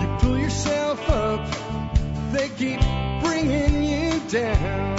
You 0.02 0.16
pull 0.18 0.38
yourself 0.38 1.08
up, 1.08 1.50
they 2.32 2.50
keep 2.50 2.80
bringing 3.22 3.84
you 3.84 4.20
down. 4.28 4.98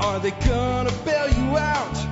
Are 0.00 0.18
they 0.20 0.30
gonna 0.30 0.92
bail 1.04 1.28
you 1.28 1.58
out 1.58 2.11